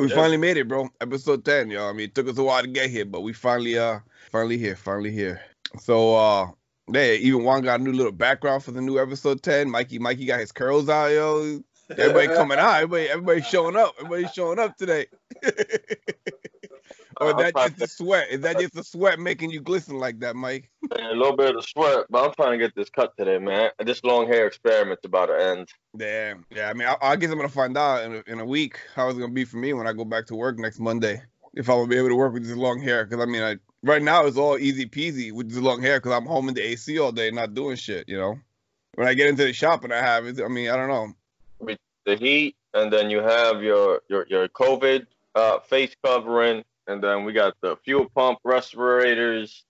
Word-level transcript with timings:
We 0.00 0.08
yeah. 0.08 0.14
finally 0.14 0.38
made 0.38 0.56
it, 0.56 0.66
bro. 0.66 0.88
Episode 1.02 1.44
10, 1.44 1.70
yo. 1.70 1.86
I 1.86 1.92
mean, 1.92 2.06
it 2.06 2.14
took 2.14 2.26
us 2.26 2.38
a 2.38 2.42
while 2.42 2.62
to 2.62 2.68
get 2.68 2.88
here, 2.88 3.04
but 3.04 3.20
we 3.20 3.34
finally 3.34 3.76
uh 3.76 3.98
finally 4.32 4.56
here, 4.56 4.74
finally 4.74 5.10
here. 5.10 5.42
So 5.78 6.16
uh 6.16 6.48
yeah, 6.90 7.12
even 7.12 7.44
Juan 7.44 7.62
got 7.62 7.80
a 7.80 7.82
new 7.82 7.92
little 7.92 8.10
background 8.10 8.64
for 8.64 8.70
the 8.70 8.80
new 8.80 8.98
episode 8.98 9.42
10. 9.42 9.70
Mikey 9.70 9.98
Mikey 9.98 10.24
got 10.24 10.40
his 10.40 10.52
curls 10.52 10.88
out, 10.88 11.08
yo. 11.08 11.62
Everybody 11.90 12.28
coming 12.34 12.58
out, 12.58 12.76
everybody 12.76 13.10
everybody 13.10 13.42
showing 13.42 13.76
up. 13.76 13.94
Everybody 13.98 14.26
showing 14.32 14.58
up 14.58 14.78
today. 14.78 15.04
or 17.20 17.34
that 17.34 17.54
just 17.54 17.78
the 17.78 17.86
sweat? 17.86 18.28
Is 18.30 18.40
that 18.40 18.58
just 18.58 18.74
the 18.74 18.82
sweat 18.82 19.18
making 19.18 19.50
you 19.50 19.60
glisten 19.60 19.98
like 19.98 20.20
that, 20.20 20.36
Mike? 20.36 20.70
a 20.90 21.14
little 21.14 21.36
bit 21.36 21.54
of 21.54 21.64
sweat, 21.64 22.06
but 22.08 22.24
I'm 22.24 22.34
trying 22.34 22.58
to 22.58 22.64
get 22.64 22.74
this 22.74 22.88
cut 22.88 23.16
today, 23.16 23.38
man. 23.38 23.70
This 23.78 24.02
long 24.04 24.26
hair 24.26 24.46
experiment's 24.46 25.04
about 25.04 25.26
to 25.26 25.34
end. 25.34 25.68
Yeah, 25.98 26.34
yeah. 26.50 26.70
I 26.70 26.72
mean, 26.72 26.88
I, 26.88 26.96
I 27.02 27.16
guess 27.16 27.30
I'm 27.30 27.36
gonna 27.36 27.48
find 27.48 27.76
out 27.76 28.04
in 28.04 28.14
a, 28.14 28.22
in 28.32 28.40
a 28.40 28.44
week 28.44 28.78
how 28.94 29.08
it's 29.08 29.18
gonna 29.18 29.32
be 29.32 29.44
for 29.44 29.58
me 29.58 29.72
when 29.74 29.86
I 29.86 29.92
go 29.92 30.04
back 30.04 30.26
to 30.26 30.34
work 30.34 30.58
next 30.58 30.80
Monday. 30.80 31.22
If 31.54 31.68
I 31.68 31.74
will 31.74 31.86
be 31.86 31.98
able 31.98 32.08
to 32.08 32.16
work 32.16 32.32
with 32.32 32.46
this 32.46 32.56
long 32.56 32.80
hair, 32.80 33.04
because 33.04 33.20
I 33.20 33.26
mean, 33.26 33.42
I, 33.42 33.56
right 33.82 34.02
now 34.02 34.24
it's 34.24 34.36
all 34.36 34.56
easy 34.56 34.86
peasy 34.86 35.32
with 35.32 35.50
this 35.50 35.58
long 35.58 35.82
hair, 35.82 35.98
because 35.98 36.12
I'm 36.12 36.26
home 36.26 36.48
in 36.48 36.54
the 36.54 36.62
AC 36.62 36.98
all 36.98 37.12
day, 37.12 37.30
not 37.30 37.54
doing 37.54 37.76
shit. 37.76 38.08
You 38.08 38.18
know, 38.18 38.38
when 38.94 39.08
I 39.08 39.14
get 39.14 39.28
into 39.28 39.44
the 39.44 39.52
shop 39.52 39.84
and 39.84 39.92
I 39.92 40.00
have 40.00 40.26
it, 40.26 40.40
I 40.40 40.48
mean, 40.48 40.70
I 40.70 40.76
don't 40.76 40.88
know. 40.88 41.14
The 42.06 42.16
heat, 42.16 42.56
and 42.72 42.90
then 42.90 43.10
you 43.10 43.18
have 43.18 43.62
your 43.62 44.00
your 44.08 44.26
your 44.28 44.48
COVID 44.48 45.06
uh, 45.34 45.58
face 45.60 45.94
covering 46.02 46.64
and 46.90 47.02
then 47.02 47.24
we 47.24 47.32
got 47.32 47.54
the 47.60 47.76
fuel 47.84 48.06
pump 48.14 48.38
respirators, 48.44 49.64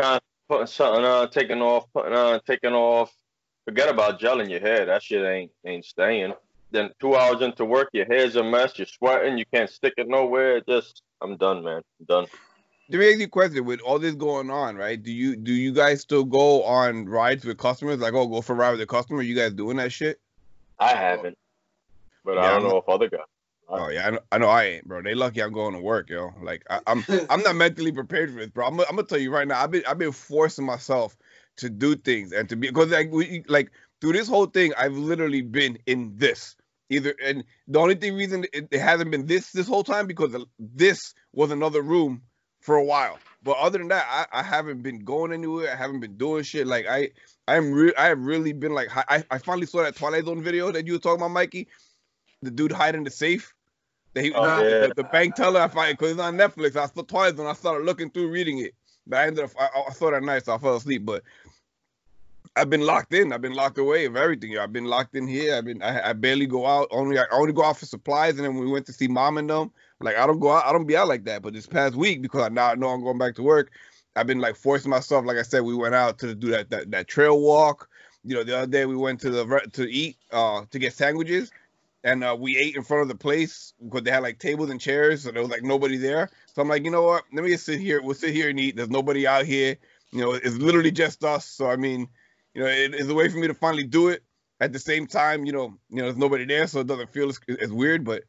kind 0.00 0.16
of 0.16 0.20
putting 0.48 0.66
something 0.66 1.04
on, 1.04 1.30
taking 1.30 1.60
off, 1.60 1.86
putting 1.92 2.14
on, 2.14 2.40
taking 2.46 2.72
off. 2.72 3.12
Forget 3.64 3.88
about 3.88 4.20
gelling 4.20 4.48
your 4.48 4.60
head. 4.60 4.88
That 4.88 5.02
shit 5.02 5.26
ain't 5.26 5.50
ain't 5.66 5.84
staying. 5.84 6.34
Then 6.70 6.90
two 7.00 7.16
hours 7.16 7.42
into 7.42 7.64
work, 7.64 7.88
your 7.92 8.06
hair's 8.06 8.36
a 8.36 8.44
mess. 8.44 8.78
You're 8.78 8.86
sweating. 8.86 9.38
You 9.38 9.44
can't 9.52 9.68
stick 9.68 9.94
it 9.96 10.08
nowhere. 10.08 10.60
Just, 10.60 11.02
I'm 11.20 11.36
done, 11.36 11.64
man. 11.64 11.82
I'm 12.00 12.06
done. 12.06 12.26
Let 12.88 12.98
me 13.00 13.10
ask 13.10 13.18
you 13.18 13.24
a 13.24 13.28
question. 13.28 13.64
With 13.64 13.80
all 13.80 13.98
this 13.98 14.14
going 14.14 14.50
on, 14.50 14.76
right? 14.76 15.02
Do 15.02 15.12
you 15.12 15.34
do 15.34 15.52
you 15.52 15.72
guys 15.72 16.00
still 16.00 16.24
go 16.24 16.62
on 16.62 17.06
rides 17.06 17.44
with 17.44 17.58
customers? 17.58 17.98
Like, 17.98 18.14
oh, 18.14 18.28
go 18.28 18.40
for 18.40 18.52
a 18.52 18.56
ride 18.56 18.70
with 18.70 18.80
a 18.80 18.86
customer. 18.86 19.22
You 19.22 19.34
guys 19.34 19.52
doing 19.52 19.78
that 19.78 19.90
shit? 19.90 20.20
I 20.78 20.94
haven't, 20.94 21.36
but 22.24 22.34
yeah, 22.34 22.42
I 22.42 22.50
don't 22.50 22.68
know 22.68 22.76
if 22.76 22.88
other 22.88 23.08
guys. 23.08 23.22
Oh 23.68 23.88
yeah, 23.88 24.06
I 24.06 24.10
know, 24.10 24.20
I 24.32 24.38
know 24.38 24.48
I 24.48 24.64
ain't, 24.64 24.86
bro. 24.86 25.02
They 25.02 25.14
lucky 25.14 25.42
I'm 25.42 25.52
going 25.52 25.74
to 25.74 25.80
work, 25.80 26.08
yo. 26.08 26.30
Like 26.40 26.64
I, 26.70 26.76
am 26.86 27.04
I'm, 27.08 27.26
I'm 27.30 27.42
not 27.42 27.56
mentally 27.56 27.92
prepared 27.92 28.30
for 28.30 28.36
this, 28.36 28.50
bro. 28.50 28.66
I'm, 28.66 28.78
I'm 28.80 28.96
gonna 28.96 29.04
tell 29.04 29.18
you 29.18 29.32
right 29.32 29.46
now. 29.46 29.62
I've 29.62 29.70
been 29.70 29.82
I've 29.88 29.98
been 29.98 30.12
forcing 30.12 30.64
myself 30.64 31.16
to 31.58 31.70
do 31.70 31.96
things 31.96 32.32
and 32.32 32.48
to 32.48 32.56
be 32.56 32.68
because 32.68 32.90
like 32.90 33.10
we 33.10 33.42
like 33.48 33.72
through 34.00 34.12
this 34.12 34.28
whole 34.28 34.46
thing, 34.46 34.72
I've 34.78 34.96
literally 34.96 35.42
been 35.42 35.78
in 35.86 36.12
this 36.16 36.54
either. 36.90 37.14
And 37.24 37.44
the 37.66 37.80
only 37.80 37.96
thing 37.96 38.14
reason 38.14 38.46
it, 38.52 38.68
it 38.70 38.80
hasn't 38.80 39.10
been 39.10 39.26
this 39.26 39.50
this 39.50 39.66
whole 39.66 39.84
time 39.84 40.06
because 40.06 40.36
this 40.58 41.14
was 41.32 41.50
another 41.50 41.82
room 41.82 42.22
for 42.60 42.76
a 42.76 42.84
while. 42.84 43.18
But 43.42 43.56
other 43.58 43.78
than 43.78 43.88
that, 43.88 44.06
I, 44.08 44.40
I 44.40 44.42
haven't 44.44 44.82
been 44.82 45.04
going 45.04 45.32
anywhere. 45.32 45.72
I 45.72 45.76
haven't 45.76 46.00
been 46.00 46.16
doing 46.16 46.44
shit. 46.44 46.68
Like 46.68 46.86
I 46.88 47.10
I'm 47.48 47.72
re- 47.72 47.94
I 47.98 48.06
have 48.06 48.20
really 48.20 48.52
been 48.52 48.72
like 48.72 48.88
I 48.94 49.24
I 49.28 49.38
finally 49.38 49.66
saw 49.66 49.82
that 49.82 49.96
Twilight 49.96 50.26
Zone 50.26 50.42
video 50.42 50.70
that 50.70 50.86
you 50.86 50.92
were 50.92 50.98
talking 51.00 51.20
about, 51.20 51.32
Mikey. 51.32 51.66
The 52.42 52.50
dude 52.52 52.70
hiding 52.70 53.02
the 53.02 53.10
safe 53.10 53.55
he, 54.16 54.32
oh, 54.32 54.62
yeah. 54.62 54.86
the, 54.86 54.94
the, 54.96 55.04
bank 55.04 55.34
teller, 55.34 55.60
I 55.60 55.68
find 55.68 55.96
because 55.96 56.12
it's 56.12 56.20
on 56.20 56.36
Netflix. 56.36 56.76
I 56.76 56.86
saw 56.86 57.02
twice 57.02 57.34
when 57.34 57.46
I 57.46 57.52
started 57.52 57.84
looking 57.84 58.10
through 58.10 58.30
reading 58.30 58.58
it, 58.58 58.74
but 59.06 59.18
I 59.18 59.26
ended 59.26 59.44
up 59.44 59.50
I, 59.58 59.68
I 59.88 59.92
saw 59.92 60.10
that 60.10 60.22
night, 60.22 60.44
so 60.44 60.54
I 60.54 60.58
fell 60.58 60.76
asleep. 60.76 61.04
But 61.04 61.22
I've 62.56 62.70
been 62.70 62.80
locked 62.80 63.12
in. 63.12 63.32
I've 63.32 63.42
been 63.42 63.54
locked 63.54 63.78
away 63.78 64.06
of 64.06 64.16
everything. 64.16 64.56
I've 64.58 64.72
been 64.72 64.86
locked 64.86 65.14
in 65.14 65.28
here. 65.28 65.54
I've 65.54 65.64
been 65.64 65.82
I, 65.82 66.10
I 66.10 66.12
barely 66.14 66.46
go 66.46 66.66
out. 66.66 66.88
Only 66.90 67.18
I 67.18 67.24
only 67.30 67.52
go 67.52 67.64
out 67.64 67.78
for 67.78 67.86
supplies, 67.86 68.36
and 68.36 68.44
then 68.44 68.54
we 68.56 68.66
went 68.66 68.86
to 68.86 68.92
see 68.92 69.08
mom 69.08 69.38
and 69.38 69.50
them. 69.50 69.70
Like 70.00 70.16
I 70.16 70.26
don't 70.26 70.40
go 70.40 70.50
out. 70.50 70.64
I 70.64 70.72
don't 70.72 70.86
be 70.86 70.96
out 70.96 71.08
like 71.08 71.24
that. 71.24 71.42
But 71.42 71.52
this 71.52 71.66
past 71.66 71.94
week, 71.94 72.22
because 72.22 72.42
I 72.42 72.48
now 72.48 72.74
know 72.74 72.88
I'm 72.88 73.02
going 73.02 73.18
back 73.18 73.34
to 73.36 73.42
work, 73.42 73.70
I've 74.16 74.26
been 74.26 74.40
like 74.40 74.56
forcing 74.56 74.90
myself. 74.90 75.26
Like 75.26 75.36
I 75.36 75.42
said, 75.42 75.60
we 75.60 75.74
went 75.74 75.94
out 75.94 76.18
to 76.20 76.34
do 76.34 76.48
that 76.50 76.70
that, 76.70 76.90
that 76.90 77.08
trail 77.08 77.40
walk. 77.40 77.88
You 78.24 78.34
know, 78.34 78.44
the 78.44 78.56
other 78.56 78.66
day 78.66 78.86
we 78.86 78.96
went 78.96 79.20
to 79.20 79.30
the 79.30 79.70
to 79.74 79.90
eat 79.90 80.16
uh 80.32 80.64
to 80.70 80.78
get 80.78 80.94
sandwiches 80.94 81.50
and 82.06 82.22
uh, 82.22 82.36
we 82.38 82.56
ate 82.56 82.76
in 82.76 82.84
front 82.84 83.02
of 83.02 83.08
the 83.08 83.16
place 83.16 83.74
because 83.84 84.04
they 84.04 84.12
had 84.12 84.22
like 84.22 84.38
tables 84.38 84.70
and 84.70 84.80
chairs, 84.80 85.24
so 85.24 85.32
there 85.32 85.42
was 85.42 85.50
like 85.50 85.64
nobody 85.64 85.96
there. 85.96 86.30
So 86.54 86.62
I'm 86.62 86.68
like, 86.68 86.84
you 86.84 86.90
know 86.92 87.02
what? 87.02 87.24
Let 87.32 87.42
me 87.42 87.50
just 87.50 87.66
sit 87.66 87.80
here. 87.80 88.00
We'll 88.00 88.14
sit 88.14 88.32
here 88.32 88.48
and 88.48 88.60
eat. 88.60 88.76
There's 88.76 88.88
nobody 88.88 89.26
out 89.26 89.44
here. 89.44 89.76
You 90.12 90.20
know, 90.20 90.32
it's 90.32 90.56
literally 90.56 90.92
just 90.92 91.24
us. 91.24 91.46
So 91.46 91.68
I 91.68 91.74
mean, 91.74 92.06
you 92.54 92.62
know, 92.62 92.68
it 92.68 92.94
is 92.94 93.08
a 93.08 93.14
way 93.14 93.28
for 93.28 93.38
me 93.38 93.48
to 93.48 93.54
finally 93.54 93.82
do 93.82 94.08
it. 94.08 94.22
At 94.60 94.72
the 94.72 94.78
same 94.78 95.08
time, 95.08 95.44
you 95.44 95.52
know, 95.52 95.76
you 95.90 95.96
know, 95.96 96.04
there's 96.04 96.16
nobody 96.16 96.44
there, 96.44 96.68
so 96.68 96.78
it 96.78 96.86
doesn't 96.86 97.12
feel 97.12 97.28
as, 97.28 97.40
as 97.60 97.72
weird. 97.72 98.04
But 98.04 98.22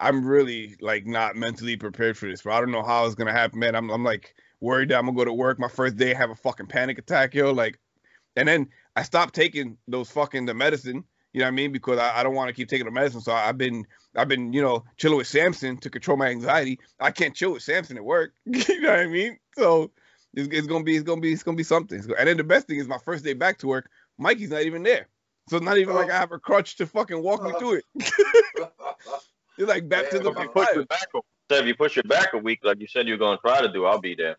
I'm 0.00 0.26
really 0.26 0.74
like 0.80 1.06
not 1.06 1.36
mentally 1.36 1.76
prepared 1.76 2.18
for 2.18 2.28
this. 2.28 2.42
But 2.42 2.54
I 2.54 2.58
don't 2.58 2.72
know 2.72 2.82
how 2.82 3.06
it's 3.06 3.14
gonna 3.14 3.32
happen, 3.32 3.60
man. 3.60 3.76
I'm, 3.76 3.90
I'm 3.90 4.02
like 4.02 4.34
worried 4.60 4.88
that 4.88 4.98
I'm 4.98 5.06
gonna 5.06 5.16
go 5.16 5.24
to 5.24 5.32
work 5.32 5.60
my 5.60 5.68
first 5.68 5.96
day, 5.96 6.14
have 6.14 6.30
a 6.30 6.34
fucking 6.34 6.66
panic 6.66 6.98
attack, 6.98 7.32
yo. 7.34 7.52
Like, 7.52 7.78
and 8.34 8.48
then 8.48 8.66
I 8.96 9.04
stopped 9.04 9.36
taking 9.36 9.78
those 9.86 10.10
fucking 10.10 10.46
the 10.46 10.54
medicine 10.54 11.04
you 11.32 11.40
know 11.40 11.46
what 11.46 11.52
I 11.52 11.52
mean? 11.52 11.72
Because 11.72 11.98
I, 11.98 12.20
I 12.20 12.22
don't 12.22 12.34
want 12.34 12.48
to 12.48 12.54
keep 12.54 12.68
taking 12.68 12.86
the 12.86 12.90
medicine. 12.90 13.20
So 13.20 13.32
I've 13.32 13.58
been 13.58 13.86
I've 14.16 14.28
been, 14.28 14.52
you 14.52 14.60
know, 14.60 14.84
chilling 14.96 15.18
with 15.18 15.28
Samson 15.28 15.76
to 15.78 15.90
control 15.90 16.16
my 16.16 16.28
anxiety. 16.28 16.80
I 16.98 17.10
can't 17.12 17.34
chill 17.34 17.52
with 17.52 17.62
Samson 17.62 17.96
at 17.96 18.04
work. 18.04 18.32
you 18.44 18.80
know 18.80 18.90
what 18.90 19.00
I 19.00 19.06
mean? 19.06 19.38
So 19.56 19.92
it's, 20.34 20.48
it's, 20.48 20.66
gonna 20.66 20.84
be 20.84 20.96
it's 20.96 21.04
gonna 21.04 21.20
be 21.20 21.32
it's 21.32 21.42
gonna 21.42 21.56
be 21.56 21.62
something. 21.62 22.02
And 22.18 22.28
then 22.28 22.36
the 22.36 22.44
best 22.44 22.66
thing 22.66 22.78
is 22.78 22.88
my 22.88 22.98
first 22.98 23.24
day 23.24 23.34
back 23.34 23.58
to 23.58 23.68
work, 23.68 23.90
Mikey's 24.18 24.50
not 24.50 24.62
even 24.62 24.82
there. 24.82 25.08
So 25.48 25.56
it's 25.56 25.64
not 25.64 25.78
even 25.78 25.94
oh. 25.94 25.98
like 25.98 26.10
I 26.10 26.18
have 26.18 26.32
a 26.32 26.38
crutch 26.38 26.76
to 26.76 26.86
fucking 26.86 27.22
walk 27.22 27.42
me 27.42 27.52
through 27.58 27.74
it. 27.74 27.84
it's 27.94 29.68
like 29.68 29.88
baptism. 29.88 30.34
Yeah, 30.36 30.42
you 30.42 30.48
push 30.48 30.68
your 30.74 30.86
back 30.86 31.08
if 31.52 31.66
you 31.66 31.74
push 31.74 31.96
your 31.96 32.04
back 32.04 32.32
a 32.32 32.38
week, 32.38 32.60
like 32.62 32.80
you 32.80 32.86
said 32.86 33.08
you're 33.08 33.18
gonna 33.18 33.38
try 33.38 33.60
to 33.60 33.72
do, 33.72 33.84
I'll 33.84 34.00
be 34.00 34.14
there. 34.14 34.36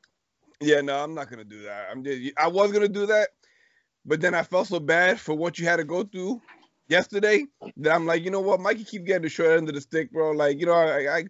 Yeah, 0.60 0.82
no, 0.82 1.04
I'm 1.04 1.14
not 1.14 1.30
gonna 1.30 1.44
do 1.44 1.64
that. 1.64 1.88
I'm 1.92 2.04
just 2.04 2.32
I 2.38 2.48
was 2.48 2.72
gonna 2.72 2.88
do 2.88 3.06
that, 3.08 3.30
but 4.06 4.22
then 4.22 4.34
I 4.34 4.44
felt 4.44 4.68
so 4.68 4.80
bad 4.80 5.20
for 5.20 5.34
what 5.34 5.60
you 5.60 5.66
had 5.66 5.78
to 5.78 5.84
go 5.84 6.04
through 6.04 6.42
yesterday 6.92 7.46
that 7.78 7.96
I'm 7.96 8.06
like, 8.06 8.24
you 8.24 8.32
know 8.32 8.42
what, 8.42 8.60
Mikey 8.60 8.84
keep 8.84 9.06
getting 9.06 9.24
the 9.24 9.30
short 9.30 9.58
end 9.58 9.70
of 9.70 9.76
the 9.76 9.82
stick, 9.82 10.12
bro. 10.12 10.32
Like, 10.32 10.60
you 10.60 10.66
know, 10.68 10.74
I, 10.74 11.18
I 11.18 11.24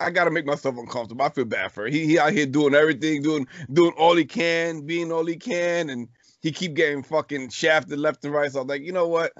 I 0.00 0.10
gotta 0.10 0.30
make 0.30 0.46
myself 0.46 0.76
uncomfortable. 0.76 1.24
I 1.24 1.30
feel 1.30 1.44
bad 1.44 1.72
for 1.72 1.84
her. 1.84 1.88
He 1.88 2.06
he 2.06 2.18
out 2.18 2.32
here 2.32 2.46
doing 2.46 2.74
everything, 2.74 3.22
doing 3.22 3.46
doing 3.72 3.92
all 3.98 4.16
he 4.16 4.24
can, 4.24 4.86
being 4.86 5.10
all 5.12 5.26
he 5.26 5.36
can, 5.36 5.90
and 5.90 6.08
he 6.40 6.52
keep 6.52 6.74
getting 6.74 7.02
fucking 7.02 7.50
shafted 7.50 7.98
left 7.98 8.24
and 8.24 8.34
right. 8.34 8.50
So 8.52 8.60
I'm 8.60 8.68
like, 8.68 8.82
you 8.82 8.92
know 8.92 9.08
what? 9.08 9.32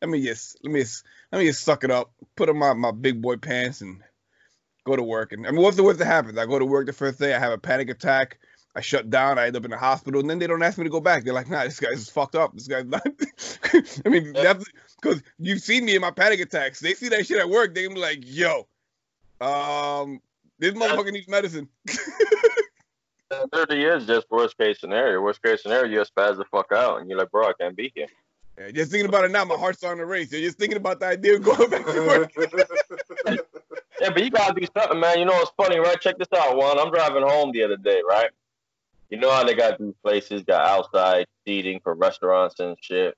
Let 0.00 0.10
me 0.10 0.22
just 0.24 0.58
let 0.64 0.72
me 0.72 0.80
just 0.80 1.04
let 1.30 1.38
me 1.38 1.46
just 1.46 1.64
suck 1.64 1.84
it 1.84 1.90
up, 1.90 2.12
put 2.36 2.48
on 2.48 2.58
my, 2.58 2.72
my 2.74 2.90
big 2.90 3.20
boy 3.22 3.36
pants 3.36 3.80
and 3.80 4.02
go 4.84 4.96
to 4.96 5.02
work. 5.02 5.32
And 5.32 5.46
I 5.46 5.50
mean, 5.50 5.62
what's 5.62 5.76
the 5.76 5.84
worst 5.84 5.98
that 6.00 6.06
happens? 6.06 6.38
I 6.38 6.46
go 6.46 6.58
to 6.58 6.64
work 6.66 6.86
the 6.86 6.92
first 6.92 7.18
day, 7.18 7.34
I 7.34 7.38
have 7.38 7.52
a 7.52 7.58
panic 7.58 7.90
attack. 7.90 8.38
I 8.74 8.80
shut 8.80 9.10
down. 9.10 9.38
I 9.38 9.46
end 9.46 9.56
up 9.56 9.64
in 9.64 9.70
the 9.70 9.76
hospital, 9.76 10.20
and 10.20 10.30
then 10.30 10.38
they 10.38 10.46
don't 10.46 10.62
ask 10.62 10.78
me 10.78 10.84
to 10.84 10.90
go 10.90 11.00
back. 11.00 11.24
They're 11.24 11.34
like, 11.34 11.50
"Nah, 11.50 11.64
this 11.64 11.78
guy's 11.78 12.08
fucked 12.08 12.34
up. 12.34 12.54
This 12.54 12.68
guy's 12.68 12.86
not." 12.86 13.02
I 14.06 14.08
mean, 14.08 14.32
that's 14.32 14.64
because 15.00 15.22
you've 15.38 15.60
seen 15.60 15.84
me 15.84 15.94
in 15.94 16.00
my 16.00 16.10
panic 16.10 16.40
attacks. 16.40 16.80
They 16.80 16.94
see 16.94 17.08
that 17.10 17.26
shit 17.26 17.38
at 17.38 17.50
work. 17.50 17.74
They 17.74 17.86
be 17.86 17.94
like, 17.96 18.20
"Yo, 18.22 18.66
um, 19.40 20.20
this 20.58 20.72
motherfucker 20.72 21.12
needs 21.12 21.28
medicine." 21.28 21.68
Thirty 23.52 23.84
is 23.84 24.06
just 24.06 24.30
worst 24.30 24.56
case 24.58 24.80
scenario. 24.80 25.20
Worst 25.20 25.42
case 25.42 25.62
scenario, 25.62 25.90
you 25.90 25.98
just 25.98 26.14
spaz 26.14 26.36
the 26.36 26.44
fuck 26.50 26.72
out, 26.72 27.00
and 27.00 27.10
you're 27.10 27.18
like, 27.18 27.30
"Bro, 27.30 27.48
I 27.48 27.52
can't 27.58 27.76
be 27.76 27.92
here." 27.94 28.06
Yeah, 28.58 28.70
just 28.70 28.90
thinking 28.90 29.08
about 29.08 29.24
it 29.24 29.30
now, 29.30 29.44
my 29.44 29.54
heart's 29.54 29.78
starting 29.78 30.00
to 30.00 30.06
race. 30.06 30.30
You're 30.30 30.42
just 30.42 30.58
thinking 30.58 30.76
about 30.76 31.00
the 31.00 31.06
idea 31.06 31.36
of 31.36 31.42
going 31.42 31.70
back 31.70 31.86
to 31.86 32.06
work. 32.06 32.32
yeah, 34.00 34.10
but 34.10 34.22
you 34.22 34.30
gotta 34.30 34.58
do 34.58 34.66
something, 34.76 35.00
man. 35.00 35.18
You 35.18 35.24
know 35.24 35.32
what's 35.32 35.52
funny, 35.56 35.78
right? 35.78 35.98
Check 36.00 36.18
this 36.18 36.28
out, 36.36 36.56
one. 36.56 36.78
I'm 36.78 36.90
driving 36.90 37.22
home 37.22 37.52
the 37.52 37.64
other 37.64 37.78
day, 37.78 38.02
right? 38.06 38.30
You 39.12 39.18
know 39.18 39.30
how 39.30 39.44
they 39.44 39.52
got 39.52 39.78
these 39.78 39.92
places, 40.02 40.42
got 40.42 40.66
outside 40.66 41.26
seating 41.44 41.80
for 41.80 41.92
restaurants 41.92 42.60
and 42.60 42.78
shit. 42.80 43.14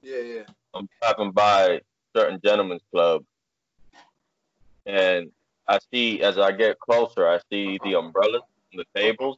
Yeah, 0.00 0.20
yeah. 0.20 0.42
I'm 0.72 0.88
driving 1.02 1.32
by 1.32 1.82
certain 2.16 2.40
gentlemen's 2.42 2.80
club, 2.90 3.26
and 4.86 5.30
I 5.68 5.80
see 5.92 6.22
as 6.22 6.38
I 6.38 6.50
get 6.52 6.78
closer, 6.78 7.28
I 7.28 7.40
see 7.50 7.78
the 7.84 7.92
umbrellas 7.92 8.40
on 8.72 8.78
the 8.78 8.86
tables. 8.98 9.36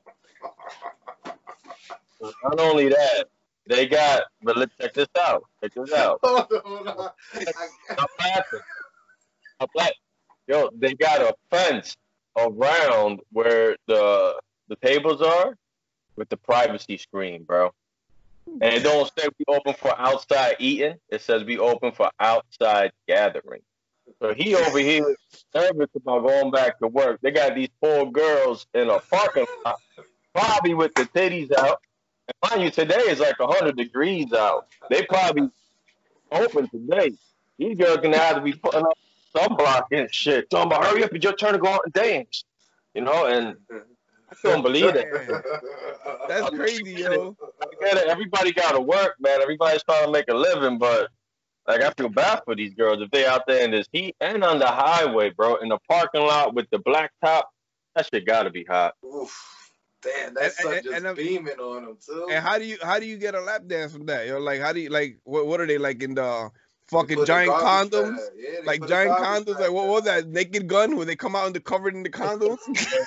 Not 2.20 2.61
only 2.61 2.88
that, 2.88 3.25
they 3.67 3.88
got. 3.88 4.23
But 4.44 4.59
let's 4.59 4.76
check 4.81 4.94
this 4.94 5.09
out. 5.20 5.43
Check 5.61 5.75
this 5.75 5.93
out. 5.93 6.20
Hold 6.23 6.38
on, 6.38 6.61
hold 6.64 6.87
on. 6.87 7.11
I'm 7.35 8.06
laughing. 8.20 8.61
I'm 9.59 9.69
laughing. 9.75 9.94
Yo, 10.47 10.70
they 10.79 10.94
got 10.94 11.20
a 11.20 11.35
fence 11.50 11.97
around 12.38 13.19
where 13.32 13.76
the 13.88 14.41
the 14.69 14.76
tables 14.76 15.20
are, 15.20 15.56
with 16.16 16.28
the 16.28 16.36
privacy 16.36 16.96
screen, 16.96 17.44
bro. 17.44 17.72
And 18.46 18.74
it 18.74 18.82
don't 18.82 19.10
say 19.18 19.28
we 19.38 19.44
open 19.54 19.74
for 19.74 19.98
outside 19.98 20.56
eating. 20.58 20.94
It 21.10 21.20
says 21.20 21.44
we 21.44 21.58
open 21.58 21.92
for 21.92 22.10
outside 22.18 22.92
gathering. 23.08 23.62
So 24.20 24.32
he 24.32 24.54
over 24.54 24.78
here 24.78 25.16
nervous 25.54 25.88
about 25.96 26.26
going 26.26 26.50
back 26.50 26.78
to 26.78 26.86
work. 26.86 27.20
They 27.22 27.32
got 27.32 27.54
these 27.54 27.68
poor 27.80 28.06
girls 28.06 28.66
in 28.72 28.88
a 28.88 29.00
parking 29.00 29.46
lot, 29.64 29.76
probably 30.34 30.74
with 30.74 30.94
the 30.94 31.02
titties 31.06 31.52
out. 31.52 31.80
And 32.28 32.50
mind 32.50 32.62
you, 32.62 32.70
today 32.70 33.02
is 33.08 33.20
like 33.20 33.34
hundred 33.38 33.76
degrees 33.76 34.32
out. 34.32 34.68
They 34.90 35.02
probably 35.02 35.50
open 36.30 36.68
today. 36.68 37.12
These 37.58 37.78
girls 37.78 37.98
gonna 37.98 38.18
have 38.18 38.36
to 38.36 38.42
be 38.42 38.52
putting 38.52 38.84
up 38.84 38.98
sunblock 39.34 39.86
and 39.92 40.12
shit. 40.12 40.48
Talking 40.50 40.72
about 40.72 40.84
hurry 40.84 41.04
up, 41.04 41.12
it's 41.12 41.24
your 41.24 41.34
turn 41.34 41.52
to 41.52 41.58
go 41.58 41.68
out 41.68 41.84
and 41.84 41.92
dance. 41.92 42.44
You 42.94 43.02
know, 43.02 43.26
and 43.26 43.56
don't 44.43 44.62
believe 44.62 44.94
it. 44.94 45.09
That's 46.29 46.50
crazy, 46.50 46.94
yo. 46.94 47.37
I. 47.83 48.05
Everybody 48.09 48.53
got 48.53 48.73
to 48.73 48.81
work, 48.81 49.15
man. 49.21 49.41
Everybody's 49.43 49.83
trying 49.85 50.06
to 50.06 50.12
make 50.12 50.27
a 50.29 50.35
living, 50.35 50.79
but 50.79 51.09
like 51.67 51.83
I 51.83 51.91
feel 51.97 52.09
bad 52.09 52.43
for 52.44 52.55
these 52.55 52.75
girls 52.75 53.03
if 53.03 53.11
they 53.11 53.27
out 53.27 53.43
there 53.47 53.65
in 53.65 53.71
this 53.71 53.88
heat 53.93 54.17
and 54.21 54.44
on 54.44 54.59
the 54.59 54.67
highway, 54.67 55.31
bro, 55.31 55.56
in 55.56 55.69
the 55.69 55.79
parking 55.88 56.23
lot 56.23 56.55
with 56.55 56.67
the 56.71 56.79
black 56.79 57.12
top. 57.25 57.50
That 57.94 58.09
shit 58.12 58.27
got 58.27 58.43
to 58.43 58.50
be 58.50 58.65
hot. 58.65 58.94
Oof. 59.05 59.56
Damn, 60.03 60.35
that's 60.35 60.62
and, 60.65 60.85
just 60.85 61.05
and, 61.05 61.17
beaming 61.17 61.59
on 61.59 61.85
them 61.85 61.99
too. 62.05 62.29
And 62.31 62.44
how 62.44 62.59
do 62.59 62.65
you 62.65 62.77
how 62.83 63.00
do 63.00 63.06
you 63.06 63.17
get 63.17 63.35
a 63.35 63.41
lap 63.41 63.62
dance 63.67 63.93
from 63.93 64.06
that? 64.06 64.27
You're 64.27 64.41
like, 64.41 64.61
how 64.61 64.73
do 64.73 64.81
you 64.81 64.91
like 64.91 65.19
what 65.25 65.47
what 65.47 65.61
are 65.61 65.67
they 65.67 65.79
like 65.79 66.03
in 66.03 66.15
the 66.15 66.50
fucking 66.88 67.25
giant 67.25 67.53
condoms? 67.53 68.19
Yeah, 68.37 68.61
like 68.65 68.87
giant 68.87 69.19
condoms. 69.19 69.59
Like 69.59 69.73
what 69.73 69.88
was 69.88 70.05
that 70.05 70.29
naked 70.29 70.69
gun 70.69 70.97
where 70.97 71.06
they 71.06 71.17
come 71.17 71.35
out 71.35 71.47
and 71.47 71.55
they're 71.55 71.62
covered 71.62 71.94
in 71.94 72.03
the 72.03 72.11
condoms? 72.11 72.59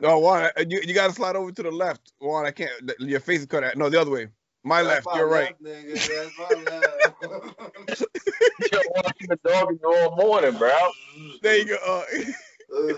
no, 0.00 0.18
Juan, 0.18 0.50
you, 0.68 0.80
you 0.84 0.94
gotta 0.94 1.12
slide 1.12 1.36
over 1.36 1.52
to 1.52 1.62
the 1.62 1.70
left. 1.70 2.12
Juan, 2.20 2.46
I 2.46 2.50
can't. 2.50 2.72
Your 2.98 3.20
face 3.20 3.40
is 3.40 3.46
cut 3.46 3.64
out. 3.64 3.76
No, 3.76 3.88
the 3.88 4.00
other 4.00 4.10
way. 4.10 4.28
My 4.64 4.82
that's 4.82 5.04
left. 5.04 5.06
My 5.06 5.18
you're 5.18 5.30
left, 5.30 5.54
right. 5.62 5.86
Nigga. 5.86 5.94
That's 5.94 6.38
my 6.38 6.72
left. 7.90 8.04
You're 8.72 8.82
watching 8.96 9.28
the 9.28 9.38
dog 9.44 9.70
in 9.72 9.78
all 9.84 10.16
morning, 10.16 10.56
bro. 10.56 10.72
There 11.42 11.58
you 11.58 11.66
go. 11.66 11.76
Uh, 11.86 12.94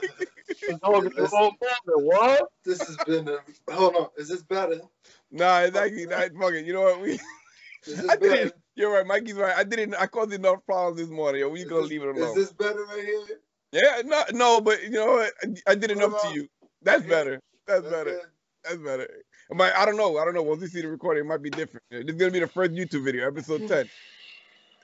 dog 0.83 1.07
in 1.07 1.27
all 1.27 1.41
morning. 1.41 1.57
What? 1.87 2.49
This 2.65 2.79
has 2.81 2.97
been. 3.07 3.29
A, 3.29 3.39
hold 3.73 3.97
on. 3.97 4.09
Is 4.17 4.29
this 4.29 4.43
better? 4.43 4.81
Nah, 5.31 5.61
it's 5.61 5.77
actually 5.77 6.07
not 6.07 6.31
fucking. 6.39 6.67
You 6.67 6.75
know 6.75 6.83
what? 6.83 7.01
We. 7.01 7.19
I 8.09 8.17
didn't. 8.17 8.55
You're 8.75 8.93
right. 8.93 9.07
Mikey's 9.07 9.35
right. 9.35 9.57
I 9.57 9.65
didn't. 9.65 9.95
I 9.95 10.07
caused 10.07 10.33
enough 10.33 10.65
problems 10.67 10.99
this 11.01 11.09
morning. 11.09 11.41
Yo, 11.41 11.49
we 11.49 11.65
gonna 11.65 11.81
leave 11.81 12.03
it 12.03 12.17
alone. 12.17 12.29
Is 12.29 12.35
this 12.35 12.53
better 12.53 12.85
right 12.85 13.05
here? 13.05 13.41
Yeah, 13.77 14.03
no, 14.05 14.25
no, 14.33 14.61
but 14.61 14.83
you 14.83 14.91
know 14.91 15.07
what? 15.07 15.33
I, 15.43 15.73
I 15.73 15.75
did 15.75 15.91
enough 15.91 16.23
to 16.23 16.35
you. 16.35 16.49
That's 16.83 17.05
better. 17.05 17.41
That's 17.67 17.83
better. 17.83 18.21
That's 18.65 18.79
better. 18.79 19.07
Might, 19.51 19.75
I 19.75 19.85
don't 19.85 19.97
know. 19.97 20.17
I 20.17 20.25
don't 20.25 20.35
know. 20.35 20.43
Once 20.43 20.63
we 20.63 20.67
see 20.69 20.81
the 20.81 20.89
recording, 20.89 21.25
it 21.25 21.27
might 21.27 21.43
be 21.43 21.51
different. 21.51 21.85
This 21.91 22.05
is 22.07 22.15
gonna 22.15 22.31
be 22.31 22.41
the 22.41 22.49
first 22.49 22.73
YouTube 22.73 23.05
video, 23.05 23.27
episode 23.27 23.69
ten. 23.69 23.89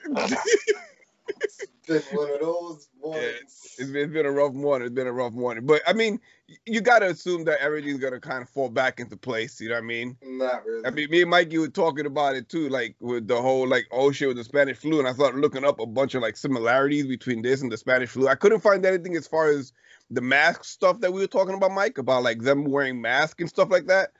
it's 1.27 1.67
been 1.87 2.01
one 2.17 2.33
of 2.33 2.39
those 2.39 2.89
mornings. 3.01 3.75
Yeah, 3.77 3.83
it's 3.83 3.91
been, 3.91 3.95
it's 3.95 4.13
been 4.13 4.25
a 4.25 4.31
rough 4.31 4.53
morning. 4.53 4.85
It's 4.85 4.95
been 4.95 5.07
a 5.07 5.13
rough 5.13 5.33
morning. 5.33 5.65
But 5.65 5.81
I 5.87 5.93
mean, 5.93 6.19
you 6.65 6.81
gotta 6.81 7.07
assume 7.07 7.45
that 7.45 7.59
everything's 7.59 7.99
gonna 7.99 8.19
kind 8.19 8.41
of 8.41 8.49
fall 8.49 8.69
back 8.69 8.99
into 8.99 9.17
place. 9.17 9.59
You 9.59 9.69
know 9.69 9.75
what 9.75 9.83
I 9.83 9.87
mean? 9.87 10.17
Not 10.23 10.65
really. 10.65 10.85
I 10.85 10.89
mean, 10.91 11.09
me 11.09 11.21
and 11.21 11.31
Mikey 11.31 11.57
were 11.57 11.67
talking 11.67 12.05
about 12.05 12.35
it 12.35 12.49
too, 12.49 12.69
like 12.69 12.95
with 12.99 13.27
the 13.27 13.41
whole 13.41 13.67
like 13.67 13.87
oh 13.91 14.11
shit 14.11 14.27
with 14.27 14.37
the 14.37 14.43
Spanish 14.43 14.77
flu, 14.77 14.99
and 14.99 15.07
I 15.07 15.13
started 15.13 15.39
looking 15.39 15.65
up 15.65 15.79
a 15.79 15.85
bunch 15.85 16.15
of 16.15 16.21
like 16.21 16.37
similarities 16.37 17.07
between 17.07 17.41
this 17.41 17.61
and 17.61 17.71
the 17.71 17.77
Spanish 17.77 18.09
flu. 18.09 18.27
I 18.27 18.35
couldn't 18.35 18.61
find 18.61 18.85
anything 18.85 19.15
as 19.15 19.27
far 19.27 19.49
as 19.49 19.73
the 20.09 20.21
mask 20.21 20.65
stuff 20.65 20.99
that 21.01 21.11
we 21.11 21.21
were 21.21 21.27
talking 21.27 21.55
about, 21.55 21.71
Mike, 21.71 21.97
about 21.97 22.23
like 22.23 22.41
them 22.41 22.65
wearing 22.65 23.01
masks 23.01 23.41
and 23.41 23.49
stuff 23.49 23.69
like 23.69 23.87
that. 23.87 24.11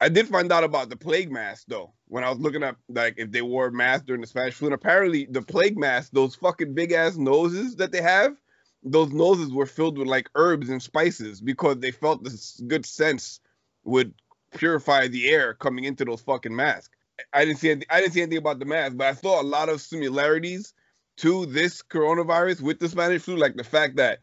I 0.00 0.08
did 0.08 0.28
find 0.28 0.52
out 0.52 0.64
about 0.64 0.90
the 0.90 0.96
plague 0.96 1.32
mask 1.32 1.66
though 1.68 1.92
when 2.08 2.24
I 2.24 2.30
was 2.30 2.38
looking 2.38 2.62
up 2.62 2.76
like 2.88 3.14
if 3.16 3.30
they 3.30 3.42
wore 3.42 3.70
masks 3.70 4.06
during 4.06 4.20
the 4.20 4.26
Spanish 4.26 4.54
flu. 4.54 4.68
And 4.68 4.74
apparently 4.74 5.26
the 5.26 5.42
plague 5.42 5.78
mask, 5.78 6.10
those 6.12 6.34
fucking 6.34 6.74
big 6.74 6.92
ass 6.92 7.16
noses 7.16 7.76
that 7.76 7.92
they 7.92 8.02
have, 8.02 8.36
those 8.82 9.10
noses 9.10 9.52
were 9.52 9.66
filled 9.66 9.98
with 9.98 10.08
like 10.08 10.30
herbs 10.34 10.68
and 10.68 10.82
spices 10.82 11.40
because 11.40 11.78
they 11.78 11.90
felt 11.90 12.22
this 12.22 12.60
good 12.66 12.86
sense 12.86 13.40
would 13.84 14.14
purify 14.54 15.08
the 15.08 15.28
air 15.28 15.54
coming 15.54 15.84
into 15.84 16.04
those 16.04 16.20
fucking 16.20 16.54
masks. 16.54 16.94
I 17.32 17.44
didn't 17.44 17.58
see 17.58 17.70
anything, 17.70 17.88
I 17.90 18.00
didn't 18.00 18.12
see 18.12 18.22
anything 18.22 18.38
about 18.38 18.58
the 18.58 18.66
mask, 18.66 18.96
but 18.96 19.06
I 19.06 19.14
saw 19.14 19.40
a 19.40 19.42
lot 19.42 19.68
of 19.68 19.80
similarities 19.80 20.74
to 21.18 21.46
this 21.46 21.82
coronavirus 21.82 22.60
with 22.60 22.78
the 22.78 22.88
Spanish 22.88 23.22
flu, 23.22 23.36
like 23.36 23.56
the 23.56 23.64
fact 23.64 23.96
that 23.96 24.20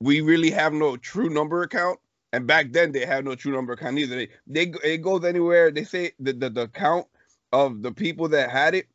we 0.00 0.22
really 0.22 0.50
have 0.50 0.72
no 0.72 0.96
true 0.96 1.28
number 1.28 1.62
account 1.62 2.00
and 2.32 2.46
back 2.46 2.72
then 2.72 2.92
they 2.92 3.04
had 3.04 3.24
no 3.24 3.34
true 3.34 3.52
number 3.52 3.76
count 3.76 3.98
either. 3.98 4.16
They, 4.16 4.28
they 4.46 4.72
it 4.84 4.98
goes 4.98 5.24
anywhere. 5.24 5.70
They 5.70 5.84
say 5.84 6.12
the, 6.18 6.32
the 6.32 6.50
the 6.50 6.68
count 6.68 7.06
of 7.52 7.82
the 7.82 7.92
people 7.92 8.28
that 8.28 8.50
had 8.50 8.74
it, 8.74 8.86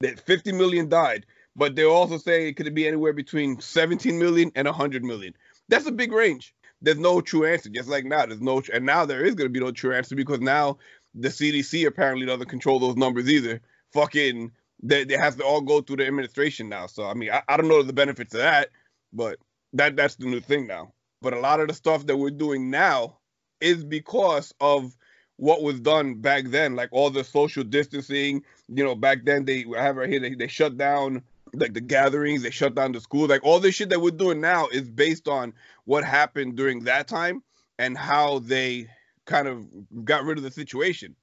that 0.00 0.20
50 0.20 0.52
million 0.52 0.88
died, 0.88 1.26
but 1.56 1.74
they 1.74 1.84
also 1.84 2.18
say 2.18 2.48
it 2.48 2.54
could 2.54 2.72
be 2.74 2.86
anywhere 2.86 3.12
between 3.12 3.60
17 3.60 4.18
million 4.18 4.52
and 4.54 4.66
100 4.66 5.04
million. 5.04 5.34
That's 5.68 5.86
a 5.86 5.92
big 5.92 6.12
range. 6.12 6.54
There's 6.80 6.98
no 6.98 7.20
true 7.20 7.44
answer. 7.44 7.68
Just 7.68 7.88
like 7.88 8.04
now, 8.04 8.26
there's 8.26 8.40
no 8.40 8.62
and 8.72 8.86
now 8.86 9.04
there 9.04 9.24
is 9.24 9.34
going 9.34 9.46
to 9.48 9.52
be 9.52 9.64
no 9.64 9.72
true 9.72 9.94
answer 9.94 10.14
because 10.14 10.40
now 10.40 10.78
the 11.14 11.28
CDC 11.28 11.86
apparently 11.86 12.26
doesn't 12.26 12.48
control 12.48 12.78
those 12.78 12.96
numbers 12.96 13.28
either. 13.28 13.60
Fucking 13.92 14.52
they, 14.82 15.04
they 15.04 15.16
have 15.16 15.36
to 15.36 15.44
all 15.44 15.60
go 15.60 15.80
through 15.80 15.96
the 15.96 16.06
administration 16.06 16.68
now. 16.68 16.86
So 16.86 17.06
I 17.06 17.14
mean, 17.14 17.30
I, 17.30 17.42
I 17.48 17.56
don't 17.56 17.68
know 17.68 17.82
the 17.82 17.92
benefits 17.92 18.34
of 18.34 18.40
that, 18.40 18.68
but 19.12 19.38
that 19.72 19.96
that's 19.96 20.14
the 20.14 20.26
new 20.26 20.40
thing 20.40 20.68
now. 20.68 20.92
But 21.20 21.32
a 21.32 21.40
lot 21.40 21.58
of 21.58 21.66
the 21.66 21.74
stuff 21.74 22.06
that 22.06 22.16
we're 22.16 22.30
doing 22.30 22.70
now 22.70 23.18
is 23.60 23.82
because 23.82 24.54
of 24.60 24.96
what 25.38 25.62
was 25.62 25.80
done 25.80 26.14
back 26.16 26.44
then, 26.46 26.76
like 26.76 26.90
all 26.92 27.10
the 27.10 27.24
social 27.24 27.64
distancing. 27.64 28.44
You 28.68 28.84
know, 28.84 28.94
back 28.94 29.24
then 29.24 29.44
they 29.44 29.64
have 29.76 29.96
right 29.96 30.08
here 30.08 30.20
they, 30.20 30.34
they 30.34 30.48
shut 30.48 30.76
down 30.76 31.22
like 31.54 31.72
the 31.72 31.80
gatherings, 31.80 32.42
they 32.42 32.50
shut 32.50 32.74
down 32.74 32.92
the 32.92 33.00
schools. 33.00 33.30
Like 33.30 33.44
all 33.44 33.60
this 33.60 33.76
shit 33.76 33.88
that 33.88 34.00
we're 34.00 34.10
doing 34.10 34.40
now 34.40 34.68
is 34.68 34.88
based 34.88 35.28
on 35.28 35.54
what 35.86 36.04
happened 36.04 36.56
during 36.56 36.84
that 36.84 37.08
time 37.08 37.42
and 37.78 37.96
how 37.96 38.40
they 38.40 38.88
kind 39.24 39.48
of 39.48 39.66
got 40.04 40.24
rid 40.24 40.38
of 40.38 40.44
the 40.44 40.50
situation. 40.50 41.14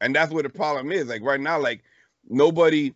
And 0.00 0.14
that's 0.14 0.32
where 0.32 0.42
the 0.42 0.48
problem 0.48 0.92
is. 0.92 1.08
Like 1.08 1.22
right 1.22 1.40
now, 1.40 1.58
like 1.58 1.82
nobody 2.28 2.94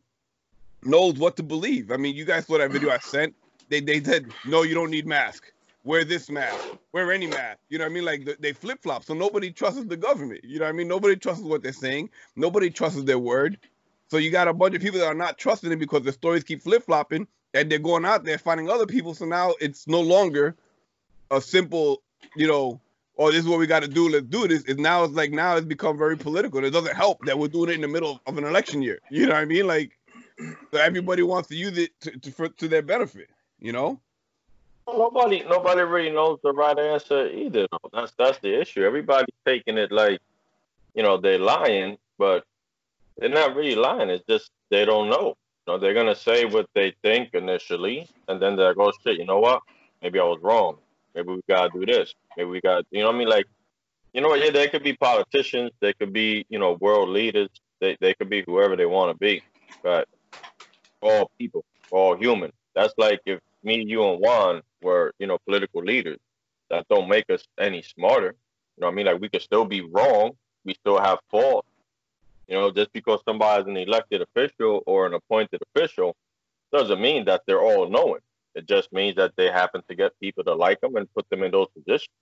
knows 0.85 1.15
what 1.15 1.37
to 1.37 1.43
believe. 1.43 1.91
I 1.91 1.97
mean, 1.97 2.15
you 2.15 2.25
guys 2.25 2.47
saw 2.47 2.59
that 2.59 2.71
video 2.71 2.91
I 2.91 2.99
sent. 2.99 3.35
They 3.69 3.81
they 3.81 4.03
said 4.03 4.27
no, 4.47 4.63
you 4.63 4.75
don't 4.75 4.91
need 4.91 5.07
mask 5.07 5.53
wear 5.85 6.05
this 6.05 6.31
mask, 6.31 6.59
wear 6.93 7.13
any 7.13 7.27
mask. 7.27 7.59
You 7.69 7.79
know 7.79 7.85
what 7.85 7.91
I 7.91 7.95
mean? 7.95 8.05
Like 8.05 8.37
they 8.41 8.53
flip 8.53 8.83
flop. 8.83 9.05
So 9.05 9.15
nobody 9.15 9.51
trusts 9.51 9.85
the 9.85 9.97
government. 9.97 10.45
You 10.45 10.59
know 10.59 10.67
what 10.67 10.71
I 10.71 10.73
mean? 10.73 10.89
Nobody 10.89 11.17
trusts 11.17 11.43
what 11.43 11.63
they're 11.63 11.73
saying. 11.73 12.11
Nobody 12.37 12.71
trusts 12.71 13.03
their 13.03 13.19
word. 13.19 13.59
So 14.09 14.17
you 14.17 14.31
got 14.31 14.49
a 14.49 14.53
bunch 14.53 14.75
of 14.75 14.83
people 14.83 14.99
that 15.01 15.07
are 15.07 15.15
not 15.15 15.39
trusting 15.39 15.71
it 15.71 15.77
because 15.77 16.03
the 16.03 16.13
stories 16.13 16.43
keep 16.43 16.63
flip 16.63 16.85
flopping 16.85 17.27
and 17.55 17.71
they're 17.71 17.79
going 17.79 18.05
out 18.05 18.25
there 18.25 18.39
finding 18.39 18.69
other 18.69 18.87
people. 18.87 19.15
So 19.15 19.25
now 19.25 19.55
it's 19.61 19.87
no 19.87 20.01
longer 20.01 20.57
a 21.31 21.41
simple, 21.41 22.03
you 22.35 22.49
know, 22.49 22.81
oh, 23.19 23.31
this 23.31 23.41
is 23.41 23.47
what 23.47 23.59
we 23.59 23.67
got 23.67 23.83
to 23.83 23.89
do. 23.89 24.09
Let's 24.09 24.27
do 24.27 24.49
this. 24.49 24.65
Is 24.65 24.79
now 24.79 25.05
it's 25.05 25.15
like 25.15 25.31
now 25.31 25.57
it's 25.57 25.67
become 25.67 25.97
very 25.97 26.17
political. 26.17 26.65
It 26.65 26.71
doesn't 26.71 26.97
help 26.97 27.25
that 27.27 27.39
we're 27.39 27.49
doing 27.49 27.71
it 27.71 27.75
in 27.75 27.81
the 27.83 27.89
middle 27.89 28.21
of 28.27 28.37
an 28.37 28.45
election 28.45 28.83
year. 28.83 28.99
You 29.11 29.27
know 29.27 29.35
what 29.35 29.43
I 29.43 29.45
mean? 29.45 29.67
Like 29.67 29.97
so 30.71 30.79
everybody 30.79 31.23
wants 31.23 31.49
to 31.51 31.57
use 31.57 31.77
it 31.79 31.91
to, 32.01 32.11
to, 32.19 32.31
for, 32.33 32.49
to 32.49 32.69
their 32.69 32.83
benefit. 32.83 33.29
You 33.61 33.73
know. 33.73 34.01
Nobody, 34.97 35.45
nobody 35.49 35.83
really 35.83 36.11
knows 36.11 36.39
the 36.43 36.53
right 36.53 36.79
answer 36.79 37.29
either. 37.29 37.67
That's 37.93 38.13
that's 38.19 38.39
the 38.39 38.61
issue. 38.61 38.85
Everybody's 38.85 39.35
taking 39.47 39.79
it 39.79 39.93
like, 39.93 40.21
you 40.95 41.03
know, 41.03 41.17
they're 41.17 41.39
lying, 41.39 41.99
but 42.19 42.45
they're 43.17 43.29
not 43.29 43.55
really 43.55 43.75
lying. 43.75 44.11
It's 44.11 44.25
just 44.29 44.51
they 44.71 44.85
don't 44.85 45.11
know. 45.11 45.37
You 45.67 45.75
know, 45.75 45.79
they're 45.79 45.95
gonna 45.95 46.15
say 46.15 46.45
what 46.45 46.67
they 46.75 46.95
think 47.03 47.35
initially, 47.35 48.09
and 48.29 48.41
then 48.41 48.57
they'll 48.57 48.75
go, 48.75 48.93
"Shit, 49.03 49.19
you 49.19 49.27
know 49.27 49.41
what? 49.41 49.63
Maybe 50.03 50.19
I 50.19 50.25
was 50.25 50.41
wrong. 50.43 50.79
Maybe 51.15 51.29
we 51.29 51.41
gotta 51.49 51.71
do 51.73 51.85
this. 51.85 52.15
Maybe 52.37 52.49
we 52.49 52.61
got, 52.61 52.85
you 52.91 53.01
know, 53.01 53.07
what 53.07 53.17
I 53.17 53.19
mean, 53.19 53.29
like, 53.29 53.47
you 54.13 54.21
know, 54.21 54.29
what? 54.29 54.43
yeah, 54.45 54.51
they 54.51 54.69
could 54.69 54.83
be 54.83 54.95
politicians, 54.95 55.73
they 55.81 55.93
could 55.93 56.13
be, 56.13 56.47
you 56.49 56.59
know, 56.59 56.79
world 56.81 57.09
leaders, 57.09 57.49
they 57.81 57.97
they 58.01 58.15
could 58.15 58.31
be 58.31 58.43
whoever 58.47 58.77
they 58.77 58.87
want 58.87 59.13
to 59.13 59.19
be, 59.19 59.43
but 59.83 60.09
all 61.01 61.31
people, 61.39 61.65
all 61.91 62.17
human. 62.17 62.53
That's 62.75 62.95
like 62.99 63.21
if 63.27 63.41
me, 63.63 63.85
you, 63.87 64.05
and 64.09 64.21
Juan 64.21 64.63
were, 64.83 65.13
you 65.19 65.27
know, 65.27 65.39
political 65.47 65.83
leaders. 65.83 66.19
That 66.71 66.87
don't 66.89 67.09
make 67.09 67.29
us 67.31 67.45
any 67.59 67.83
smarter. 67.83 68.35
You 68.77 68.83
know 68.83 68.89
I 68.89 68.91
mean? 68.93 69.07
Like 69.07 69.21
we 69.21 69.29
could 69.29 69.43
still 69.43 69.65
be 69.65 69.81
wrong. 69.81 70.33
We 70.65 70.75
still 70.75 71.01
have 71.01 71.19
faults. 71.31 71.69
You 72.47 72.55
know, 72.55 72.71
just 72.71 72.93
because 72.93 73.21
somebody's 73.25 73.67
an 73.67 73.77
elected 73.77 74.23
official 74.23 74.83
or 74.87 75.07
an 75.07 75.15
appointed 75.15 75.61
official 75.75 76.17
doesn't 76.73 77.01
mean 77.01 77.25
that 77.25 77.43
they're 77.47 77.63
all 77.63 77.89
knowing. 77.89 78.21
It 78.55 78.67
just 78.67 78.93
means 78.93 79.17
that 79.17 79.33
they 79.37 79.47
happen 79.47 79.83
to 79.89 79.95
get 79.95 80.19
people 80.21 80.45
to 80.45 80.55
like 80.55 80.81
them 80.81 80.97
and 80.97 81.13
put 81.15 81.29
them 81.31 81.43
in 81.43 81.51
those 81.51 81.69
positions. 81.77 82.15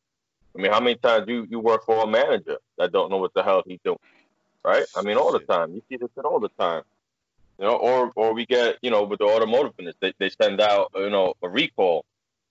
I 0.56 0.62
mean, 0.62 0.72
how 0.72 0.80
many 0.80 0.96
times 0.96 1.26
you 1.28 1.46
you 1.50 1.60
work 1.60 1.84
for 1.84 2.04
a 2.04 2.06
manager 2.06 2.56
that 2.78 2.92
don't 2.92 3.10
know 3.10 3.18
what 3.18 3.34
the 3.34 3.42
hell 3.42 3.62
he's 3.66 3.80
doing, 3.84 3.98
right? 4.64 4.84
I 4.96 5.02
mean, 5.02 5.18
all 5.18 5.32
the 5.32 5.40
time. 5.40 5.74
You 5.74 5.82
see 5.88 5.96
this 5.96 6.08
shit 6.14 6.24
all 6.24 6.40
the 6.40 6.50
time 6.58 6.82
you 7.58 7.66
know, 7.66 7.76
or 7.76 8.12
or 8.14 8.32
we 8.32 8.46
get, 8.46 8.76
you 8.82 8.90
know, 8.90 9.02
with 9.02 9.18
the 9.18 9.24
automotive 9.24 9.72
industry, 9.78 10.14
they, 10.18 10.28
they 10.28 10.34
send 10.42 10.60
out, 10.60 10.90
you 10.94 11.10
know, 11.10 11.34
a 11.42 11.48
recall, 11.48 12.04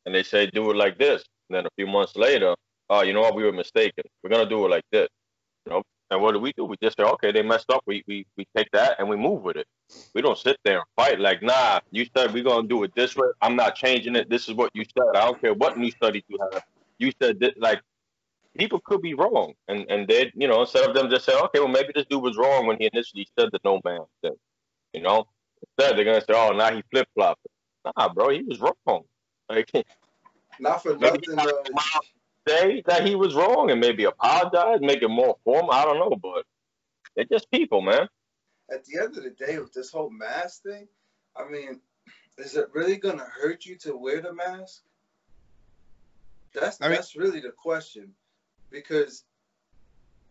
and 0.07 0.15
they 0.15 0.23
say 0.23 0.47
do 0.47 0.71
it 0.71 0.77
like 0.77 0.99
this, 0.99 1.23
and 1.49 1.57
then 1.57 1.67
a 1.67 1.71
few 1.77 1.87
months 1.87 2.17
later, 2.17 2.55
oh, 2.89 3.03
you 3.03 3.13
know 3.13 3.21
what, 3.21 3.35
we 3.35 3.43
were 3.43 3.53
mistaken. 3.53 4.05
We're 4.23 4.31
gonna 4.31 4.49
do 4.49 4.65
it 4.65 4.69
like 4.71 4.85
this, 4.91 5.09
you 5.67 5.73
know. 5.73 5.83
And 6.11 6.21
what 6.23 6.33
do 6.33 6.39
we 6.39 6.53
do? 6.53 6.65
We 6.65 6.77
just 6.83 6.97
say, 6.97 7.05
okay, 7.05 7.33
they 7.33 7.43
messed 7.43 7.71
up. 7.71 7.83
We 7.87 8.03
we 8.07 8.25
we 8.37 8.47
take 8.57 8.69
that 8.73 8.97
and 8.99 9.09
we 9.09 9.17
move 9.17 9.43
with 9.43 9.57
it. 9.57 9.67
We 10.15 10.23
don't 10.23 10.39
sit 10.39 10.57
there 10.65 10.77
and 10.79 10.85
fight 10.97 11.19
like, 11.19 11.43
nah, 11.43 11.81
you 11.91 12.07
said 12.17 12.33
we're 12.33 12.45
gonna 12.45 12.67
do 12.67 12.83
it 12.83 12.93
this 12.95 13.15
way. 13.17 13.29
I'm 13.41 13.57
not 13.57 13.75
changing 13.75 14.15
it. 14.17 14.29
This 14.29 14.49
is 14.49 14.55
what 14.55 14.71
you 14.75 14.85
said. 14.85 15.15
I 15.15 15.25
don't 15.25 15.41
care 15.41 15.53
what 15.55 15.77
new 15.77 15.91
studies 15.91 16.23
you 16.29 16.39
have. 16.53 16.63
You 16.99 17.11
said 17.21 17.39
this, 17.39 17.53
like 17.59 17.81
people 18.57 18.81
could 18.85 19.01
be 19.03 19.15
wrong, 19.15 19.53
and 19.69 19.85
and 19.91 20.07
they, 20.07 20.31
you 20.35 20.47
know, 20.49 20.61
instead 20.61 20.89
of 20.89 20.95
them 20.95 21.09
just 21.11 21.25
say, 21.25 21.33
okay, 21.37 21.59
well 21.59 21.69
maybe 21.69 21.91
this 21.95 22.07
dude 22.09 22.23
was 22.23 22.37
wrong 22.37 22.67
when 22.67 22.77
he 22.79 22.89
initially 22.93 23.27
said 23.39 23.49
the 23.53 23.59
no 23.65 23.81
man 23.85 24.01
thing. 24.23 24.35
You 24.93 25.01
know, 25.01 25.27
Instead, 25.61 25.97
they're 25.97 26.05
gonna 26.05 26.21
say, 26.21 26.33
"Oh, 26.33 26.51
now 26.51 26.73
he 26.73 26.83
flip 26.91 27.07
flopped." 27.15 27.45
Nah, 27.85 28.13
bro, 28.13 28.29
he 28.29 28.43
was 28.43 28.59
wrong. 28.59 29.03
Like, 29.49 29.71
not 30.59 30.83
for 30.83 30.97
nothing. 30.97 31.23
Say 32.47 32.79
uh, 32.79 32.81
that 32.87 33.05
he 33.05 33.15
was 33.15 33.35
wrong 33.35 33.71
and 33.71 33.81
maybe 33.81 34.05
apologize, 34.05 34.79
make 34.81 35.01
it 35.01 35.09
more 35.09 35.37
formal. 35.43 35.71
I 35.71 35.83
don't 35.83 35.99
know, 35.99 36.15
but 36.15 36.45
they're 37.15 37.25
just 37.25 37.51
people, 37.51 37.81
man. 37.81 38.07
At 38.71 38.85
the 38.85 38.99
end 38.99 39.17
of 39.17 39.23
the 39.23 39.31
day, 39.31 39.59
with 39.59 39.73
this 39.73 39.91
whole 39.91 40.09
mask 40.09 40.63
thing, 40.63 40.87
I 41.35 41.49
mean, 41.49 41.81
is 42.37 42.55
it 42.55 42.69
really 42.73 42.97
gonna 42.97 43.25
hurt 43.25 43.65
you 43.65 43.75
to 43.79 43.97
wear 43.97 44.21
the 44.21 44.33
mask? 44.33 44.83
That's 46.53 46.81
I 46.81 46.85
mean, 46.85 46.95
that's 46.95 47.15
really 47.15 47.41
the 47.41 47.51
question, 47.51 48.13
because, 48.71 49.25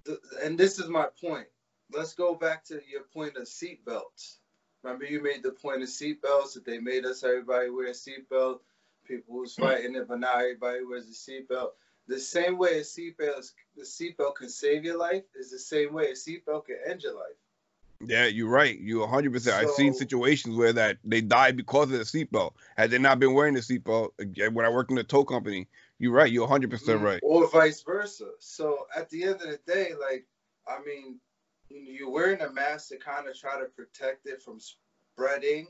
the, 0.04 0.18
and 0.42 0.58
this 0.58 0.78
is 0.78 0.88
my 0.88 1.08
point. 1.20 1.46
Let's 1.92 2.14
go 2.14 2.34
back 2.34 2.64
to 2.64 2.80
your 2.90 3.02
point 3.12 3.36
of 3.36 3.44
seatbelts. 3.44 4.38
Remember, 4.82 5.04
you 5.04 5.22
made 5.22 5.42
the 5.42 5.52
point 5.52 5.82
of 5.82 5.88
seatbelts 5.88 6.54
that 6.54 6.64
they 6.64 6.78
made 6.78 7.04
us 7.04 7.24
everybody 7.24 7.70
wear 7.70 7.88
a 7.88 7.92
seatbelt. 7.92 8.60
People 9.06 9.40
was 9.40 9.54
fighting 9.54 9.94
it, 9.94 10.08
but 10.08 10.20
now 10.20 10.34
everybody 10.34 10.84
wears 10.84 11.06
a 11.08 11.12
seatbelt. 11.12 11.70
The 12.08 12.18
same 12.18 12.56
way 12.56 12.78
a 12.78 12.82
seatbelt, 12.82 13.50
the 13.76 13.82
seatbelt 13.82 14.36
can 14.36 14.48
save 14.48 14.84
your 14.84 14.98
life 14.98 15.24
is 15.34 15.50
the 15.50 15.58
same 15.58 15.92
way 15.92 16.10
a 16.10 16.14
seatbelt 16.14 16.66
can 16.66 16.78
end 16.88 17.02
your 17.02 17.14
life. 17.14 17.36
Yeah, 18.00 18.26
you're 18.26 18.48
right. 18.48 18.78
You 18.78 19.00
100. 19.00 19.32
percent 19.32 19.56
I've 19.56 19.70
seen 19.70 19.94
situations 19.94 20.56
where 20.56 20.72
that 20.74 20.98
they 21.02 21.20
died 21.20 21.56
because 21.56 21.90
of 21.90 21.98
the 21.98 22.04
seatbelt. 22.04 22.52
Had 22.76 22.90
they 22.90 22.98
not 22.98 23.18
been 23.18 23.32
wearing 23.32 23.54
the 23.54 23.60
seatbelt, 23.60 24.10
when 24.52 24.66
I 24.66 24.68
worked 24.68 24.90
in 24.90 24.98
a 24.98 25.04
tow 25.04 25.24
company, 25.24 25.66
you're 25.98 26.12
right. 26.12 26.30
You're 26.30 26.42
100 26.42 26.70
percent 26.70 26.98
mm-hmm. 26.98 27.06
right. 27.06 27.20
Or 27.22 27.48
vice 27.48 27.82
versa. 27.82 28.30
So 28.38 28.86
at 28.94 29.08
the 29.10 29.24
end 29.24 29.40
of 29.40 29.48
the 29.48 29.60
day, 29.66 29.92
like 29.98 30.26
I 30.68 30.78
mean, 30.84 31.18
you're 31.70 32.10
wearing 32.10 32.40
a 32.40 32.52
mask 32.52 32.88
to 32.88 32.98
kind 32.98 33.28
of 33.28 33.38
try 33.38 33.58
to 33.58 33.66
protect 33.66 34.26
it 34.26 34.42
from 34.42 34.58
spreading. 34.60 35.68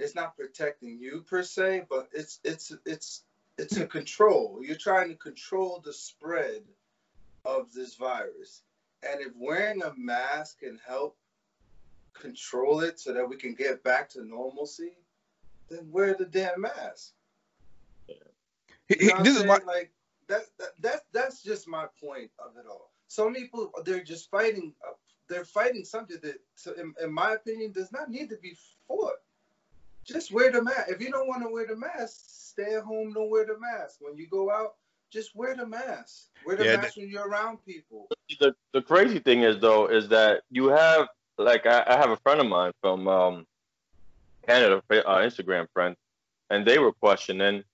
It's 0.00 0.14
not 0.14 0.36
protecting 0.36 0.98
you 0.98 1.24
per 1.28 1.42
se, 1.42 1.84
but 1.88 2.08
it's 2.12 2.40
it's 2.44 2.72
it's 2.86 3.24
it's 3.58 3.76
a 3.76 3.86
control. 3.86 4.60
You're 4.62 4.76
trying 4.76 5.10
to 5.10 5.14
control 5.16 5.82
the 5.84 5.92
spread 5.92 6.62
of 7.44 7.72
this 7.72 7.94
virus. 7.96 8.62
And 9.02 9.20
if 9.20 9.32
wearing 9.36 9.82
a 9.82 9.92
mask 9.96 10.60
can 10.60 10.78
help 10.86 11.16
control 12.14 12.80
it 12.80 12.98
so 13.00 13.12
that 13.12 13.28
we 13.28 13.36
can 13.36 13.54
get 13.54 13.82
back 13.82 14.08
to 14.10 14.24
normalcy, 14.24 14.92
then 15.68 15.90
wear 15.90 16.14
the 16.14 16.26
damn 16.26 16.62
mask. 16.62 17.12
You 18.88 19.14
know 19.14 19.22
this 19.22 19.36
is 19.36 19.44
my 19.44 19.58
like 19.66 19.92
that, 20.28 20.46
that 20.58 20.70
that 20.80 21.00
that's 21.12 21.42
just 21.42 21.68
my 21.68 21.86
point 22.02 22.30
of 22.38 22.56
it 22.56 22.66
all. 22.68 22.90
Some 23.06 23.34
people 23.34 23.70
they're 23.84 24.02
just 24.02 24.30
fighting 24.30 24.74
uh, 24.86 24.94
they're 25.28 25.44
fighting 25.44 25.84
something 25.84 26.18
that 26.22 26.40
in, 26.78 26.94
in 27.02 27.12
my 27.12 27.34
opinion 27.34 27.72
does 27.72 27.92
not 27.92 28.10
need 28.10 28.30
to 28.30 28.36
be 28.36 28.56
fought. 28.88 29.20
Just 30.06 30.32
wear 30.32 30.50
the 30.50 30.62
mask. 30.62 30.88
If 30.88 31.00
you 31.00 31.10
don't 31.10 31.28
want 31.28 31.42
to 31.42 31.48
wear 31.48 31.66
the 31.66 31.76
mask, 31.76 32.20
stay 32.26 32.74
at 32.74 32.82
home, 32.82 33.12
don't 33.12 33.30
wear 33.30 33.46
the 33.46 33.58
mask. 33.58 33.96
When 34.00 34.16
you 34.16 34.26
go 34.28 34.50
out, 34.50 34.74
just 35.10 35.34
wear 35.34 35.54
the 35.54 35.66
mask. 35.66 36.28
Wear 36.46 36.56
the 36.56 36.64
yeah, 36.64 36.76
mask 36.76 36.96
when 36.96 37.08
you're 37.08 37.28
around 37.28 37.58
people. 37.64 38.08
The 38.38 38.54
the 38.72 38.82
crazy 38.82 39.18
thing 39.18 39.42
is 39.42 39.58
though, 39.60 39.86
is 39.86 40.08
that 40.08 40.42
you 40.50 40.68
have 40.68 41.08
like 41.38 41.66
I, 41.66 41.84
I 41.86 41.96
have 41.96 42.10
a 42.10 42.16
friend 42.18 42.40
of 42.40 42.46
mine 42.46 42.72
from 42.80 43.08
um, 43.08 43.46
Canada, 44.46 44.82
uh, 44.90 45.16
Instagram 45.18 45.66
friend, 45.72 45.96
and 46.48 46.66
they 46.66 46.78
were 46.78 46.92
questioning 46.92 47.64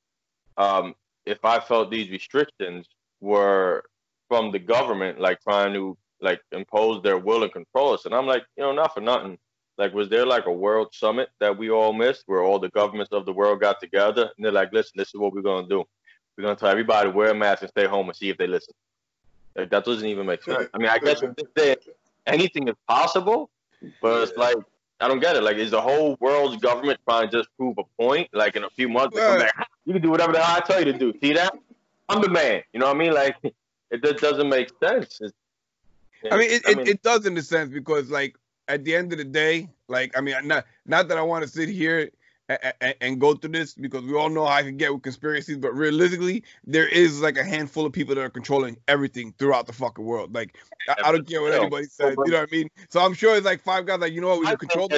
um, 0.56 0.94
if 1.24 1.44
I 1.44 1.60
felt 1.60 1.90
these 1.90 2.10
restrictions 2.10 2.86
were 3.20 3.84
from 4.28 4.52
the 4.52 4.58
government, 4.58 5.20
like 5.20 5.40
trying 5.42 5.74
to 5.74 5.96
like 6.20 6.40
impose 6.52 7.02
their 7.02 7.18
will 7.18 7.42
and 7.42 7.52
control 7.52 7.92
us. 7.92 8.06
And 8.06 8.14
I'm 8.14 8.26
like, 8.26 8.44
you 8.56 8.62
know, 8.62 8.72
not 8.72 8.94
for 8.94 9.00
nothing. 9.00 9.38
Like, 9.78 9.92
was 9.92 10.08
there 10.08 10.24
like 10.24 10.46
a 10.46 10.52
world 10.52 10.88
summit 10.92 11.28
that 11.40 11.56
we 11.56 11.70
all 11.70 11.92
missed 11.92 12.22
where 12.26 12.42
all 12.42 12.58
the 12.58 12.70
governments 12.70 13.12
of 13.12 13.26
the 13.26 13.32
world 13.32 13.60
got 13.60 13.80
together 13.80 14.30
and 14.36 14.44
they're 14.44 14.52
like, 14.52 14.72
listen, 14.72 14.92
this 14.96 15.08
is 15.08 15.14
what 15.14 15.32
we're 15.32 15.42
gonna 15.42 15.68
do. 15.68 15.84
We're 16.36 16.44
gonna 16.44 16.56
tell 16.56 16.70
everybody 16.70 17.10
to 17.10 17.16
wear 17.16 17.30
a 17.30 17.34
mask 17.34 17.62
and 17.62 17.70
stay 17.70 17.86
home 17.86 18.08
and 18.08 18.16
see 18.16 18.30
if 18.30 18.38
they 18.38 18.46
listen. 18.46 18.74
Like, 19.54 19.70
that 19.70 19.84
doesn't 19.84 20.06
even 20.06 20.26
make 20.26 20.42
sense. 20.42 20.68
I 20.72 20.78
mean, 20.78 20.88
I 20.88 20.98
guess 20.98 21.22
anything 22.26 22.68
is 22.68 22.74
possible, 22.88 23.50
but 24.00 24.22
it's 24.22 24.36
like 24.36 24.56
I 25.00 25.08
don't 25.08 25.20
get 25.20 25.36
it. 25.36 25.42
Like, 25.42 25.56
is 25.56 25.70
the 25.70 25.80
whole 25.80 26.16
world's 26.20 26.56
government 26.56 26.98
trying 27.08 27.28
to 27.28 27.38
just 27.38 27.48
prove 27.58 27.76
a 27.78 27.84
point? 28.02 28.28
Like, 28.32 28.56
in 28.56 28.64
a 28.64 28.70
few 28.70 28.88
months, 28.88 29.16
yeah. 29.16 29.34
like, 29.34 29.52
you 29.84 29.92
can 29.92 30.02
do 30.02 30.10
whatever 30.10 30.32
the 30.32 30.40
hell 30.40 30.56
I 30.56 30.60
tell 30.60 30.78
you 30.78 30.90
to 30.90 30.98
do. 30.98 31.12
See 31.22 31.34
that? 31.34 31.54
I'm 32.08 32.22
the 32.22 32.30
man. 32.30 32.62
You 32.72 32.80
know 32.80 32.86
what 32.86 32.96
I 32.96 32.98
mean? 32.98 33.12
Like, 33.12 33.36
it 33.90 34.02
just 34.02 34.18
doesn't 34.18 34.48
make 34.48 34.70
sense. 34.82 35.18
It's, 35.20 35.34
I 36.30 36.38
mean, 36.38 36.50
it, 36.50 36.62
I 36.66 36.74
mean, 36.74 36.80
it, 36.80 36.88
it 36.88 37.02
does 37.02 37.26
in 37.26 37.36
a 37.36 37.42
sense 37.42 37.70
because, 37.70 38.10
like, 38.10 38.36
at 38.68 38.84
the 38.84 38.94
end 38.94 39.12
of 39.12 39.18
the 39.18 39.24
day, 39.24 39.68
like, 39.88 40.16
I 40.16 40.20
mean, 40.20 40.34
not 40.44 40.66
not 40.86 41.08
that 41.08 41.18
I 41.18 41.22
want 41.22 41.44
to 41.44 41.50
sit 41.50 41.68
here 41.68 42.10
and, 42.48 42.94
and, 43.00 43.20
go 43.20 43.34
through 43.34 43.50
this 43.52 43.74
because 43.74 44.04
we 44.04 44.14
all 44.14 44.28
know 44.28 44.44
how 44.44 44.52
I 44.52 44.62
can 44.62 44.76
get 44.76 44.92
with 44.92 45.02
conspiracies, 45.02 45.56
but 45.56 45.74
realistically, 45.74 46.44
there 46.64 46.86
is 46.86 47.20
like 47.20 47.36
a 47.36 47.44
handful 47.44 47.84
of 47.86 47.92
people 47.92 48.14
that 48.14 48.20
are 48.22 48.30
controlling 48.30 48.76
everything 48.86 49.34
throughout 49.38 49.66
the 49.66 49.72
fucking 49.72 50.04
world. 50.04 50.32
Like, 50.34 50.56
I, 50.88 51.08
I 51.08 51.12
don't 51.12 51.28
care 51.28 51.42
what 51.42 51.52
anybody 51.52 51.86
says, 51.86 52.16
you 52.24 52.32
know 52.32 52.40
what 52.40 52.48
I 52.52 52.56
mean? 52.56 52.68
So 52.88 53.00
I'm 53.00 53.14
sure 53.14 53.36
it's 53.36 53.46
like 53.46 53.60
five 53.62 53.86
guys 53.86 53.98
like, 54.00 54.12
you 54.12 54.20
know 54.20 54.28
what, 54.28 54.40
we 54.40 54.46
can 54.46 54.58
control. 54.58 54.88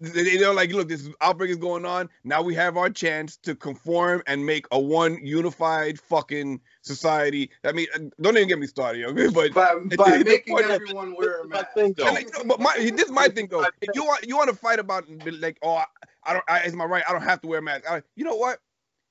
They're 0.00 0.54
like, 0.54 0.72
look, 0.72 0.88
this 0.88 1.08
outbreak 1.20 1.50
is 1.50 1.58
going 1.58 1.84
on. 1.84 2.08
Now 2.24 2.40
we 2.40 2.54
have 2.54 2.78
our 2.78 2.88
chance 2.88 3.36
to 3.38 3.54
conform 3.54 4.22
and 4.26 4.46
make 4.46 4.66
a 4.70 4.80
one 4.80 5.18
unified 5.24 6.00
fucking 6.00 6.60
society. 6.80 7.50
I 7.64 7.72
mean, 7.72 7.86
uh, 7.94 7.98
don't 8.20 8.36
even 8.36 8.48
get 8.48 8.58
me 8.58 8.66
started, 8.66 9.04
okay? 9.04 9.28
But 9.32 9.52
by, 9.52 9.74
by 9.96 10.18
making 10.24 10.58
everyone 10.58 11.14
wear 11.16 11.42
a 11.42 11.48
mask. 11.48 11.74
Thing, 11.74 11.94
though. 11.96 12.04
Like, 12.04 12.30
but 12.46 12.58
my, 12.58 12.74
this 12.76 13.06
is 13.06 13.10
my 13.10 13.28
thing 13.28 13.48
though. 13.50 13.66
If 13.82 13.90
you 13.94 14.04
want, 14.04 14.26
you 14.26 14.36
want 14.36 14.48
to 14.48 14.56
fight 14.56 14.78
about 14.78 15.04
like, 15.26 15.58
oh, 15.62 15.82
I 16.24 16.32
don't. 16.32 16.44
I, 16.48 16.60
it's 16.60 16.74
my 16.74 16.84
right. 16.84 17.04
I 17.06 17.12
don't 17.12 17.22
have 17.22 17.42
to 17.42 17.48
wear 17.48 17.58
a 17.58 17.62
mask. 17.62 17.84
I, 17.90 18.02
you 18.16 18.24
know 18.24 18.36
what? 18.36 18.58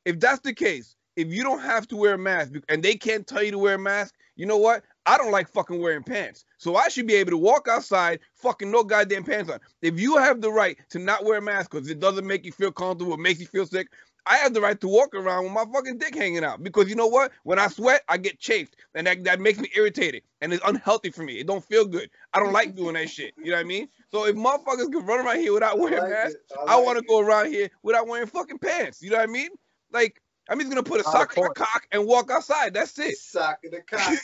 If 0.06 0.20
that's 0.20 0.40
the 0.40 0.54
case, 0.54 0.96
if 1.16 1.28
you 1.28 1.44
don't 1.44 1.62
have 1.62 1.88
to 1.90 1.98
wear 1.98 2.16
a 2.16 2.18
mask 2.18 2.54
and 2.68 2.82
they 2.82 2.96
can't 2.96 3.28
tell 3.28 3.44
you 3.44 3.52
to 3.52 3.60
wear 3.60 3.76
a 3.76 3.80
mask, 3.80 4.16
you 4.36 4.46
know 4.46 4.58
what? 4.58 4.84
I 5.10 5.18
don't 5.18 5.32
like 5.32 5.50
fucking 5.50 5.82
wearing 5.82 6.04
pants. 6.04 6.46
So 6.60 6.76
I 6.76 6.88
should 6.88 7.08
be 7.08 7.16
able 7.16 7.32
to 7.32 7.38
walk 7.38 7.68
outside, 7.68 8.20
fucking 8.36 8.70
no 8.70 8.84
goddamn 8.84 9.24
pants 9.24 9.50
on. 9.50 9.60
If 9.82 10.00
you 10.00 10.18
have 10.18 10.40
the 10.40 10.52
right 10.52 10.78
to 10.92 11.00
not 11.00 11.26
wear 11.26 11.40
a 11.40 11.42
mask 11.42 11.72
because 11.72 11.90
it 11.90 12.00
doesn't 12.00 12.28
make 12.28 12.46
you 12.46 12.52
feel 12.52 12.72
comfortable, 12.72 13.16
it 13.16 13.20
makes 13.20 13.40
you 13.40 13.48
feel 13.48 13.66
sick, 13.66 13.88
I 14.28 14.36
have 14.36 14.54
the 14.54 14.62
right 14.62 14.80
to 14.80 14.88
walk 14.88 15.16
around 15.16 15.46
with 15.46 15.54
my 15.54 15.66
fucking 15.74 15.98
dick 15.98 16.14
hanging 16.14 16.44
out 16.44 16.62
because 16.62 16.88
you 16.88 16.96
know 16.96 17.08
what? 17.08 17.32
When 17.42 17.58
I 17.58 17.70
sweat, 17.70 18.04
I 18.08 18.18
get 18.18 18.38
chafed, 18.38 18.76
and 18.94 19.08
that, 19.08 19.24
that 19.24 19.40
makes 19.40 19.58
me 19.58 19.72
irritated, 19.76 20.22
and 20.42 20.54
it's 20.54 20.64
unhealthy 20.64 21.10
for 21.10 21.24
me. 21.24 21.40
It 21.40 21.48
don't 21.48 21.66
feel 21.66 21.86
good. 21.86 22.12
I 22.36 22.40
don't 22.40 22.54
like 22.54 22.76
doing 22.76 22.94
that 22.94 23.10
shit. 23.10 23.34
You 23.36 23.50
know 23.50 23.58
what 23.58 23.62
I 23.62 23.68
mean? 23.68 23.88
So 24.12 24.28
if 24.28 24.36
motherfuckers 24.36 24.92
can 24.92 25.08
run 25.08 25.26
around 25.26 25.40
here 25.40 25.54
without 25.54 25.80
wearing 25.80 26.04
like 26.04 26.12
masks, 26.12 26.36
I, 26.56 26.62
like 26.66 26.70
I 26.70 26.82
want 26.82 27.00
to 27.00 27.06
go 27.06 27.20
around 27.20 27.48
here 27.48 27.72
without 27.82 28.08
wearing 28.08 28.28
fucking 28.28 28.60
pants. 28.60 29.02
You 29.02 29.10
know 29.10 29.18
what 29.18 29.28
I 29.28 29.32
mean? 29.32 29.50
Like 29.92 30.22
I'm 30.50 30.60
just 30.60 30.70
gonna 30.70 30.84
put 30.84 31.02
a 31.02 31.04
sock 31.04 31.38
in 31.38 31.44
the 31.44 31.50
cock 31.50 31.88
and 31.92 32.06
walk 32.06 32.32
outside. 32.32 32.74
That's 32.74 32.98
it. 33.00 33.18
Sock 33.18 33.60
in 33.64 33.72
the 33.72 33.82
cock. 33.82 34.18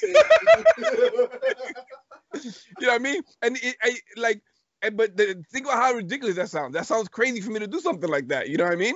you 2.43 2.51
know 2.81 2.87
what 2.87 2.95
I 2.95 2.97
mean? 2.99 3.21
And 3.41 3.57
it, 3.61 3.75
I, 3.81 3.97
like, 4.17 4.41
and, 4.81 4.97
but 4.97 5.15
the, 5.15 5.43
think 5.51 5.65
about 5.65 5.77
how 5.77 5.93
ridiculous 5.93 6.35
that 6.35 6.49
sounds. 6.49 6.73
That 6.73 6.85
sounds 6.85 7.07
crazy 7.07 7.41
for 7.41 7.51
me 7.51 7.59
to 7.59 7.67
do 7.67 7.79
something 7.79 8.09
like 8.09 8.27
that. 8.29 8.49
You 8.49 8.57
know 8.57 8.65
what 8.65 8.73
I 8.73 8.77
mean? 8.77 8.95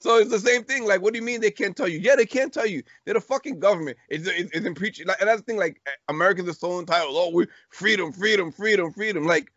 So 0.00 0.16
it's 0.16 0.30
the 0.30 0.38
same 0.38 0.64
thing. 0.64 0.86
Like, 0.86 1.02
what 1.02 1.12
do 1.12 1.18
you 1.18 1.24
mean 1.24 1.40
they 1.40 1.50
can't 1.50 1.76
tell 1.76 1.88
you? 1.88 1.98
Yeah, 1.98 2.14
they 2.14 2.26
can't 2.26 2.52
tell 2.52 2.66
you. 2.66 2.82
They're 3.04 3.14
the 3.14 3.20
fucking 3.20 3.58
government. 3.58 3.96
It's 4.08 4.26
it's, 4.26 4.50
it's 4.52 4.66
in 4.66 4.74
preaching. 4.74 5.06
Like, 5.06 5.20
and 5.20 5.28
that's 5.28 5.40
the 5.40 5.44
thing. 5.44 5.56
Like, 5.56 5.80
Americans 6.08 6.48
are 6.48 6.54
so 6.54 6.78
entitled. 6.78 7.14
Oh, 7.16 7.30
we 7.30 7.46
freedom, 7.70 8.12
freedom, 8.12 8.52
freedom, 8.52 8.92
freedom. 8.92 9.24
Like, 9.24 9.52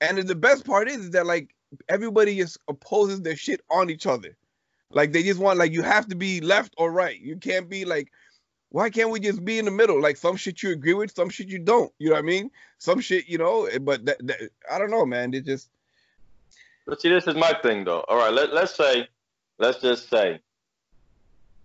and 0.00 0.18
the 0.18 0.34
best 0.34 0.64
part 0.64 0.88
is, 0.88 0.98
is 0.98 1.10
that 1.10 1.26
like 1.26 1.54
everybody 1.88 2.36
just 2.36 2.58
opposes 2.68 3.22
their 3.22 3.36
shit 3.36 3.60
on 3.70 3.90
each 3.90 4.06
other. 4.06 4.36
Like 4.92 5.12
they 5.12 5.22
just 5.22 5.40
want 5.40 5.58
like 5.58 5.72
you 5.72 5.82
have 5.82 6.08
to 6.08 6.16
be 6.16 6.40
left 6.40 6.74
or 6.76 6.90
right. 6.90 7.18
You 7.20 7.36
can't 7.36 7.68
be 7.68 7.84
like, 7.84 8.10
why 8.70 8.90
can't 8.90 9.10
we 9.10 9.20
just 9.20 9.44
be 9.44 9.58
in 9.58 9.64
the 9.64 9.70
middle? 9.70 10.00
Like 10.00 10.16
some 10.16 10.36
shit 10.36 10.62
you 10.62 10.70
agree 10.70 10.94
with, 10.94 11.14
some 11.14 11.28
shit 11.28 11.48
you 11.48 11.58
don't. 11.58 11.92
You 11.98 12.08
know 12.08 12.14
what 12.14 12.20
I 12.20 12.26
mean? 12.26 12.50
Some 12.78 13.00
shit, 13.00 13.28
you 13.28 13.38
know. 13.38 13.66
Eh, 13.66 13.78
but 13.78 14.04
that, 14.06 14.24
that, 14.26 14.50
I 14.70 14.78
don't 14.78 14.90
know, 14.90 15.06
man. 15.06 15.34
It 15.34 15.44
just. 15.44 15.70
But 16.86 17.00
see, 17.00 17.08
this 17.08 17.26
is 17.26 17.34
my 17.34 17.52
thing, 17.62 17.84
though. 17.84 18.04
All 18.08 18.16
right, 18.16 18.32
let 18.32 18.52
let's 18.52 18.74
say, 18.74 19.08
let's 19.58 19.80
just 19.80 20.08
say, 20.08 20.40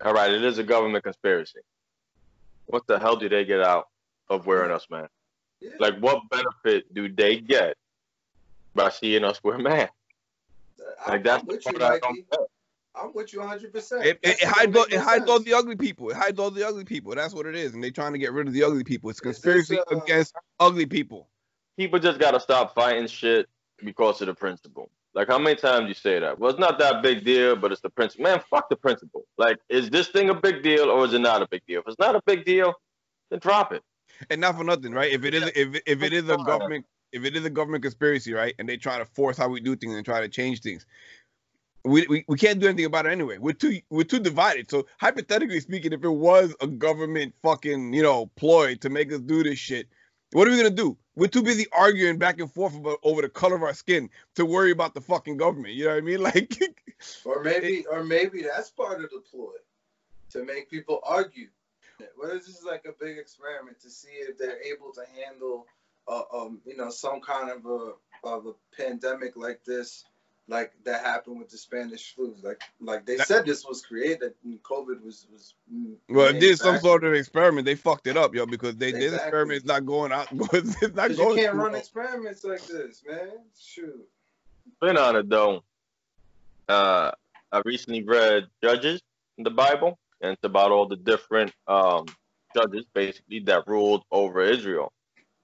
all 0.03 0.13
right, 0.13 0.31
it 0.31 0.43
is 0.43 0.57
a 0.57 0.63
government 0.63 1.03
conspiracy. 1.03 1.59
What 2.67 2.85
the 2.87 2.99
hell 2.99 3.15
do 3.15 3.29
they 3.29 3.45
get 3.45 3.61
out 3.61 3.87
of 4.29 4.45
wearing 4.45 4.71
us, 4.71 4.87
man? 4.89 5.07
Yeah. 5.61 5.71
Like, 5.79 5.97
what 5.99 6.21
benefit 6.29 6.93
do 6.93 7.07
they 7.07 7.39
get 7.39 7.77
by 8.73 8.89
seeing 8.89 9.23
us 9.23 9.43
wear 9.43 9.57
masks? 9.57 9.95
Like 11.07 11.23
that's 11.23 11.43
what 11.43 11.81
I 11.81 11.99
don't 11.99 12.29
get. 12.29 12.39
I'm 12.99 13.11
with 13.13 13.33
you 13.33 13.39
100. 13.39 13.73
percent 13.73 14.05
It, 14.05 14.19
it, 14.21 14.41
it 14.41 14.47
hides 14.47 14.75
all, 14.75 14.85
it 14.85 14.99
hides 14.99 15.29
all 15.29 15.39
the 15.39 15.53
ugly 15.53 15.75
people. 15.75 16.09
It 16.09 16.15
hides 16.15 16.39
all 16.39 16.51
the 16.51 16.65
ugly 16.67 16.85
people. 16.85 17.13
That's 17.15 17.33
what 17.33 17.45
it 17.45 17.55
is, 17.55 17.73
and 17.73 17.83
they're 17.83 17.91
trying 17.91 18.13
to 18.13 18.19
get 18.19 18.33
rid 18.33 18.47
of 18.47 18.53
the 18.53 18.63
ugly 18.63 18.83
people. 18.83 19.09
It's 19.09 19.19
conspiracy 19.19 19.77
uh, 19.79 19.97
against 19.97 20.35
ugly 20.59 20.85
people. 20.85 21.29
People 21.77 21.99
just 21.99 22.19
gotta 22.19 22.39
stop 22.39 22.73
fighting 22.73 23.07
shit 23.07 23.47
because 23.83 24.21
of 24.21 24.27
the 24.27 24.33
principle. 24.33 24.89
Like 25.13 25.27
how 25.27 25.37
many 25.37 25.55
times 25.55 25.87
you 25.87 25.93
say 25.93 26.19
that? 26.19 26.39
Well, 26.39 26.49
it's 26.49 26.59
not 26.59 26.79
that 26.79 27.01
big 27.01 27.23
deal, 27.23 27.55
but 27.55 27.71
it's 27.71 27.81
the 27.81 27.89
principle. 27.89 28.23
Man, 28.23 28.41
fuck 28.49 28.69
the 28.69 28.75
principle. 28.75 29.25
Like, 29.37 29.57
is 29.69 29.89
this 29.89 30.09
thing 30.09 30.29
a 30.29 30.33
big 30.33 30.63
deal 30.63 30.89
or 30.89 31.05
is 31.05 31.13
it 31.13 31.19
not 31.19 31.41
a 31.41 31.47
big 31.47 31.61
deal? 31.67 31.79
If 31.81 31.87
it's 31.87 31.99
not 31.99 32.15
a 32.15 32.21
big 32.25 32.45
deal, 32.45 32.73
then 33.29 33.39
drop 33.39 33.71
it. 33.73 33.81
And 34.29 34.41
not 34.41 34.57
for 34.57 34.63
nothing, 34.63 34.93
right? 34.93 35.11
If 35.11 35.23
it 35.25 35.33
is, 35.33 35.51
if 35.55 35.81
if 35.85 36.03
it 36.03 36.13
is 36.13 36.29
a 36.29 36.37
government 36.37 36.85
if 37.15 37.23
it 37.23 37.35
is 37.35 37.45
a 37.45 37.49
government 37.49 37.81
conspiracy, 37.81 38.33
right, 38.33 38.53
and 38.59 38.67
they 38.67 38.75
try 38.75 38.97
to 38.97 39.05
force 39.05 39.37
how 39.37 39.47
we 39.47 39.61
do 39.61 39.75
things 39.77 39.95
and 39.95 40.03
try 40.03 40.19
to 40.19 40.27
change 40.27 40.61
things, 40.61 40.85
we, 41.85 42.07
we, 42.07 42.25
we 42.27 42.37
can't 42.37 42.59
do 42.59 42.67
anything 42.67 42.85
about 42.85 43.05
it 43.05 43.11
anyway. 43.11 43.37
We're 43.37 43.53
too 43.53 43.79
we're 43.89 44.03
too 44.03 44.19
divided. 44.19 44.69
So 44.69 44.87
hypothetically 44.99 45.59
speaking, 45.59 45.93
if 45.93 46.03
it 46.03 46.09
was 46.09 46.55
a 46.59 46.67
government 46.67 47.35
fucking 47.43 47.93
you 47.93 48.01
know 48.01 48.25
ploy 48.35 48.75
to 48.75 48.89
make 48.89 49.13
us 49.13 49.19
do 49.19 49.43
this 49.43 49.59
shit, 49.59 49.87
what 50.31 50.47
are 50.47 50.51
we 50.51 50.57
gonna 50.57 50.71
do? 50.71 50.97
We're 51.15 51.27
too 51.27 51.43
busy 51.43 51.67
arguing 51.71 52.17
back 52.17 52.39
and 52.39 52.51
forth 52.51 52.75
about 52.75 52.99
over 53.03 53.21
the 53.21 53.29
color 53.29 53.55
of 53.55 53.63
our 53.63 53.73
skin 53.73 54.09
to 54.35 54.45
worry 54.45 54.71
about 54.71 54.95
the 54.95 55.01
fucking 55.01 55.37
government. 55.37 55.75
You 55.75 55.85
know 55.85 55.91
what 55.91 55.97
I 55.97 56.01
mean? 56.01 56.21
Like, 56.23 56.59
or 57.25 57.43
maybe 57.43 57.85
or 57.91 58.03
maybe 58.03 58.41
that's 58.41 58.69
part 58.71 59.03
of 59.03 59.09
the 59.11 59.21
ploy 59.29 59.51
to 60.31 60.43
make 60.43 60.69
people 60.69 61.01
argue. 61.03 61.49
What 62.15 62.35
is 62.35 62.47
this 62.47 62.57
is 62.57 62.65
like 62.65 62.85
a 62.85 63.03
big 63.03 63.17
experiment 63.17 63.79
to 63.81 63.89
see 63.89 64.09
if 64.09 64.37
they're 64.37 64.61
able 64.63 64.91
to 64.93 65.01
handle, 65.23 65.65
uh, 66.07 66.23
um, 66.33 66.59
you 66.65 66.75
know, 66.75 66.89
some 66.89 67.21
kind 67.21 67.51
of 67.51 67.65
a 67.65 67.91
of 68.23 68.47
a 68.47 68.53
pandemic 68.75 69.35
like 69.35 69.63
this 69.65 70.05
like 70.47 70.73
that 70.83 71.03
happened 71.03 71.39
with 71.39 71.49
the 71.49 71.57
Spanish 71.57 72.13
flu. 72.13 72.35
Like 72.43 72.61
like 72.79 73.05
they 73.05 73.17
that, 73.17 73.27
said 73.27 73.45
this 73.45 73.65
was 73.65 73.83
created 73.83 74.33
and 74.43 74.61
COVID 74.61 75.03
was 75.03 75.27
was 75.31 75.55
Well 76.09 76.27
it 76.27 76.39
did 76.39 76.59
some 76.59 76.79
sort 76.79 77.03
of 77.03 77.13
experiment. 77.13 77.65
They 77.65 77.75
fucked 77.75 78.07
it 78.07 78.17
up, 78.17 78.35
yo, 78.35 78.45
because 78.45 78.75
they 78.75 78.89
exactly. 78.89 79.09
this 79.09 79.21
experiment 79.21 79.57
is 79.57 79.65
not 79.65 79.85
going 79.85 80.11
out 80.11 80.27
it's 80.31 80.95
not 80.95 81.15
going 81.15 81.37
You 81.37 81.45
can't 81.45 81.55
run 81.55 81.75
experiments 81.75 82.43
like 82.43 82.65
this, 82.67 83.03
man. 83.07 83.29
Shoot. 83.59 84.07
Been 84.81 84.97
on 84.97 85.15
it 85.15 85.29
though. 85.29 85.63
Uh 86.67 87.11
I 87.51 87.61
recently 87.65 88.03
read 88.03 88.47
Judges 88.61 89.01
in 89.37 89.43
the 89.43 89.51
Bible 89.51 89.97
and 90.21 90.33
it's 90.33 90.43
about 90.43 90.71
all 90.71 90.87
the 90.87 90.97
different 90.97 91.53
um 91.67 92.05
judges 92.55 92.85
basically 92.93 93.39
that 93.41 93.67
ruled 93.67 94.03
over 94.11 94.41
Israel. 94.43 94.93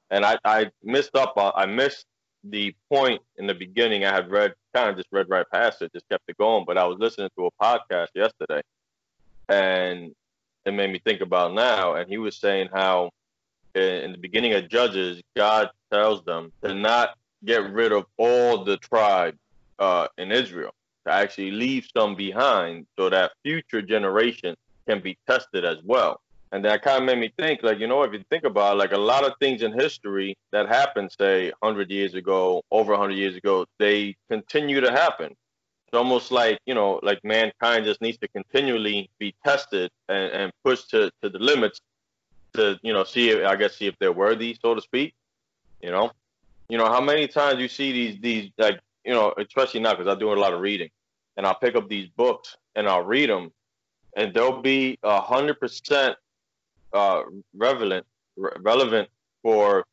And 0.10 0.26
I, 0.26 0.38
I 0.44 0.72
missed 0.84 1.16
up 1.16 1.34
on 1.38 1.54
I 1.56 1.66
missed 1.66 2.06
the 2.44 2.76
point 2.90 3.22
in 3.38 3.48
the 3.48 3.54
beginning 3.54 4.04
I 4.04 4.14
had 4.14 4.32
read, 4.32 4.54
kind 4.74 4.90
of 4.90 4.96
just 4.96 5.10
read 5.12 5.30
right 5.30 5.46
past 5.52 5.82
it, 5.82 5.92
just 5.94 6.08
kept 6.10 6.24
it 6.28 6.38
going. 6.38 6.66
But 6.66 6.78
I 6.78 6.86
was 6.86 6.98
listening 7.00 7.30
to 7.38 7.48
a 7.48 7.52
podcast 7.64 8.08
yesterday, 8.16 8.62
and 9.50 10.14
it 10.66 10.74
made 10.74 10.92
me 10.92 11.00
think 11.04 11.22
about 11.22 11.54
now. 11.54 11.96
And 11.96 12.10
he 12.10 12.18
was 12.18 12.38
saying 12.38 12.70
how 12.74 13.12
in 13.76 14.12
the 14.12 14.18
beginning 14.18 14.54
of 14.54 14.70
Judges, 14.70 15.22
God 15.36 15.70
tells 15.92 16.24
them 16.24 16.52
to 16.64 16.74
not 16.74 17.18
get 17.46 17.72
rid 17.72 17.92
of 17.92 18.06
all 18.18 18.64
the 18.64 18.78
tribe 18.78 19.36
uh, 19.80 20.08
in 20.18 20.32
Israel, 20.32 20.72
to 21.06 21.14
actually 21.14 21.52
leave 21.52 21.88
some 21.96 22.16
behind 22.16 22.86
so 22.98 23.10
that 23.10 23.32
future 23.44 23.82
generations 23.82 24.58
can 24.88 25.02
be 25.02 25.18
tested 25.28 25.66
as 25.66 25.78
well. 25.84 26.22
And 26.54 26.66
that 26.66 26.82
kind 26.82 26.98
of 26.98 27.06
made 27.06 27.18
me 27.18 27.32
think, 27.38 27.64
like, 27.64 27.80
you 27.80 27.88
know, 27.88 28.04
if 28.04 28.12
you 28.12 28.24
think 28.30 28.44
about 28.44 28.74
it, 28.74 28.80
like 28.80 28.92
a 28.92 28.98
lot 28.98 29.24
of 29.24 29.34
things 29.40 29.62
in 29.62 29.72
history 29.72 30.38
that 30.52 30.68
happened, 30.68 31.12
say, 31.18 31.52
100 31.60 31.90
years 31.90 32.14
ago, 32.14 32.62
over 32.72 32.92
100 32.92 33.14
years 33.14 33.38
ago, 33.38 33.66
they 33.80 34.16
continue 34.30 34.82
to 34.82 34.92
happen. 34.92 35.28
It's 35.28 35.98
almost 35.98 36.30
like, 36.30 36.60
you 36.66 36.74
know, 36.74 37.00
like 37.04 37.24
mankind 37.24 37.86
just 37.86 38.02
needs 38.02 38.18
to 38.18 38.28
continually 38.28 39.10
be 39.18 39.34
tested 39.46 39.92
and, 40.10 40.32
and 40.32 40.52
pushed 40.64 40.90
to, 40.90 41.10
to 41.22 41.30
the 41.30 41.40
limits 41.40 41.80
to, 42.54 42.78
you 42.82 42.92
know, 42.92 43.06
see, 43.06 43.30
if, 43.30 43.46
I 43.46 43.56
guess, 43.56 43.78
see 43.78 43.88
if 43.88 43.96
they're 44.00 44.12
worthy, 44.12 44.58
so 44.62 44.76
to 44.76 44.82
speak. 44.82 45.14
You 45.82 45.92
know, 45.92 46.12
you 46.68 46.78
know, 46.78 46.86
how 46.86 47.02
many 47.02 47.28
times 47.28 47.60
you 47.60 47.68
see 47.70 47.92
these, 47.92 48.22
these, 48.22 48.52
like, 48.58 48.80
you 49.06 49.14
know, 49.14 49.34
especially 49.38 49.80
now 49.80 49.94
because 49.96 50.08
I 50.08 50.20
do 50.20 50.32
a 50.32 50.36
lot 50.36 50.54
of 50.54 50.60
reading 50.60 50.90
and 51.38 51.46
I'll 51.46 51.56
pick 51.56 51.76
up 51.76 51.90
these 51.90 52.10
books 52.10 52.58
and 52.76 52.88
I'll 52.88 53.04
read 53.04 53.30
them 53.30 53.52
and 54.16 54.34
they'll 54.34 54.62
be 54.62 55.00
a 55.04 55.22
hundred 55.22 55.60
percent 55.60 56.16
uh, 56.94 57.24
relevant 57.56 58.06
relevant 58.38 59.10
for 59.44 59.86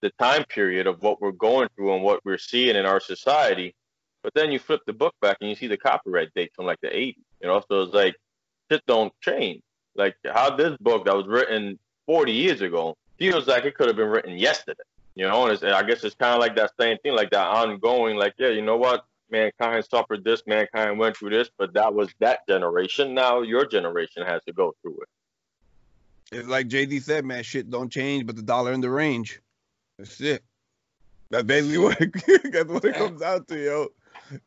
the 0.00 0.10
time 0.18 0.44
period 0.44 0.86
of 0.86 1.02
what 1.02 1.20
we're 1.20 1.32
going 1.32 1.68
through 1.74 1.94
and 1.94 2.02
what 2.02 2.24
we're 2.24 2.38
seeing 2.38 2.76
in 2.76 2.86
our 2.86 3.00
society. 3.00 3.74
But 4.22 4.34
then 4.34 4.52
you 4.52 4.58
flip 4.58 4.82
the 4.86 4.92
book 4.92 5.14
back 5.20 5.38
and 5.40 5.50
you 5.50 5.56
see 5.56 5.66
the 5.66 5.76
copyright 5.76 6.32
date 6.34 6.52
from 6.54 6.66
like 6.66 6.80
the 6.80 6.88
80s. 6.88 7.16
You 7.40 7.48
know, 7.48 7.62
so 7.68 7.82
it's 7.82 7.94
like 7.94 8.16
shit 8.70 8.82
don't 8.86 9.12
change. 9.20 9.62
Like 9.94 10.16
how 10.32 10.54
this 10.54 10.76
book 10.78 11.04
that 11.06 11.16
was 11.16 11.26
written 11.26 11.78
40 12.06 12.32
years 12.32 12.60
ago 12.60 12.96
feels 13.18 13.46
like 13.46 13.64
it 13.64 13.74
could 13.74 13.88
have 13.88 13.96
been 13.96 14.08
written 14.08 14.38
yesterday. 14.38 14.82
You 15.14 15.26
know, 15.26 15.46
and, 15.46 15.62
and 15.62 15.72
I 15.72 15.82
guess 15.82 16.04
it's 16.04 16.14
kind 16.14 16.34
of 16.34 16.40
like 16.40 16.54
that 16.56 16.72
same 16.78 16.96
thing, 16.98 17.14
like 17.14 17.30
that 17.30 17.46
ongoing. 17.46 18.16
Like, 18.16 18.34
yeah, 18.38 18.50
you 18.50 18.62
know 18.62 18.76
what? 18.76 19.04
Mankind 19.30 19.84
suffered 19.84 20.24
this, 20.24 20.42
mankind 20.46 20.98
went 20.98 21.16
through 21.16 21.30
this, 21.30 21.50
but 21.58 21.74
that 21.74 21.92
was 21.92 22.08
that 22.20 22.46
generation. 22.48 23.14
Now 23.14 23.42
your 23.42 23.66
generation 23.66 24.24
has 24.24 24.42
to 24.46 24.52
go 24.52 24.74
through 24.80 24.98
it. 25.02 25.08
It's 26.32 26.48
like 26.48 26.68
JD 26.68 27.02
said, 27.02 27.24
man, 27.24 27.42
shit 27.42 27.70
don't 27.70 27.90
change, 27.90 28.26
but 28.26 28.36
the 28.36 28.42
dollar 28.42 28.72
in 28.72 28.80
the 28.80 28.90
range. 28.90 29.40
That's 29.98 30.20
it. 30.20 30.42
That's 31.30 31.44
basically 31.44 31.78
what 31.84 32.00
it, 32.00 32.52
that's 32.52 32.68
what 32.68 32.84
it 32.84 32.94
comes 32.94 33.22
out 33.22 33.48
to, 33.48 33.58
yo. 33.58 33.88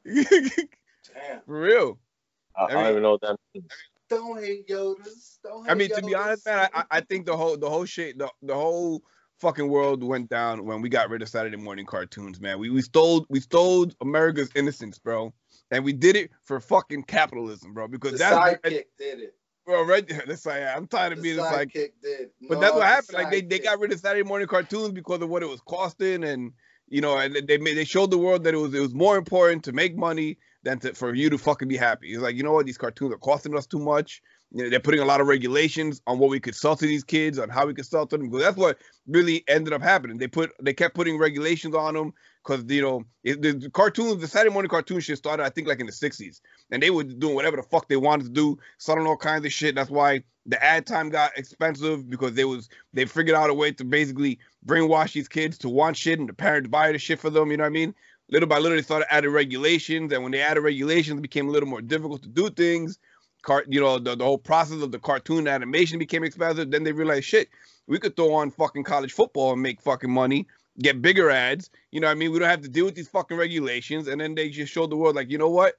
Damn. 0.06 1.42
For 1.46 1.62
real. 1.62 2.00
I, 2.56 2.64
I, 2.64 2.68
mean, 2.68 2.76
don't 2.76 2.90
even 2.92 3.04
know 3.04 3.12
what 3.12 3.22
that 3.22 3.38
means. 3.54 3.68
Don't 4.10 4.44
hate 4.44 4.68
Yodas. 4.68 5.38
Don't 5.44 5.64
hate 5.64 5.72
I 5.72 5.76
mean, 5.76 5.90
to 5.90 6.02
be 6.02 6.16
honest, 6.16 6.46
man, 6.46 6.70
I, 6.74 6.84
I 6.92 7.02
think 7.02 7.26
the 7.26 7.36
whole 7.36 7.58
the 7.58 7.70
whole 7.70 7.86
shit 7.86 8.18
the, 8.18 8.30
the 8.42 8.54
whole 8.54 9.02
fucking 9.40 9.68
world 9.68 10.04
went 10.04 10.30
down 10.30 10.66
when 10.66 10.82
we 10.82 10.90
got 10.90 11.10
rid 11.10 11.22
of 11.22 11.30
Saturday 11.30 11.58
morning 11.58 11.86
cartoons, 11.86 12.40
man. 12.40 12.60
We 12.60 12.70
we 12.70 12.82
stole 12.82 13.26
we 13.30 13.40
stole 13.40 13.90
America's 14.02 14.50
innocence, 14.56 15.00
bro. 15.00 15.34
And 15.72 15.86
we 15.86 15.94
did 15.94 16.18
it 16.18 16.32
for 16.44 16.60
fucking 16.60 17.04
capitalism, 17.04 17.74
bro. 17.74 17.88
Because 17.88 18.14
the 18.14 18.18
that's 18.20 18.36
sidekick 18.36 18.86
did 19.00 19.20
it. 19.20 19.36
Bro, 19.66 19.84
right 19.86 20.08
there. 20.08 20.24
That's 20.28 20.46
like 20.46 20.64
I'm 20.64 20.88
tired 20.88 21.14
of 21.14 21.22
being 21.22 21.38
the 21.38 21.44
sidekick. 21.44 21.92
Did. 22.02 22.30
But 22.50 22.60
that's 22.60 22.74
what 22.74 22.88
happened. 22.88 23.14
Like 23.14 23.32
they, 23.32 23.42
they 23.42 23.60
got 23.60 23.80
rid 23.80 23.92
of 23.92 24.00
Saturday 24.00 24.28
morning 24.28 24.48
cartoons 24.48 24.92
because 24.92 25.22
of 25.22 25.30
what 25.30 25.44
it 25.44 25.50
was 25.50 25.62
costing, 25.62 26.24
and 26.24 26.52
you 26.88 27.02
know, 27.02 27.18
and 27.18 27.36
they 27.48 27.58
made 27.58 27.76
they 27.76 27.86
showed 27.86 28.12
the 28.12 28.18
world 28.18 28.44
that 28.44 28.54
it 28.54 28.58
was 28.58 28.74
it 28.74 28.80
was 28.80 28.94
more 28.94 29.18
important 29.18 29.64
to 29.66 29.72
make 29.72 29.96
money 29.96 30.38
than 30.64 30.80
to, 30.80 30.94
for 30.94 31.14
you 31.14 31.30
to 31.30 31.38
fucking 31.38 31.68
be 31.68 31.78
happy. 31.78 32.14
It's 32.14 32.22
like 32.22 32.36
you 32.36 32.44
know 32.44 32.54
what, 32.54 32.66
these 32.66 32.78
cartoons 32.78 33.14
are 33.14 33.18
costing 33.18 33.56
us 33.56 33.68
too 33.68 33.80
much. 33.80 34.22
You 34.52 34.64
know, 34.64 34.70
they're 34.70 34.80
putting 34.80 35.00
a 35.00 35.06
lot 35.06 35.22
of 35.22 35.28
regulations 35.28 36.02
on 36.08 36.18
what 36.18 36.30
we 36.30 36.40
could 36.40 36.56
sell 36.56 36.76
to 36.76 36.86
these 36.86 37.04
kids, 37.04 37.38
on 37.38 37.50
how 37.50 37.68
we 37.68 37.74
could 37.74 37.86
sell 37.86 38.08
to 38.08 38.18
them. 38.18 38.30
Because 38.30 38.44
that's 38.44 38.58
what 38.58 38.80
really 39.08 39.44
ended 39.48 39.74
up 39.74 39.82
happening. 39.84 40.18
They 40.18 40.28
put 40.28 40.52
they 40.62 40.74
kept 40.74 40.96
putting 40.96 41.18
regulations 41.18 41.76
on 41.76 41.94
them 41.94 42.14
because 42.44 42.64
you 42.68 42.82
know 42.82 43.04
it, 43.24 43.42
the, 43.42 43.70
cartoons, 43.72 44.22
the 44.22 44.28
Saturday 44.28 44.54
morning 44.54 44.70
cartoon 44.70 45.00
shit 45.00 45.18
started 45.18 45.44
I 45.44 45.50
think 45.50 45.68
like 45.68 45.80
in 45.80 45.86
the 45.86 45.92
'60s, 45.92 46.42
and 46.72 46.82
they 46.82 46.90
were 46.90 47.04
doing 47.04 47.36
whatever 47.36 47.58
the 47.58 47.64
fuck 47.64 47.88
they 47.88 47.98
wanted 47.98 48.26
to 48.26 48.30
do, 48.30 48.58
selling 48.78 49.06
all 49.06 49.18
kinds 49.18 49.46
of 49.46 49.52
shit. 49.52 49.76
That's 49.76 49.90
why 49.90 50.24
the 50.46 50.64
ad 50.64 50.86
time 50.86 51.10
got 51.10 51.38
expensive 51.38 52.10
because 52.10 52.34
they 52.34 52.46
was 52.46 52.70
they 52.94 53.06
figured 53.06 53.36
out 53.36 53.50
a 53.50 53.54
way 53.54 53.72
to 53.72 53.84
basically 53.84 54.40
brainwash 54.66 55.14
these 55.14 55.28
kids 55.28 55.58
to 55.60 55.70
want 55.70 55.98
shit, 55.98 56.20
and 56.20 56.30
the 56.30 56.34
parents 56.34 56.70
buy 56.70 56.92
the 56.92 56.98
shit 56.98 57.20
for 57.20 57.30
them. 57.30 57.52
You 57.52 57.58
know 57.58 57.64
what 57.64 57.70
I 57.70 57.72
mean? 57.72 57.94
Little 58.30 58.48
by 58.48 58.60
little, 58.60 58.78
they 58.78 58.84
started 58.84 59.14
adding 59.14 59.32
regulations, 59.32 60.12
and 60.14 60.24
when 60.24 60.32
they 60.32 60.42
added 60.42 60.62
regulations, 60.62 61.20
it 61.20 61.22
became 61.22 61.50
a 61.50 61.52
little 61.52 61.68
more 61.68 61.82
difficult 61.82 62.24
to 62.24 62.30
do 62.30 62.50
things. 62.50 62.98
Cart, 63.44 63.66
you 63.68 63.82
know, 63.82 63.98
the, 63.98 64.16
the 64.16 64.24
whole 64.24 64.38
process 64.38 64.82
of 64.82 64.92
the 64.92 65.00
cartoon 65.00 65.48
animation 65.48 65.98
became 65.98 66.24
expensive. 66.24 66.70
Then 66.70 66.84
they 66.84 66.92
realized, 66.92 67.26
shit, 67.26 67.50
we 67.88 67.98
could 68.00 68.16
throw 68.16 68.36
on 68.36 68.52
fucking 68.52 68.84
college 68.84 69.12
football 69.12 69.54
and 69.54 69.62
make 69.62 69.82
fucking 69.82 70.12
money 70.12 70.48
get 70.80 71.02
bigger 71.02 71.30
ads. 71.30 71.70
You 71.92 72.00
know 72.00 72.08
what 72.08 72.12
I 72.12 72.16
mean? 72.16 72.32
We 72.32 72.40
don't 72.40 72.50
have 72.50 72.62
to 72.62 72.70
deal 72.70 72.86
with 72.86 72.96
these 72.96 73.10
fucking 73.10 73.38
regulations. 73.38 74.08
And 74.08 74.20
then 74.22 74.36
they 74.36 74.50
just 74.50 74.72
showed 74.72 74.90
the 74.90 74.98
world, 74.98 75.16
like, 75.16 75.30
you 75.30 75.38
know 75.38 75.50
what? 75.50 75.76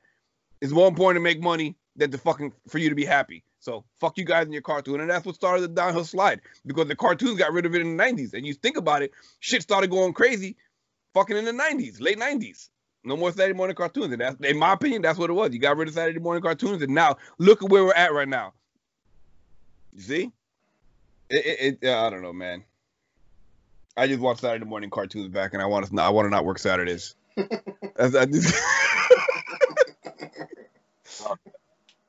It's 0.61 0.73
more 0.73 0.89
important 0.89 1.17
to 1.17 1.25
make 1.25 1.41
money 1.41 1.77
than 1.97 2.11
to 2.11 2.19
fucking 2.19 2.53
for 2.69 2.79
you 2.79 2.89
to 2.89 2.95
be 2.95 3.05
happy. 3.05 3.45
So 3.59 3.85
fuck 4.01 4.19
you 4.19 4.25
guys 4.25 4.47
in 4.47 4.53
your 4.53 4.63
cartoon. 4.63 5.01
And 5.01 5.11
that's 5.11 5.25
what 5.25 5.35
started 5.35 5.63
the 5.63 5.69
downhill 5.69 6.05
slide 6.05 6.41
because 6.67 6.89
the 6.89 6.97
cartoons 6.97 7.39
got 7.39 7.53
rid 7.53 7.67
of 7.67 7.75
it 7.75 7.81
in 7.81 7.97
the 7.97 8.03
90s. 8.03 8.35
And 8.35 8.47
you 8.47 8.55
think 8.55 8.77
about 8.77 9.03
it, 9.03 9.13
shit 9.41 9.63
started 9.63 9.91
going 9.91 10.13
crazy 10.13 10.57
fucking 11.15 11.37
in 11.37 11.45
the 11.45 11.53
90s, 11.53 12.01
late 12.01 12.19
90s. 12.19 12.69
No 13.05 13.17
more 13.17 13.33
Saturday 13.33 13.57
morning 13.57 13.77
cartoons. 13.77 14.13
And 14.13 14.21
that's, 14.21 14.37
in 14.41 14.59
my 14.59 14.73
opinion, 14.73 15.03
that's 15.03 15.19
what 15.19 15.31
it 15.31 15.33
was. 15.33 15.53
You 15.53 15.59
got 15.59 15.77
rid 15.77 15.89
of 15.89 15.95
Saturday 15.95 16.21
morning 16.21 16.43
cartoons. 16.43 16.83
And 16.83 16.95
now 16.95 17.17
look 17.39 17.63
at 17.63 17.69
where 17.69 17.85
we're 17.85 17.95
at 17.95 18.13
right 18.13 18.29
now. 18.29 18.53
You 19.93 20.01
see? 20.01 20.33
It, 21.29 21.47
it, 21.47 21.79
it 21.83 21.89
uh, 21.89 22.07
I 22.07 22.11
don't 22.11 22.23
know, 22.23 22.33
man. 22.33 22.65
I 23.97 24.07
just 24.07 24.21
want 24.21 24.39
Saturday 24.39 24.65
morning 24.65 24.91
cartoons 24.91 25.29
back, 25.29 25.53
and 25.53 25.63
I 25.63 25.67
want 25.67 25.87
to. 25.87 26.03
I 26.03 26.09
want 26.11 26.27
to 26.27 26.31
not 26.31 26.45
work 26.45 26.59
Saturdays. 26.59 27.15
I 27.39 28.27
just... 28.27 28.55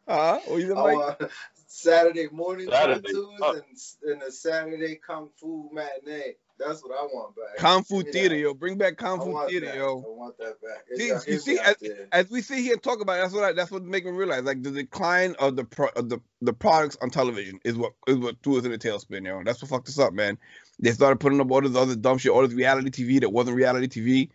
huh? 0.07 0.39
What 0.47 0.61
you 0.61 0.73
like? 0.73 1.31
Saturday 1.67 2.27
morning 2.31 2.69
Saturday. 2.69 3.11
cartoons 3.39 3.97
and, 4.03 4.11
and 4.13 4.21
a 4.23 4.31
Saturday 4.31 4.95
kung 5.05 5.29
fu 5.35 5.69
matinee. 5.73 6.35
That's 6.59 6.83
what 6.83 6.91
I 6.91 7.03
want 7.03 7.35
back. 7.35 7.57
Kung 7.57 7.83
Fu 7.83 8.03
Theater, 8.03 8.35
yo. 8.35 8.53
Bring 8.53 8.77
back 8.77 8.97
Kung 8.97 9.19
Fu 9.19 9.47
Theater, 9.47 9.65
that. 9.65 9.75
yo. 9.75 9.97
I 9.97 10.09
want 10.09 10.37
that 10.37 10.61
back. 10.61 10.85
See, 10.95 11.31
you 11.31 11.39
see, 11.39 11.59
as, 11.59 11.75
as, 12.11 12.29
we 12.29 12.41
sit 12.41 12.59
here 12.59 12.73
and 12.73 12.83
talk 12.83 13.01
about 13.01 13.17
it, 13.17 13.21
that's 13.21 13.33
what 13.33 13.43
I, 13.43 13.53
that's 13.53 13.71
what 13.71 13.83
make 13.83 14.05
me 14.05 14.11
realize. 14.11 14.43
Like 14.43 14.61
the 14.61 14.71
decline 14.71 15.35
of 15.39 15.55
the 15.55 15.63
pro, 15.63 15.87
of 15.95 16.09
the 16.09 16.19
the 16.41 16.53
products 16.53 16.97
on 17.01 17.09
television 17.09 17.59
is 17.63 17.75
what 17.75 17.93
is 18.07 18.17
what 18.17 18.35
threw 18.43 18.59
us 18.59 18.65
in 18.65 18.71
the 18.71 18.77
tailspin, 18.77 19.25
yo. 19.25 19.41
That's 19.43 19.61
what 19.61 19.69
fucked 19.69 19.89
us 19.89 19.99
up, 19.99 20.13
man. 20.13 20.37
They 20.79 20.91
started 20.91 21.19
putting 21.19 21.39
up 21.39 21.51
all 21.51 21.61
this 21.61 21.75
other 21.75 21.95
dumb 21.95 22.17
shit, 22.17 22.31
all 22.31 22.45
this 22.45 22.53
reality 22.53 22.89
TV 22.89 23.19
that 23.21 23.29
wasn't 23.29 23.57
reality 23.57 23.87
TV. 23.87 24.29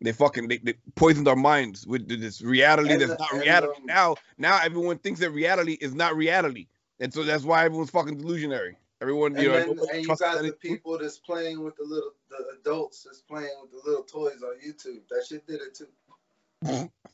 They 0.00 0.12
fucking 0.12 0.48
they, 0.48 0.58
they 0.58 0.74
poisoned 0.96 1.28
our 1.28 1.36
minds 1.36 1.86
with 1.86 2.08
this 2.08 2.42
reality 2.42 2.92
and 2.92 3.00
that's 3.00 3.12
the, 3.12 3.18
not 3.18 3.32
reality. 3.32 3.80
Um, 3.80 3.86
now 3.86 4.16
now 4.36 4.60
everyone 4.62 4.98
thinks 4.98 5.20
that 5.20 5.30
reality 5.30 5.74
is 5.80 5.94
not 5.94 6.16
reality, 6.16 6.66
and 6.98 7.14
so 7.14 7.22
that's 7.22 7.44
why 7.44 7.64
everyone's 7.64 7.90
fucking 7.90 8.20
delusionary. 8.20 8.74
Everyone, 9.00 9.34
and 9.34 9.42
you 9.42 9.48
know, 9.48 9.58
then, 9.58 9.78
and 9.92 10.02
you 10.02 10.08
got 10.08 10.42
the 10.42 10.52
people 10.52 10.98
that's 10.98 11.18
playing 11.18 11.62
with 11.62 11.76
the 11.76 11.84
little 11.84 12.12
the 12.30 12.58
adults 12.60 13.04
that's 13.04 13.20
playing 13.20 13.50
with 13.60 13.70
the 13.70 13.88
little 13.88 14.04
toys 14.04 14.42
on 14.42 14.54
YouTube. 14.64 15.02
That 15.10 15.24
shit 15.28 15.46
did 15.46 15.60
it 15.60 15.74
too. 15.74 16.90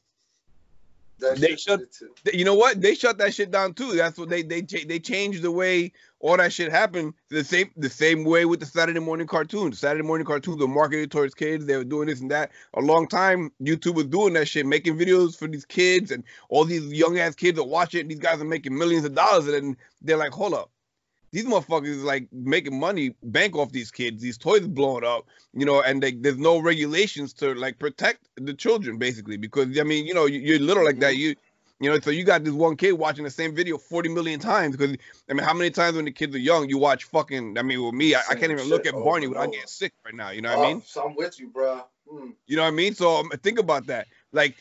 That 1.21 1.39
They 1.39 1.57
shut- 1.57 1.81
did 1.81 1.89
it 1.89 1.93
too. 1.93 2.11
Th- 2.25 2.37
You 2.37 2.45
know 2.45 2.55
what? 2.55 2.81
They 2.81 2.95
shut 2.95 3.19
that 3.19 3.35
shit 3.35 3.51
down 3.51 3.75
too. 3.75 3.93
That's 3.95 4.19
what 4.19 4.29
they 4.29 4.43
they 4.43 4.61
they 4.63 4.99
changed 5.01 5.43
the 5.43 5.51
way 5.51 5.93
all 6.21 6.37
that 6.37 6.53
shit 6.53 6.71
happened. 6.71 7.15
The 7.29 7.43
same 7.45 7.71
the 7.77 7.91
same 7.91 8.25
way 8.25 8.45
with 8.45 8.61
the 8.61 8.67
Saturday 8.67 9.01
morning 9.01 9.27
cartoons. 9.27 9.79
Saturday 9.79 10.07
morning 10.07 10.27
cartoons 10.27 10.61
were 10.61 10.69
marketed 10.69 11.11
towards 11.11 11.35
kids. 11.35 11.67
They 11.67 11.77
were 11.77 11.85
doing 11.85 12.07
this 12.09 12.21
and 12.21 12.31
that. 12.31 12.53
A 12.75 12.81
long 12.81 13.09
time, 13.09 13.51
YouTube 13.63 13.95
was 13.95 14.07
doing 14.07 14.35
that 14.35 14.49
shit, 14.49 14.67
making 14.67 14.97
videos 14.99 15.37
for 15.37 15.49
these 15.49 15.65
kids 15.65 16.11
and 16.11 16.23
all 16.51 16.65
these 16.65 16.85
young 16.93 17.19
ass 17.19 17.35
kids 17.35 17.57
that 17.57 17.65
watch 17.65 17.95
it. 17.95 18.09
These 18.09 18.21
guys 18.21 18.41
are 18.41 18.45
making 18.45 18.77
millions 18.77 19.05
of 19.05 19.15
dollars, 19.15 19.47
and 19.47 19.55
then 19.55 19.77
they're 20.03 20.17
like, 20.17 20.33
hold 20.33 20.55
up. 20.55 20.71
These 21.31 21.45
motherfuckers 21.45 21.89
is 21.89 22.03
like 22.03 22.29
making 22.33 22.79
money, 22.79 23.15
bank 23.23 23.57
off 23.57 23.73
these 23.73 23.91
kids. 23.91 24.23
These 24.23 24.39
toys 24.39 24.67
blowing 24.67 25.05
up, 25.05 25.27
you 25.53 25.67
know, 25.67 25.83
and 25.83 26.03
they, 26.03 26.13
there's 26.13 26.39
no 26.39 26.59
regulations 26.59 27.33
to 27.35 27.55
like 27.55 27.79
protect 27.79 28.29
the 28.37 28.55
children, 28.55 28.99
basically. 28.99 29.37
Because 29.37 29.79
I 29.79 29.83
mean, 29.83 30.07
you 30.07 30.15
know, 30.15 30.27
you, 30.27 30.41
you're 30.41 30.59
little 30.59 30.85
like 30.85 31.01
that. 31.01 31.17
You 31.17 31.35
you 31.81 31.91
know, 31.91 32.01
so 32.01 32.11
you 32.11 32.25
got 32.25 32.43
this 32.43 32.53
one 32.53 32.77
kid 32.77 32.93
watching 32.93 33.25
the 33.25 33.31
same 33.31 33.55
video 33.55 33.79
40 33.79 34.09
million 34.09 34.41
times 34.41 34.77
because 34.77 34.97
I 35.31 35.33
mean, 35.33 35.45
how 35.45 35.55
many 35.55 35.71
times 35.71 35.95
when 35.95 36.07
the 36.07 36.11
kids 36.11 36.35
are 36.35 36.41
young 36.41 36.69
you 36.69 36.77
watch 36.77 37.05
fucking? 37.05 37.57
I 37.57 37.63
mean, 37.63 37.83
with 37.85 37.95
me, 37.95 38.15
I, 38.15 38.23
I 38.31 38.35
can't 38.35 38.51
even 38.51 38.69
look 38.69 38.87
at 38.87 38.95
Barney 38.95 39.29
without 39.29 39.53
getting 39.53 39.67
sick 39.67 39.93
right 40.05 40.15
now. 40.15 40.31
You 40.31 40.43
know 40.43 40.57
what 40.57 40.67
I 40.67 40.69
mean? 40.69 40.79
Oh, 40.79 40.87
so 40.87 41.05
I'm 41.05 41.15
with 41.15 41.39
you, 41.39 41.49
bro. 41.49 41.85
Mm. 42.13 42.33
You 42.47 42.57
know 42.57 42.63
what 42.63 42.69
I 42.69 42.73
mean? 42.73 42.95
So 42.95 43.19
um, 43.19 43.31
think 43.43 43.61
about 43.61 43.87
that. 43.87 44.09
Like 44.33 44.57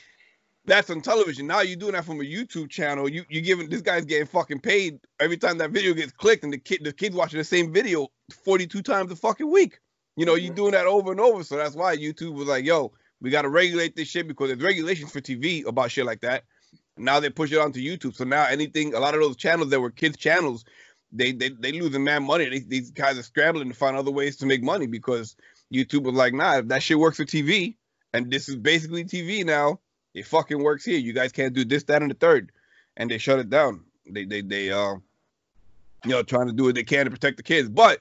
that's 0.68 0.90
on 0.90 1.02
television. 1.02 1.48
Now 1.48 1.62
you're 1.62 1.78
doing 1.78 1.94
that 1.94 2.06
from 2.06 2.20
a 2.20 2.24
YouTube 2.24 2.70
channel. 2.70 3.10
You 3.10 3.24
you 3.30 3.42
giving 3.42 3.70
this 3.70 3.82
guy's 3.82 4.06
getting 4.06 4.28
fucking 4.28 4.60
paid 4.60 5.00
every 5.20 5.38
time 5.38 5.58
that 5.60 5.72
video 5.72 5.94
gets 5.94 6.12
clicked, 6.12 6.44
and 6.44 6.54
the 6.54 6.58
kid 6.60 6.84
the 6.84 6.94
kid's 6.94 7.16
watching 7.16 7.40
the 7.40 7.44
same 7.44 7.74
video 7.74 8.10
42 8.46 8.82
times 8.84 9.12
a 9.12 9.16
fucking 9.16 9.50
week. 9.50 9.80
You 10.18 10.26
know, 10.26 10.36
you're 10.36 10.52
Mhm. 10.54 10.58
doing 10.58 10.72
that 10.74 10.86
over 10.86 11.12
and 11.12 11.20
over. 11.20 11.44
So 11.44 11.58
that's 11.58 11.76
why 11.76 11.96
YouTube 11.96 12.34
was 12.34 12.48
like, 12.48 12.66
yo, 12.66 12.92
we 13.22 13.30
got 13.30 13.44
to 13.44 13.50
regulate 13.50 13.96
this 13.96 14.08
shit 14.10 14.28
because 14.28 14.50
there's 14.50 14.62
regulations 14.62 15.12
for 15.12 15.22
TV 15.22 15.64
about 15.66 15.92
shit 15.92 16.06
like 16.06 16.22
that. 16.22 16.44
Now 16.98 17.20
they 17.20 17.30
push 17.30 17.52
it 17.52 17.60
onto 17.60 17.80
YouTube. 17.80 18.16
So 18.16 18.24
now 18.26 18.46
anything, 18.46 18.94
a 18.94 19.00
lot 19.00 19.14
of 19.14 19.22
those 19.22 19.38
channels 19.38 19.70
that 19.70 19.80
were 19.80 19.92
kids 19.92 20.18
channels, 20.18 20.66
they 21.12 21.32
they 21.32 21.50
they 21.50 21.72
losing 21.72 22.04
mad 22.04 22.24
money. 22.24 22.50
They, 22.50 22.60
these 22.60 22.92
guys 22.92 23.18
are 23.18 23.24
scrambling 23.24 23.70
to 23.70 23.76
find 23.76 23.96
other 23.96 24.12
ways 24.12 24.38
to 24.38 24.46
make 24.46 24.64
money 24.64 24.88
because 24.88 25.36
YouTube 25.74 26.04
was 26.04 26.16
like, 26.16 26.34
nah, 26.34 26.58
if 26.58 26.68
that 26.68 26.84
shit 26.84 27.00
works 27.00 27.18
for 27.18 27.26
TV, 27.26 27.78
and 28.12 28.30
this 28.30 28.50
is 28.50 28.58
basically 28.58 29.06
TV 29.06 29.46
now. 29.46 29.80
It 30.18 30.26
fucking 30.26 30.62
works 30.64 30.84
here. 30.84 30.98
You 30.98 31.14
guys 31.14 31.32
can't 31.32 31.54
do 31.54 31.64
this, 31.64 31.84
that, 31.84 32.02
and 32.02 32.10
the 32.10 32.16
third, 32.16 32.52
and 32.98 33.10
they 33.12 33.18
shut 33.20 33.38
it 33.40 33.50
down. 33.50 33.82
They 34.10 34.26
they 34.26 34.42
they 34.42 34.72
uh, 34.72 34.96
you 36.04 36.12
know, 36.12 36.24
trying 36.24 36.48
to 36.48 36.54
do 36.54 36.64
what 36.64 36.76
they 36.76 36.84
can 36.84 37.06
to 37.06 37.12
protect 37.12 37.38
the 37.38 37.44
kids, 37.44 37.70
but 37.70 38.00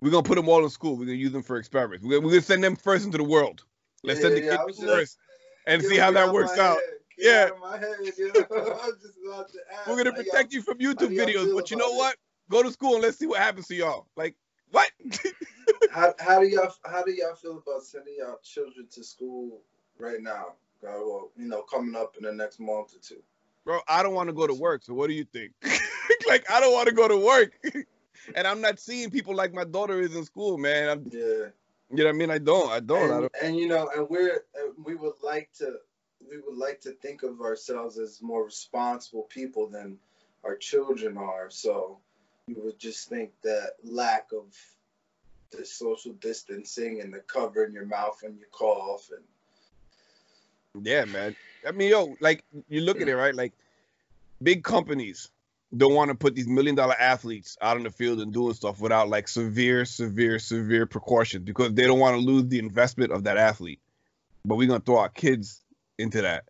we're 0.00 0.10
gonna 0.10 0.22
put 0.22 0.36
them 0.36 0.48
all 0.48 0.62
in 0.64 0.70
school. 0.70 0.96
We're 0.96 1.04
gonna 1.06 1.18
use 1.18 1.32
them 1.32 1.42
for 1.42 1.56
experiments. 1.58 2.04
We're 2.04 2.12
gonna, 2.12 2.26
we're 2.26 2.32
gonna 2.32 2.42
send 2.42 2.64
them 2.64 2.76
first 2.76 3.04
into 3.04 3.18
the 3.18 3.24
world. 3.24 3.62
Let's 4.04 4.20
Yeah, 4.20 4.28
send 4.28 4.36
the 4.36 4.42
yeah, 4.46 4.56
kids 4.56 4.78
just- 4.78 4.88
first 4.88 5.18
and 5.66 5.82
see 5.82 5.96
how 5.98 6.10
that 6.12 6.32
works 6.32 6.56
out. 6.58 6.78
Yeah. 7.18 7.48
out 7.52 7.60
my 7.60 7.76
head, 7.76 7.96
you 8.16 8.32
know? 8.32 8.78
I'm 8.82 8.92
just 9.02 9.18
about 9.26 9.50
to 9.52 9.58
ask, 9.74 9.88
We're 9.88 9.96
gonna 9.96 10.12
protect 10.12 10.52
you 10.52 10.62
from 10.62 10.78
YouTube 10.78 11.14
videos, 11.16 11.46
feel 11.46 11.56
but 11.56 11.70
you 11.70 11.76
know 11.76 11.92
it? 11.92 11.96
what? 11.96 12.16
Go 12.48 12.62
to 12.62 12.70
school 12.70 12.94
and 12.94 13.02
let's 13.02 13.18
see 13.18 13.26
what 13.26 13.40
happens 13.40 13.66
to 13.66 13.74
y'all. 13.74 14.06
Like 14.16 14.34
what? 14.70 14.88
How, 15.90 16.14
how 16.20 16.40
do 16.40 16.46
y'all 16.46 16.72
how 16.84 17.02
do 17.02 17.10
y'all 17.10 17.34
feel 17.34 17.58
about 17.58 17.82
sending 17.82 18.14
y'all 18.18 18.38
children 18.42 18.86
to 18.92 19.02
school 19.04 19.60
right 19.98 20.22
now? 20.22 20.52
Well, 20.82 21.30
you 21.36 21.46
know, 21.48 21.62
coming 21.62 21.96
up 21.96 22.16
in 22.16 22.24
the 22.24 22.32
next 22.32 22.60
month 22.60 22.94
or 22.94 23.00
two. 23.00 23.22
Bro, 23.64 23.80
I 23.88 24.02
don't 24.02 24.14
want 24.14 24.28
to 24.28 24.32
go 24.32 24.46
to 24.46 24.54
work. 24.54 24.82
So 24.82 24.94
what 24.94 25.08
do 25.08 25.14
you 25.14 25.24
think? 25.24 25.52
like 26.28 26.50
I 26.50 26.60
don't 26.60 26.72
want 26.72 26.88
to 26.88 26.94
go 26.94 27.08
to 27.08 27.16
work. 27.16 27.52
and 28.34 28.46
I'm 28.46 28.60
not 28.60 28.78
seeing 28.78 29.10
people 29.10 29.34
like 29.34 29.52
my 29.52 29.64
daughter 29.64 30.00
is 30.00 30.14
in 30.14 30.24
school, 30.24 30.56
man. 30.58 30.88
I'm, 30.88 31.10
Yeah. 31.12 31.20
you 31.20 31.50
know 31.90 32.04
what 32.04 32.08
I 32.08 32.12
mean? 32.12 32.30
I 32.30 32.38
don't. 32.38 32.70
I 32.70 32.80
don't. 32.80 33.10
I 33.10 33.14
and, 33.14 33.20
don't. 33.22 33.32
and 33.42 33.56
you 33.56 33.68
know, 33.68 33.90
and 33.94 34.08
we're 34.08 34.44
we 34.82 34.94
would 34.94 35.22
like 35.22 35.50
to 35.58 35.76
we 36.30 36.38
would 36.38 36.56
like 36.56 36.80
to 36.82 36.92
think 36.92 37.22
of 37.22 37.40
ourselves 37.40 37.98
as 37.98 38.22
more 38.22 38.44
responsible 38.44 39.24
people 39.24 39.68
than 39.68 39.98
our 40.44 40.56
children 40.56 41.16
are. 41.16 41.50
So 41.50 41.98
you 42.46 42.56
would 42.64 42.78
just 42.78 43.08
think 43.08 43.32
that 43.42 43.72
lack 43.84 44.28
of 44.32 44.54
the 45.50 45.64
social 45.64 46.12
distancing 46.12 47.00
and 47.00 47.12
the 47.12 47.20
covering 47.20 47.72
your 47.72 47.86
mouth 47.86 48.18
when 48.22 48.36
you 48.36 48.44
cough 48.50 49.10
and 49.14 49.24
Yeah, 50.82 51.04
man. 51.06 51.34
I 51.66 51.72
mean, 51.72 51.90
yo, 51.90 52.16
like 52.20 52.44
you 52.68 52.80
look 52.80 53.00
at 53.00 53.08
it, 53.08 53.16
right? 53.16 53.34
Like 53.34 53.52
big 54.42 54.64
companies 54.64 55.30
don't 55.76 55.94
want 55.94 56.10
to 56.10 56.14
put 56.14 56.34
these 56.34 56.48
million 56.48 56.74
dollar 56.74 56.94
athletes 56.98 57.56
out 57.60 57.76
in 57.76 57.82
the 57.82 57.90
field 57.90 58.20
and 58.20 58.32
doing 58.32 58.54
stuff 58.54 58.80
without 58.80 59.08
like 59.08 59.28
severe, 59.28 59.84
severe, 59.84 60.38
severe 60.38 60.86
precautions 60.86 61.44
because 61.44 61.74
they 61.74 61.86
don't 61.86 61.98
want 61.98 62.16
to 62.16 62.22
lose 62.22 62.46
the 62.46 62.58
investment 62.58 63.12
of 63.12 63.24
that 63.24 63.36
athlete. 63.36 63.80
But 64.44 64.56
we're 64.56 64.68
gonna 64.68 64.80
throw 64.80 64.98
our 64.98 65.08
kids 65.08 65.62
into 65.98 66.22
that. 66.22 66.44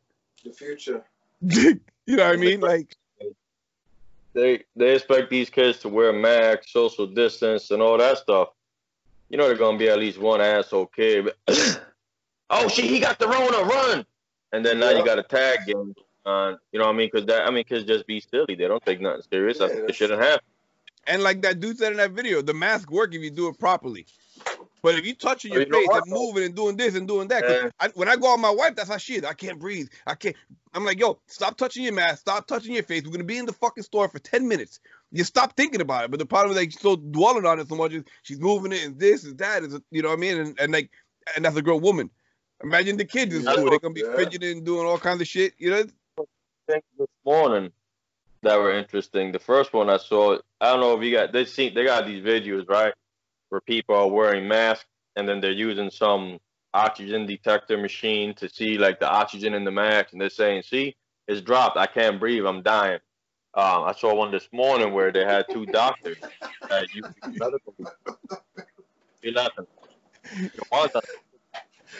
the 0.45 0.53
future. 0.53 1.03
you 1.41 1.81
know 2.07 2.25
what 2.25 2.35
I 2.35 2.37
mean? 2.37 2.61
Like, 2.61 2.97
They 4.35 4.63
they 4.77 4.95
expect 4.95 5.31
these 5.31 5.51
kids 5.51 5.79
to 5.81 5.89
wear 5.89 6.13
masks, 6.13 6.73
social 6.73 7.07
distance, 7.07 7.71
and 7.71 7.83
all 7.83 7.99
that 7.99 8.19
stuff. 8.19 8.51
You 9.31 9.37
know, 9.37 9.49
they're 9.49 9.57
gonna 9.57 9.79
be 9.79 9.89
at 9.89 9.99
least 9.99 10.19
one 10.19 10.41
asshole 10.41 10.87
kid. 10.87 11.31
oh 12.51 12.69
shit, 12.69 12.87
he 12.87 13.01
got 13.01 13.19
the 13.19 13.29
Rona, 13.29 13.63
run! 13.65 14.07
And 14.53 14.65
then 14.65 14.79
now 14.81 14.91
Yeah. 14.91 14.99
you 14.99 15.05
got 15.05 15.19
a 15.19 15.23
tag 15.23 15.61
game. 15.67 15.95
Uh, 16.25 16.55
you 16.73 16.79
know 16.79 16.87
what 16.87 16.95
I 16.95 16.97
mean? 16.99 17.09
Because 17.13 17.27
that 17.27 17.47
I 17.47 17.51
mean, 17.51 17.65
kids 17.65 17.85
just 17.85 18.07
be 18.07 18.21
silly. 18.21 18.55
They 18.55 18.69
don't 18.69 18.85
take 18.85 19.01
nothing 19.01 19.23
serious. 19.31 19.59
Yeah, 19.61 19.67
I 19.67 19.69
think 19.71 19.89
it 19.89 19.95
shouldn't 19.95 20.21
happen. 20.23 20.45
and 21.07 21.23
like 21.23 21.41
that 21.43 21.61
dude 21.61 21.79
said 21.79 21.93
in 21.93 21.99
that 21.99 22.11
video, 22.13 22.43
the 22.43 22.53
mask 22.55 22.91
work 22.91 23.15
if 23.15 23.23
you 23.23 23.31
do 23.31 23.49
it 23.49 23.59
properly. 23.59 24.07
But 24.83 24.95
if 24.95 25.05
you 25.05 25.15
touching 25.15 25.53
your 25.53 25.63
You 25.63 25.73
face 25.73 25.89
and 25.91 26.03
moving 26.07 26.45
and 26.45 26.55
doing 26.55 26.77
this 26.77 26.95
and 26.95 27.09
doing 27.09 27.27
that, 27.29 27.43
Yeah. 27.49 27.71
I, 27.81 27.89
when 27.95 28.09
I 28.09 28.15
go 28.17 28.29
on 28.29 28.41
my 28.41 28.51
wife, 28.51 28.77
that's 28.77 28.89
how 28.89 28.97
she 28.99 29.15
is. 29.17 29.25
I 29.25 29.33
can't 29.33 29.59
breathe. 29.59 29.89
I 30.07 30.15
can't. 30.15 30.37
I'm 30.73 30.85
like, 30.85 31.01
yo, 31.01 31.19
stop 31.27 31.57
touching 31.57 31.83
your 31.83 31.95
mask. 31.95 32.21
Stop 32.21 32.47
touching 32.47 32.75
your 32.75 32.85
face. 32.85 33.03
We're 33.05 33.11
gonna 33.13 33.25
be 33.25 33.39
in 33.39 33.47
the 33.47 33.53
fucking 33.53 33.83
store 33.83 34.09
for 34.09 34.19
ten 34.21 34.47
minutes. 34.47 34.79
You 35.11 35.25
stop 35.25 35.57
thinking 35.57 35.81
about 35.81 36.05
it. 36.05 36.11
But 36.11 36.21
the 36.21 36.27
problem 36.27 36.53
is 36.53 36.57
like 36.59 36.71
she's 36.71 36.81
so 36.81 36.95
dwelling 36.97 37.47
on 37.47 37.59
it 37.59 37.69
so 37.69 37.75
much. 37.75 37.93
Is 37.93 38.05
she's 38.23 38.39
moving 38.39 38.73
it 38.73 38.85
and 38.85 38.99
this 39.01 39.25
and 39.25 39.37
that 39.39 39.63
is 39.65 39.79
you 39.91 40.03
know 40.03 40.11
what 40.11 40.19
I 40.19 40.21
mean? 40.21 40.39
And, 40.39 40.61
and 40.61 40.73
like 40.73 40.91
and 41.35 41.45
that's 41.45 41.57
a 41.57 41.63
grown 41.63 41.81
woman. 41.81 42.11
Imagine 42.63 42.97
the 42.97 43.05
kids 43.05 43.35
in 43.35 43.43
school. 43.43 43.71
They're 43.71 43.79
gonna 43.79 43.95
be 43.95 44.01
Yeah. 44.01 44.17
fidgeting 44.17 44.59
and 44.59 44.67
doing 44.67 44.87
all 44.87 44.99
kinds 44.99 45.21
of 45.21 45.27
shit. 45.29 45.55
You 45.59 45.71
know? 45.71 45.85
things 46.67 46.83
this 46.99 47.09
morning 47.25 47.73
that 48.43 48.59
were 48.59 48.73
interesting. 48.73 49.33
The 49.33 49.39
first 49.39 49.73
one 49.73 49.89
I 49.89 49.97
saw, 49.97 50.39
I 50.61 50.73
don't 50.73 50.81
know 50.81 50.95
if 50.99 51.03
you 51.03 51.13
got 51.17 51.33
they 51.33 51.47
see 51.47 51.71
they 51.71 51.85
got 51.85 52.07
these 52.07 52.23
videos 52.23 52.69
right 52.69 52.93
where 53.49 53.63
people 53.63 53.95
are 53.95 54.07
wearing 54.09 54.47
masks 54.47 54.85
and 55.17 55.27
then 55.27 55.41
they're 55.41 55.51
using 55.53 55.91
some 55.91 56.39
oxygen 56.75 57.25
detector 57.25 57.79
machine 57.79 58.35
to 58.35 58.49
see 58.51 58.77
like 58.77 59.01
the 59.01 59.09
oxygen 59.09 59.55
in 59.55 59.65
the 59.65 59.71
mask 59.71 60.13
and 60.13 60.21
they're 60.21 60.29
saying, 60.29 60.63
"See, 60.63 60.95
it's 61.27 61.41
dropped. 61.41 61.79
I 61.79 61.87
can't 61.87 62.21
breathe. 62.21 62.45
I'm 62.45 62.63
dying." 62.63 63.01
Um, 63.55 63.85
I 63.85 63.93
saw 63.93 64.15
one 64.15 64.31
this 64.31 64.47
morning 64.53 64.93
where 64.93 65.11
they 65.11 65.25
had 65.25 65.47
two 65.51 65.65
doctors 65.65 66.19
that 66.69 66.87
used 66.95 67.09
medical. 67.27 67.75
Be 69.23 69.33
laughing. 69.33 69.67
The 70.37 70.65
ones 70.71 70.93
that- 70.93 71.05
they 71.05 71.15
had 71.15 71.28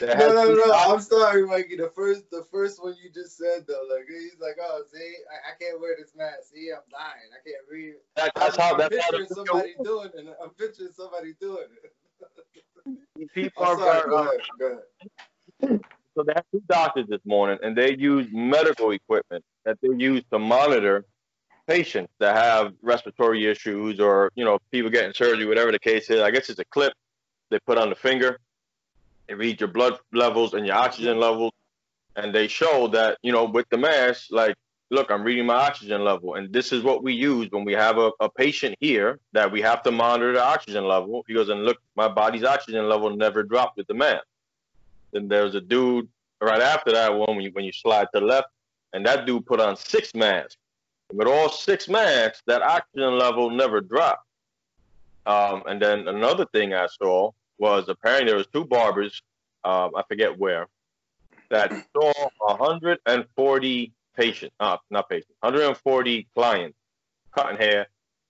No, 0.01 0.33
no, 0.33 0.53
no. 0.53 0.73
I'm 0.73 0.99
sorry, 0.99 1.45
Mikey. 1.45 1.77
The 1.77 1.89
first, 1.89 2.29
the 2.31 2.43
first 2.51 2.81
one 2.81 2.95
you 3.03 3.09
just 3.11 3.37
said 3.37 3.65
though, 3.67 3.85
like 3.89 4.05
he's 4.07 4.39
like, 4.39 4.57
oh, 4.61 4.83
see, 4.91 4.99
I, 4.99 5.51
I 5.51 5.57
can't 5.59 5.79
wear 5.79 5.95
this 5.97 6.13
mask. 6.15 6.53
See, 6.53 6.69
I'm 6.71 6.81
dying. 6.91 7.29
I 7.33 7.41
can't 7.47 7.67
breathe. 7.67 7.95
that- 8.15 8.31
I'm, 8.35 8.41
that's 8.41 8.57
how 8.57 8.71
I'm 8.73 8.77
that's 8.79 8.95
how 8.95 9.11
picturing 9.11 9.27
the 9.29 9.35
somebody 9.35 9.75
doing 9.83 10.09
it. 10.13 10.37
I'm 10.41 10.49
picturing 10.51 10.91
somebody 10.93 11.33
doing 11.39 11.67
it. 11.83 13.29
people 13.33 13.63
I'm 13.63 13.79
are 13.79 13.79
sorry. 13.79 14.09
Go 14.09 14.17
uh, 14.17 14.21
ahead. 14.21 14.39
Go 14.59 14.65
ahead. 14.67 15.81
So 16.15 16.23
they 16.23 16.33
had 16.35 16.43
two 16.51 16.61
doctors 16.67 17.05
this 17.07 17.21
morning, 17.25 17.59
and 17.63 17.77
they 17.77 17.95
use 17.95 18.27
medical 18.31 18.91
equipment 18.91 19.43
that 19.65 19.77
they 19.81 19.95
use 19.95 20.23
to 20.31 20.39
monitor 20.39 21.05
patients 21.67 22.11
that 22.19 22.35
have 22.35 22.73
respiratory 22.81 23.45
issues 23.45 23.99
or 23.99 24.31
you 24.35 24.43
know 24.43 24.59
people 24.71 24.89
getting 24.89 25.13
surgery, 25.13 25.45
whatever 25.45 25.71
the 25.71 25.79
case 25.79 26.09
is. 26.09 26.19
I 26.19 26.31
guess 26.31 26.49
it's 26.49 26.59
a 26.59 26.65
clip 26.65 26.93
they 27.51 27.59
put 27.59 27.77
on 27.77 27.89
the 27.89 27.95
finger. 27.95 28.39
It 29.29 29.37
read 29.37 29.59
your 29.59 29.69
blood 29.69 29.99
levels 30.11 30.55
and 30.55 30.65
your 30.65 30.75
oxygen 30.75 31.19
levels, 31.19 31.53
and 32.15 32.33
they 32.33 32.47
show 32.47 32.87
that 32.87 33.19
you 33.21 33.31
know 33.31 33.45
with 33.45 33.69
the 33.69 33.77
mask, 33.77 34.27
like, 34.31 34.55
look, 34.89 35.11
I'm 35.11 35.21
reading 35.23 35.45
my 35.45 35.53
oxygen 35.53 36.03
level, 36.03 36.33
and 36.33 36.51
this 36.51 36.73
is 36.73 36.81
what 36.81 37.03
we 37.03 37.13
use 37.13 37.47
when 37.51 37.63
we 37.63 37.73
have 37.73 37.99
a, 37.99 38.11
a 38.19 38.27
patient 38.27 38.75
here 38.79 39.19
that 39.33 39.51
we 39.51 39.61
have 39.61 39.83
to 39.83 39.91
monitor 39.91 40.33
the 40.33 40.43
oxygen 40.43 40.85
level. 40.85 41.23
He 41.27 41.35
goes 41.35 41.49
and 41.49 41.63
look, 41.63 41.77
my 41.95 42.07
body's 42.07 42.43
oxygen 42.43 42.89
level 42.89 43.15
never 43.15 43.43
dropped 43.43 43.77
with 43.77 43.85
the 43.85 43.93
mask. 43.93 44.25
Then 45.11 45.27
there's 45.27 45.53
a 45.53 45.61
dude 45.61 46.07
right 46.41 46.61
after 46.61 46.91
that 46.93 47.13
one 47.13 47.35
when 47.35 47.41
you 47.41 47.51
when 47.51 47.65
you 47.65 47.71
slide 47.71 48.07
to 48.13 48.19
the 48.19 48.25
left, 48.25 48.47
and 48.93 49.05
that 49.05 49.27
dude 49.27 49.45
put 49.45 49.59
on 49.59 49.77
six 49.77 50.15
masks. 50.15 50.57
With 51.13 51.27
all 51.27 51.49
six 51.49 51.87
masks, 51.87 52.41
that 52.47 52.63
oxygen 52.63 53.17
level 53.17 53.51
never 53.51 53.79
dropped. 53.79 54.25
Um, 55.27 55.63
and 55.67 55.79
then 55.79 56.07
another 56.07 56.45
thing 56.47 56.73
I 56.73 56.87
saw 56.87 57.31
was 57.59 57.89
apparently 57.89 58.27
there 58.27 58.37
was 58.37 58.47
two 58.47 58.65
barbers, 58.65 59.21
um, 59.63 59.91
I 59.95 60.03
forget 60.07 60.37
where, 60.37 60.67
that 61.51 61.71
saw 61.95 62.13
140 62.39 63.93
patients, 64.15 64.55
uh, 64.59 64.77
not 64.89 65.09
patients, 65.09 65.35
140 65.41 66.27
clients 66.35 66.77
cutting 67.35 67.57
hair, 67.57 67.87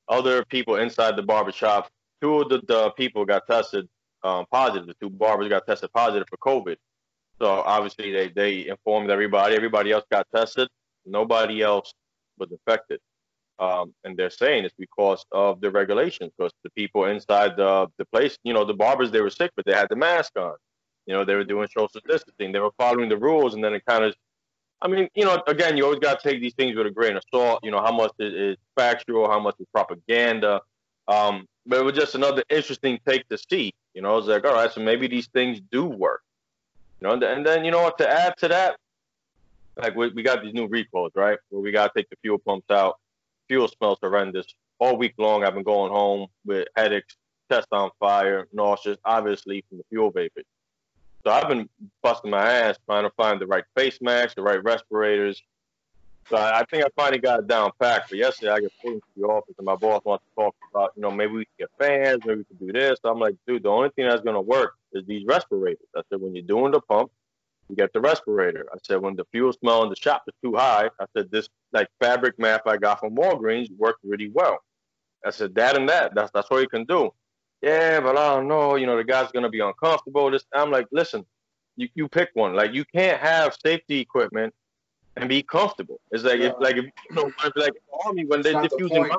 other 0.08 0.44
people 0.46 0.76
inside 0.76 1.16
the 1.16 1.24
barbershop. 1.24 1.90
Two 2.22 2.42
of 2.42 2.50
the, 2.50 2.62
the 2.68 2.90
people 2.92 3.24
got 3.26 3.48
tested 3.48 3.88
um, 4.24 4.46
positive. 4.52 4.88
The 4.88 4.96
two 5.00 5.10
barbers 5.10 5.48
got 5.50 5.66
tested 5.66 5.92
positive 5.94 6.28
for 6.28 6.38
COVID. 6.38 6.76
So 7.40 7.48
obviously 7.66 8.12
they, 8.12 8.28
they 8.30 8.68
informed 8.68 9.10
everybody. 9.10 9.56
Everybody 9.56 9.92
else 9.92 10.04
got 10.12 10.28
tested. 10.36 10.68
Nobody 11.06 11.62
else 11.62 11.94
was 12.38 12.52
infected. 12.52 13.00
Um, 13.60 13.94
and 14.06 14.16
they're 14.16 14.30
saying 14.30 14.64
it's 14.64 14.74
because 14.78 15.26
of 15.34 15.60
the 15.60 15.70
regulations, 15.70 16.32
because 16.38 16.54
the 16.64 16.70
people 16.70 17.06
inside 17.06 17.58
the, 17.58 17.88
the 17.98 18.06
place, 18.06 18.38
you 18.44 18.54
know, 18.54 18.64
the 18.64 18.74
barbers, 18.74 19.12
they 19.12 19.20
were 19.20 19.30
sick, 19.30 19.52
but 19.56 19.66
they 19.66 19.74
had 19.74 19.90
the 19.90 19.98
mask 19.98 20.32
on. 20.38 20.56
You 21.06 21.14
know, 21.14 21.26
they 21.26 21.36
were 21.36 21.44
doing 21.44 21.68
social 21.68 22.00
distancing. 22.08 22.52
They 22.52 22.60
were 22.60 22.72
following 22.78 23.10
the 23.10 23.18
rules. 23.18 23.56
And 23.56 23.64
then 23.64 23.74
it 23.74 23.84
kind 23.86 24.06
of, 24.06 24.16
I 24.82 24.88
mean, 24.88 25.10
you 25.14 25.26
know, 25.26 25.42
again, 25.48 25.76
you 25.76 25.84
always 25.84 26.00
got 26.00 26.22
to 26.22 26.30
take 26.30 26.40
these 26.40 26.54
things 26.54 26.78
with 26.78 26.88
a 26.88 26.92
grain 26.92 27.18
of 27.18 27.24
salt. 27.34 27.60
You 27.64 27.72
know, 27.72 27.82
how 27.82 27.92
much 27.92 28.14
is 28.20 28.56
factual, 28.78 29.30
how 29.30 29.40
much 29.40 29.56
is 29.60 29.66
propaganda. 29.74 30.62
Um, 31.08 31.46
but 31.66 31.80
it 31.80 31.84
was 31.84 31.96
just 31.96 32.16
another 32.16 32.44
interesting 32.50 33.00
take 33.06 33.28
to 33.28 33.38
see. 33.38 33.74
You 33.94 34.02
know, 34.02 34.18
it's 34.20 34.28
like, 34.28 34.46
all 34.46 34.54
right, 34.54 34.72
so 34.72 34.80
maybe 34.80 35.08
these 35.08 35.28
things 35.28 35.60
do 35.72 35.84
work. 35.84 36.22
You 37.02 37.08
know, 37.08 37.14
and, 37.16 37.24
and 37.24 37.46
then, 37.46 37.66
you 37.66 37.72
know, 37.72 37.82
what, 37.82 37.98
to 37.98 38.10
add 38.10 38.36
to 38.38 38.48
that, 38.50 38.78
like 39.76 39.96
we, 39.96 40.10
we 40.10 40.24
got 40.24 40.44
these 40.44 40.54
new 40.54 40.68
recalls, 40.68 41.12
right? 41.16 41.40
Where 41.50 41.62
we 41.62 41.72
got 41.72 41.94
to 41.94 42.00
take 42.00 42.10
the 42.10 42.18
fuel 42.22 42.38
pumps 42.38 42.70
out 42.70 42.99
fuel 43.50 43.68
smells 43.68 43.98
horrendous. 44.02 44.46
All 44.80 44.96
week 44.96 45.16
long, 45.18 45.44
I've 45.44 45.56
been 45.56 45.64
going 45.64 45.92
home 45.92 46.28
with 46.46 46.70
headaches, 46.78 47.18
chest 47.52 47.68
on 47.74 47.90
fire, 48.00 48.48
nauseous, 48.54 48.98
obviously 49.04 49.66
from 49.68 49.80
the 49.80 49.84
fuel 49.90 50.12
vapors. 50.12 50.46
So 51.26 51.32
I've 51.32 51.50
been 51.50 51.68
busting 52.02 52.32
my 52.32 52.50
ass 52.50 52.78
trying 52.86 53.04
to 53.04 53.10
find 53.18 53.42
the 53.42 53.48
right 53.48 53.66
face 53.76 54.00
masks, 54.02 54.36
the 54.36 54.42
right 54.42 54.64
respirators. 54.64 55.42
So 56.30 56.38
I 56.38 56.64
think 56.70 56.86
I 56.86 56.90
finally 56.96 57.18
got 57.18 57.40
it 57.40 57.48
down 57.48 57.72
packed. 57.82 58.12
But 58.12 58.20
yesterday 58.20 58.52
I 58.52 58.60
get 58.60 58.72
pulled 58.82 58.96
into 58.96 59.08
the 59.18 59.24
office 59.24 59.56
and 59.58 59.66
my 59.66 59.76
boss 59.76 60.02
wants 60.06 60.24
to 60.24 60.42
talk 60.42 60.56
about, 60.74 60.94
you 60.96 61.02
know, 61.02 61.12
maybe 61.12 61.34
we 61.34 61.46
can 61.46 61.68
get 61.68 61.70
fans, 61.78 62.22
maybe 62.26 62.40
we 62.40 62.46
can 62.46 62.68
do 62.68 62.72
this. 62.72 63.00
So 63.02 63.10
I'm 63.10 63.20
like, 63.20 63.36
dude, 63.48 63.64
the 63.64 63.70
only 63.70 63.90
thing 63.90 64.08
that's 64.08 64.22
gonna 64.22 64.40
work 64.40 64.76
is 64.94 65.06
these 65.06 65.26
respirators. 65.26 65.88
I 65.96 66.02
said, 66.10 66.22
when 66.22 66.36
you're 66.36 66.46
doing 66.46 66.72
the 66.72 66.82
pump, 66.82 67.12
you 67.70 67.76
get 67.76 67.94
the 67.94 68.02
respirator. 68.02 68.66
I 68.74 68.78
said, 68.84 69.02
when 69.02 69.16
the 69.16 69.26
fuel 69.32 69.54
smell 69.54 69.84
in 69.84 69.90
the 69.90 69.96
shop 69.96 70.24
is 70.28 70.34
too 70.44 70.56
high, 70.56 70.90
I 71.00 71.06
said, 71.16 71.30
this 71.32 71.48
like 71.72 71.88
fabric 72.00 72.40
map 72.40 72.64
I 72.66 72.78
got 72.78 73.00
from 73.00 73.16
Walgreens 73.16 73.70
worked 73.78 74.00
really 74.04 74.30
well. 74.30 74.58
I 75.26 75.30
said, 75.30 75.54
that 75.56 75.78
and 75.78 75.88
that, 75.90 76.16
that's, 76.16 76.32
that's 76.32 76.48
all 76.50 76.62
you 76.62 76.68
can 76.68 76.86
do. 76.86 77.14
Yeah, 77.62 78.00
but 78.00 78.18
I 78.18 78.36
don't 78.36 78.48
know, 78.48 78.76
you 78.76 78.86
know, 78.86 78.98
the 78.98 79.04
guy's 79.04 79.32
going 79.32 79.44
to 79.44 79.50
be 79.50 79.60
uncomfortable. 79.60 80.32
This, 80.32 80.46
I'm 80.54 80.72
like, 80.72 80.88
listen, 80.92 81.26
you, 81.76 81.90
you 81.94 82.08
pick 82.08 82.30
one. 82.34 82.56
Like, 82.56 82.74
you 82.74 82.86
can't 82.86 83.20
have 83.22 83.58
safety 83.62 84.00
equipment 84.00 84.54
and 85.18 85.28
be 85.28 85.44
comfortable. 85.44 86.00
It's 86.12 86.24
like, 86.24 86.40
yeah. 86.40 86.48
if, 86.48 86.54
like, 86.60 86.78
if, 86.78 86.86
you 86.86 87.16
know, 87.16 87.32
like 87.56 87.74
army, 88.06 88.26
when 88.26 88.42
they're 88.42 88.54
defusing 88.54 89.14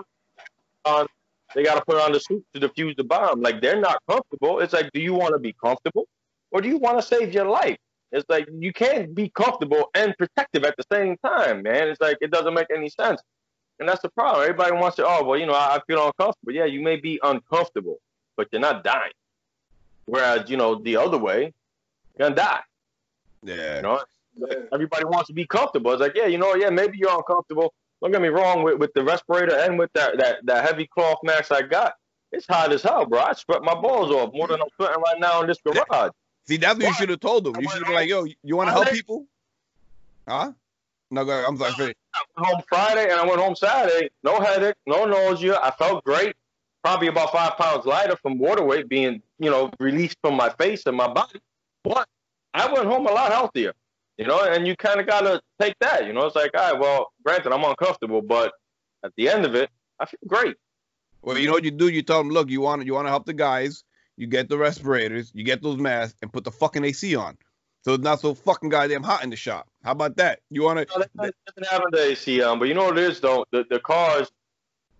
on, 0.86 1.06
they 1.54 1.62
got 1.64 1.74
to 1.74 1.80
um, 1.80 1.84
put 1.86 1.96
on 1.96 2.12
the 2.12 2.20
suit 2.20 2.44
to 2.54 2.60
defuse 2.60 2.96
the 2.96 3.04
bomb. 3.04 3.42
Like, 3.42 3.60
they're 3.60 3.80
not 3.80 3.98
comfortable. 4.08 4.60
It's 4.60 4.72
like, 4.72 4.90
do 4.92 5.00
you 5.00 5.14
want 5.14 5.34
to 5.34 5.38
be 5.38 5.52
comfortable 5.52 6.08
or 6.50 6.62
do 6.62 6.68
you 6.68 6.78
want 6.78 6.98
to 6.98 7.02
save 7.06 7.34
your 7.34 7.46
life? 7.46 7.76
It's 8.12 8.28
like 8.28 8.48
you 8.52 8.72
can't 8.72 9.14
be 9.14 9.28
comfortable 9.28 9.90
and 9.94 10.16
protective 10.18 10.64
at 10.64 10.76
the 10.76 10.84
same 10.92 11.16
time, 11.24 11.62
man. 11.62 11.88
It's 11.88 12.00
like 12.00 12.18
it 12.20 12.30
doesn't 12.30 12.54
make 12.54 12.66
any 12.74 12.88
sense. 12.88 13.22
And 13.78 13.88
that's 13.88 14.02
the 14.02 14.10
problem. 14.10 14.42
Everybody 14.42 14.72
wants 14.72 14.96
to, 14.96 15.06
oh, 15.06 15.24
well, 15.24 15.38
you 15.38 15.46
know, 15.46 15.54
I, 15.54 15.76
I 15.76 15.80
feel 15.86 16.04
uncomfortable. 16.04 16.52
Yeah, 16.52 16.66
you 16.66 16.80
may 16.80 16.96
be 16.96 17.18
uncomfortable, 17.22 17.98
but 18.36 18.48
you're 18.52 18.60
not 18.60 18.84
dying. 18.84 19.12
Whereas, 20.06 20.50
you 20.50 20.56
know, 20.56 20.74
the 20.74 20.96
other 20.96 21.18
way, 21.18 21.52
you're 22.18 22.28
gonna 22.28 22.34
die. 22.34 22.60
Yeah. 23.42 23.76
You 23.76 23.82
know, 23.82 24.02
everybody 24.72 25.04
wants 25.04 25.28
to 25.28 25.32
be 25.32 25.46
comfortable. 25.46 25.92
It's 25.92 26.00
like, 26.00 26.16
yeah, 26.16 26.26
you 26.26 26.36
know, 26.36 26.54
yeah, 26.54 26.70
maybe 26.70 26.98
you're 26.98 27.16
uncomfortable. 27.16 27.72
Don't 28.02 28.12
get 28.12 28.22
me 28.22 28.28
wrong 28.28 28.62
with, 28.62 28.78
with 28.78 28.92
the 28.94 29.04
respirator 29.04 29.56
and 29.56 29.78
with 29.78 29.92
that, 29.94 30.18
that 30.18 30.38
that 30.44 30.64
heavy 30.64 30.86
cloth 30.86 31.18
mask 31.22 31.52
I 31.52 31.62
got. 31.62 31.94
It's 32.32 32.46
hot 32.46 32.72
as 32.72 32.82
hell, 32.82 33.06
bro. 33.06 33.20
I 33.20 33.32
sweat 33.34 33.62
my 33.62 33.74
balls 33.74 34.10
off 34.10 34.32
more 34.32 34.48
than 34.48 34.60
I'm 34.60 34.68
sweating 34.76 35.02
right 35.02 35.18
now 35.18 35.40
in 35.42 35.48
this 35.48 35.58
garage. 35.64 36.10
See, 36.46 36.57
that's 36.57 36.83
what, 36.83 36.94
should 36.96 37.11
have 37.11 37.20
told 37.20 37.44
them. 37.44 37.55
You 37.61 37.68
should 37.68 37.79
have 37.79 37.87
been 37.87 37.94
like, 37.94 38.09
"Yo, 38.09 38.26
you 38.42 38.57
want 38.57 38.68
to 38.68 38.72
help 38.72 38.90
people?" 38.90 39.26
Huh? 40.26 40.53
No. 41.11 41.22
I'm 41.22 41.57
sorry. 41.57 41.72
Finish. 41.72 41.94
I 42.14 42.22
went 42.37 42.46
home 42.53 42.62
Friday 42.68 43.11
and 43.11 43.20
I 43.20 43.26
went 43.26 43.40
home 43.40 43.57
Saturday. 43.57 44.11
No 44.22 44.40
headache, 44.40 44.76
no 44.87 45.05
nausea. 45.05 45.59
I 45.61 45.70
felt 45.72 46.05
great. 46.05 46.35
Probably 46.83 47.09
about 47.09 47.33
five 47.33 47.57
pounds 47.57 47.85
lighter 47.85 48.16
from 48.16 48.38
water 48.38 48.64
weight 48.64 48.88
being, 48.88 49.22
you 49.38 49.50
know, 49.50 49.70
released 49.79 50.16
from 50.22 50.35
my 50.35 50.50
face 50.50 50.87
and 50.87 50.96
my 50.96 51.09
body. 51.12 51.40
But 51.85 52.09
I 52.55 52.72
went 52.72 52.87
home 52.87 53.07
a 53.07 53.12
lot 53.12 53.33
healthier, 53.33 53.74
you 54.18 54.26
know. 54.26 54.42
And 54.44 54.66
you 54.66 54.76
kind 54.76 55.00
of 55.00 55.07
gotta 55.07 55.40
take 55.61 55.74
that, 55.81 56.07
you 56.07 56.12
know. 56.12 56.26
It's 56.26 56.37
like, 56.37 56.53
all 56.57 56.72
right, 56.72 56.81
well, 56.81 57.12
granted, 57.24 57.53
I'm 57.53 57.64
uncomfortable, 57.64 58.22
but 58.22 58.53
at 59.05 59.12
the 59.16 59.29
end 59.29 59.44
of 59.44 59.55
it, 59.55 59.68
I 59.98 60.07
feel 60.07 60.20
great. 60.26 60.57
Well, 61.22 61.37
you 61.37 61.46
know 61.46 61.53
what 61.53 61.64
you 61.64 61.70
do? 61.70 61.88
You 61.88 62.03
tell 62.03 62.18
them, 62.18 62.31
look, 62.31 62.48
you 62.48 62.61
want 62.61 62.87
you 62.87 62.94
want 62.94 63.07
to 63.07 63.11
help 63.11 63.26
the 63.26 63.35
guys 63.35 63.85
you 64.20 64.26
get 64.26 64.50
the 64.50 64.59
respirators, 64.59 65.33
you 65.35 65.42
get 65.44 65.62
those 65.62 65.78
masks, 65.78 66.18
and 66.20 66.30
put 66.30 66.44
the 66.44 66.50
fucking 66.50 66.85
AC 66.85 67.16
on. 67.16 67.38
So 67.83 67.94
it's 67.94 68.04
not 68.04 68.20
so 68.20 68.35
fucking 68.35 68.68
goddamn 68.68 69.02
hot 69.02 69.24
in 69.24 69.30
the 69.30 69.37
shop. 69.37 69.66
How 69.83 69.92
about 69.92 70.18
that? 70.18 70.40
You 70.50 70.62
want 70.64 70.87
to? 70.87 70.98
No, 71.14 71.24
they 71.24 71.30
doesn't 71.62 71.96
AC 71.98 72.42
on, 72.42 72.59
but 72.59 72.68
you 72.68 72.74
know 72.74 72.85
what 72.85 72.98
it 72.98 73.04
is 73.04 73.20
though. 73.20 73.46
The 73.50 73.64
the 73.70 73.80
cars, 73.80 74.30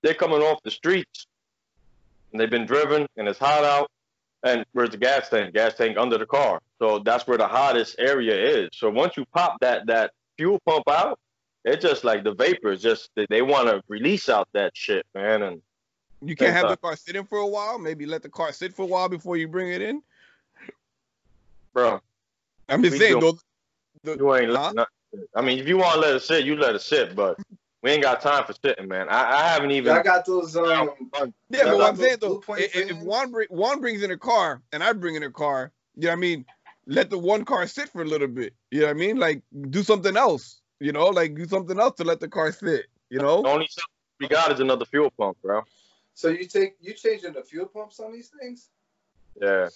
they're 0.00 0.14
coming 0.14 0.40
off 0.40 0.62
the 0.64 0.70
streets, 0.70 1.26
and 2.33 2.40
they've 2.40 2.50
been 2.50 2.64
driven, 2.64 3.06
and 3.18 3.28
it's 3.28 3.38
hot 3.38 3.62
out. 3.62 3.90
And 4.42 4.64
where's 4.72 4.88
the 4.88 4.96
gas 4.96 5.28
tank? 5.28 5.52
Gas 5.52 5.74
tank 5.74 5.98
under 5.98 6.16
the 6.16 6.24
car. 6.24 6.62
So 6.78 7.00
that's 7.00 7.26
where 7.26 7.37
the 7.37 7.46
hottest 7.46 7.96
area 7.98 8.35
is. 8.35 8.70
So 8.72 8.88
once 8.88 9.18
you 9.18 9.26
pop 9.35 9.61
that 9.61 9.87
that 9.88 10.12
fuel 10.38 10.59
pump 10.64 10.88
out, 10.88 11.18
it's 11.66 11.85
just 11.85 12.04
like 12.04 12.24
the 12.24 12.33
vapors. 12.33 12.80
Just 12.80 13.11
they, 13.16 13.26
they 13.28 13.42
want 13.42 13.68
to 13.68 13.83
release 13.87 14.30
out 14.30 14.48
that 14.54 14.74
shit, 14.74 15.04
man. 15.14 15.42
And 15.42 15.61
you 16.22 16.37
can't 16.37 16.52
have 16.52 16.68
the 16.68 16.76
car 16.76 16.96
sitting 16.96 17.24
for 17.24 17.38
a 17.38 17.46
while. 17.46 17.78
Maybe 17.78 18.06
let 18.06 18.22
the 18.22 18.28
car 18.28 18.52
sit 18.52 18.74
for 18.74 18.83
a 18.83 18.87
while 18.87 19.09
before 19.09 19.37
you 19.37 19.48
bring 19.48 19.70
it 19.70 19.83
in. 19.83 20.02
Bro, 21.72 22.00
I'm 22.68 22.83
just 22.83 22.98
saying. 22.98 23.20
Those, 23.20 23.42
the, 24.02 24.16
you 24.16 24.35
ain't. 24.35 24.50
Huh? 24.50 24.72
Not, 24.74 24.88
I 25.35 25.42
mean, 25.42 25.59
if 25.59 25.68
you 25.68 25.78
want 25.78 25.94
to 25.94 26.00
let 26.00 26.16
it 26.16 26.22
sit, 26.22 26.44
you 26.44 26.56
let 26.56 26.74
it 26.74 26.83
sit. 26.83 27.14
But 27.14 27.38
we 27.83 27.90
ain't 27.90 28.02
got 28.02 28.20
time 28.20 28.44
for 28.44 28.52
sitting, 28.52 28.88
man. 28.88 29.09
I, 29.09 29.38
I 29.38 29.48
haven't 29.48 29.70
even. 29.70 29.92
I 29.92 30.02
got 30.02 30.26
those. 30.26 30.56
Um, 30.56 30.90
yeah, 31.48 31.64
but 31.64 31.76
what 31.76 31.88
I'm 31.90 31.96
saying 31.96 32.18
though, 32.20 32.42
if, 32.50 32.76
if 32.76 32.98
one 32.98 33.30
bring, 33.30 33.46
one 33.48 33.80
brings 33.80 34.02
in 34.02 34.11
a 34.11 34.18
car 34.18 34.62
and 34.72 34.83
I 34.83 34.92
bring 34.92 35.14
in 35.14 35.22
a 35.22 35.30
car, 35.30 35.72
you 35.96 36.02
know 36.02 36.09
what 36.09 36.12
I 36.14 36.20
mean? 36.20 36.44
Let 36.87 37.09
the 37.09 37.18
one 37.18 37.44
car 37.44 37.66
sit 37.66 37.88
for 37.88 38.02
a 38.02 38.04
little 38.04 38.28
bit. 38.28 38.52
You 38.70 38.80
know 38.80 38.87
what 38.87 38.96
I 38.96 38.98
mean? 38.98 39.18
Like 39.18 39.42
do 39.70 39.83
something 39.83 40.16
else. 40.16 40.61
You 40.80 40.92
know, 40.92 41.06
like 41.06 41.35
do 41.35 41.46
something 41.46 41.78
else 41.78 41.96
to 41.96 42.04
let 42.04 42.20
the 42.20 42.28
car 42.28 42.52
sit. 42.52 42.87
You 43.11 43.20
know. 43.20 43.42
The 43.42 43.48
only 43.48 43.66
stuff 43.68 43.87
we 44.18 44.28
got 44.28 44.52
is 44.52 44.61
another 44.61 44.85
fuel 44.85 45.11
pump, 45.16 45.38
bro. 45.42 45.62
So 46.20 46.28
you 46.28 46.44
take 46.44 46.76
you 46.83 46.92
changing 46.92 47.33
the 47.33 47.42
fuel 47.42 47.64
pumps 47.64 47.98
on 47.98 48.12
these 48.12 48.28
things? 48.28 48.68
Yeah. 49.40 49.70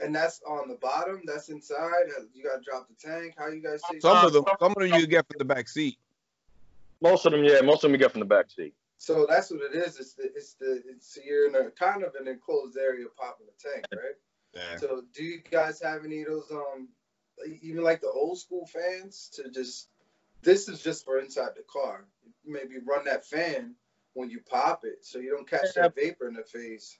And 0.00 0.14
that's 0.14 0.40
on 0.46 0.68
the 0.68 0.76
bottom. 0.76 1.22
That's 1.24 1.48
inside. 1.48 2.04
You 2.32 2.44
got 2.44 2.58
to 2.58 2.62
drop 2.62 2.86
the 2.86 2.94
tank. 2.94 3.34
How 3.36 3.48
you 3.48 3.60
guys? 3.60 3.82
See? 3.90 3.98
Some 3.98 4.24
of 4.24 4.32
them, 4.32 4.44
some 4.60 4.70
of 4.70 4.78
them 4.78 5.00
you 5.00 5.08
get 5.08 5.26
from 5.26 5.38
the 5.38 5.44
back 5.44 5.68
seat. 5.68 5.98
Most 7.00 7.26
of 7.26 7.32
them, 7.32 7.42
yeah. 7.42 7.62
Most 7.62 7.78
of 7.78 7.82
them 7.82 7.92
you 7.92 7.98
get 7.98 8.12
from 8.12 8.20
the 8.20 8.26
back 8.26 8.48
seat. 8.48 8.74
So 8.96 9.26
that's 9.28 9.50
what 9.50 9.60
it 9.60 9.74
is. 9.74 9.98
It's 9.98 10.14
the 10.14 10.30
it's 10.36 10.52
the 10.54 10.84
it's 10.88 11.18
you're 11.26 11.48
in 11.48 11.56
a 11.56 11.70
kind 11.72 12.04
of 12.04 12.14
an 12.14 12.28
enclosed 12.28 12.78
area 12.78 13.06
popping 13.18 13.46
the 13.46 13.68
tank, 13.68 13.86
right? 13.92 14.14
Yeah. 14.54 14.76
So 14.78 15.02
do 15.12 15.24
you 15.24 15.40
guys 15.50 15.82
have 15.82 16.04
any 16.04 16.22
of 16.22 16.28
those 16.28 16.52
um 16.52 16.90
even 17.60 17.82
like 17.82 18.02
the 18.02 18.10
old 18.10 18.38
school 18.38 18.66
fans 18.66 19.30
to 19.34 19.50
just 19.50 19.88
this 20.42 20.68
is 20.68 20.80
just 20.80 21.04
for 21.04 21.18
inside 21.18 21.56
the 21.56 21.64
car. 21.68 22.04
Maybe 22.46 22.76
run 22.86 23.04
that 23.06 23.26
fan 23.26 23.74
when 24.14 24.30
you 24.30 24.40
pop 24.40 24.84
it, 24.84 25.04
so 25.04 25.18
you 25.18 25.30
don't 25.30 25.48
catch 25.48 25.74
that 25.76 25.94
vapor 25.94 26.28
in 26.28 26.34
the 26.34 26.42
face. 26.42 26.98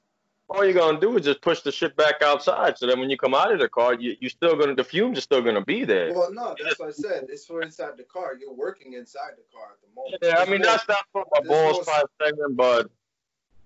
All 0.50 0.64
you're 0.64 0.72
gonna 0.72 0.98
do 0.98 1.16
is 1.18 1.24
just 1.26 1.42
push 1.42 1.60
the 1.60 1.70
shit 1.70 1.94
back 1.96 2.22
outside, 2.22 2.78
so 2.78 2.86
then 2.86 2.98
when 3.00 3.10
you 3.10 3.18
come 3.18 3.34
out 3.34 3.52
of 3.52 3.60
the 3.60 3.68
car, 3.68 3.94
you 3.94 4.16
you 4.18 4.30
still 4.30 4.56
gonna 4.56 4.74
the 4.74 4.84
fumes 4.84 5.18
are 5.18 5.22
still 5.22 5.42
gonna 5.42 5.64
be 5.64 5.84
there. 5.84 6.14
Well, 6.14 6.32
no, 6.32 6.54
that's 6.62 6.78
what 6.78 6.88
I 6.88 6.92
said. 6.92 7.26
It's 7.28 7.44
for 7.44 7.60
inside 7.60 7.98
the 7.98 8.04
car. 8.04 8.34
You're 8.40 8.54
working 8.54 8.94
inside 8.94 9.32
the 9.36 9.44
car 9.54 9.72
at 9.72 9.80
the 9.82 9.94
moment. 9.94 10.18
Yeah, 10.22 10.38
I 10.38 10.50
mean 10.50 10.60
more, 10.62 10.66
that's 10.66 10.88
not 10.88 11.04
for 11.12 11.24
my 11.32 11.40
balls 11.46 11.84
five 11.84 12.04
second, 12.22 12.56
but 12.56 12.90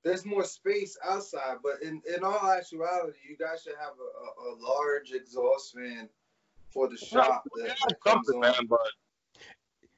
there's 0.03 0.27
more 0.27 0.45
space 0.45 0.99
outside. 1.05 1.59
But 1.63 1.83
in 1.83 2.03
in 2.17 2.25
all 2.25 2.51
actuality, 2.51 3.19
you 3.29 3.37
guys 3.37 3.63
should 3.63 3.77
have 3.79 3.95
a, 4.01 4.51
a, 4.51 4.55
a 4.55 4.59
large 4.59 5.13
exhaust 5.13 5.75
fan 5.77 6.09
for 6.73 6.89
the 6.89 6.97
shop. 6.97 7.45
No, 7.57 7.65
that 7.65 8.01
comes 8.05 8.27
man, 8.35 8.67
but 8.69 8.81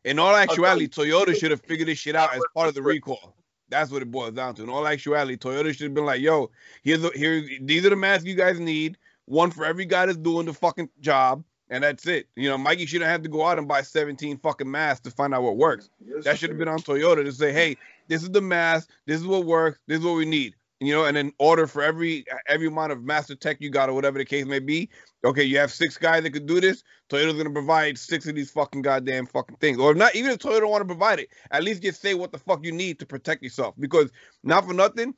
in 0.04 0.18
all 0.18 0.34
actuality, 0.36 0.88
Toyota 0.88 1.38
should 1.38 1.50
have 1.50 1.62
figured 1.62 1.88
this 1.88 1.98
shit 1.98 2.16
out 2.16 2.34
as 2.34 2.42
part 2.54 2.68
of 2.68 2.74
the 2.74 2.82
recall. 2.82 3.34
That's 3.70 3.90
what 3.90 4.02
it 4.02 4.10
boils 4.10 4.34
down 4.34 4.54
to. 4.56 4.62
In 4.62 4.68
all 4.68 4.86
actuality, 4.86 5.36
Toyota 5.36 5.72
should 5.72 5.84
have 5.84 5.94
been 5.94 6.04
like, 6.04 6.20
"Yo, 6.20 6.50
here's 6.82 7.00
the, 7.00 7.10
here. 7.10 7.44
These 7.62 7.84
are 7.86 7.90
the 7.90 7.96
masks 7.96 8.24
you 8.24 8.34
guys 8.34 8.60
need. 8.60 8.98
One 9.26 9.50
for 9.50 9.64
every 9.64 9.86
guy 9.86 10.06
that's 10.06 10.18
doing 10.18 10.46
the 10.46 10.52
fucking 10.52 10.90
job, 11.00 11.42
and 11.70 11.82
that's 11.82 12.06
it. 12.06 12.28
You 12.36 12.50
know, 12.50 12.58
Mikey 12.58 12.84
shouldn't 12.84 13.10
have 13.10 13.22
to 13.22 13.28
go 13.28 13.46
out 13.46 13.58
and 13.58 13.66
buy 13.66 13.80
17 13.80 14.36
fucking 14.36 14.70
masks 14.70 15.00
to 15.04 15.10
find 15.10 15.32
out 15.32 15.42
what 15.42 15.56
works. 15.56 15.88
Yes, 16.04 16.24
that 16.24 16.38
should 16.38 16.50
have 16.50 16.58
been 16.58 16.68
on 16.68 16.78
Toyota 16.80 17.24
to 17.24 17.32
say, 17.32 17.52
"Hey, 17.52 17.78
this 18.08 18.22
is 18.22 18.30
the 18.30 18.42
mask. 18.42 18.90
This 19.06 19.20
is 19.20 19.26
what 19.26 19.46
works. 19.46 19.78
This 19.86 20.00
is 20.00 20.04
what 20.04 20.16
we 20.16 20.26
need. 20.26 20.54
You 20.80 20.92
know, 20.92 21.04
and 21.04 21.16
in 21.16 21.32
order 21.38 21.66
for 21.66 21.82
every 21.82 22.24
every 22.48 22.66
amount 22.66 22.92
of 22.92 23.02
master 23.02 23.34
tech 23.34 23.58
you 23.60 23.70
got 23.70 23.88
or 23.88 23.94
whatever 23.94 24.18
the 24.18 24.24
case 24.24 24.44
may 24.44 24.58
be. 24.58 24.90
Okay, 25.24 25.44
you 25.44 25.58
have 25.58 25.72
six 25.72 25.96
guys 25.96 26.22
that 26.22 26.30
could 26.30 26.46
do 26.46 26.60
this. 26.60 26.82
Toyota's 27.08 27.34
gonna 27.34 27.50
provide 27.50 27.96
six 27.96 28.26
of 28.26 28.34
these 28.34 28.50
fucking 28.50 28.82
goddamn 28.82 29.26
fucking 29.26 29.56
things, 29.56 29.78
or 29.78 29.92
if 29.92 29.96
not, 29.96 30.14
even 30.14 30.30
if 30.30 30.38
Toyota 30.38 30.60
don't 30.60 30.70
want 30.70 30.82
to 30.82 30.86
provide 30.86 31.20
it, 31.20 31.28
at 31.50 31.62
least 31.62 31.82
just 31.82 32.00
say 32.00 32.14
what 32.14 32.32
the 32.32 32.38
fuck 32.38 32.64
you 32.64 32.72
need 32.72 32.98
to 32.98 33.06
protect 33.06 33.42
yourself. 33.42 33.74
Because 33.78 34.10
not 34.42 34.66
for 34.66 34.74
nothing, 34.74 35.14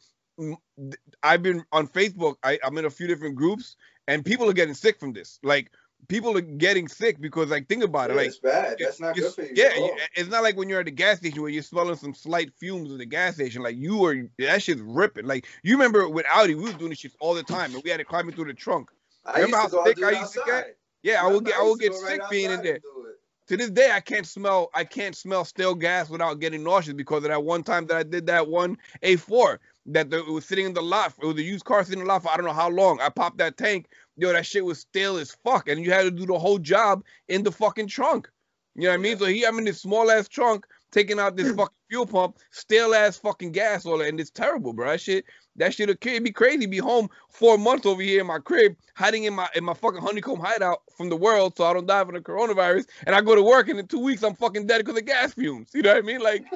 I've 1.22 1.42
been 1.42 1.64
on 1.72 1.88
Facebook. 1.88 2.36
I, 2.42 2.58
I'm 2.62 2.76
in 2.78 2.84
a 2.84 2.90
few 2.90 3.06
different 3.06 3.34
groups, 3.34 3.76
and 4.06 4.24
people 4.24 4.48
are 4.48 4.54
getting 4.54 4.74
sick 4.74 5.00
from 5.00 5.12
this. 5.12 5.38
Like 5.42 5.72
people 6.08 6.36
are 6.36 6.40
getting 6.40 6.88
sick 6.88 7.20
because 7.20 7.50
like 7.50 7.68
think 7.68 7.82
about 7.84 8.10
it 8.10 8.14
Yeah, 8.14 8.18
like 8.18 8.26
it's 8.28 8.38
bad. 8.38 8.76
That's 8.78 9.00
not 9.00 9.14
good 9.16 9.32
for 9.34 9.42
you. 9.42 9.52
yeah 9.54 9.70
it's 10.14 10.28
not 10.30 10.42
like 10.42 10.56
when 10.56 10.68
you're 10.68 10.80
at 10.80 10.86
the 10.86 10.90
gas 10.92 11.18
station 11.18 11.40
where 11.42 11.50
you're 11.50 11.62
smelling 11.62 11.96
some 11.96 12.14
slight 12.14 12.52
fumes 12.54 12.90
in 12.90 12.98
the 12.98 13.06
gas 13.06 13.34
station 13.34 13.62
like 13.62 13.76
you 13.76 14.04
are 14.04 14.16
that 14.38 14.62
shit's 14.62 14.80
ripping 14.82 15.26
like 15.26 15.46
you 15.62 15.74
remember 15.74 16.08
with 16.08 16.26
audi 16.32 16.54
we 16.54 16.62
was 16.64 16.74
doing 16.74 16.90
this 16.90 16.98
shit 16.98 17.12
all 17.20 17.34
the 17.34 17.42
time 17.42 17.74
and 17.74 17.82
we 17.84 17.90
had 17.90 17.98
to 17.98 18.04
climb 18.04 18.30
through 18.32 18.44
the 18.46 18.54
trunk 18.54 18.90
I 19.24 19.40
remember 19.40 19.56
how 19.56 19.84
sick 19.84 20.02
I 20.02 20.10
used 20.20 20.32
to 20.34 20.42
get? 20.46 20.76
yeah 21.02 21.22
i 21.24 21.26
would 21.26 21.44
get 21.44 21.54
i 21.58 21.62
would 21.62 21.80
get 21.80 21.92
go 21.92 22.02
right 22.02 22.20
sick 22.20 22.30
being 22.30 22.50
in 22.50 22.62
there 22.62 22.74
and 22.74 22.82
do 22.82 23.06
it. 23.08 23.16
to 23.48 23.56
this 23.56 23.70
day 23.70 23.90
i 23.92 24.00
can't 24.00 24.26
smell 24.26 24.70
i 24.74 24.84
can't 24.84 25.16
smell 25.16 25.44
stale 25.44 25.74
gas 25.74 26.08
without 26.08 26.34
getting 26.40 26.62
nauseous 26.62 26.94
because 26.94 27.24
of 27.24 27.30
that 27.30 27.42
one 27.42 27.62
time 27.62 27.86
that 27.86 27.96
i 27.96 28.02
did 28.02 28.26
that 28.26 28.46
one 28.48 28.76
a4 29.02 29.58
that 29.86 30.10
the, 30.10 30.18
it 30.18 30.30
was 30.30 30.44
sitting 30.44 30.66
in 30.66 30.74
the 30.74 30.82
lot 30.82 31.14
it 31.22 31.26
was 31.26 31.36
a 31.36 31.42
used 31.42 31.64
car 31.64 31.84
sitting 31.84 32.00
in 32.00 32.06
the 32.06 32.12
lot 32.12 32.22
for 32.22 32.30
i 32.30 32.36
don't 32.36 32.46
know 32.46 32.52
how 32.52 32.68
long. 32.68 33.00
I 33.00 33.08
popped 33.08 33.38
that 33.38 33.56
tank. 33.56 33.86
Yo 34.16 34.32
that 34.32 34.46
shit 34.46 34.64
was 34.64 34.80
stale 34.80 35.16
as 35.16 35.36
fuck. 35.44 35.68
And 35.68 35.84
you 35.84 35.90
had 35.92 36.02
to 36.02 36.10
do 36.10 36.26
the 36.26 36.38
whole 36.38 36.58
job 36.58 37.04
in 37.28 37.42
the 37.42 37.52
fucking 37.52 37.88
trunk. 37.88 38.28
You 38.74 38.84
know 38.84 38.88
what 38.90 38.94
I 38.94 38.98
mean? 38.98 39.18
So 39.18 39.26
he, 39.26 39.46
I'm 39.46 39.58
in 39.58 39.64
this 39.64 39.80
small 39.80 40.10
ass 40.10 40.28
trunk 40.28 40.66
taking 40.92 41.18
out 41.18 41.36
this 41.36 41.50
fucking 41.56 41.76
fuel 41.88 42.06
pump, 42.06 42.38
stale 42.50 42.94
ass 42.94 43.16
fucking 43.16 43.52
gas 43.52 43.86
oil, 43.86 44.00
and 44.00 44.20
it's 44.20 44.30
terrible, 44.30 44.72
bro. 44.72 44.90
That 44.90 45.00
shit, 45.00 45.24
that 45.56 45.74
shit, 45.74 45.88
it'd 45.88 46.24
be 46.24 46.32
crazy. 46.32 46.66
Be 46.66 46.78
home 46.78 47.08
four 47.30 47.58
months 47.58 47.86
over 47.86 48.02
here 48.02 48.20
in 48.20 48.26
my 48.26 48.38
crib, 48.38 48.76
hiding 48.94 49.24
in 49.24 49.34
my 49.34 49.48
in 49.54 49.64
my 49.64 49.74
fucking 49.74 50.00
honeycomb 50.00 50.40
hideout 50.40 50.82
from 50.96 51.08
the 51.08 51.16
world, 51.16 51.56
so 51.56 51.64
I 51.64 51.72
don't 51.72 51.86
die 51.86 52.04
from 52.04 52.14
the 52.14 52.20
coronavirus. 52.20 52.86
And 53.06 53.14
I 53.14 53.20
go 53.20 53.34
to 53.34 53.42
work, 53.42 53.68
and 53.68 53.78
in 53.78 53.86
two 53.86 54.00
weeks 54.00 54.22
I'm 54.22 54.34
fucking 54.34 54.66
dead 54.66 54.78
because 54.78 54.98
of 54.98 55.06
gas 55.06 55.34
fumes. 55.34 55.70
You 55.74 55.82
know 55.82 55.94
what 55.94 55.98
I 55.98 56.06
mean? 56.06 56.20
Like, 56.20 56.44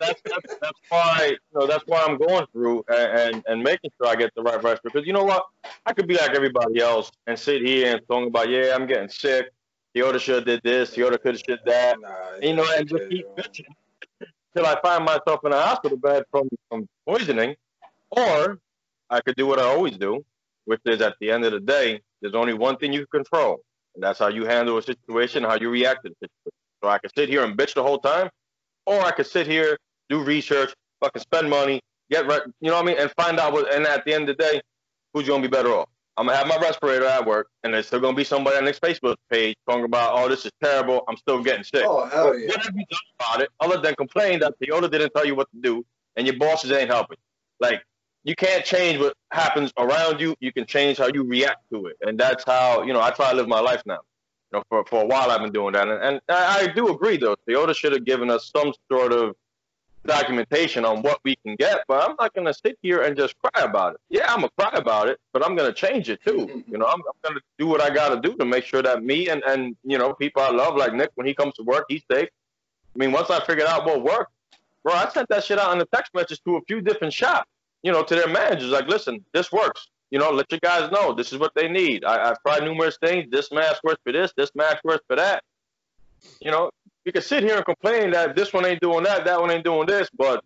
that's, 0.00 0.22
that's 0.24 0.56
that's 0.60 0.80
why 0.88 1.32
you 1.32 1.60
know 1.60 1.66
that's 1.66 1.84
why 1.86 2.04
I'm 2.06 2.18
going 2.18 2.46
through 2.52 2.84
and, 2.88 3.34
and 3.34 3.44
and 3.46 3.62
making 3.62 3.90
sure 3.98 4.08
I 4.08 4.16
get 4.16 4.34
the 4.34 4.42
right 4.42 4.62
rest 4.62 4.82
because 4.82 5.06
you 5.06 5.12
know 5.12 5.24
what 5.24 5.44
I 5.86 5.92
could 5.92 6.06
be 6.06 6.14
like 6.14 6.30
everybody 6.30 6.80
else 6.80 7.10
and 7.26 7.38
sit 7.38 7.62
here 7.62 7.92
and 7.92 8.00
talk 8.08 8.26
about 8.26 8.48
yeah 8.48 8.74
I'm 8.74 8.86
getting 8.86 9.08
sick. 9.08 9.46
Toyota 9.94 10.20
should 10.20 10.34
have 10.36 10.44
did 10.44 10.60
this. 10.64 10.94
Toyota 10.94 11.20
could 11.20 11.34
have 11.34 11.42
should 11.46 11.60
that. 11.66 12.00
Nah, 12.00 12.08
You 12.40 12.56
know, 12.56 12.66
and 12.76 12.88
just 12.88 13.08
keep 13.08 13.26
bitching 13.36 13.66
till 14.54 14.66
I 14.66 14.80
find 14.80 15.04
myself 15.04 15.40
in 15.44 15.52
a 15.52 15.60
hospital 15.60 15.98
bed 15.98 16.24
from 16.30 16.48
from 16.68 16.88
poisoning, 17.06 17.54
or 18.10 18.58
I 19.10 19.20
could 19.20 19.36
do 19.36 19.46
what 19.46 19.58
I 19.58 19.64
always 19.64 19.96
do, 19.96 20.24
which 20.64 20.80
is 20.84 21.00
at 21.00 21.14
the 21.20 21.30
end 21.30 21.44
of 21.44 21.52
the 21.52 21.60
day, 21.60 22.00
there's 22.20 22.34
only 22.34 22.54
one 22.54 22.76
thing 22.76 22.92
you 22.92 23.06
can 23.06 23.22
control, 23.22 23.60
and 23.94 24.02
that's 24.02 24.18
how 24.18 24.28
you 24.28 24.44
handle 24.46 24.78
a 24.78 24.82
situation, 24.82 25.42
how 25.44 25.56
you 25.60 25.70
react 25.70 26.04
to 26.04 26.10
the 26.10 26.16
situation. 26.20 26.52
So 26.82 26.88
I 26.88 26.98
could 26.98 27.12
sit 27.16 27.28
here 27.28 27.44
and 27.44 27.56
bitch 27.56 27.74
the 27.74 27.82
whole 27.82 27.98
time, 27.98 28.28
or 28.86 29.00
I 29.00 29.10
could 29.10 29.26
sit 29.26 29.46
here, 29.46 29.78
do 30.08 30.22
research, 30.22 30.74
fucking 31.00 31.22
spend 31.22 31.48
money, 31.48 31.80
get 32.10 32.26
right, 32.26 32.42
you 32.60 32.70
know 32.70 32.76
what 32.76 32.84
I 32.84 32.86
mean, 32.86 32.96
and 32.98 33.10
find 33.16 33.38
out 33.38 33.52
what. 33.52 33.72
And 33.72 33.86
at 33.86 34.04
the 34.04 34.14
end 34.14 34.28
of 34.28 34.36
the 34.36 34.42
day, 34.42 34.60
who's 35.12 35.28
gonna 35.28 35.42
be 35.42 35.48
better 35.48 35.70
off? 35.70 35.88
I'm 36.16 36.26
gonna 36.26 36.38
have 36.38 36.46
my 36.46 36.58
respirator 36.58 37.06
at 37.06 37.26
work, 37.26 37.48
and 37.64 37.74
there's 37.74 37.86
still 37.88 38.00
gonna 38.00 38.16
be 38.16 38.24
somebody 38.24 38.56
on 38.56 38.64
this 38.64 38.78
Facebook 38.78 39.16
page 39.30 39.56
talking 39.68 39.84
about, 39.84 40.12
oh, 40.14 40.28
this 40.28 40.44
is 40.46 40.52
terrible. 40.62 41.02
I'm 41.08 41.16
still 41.16 41.42
getting 41.42 41.64
sick. 41.64 41.84
Oh 41.84 42.06
hell 42.06 42.38
yeah. 42.38 42.48
What 42.48 42.62
have 42.62 42.74
you 42.74 42.84
done 42.88 43.00
about 43.18 43.42
it 43.42 43.48
other 43.60 43.80
than 43.80 43.94
complain 43.96 44.38
that 44.40 44.54
Toyota 44.60 44.90
didn't 44.90 45.12
tell 45.14 45.26
you 45.26 45.34
what 45.34 45.50
to 45.50 45.60
do 45.60 45.84
and 46.16 46.26
your 46.26 46.36
bosses 46.36 46.70
ain't 46.70 46.90
helping? 46.90 47.18
Like, 47.60 47.82
you 48.22 48.34
can't 48.34 48.64
change 48.64 48.98
what 49.00 49.14
happens 49.30 49.72
around 49.78 50.20
you. 50.20 50.34
You 50.40 50.52
can 50.52 50.66
change 50.66 50.98
how 50.98 51.08
you 51.12 51.24
react 51.24 51.68
to 51.72 51.86
it. 51.86 51.96
And 52.00 52.18
that's 52.18 52.44
how, 52.44 52.82
you 52.82 52.92
know, 52.92 53.00
I 53.00 53.10
try 53.10 53.30
to 53.30 53.36
live 53.36 53.48
my 53.48 53.60
life 53.60 53.82
now. 53.84 54.00
You 54.52 54.58
know, 54.58 54.62
for, 54.68 54.84
for 54.86 55.02
a 55.02 55.06
while 55.06 55.30
I've 55.30 55.40
been 55.40 55.52
doing 55.52 55.72
that. 55.74 55.88
And, 55.88 56.02
and 56.02 56.20
I, 56.28 56.62
I 56.62 56.66
do 56.68 56.88
agree, 56.88 57.16
though. 57.16 57.36
Toyota 57.48 57.74
should 57.74 57.92
have 57.92 58.04
given 58.04 58.30
us 58.30 58.50
some 58.54 58.72
sort 58.90 59.12
of 59.12 59.34
documentation 60.06 60.84
on 60.84 61.02
what 61.02 61.18
we 61.24 61.36
can 61.36 61.56
get, 61.56 61.84
but 61.88 62.02
I'm 62.02 62.16
not 62.20 62.34
going 62.34 62.46
to 62.46 62.54
sit 62.54 62.78
here 62.82 63.02
and 63.02 63.16
just 63.16 63.34
cry 63.38 63.62
about 63.62 63.94
it. 63.94 64.00
Yeah, 64.10 64.32
I'm 64.32 64.40
going 64.40 64.50
to 64.50 64.62
cry 64.62 64.78
about 64.78 65.08
it, 65.08 65.18
but 65.32 65.44
I'm 65.44 65.56
going 65.56 65.72
to 65.72 65.74
change 65.74 66.08
it 66.08 66.20
too. 66.22 66.46
Mm-hmm. 66.46 66.70
You 66.70 66.78
know, 66.78 66.86
I'm, 66.86 67.00
I'm 67.00 67.20
going 67.22 67.36
to 67.36 67.42
do 67.58 67.66
what 67.66 67.80
I 67.80 67.90
got 67.92 68.10
to 68.10 68.20
do 68.20 68.36
to 68.36 68.44
make 68.44 68.64
sure 68.64 68.82
that 68.82 69.02
me 69.02 69.28
and, 69.28 69.42
and, 69.44 69.76
you 69.82 69.98
know, 69.98 70.12
people 70.12 70.42
I 70.42 70.50
love, 70.50 70.76
like 70.76 70.94
Nick, 70.94 71.10
when 71.14 71.26
he 71.26 71.34
comes 71.34 71.54
to 71.54 71.62
work, 71.62 71.84
he's 71.88 72.02
safe. 72.10 72.28
I 72.94 72.98
mean, 72.98 73.12
once 73.12 73.30
I 73.30 73.44
figured 73.44 73.66
out 73.66 73.86
what 73.86 74.02
worked, 74.02 74.32
bro, 74.82 74.92
I 74.92 75.08
sent 75.08 75.28
that 75.30 75.44
shit 75.44 75.58
out 75.58 75.74
in 75.74 75.80
a 75.80 75.86
text 75.86 76.14
message 76.14 76.40
to 76.44 76.56
a 76.56 76.60
few 76.62 76.80
different 76.80 77.12
shops, 77.12 77.48
you 77.82 77.90
know, 77.90 78.02
to 78.02 78.14
their 78.14 78.28
managers, 78.28 78.70
like, 78.70 78.86
listen, 78.86 79.24
this 79.32 79.50
works. 79.50 79.88
You 80.10 80.20
know, 80.20 80.30
let 80.30 80.46
your 80.52 80.60
guys 80.60 80.92
know 80.92 81.12
this 81.12 81.32
is 81.32 81.38
what 81.38 81.52
they 81.56 81.68
need. 81.68 82.04
I, 82.04 82.30
I've 82.30 82.40
tried 82.42 82.62
numerous 82.62 82.98
things. 82.98 83.28
This 83.32 83.50
mask 83.50 83.82
works 83.82 84.00
for 84.04 84.12
this. 84.12 84.32
This 84.36 84.50
mask 84.54 84.84
works 84.84 85.02
for 85.08 85.16
that. 85.16 85.42
You 86.40 86.52
know, 86.52 86.70
you 87.04 87.12
can 87.12 87.22
sit 87.22 87.42
here 87.42 87.56
and 87.56 87.64
complain 87.64 88.10
that 88.12 88.34
this 88.34 88.52
one 88.52 88.64
ain't 88.64 88.80
doing 88.80 89.04
that, 89.04 89.24
that 89.24 89.40
one 89.40 89.50
ain't 89.50 89.64
doing 89.64 89.86
this, 89.86 90.08
but 90.16 90.42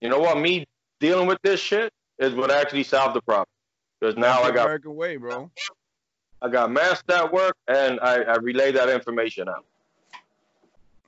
you 0.00 0.08
know 0.08 0.18
what? 0.18 0.38
Me 0.38 0.64
dealing 1.00 1.26
with 1.26 1.38
this 1.42 1.60
shit 1.60 1.92
is 2.18 2.34
what 2.34 2.50
actually 2.50 2.84
solved 2.84 3.16
the 3.16 3.22
problem. 3.22 3.46
Because 4.00 4.16
now 4.16 4.40
I 4.42 4.50
got 4.50 4.64
American 4.66 4.94
way, 4.94 5.16
bro. 5.16 5.50
I 6.42 6.48
got 6.48 6.70
masks 6.70 7.04
that 7.08 7.32
work, 7.32 7.54
and 7.68 8.00
I, 8.00 8.22
I 8.22 8.36
relay 8.36 8.72
that 8.72 8.88
information 8.88 9.48
out. 9.48 9.64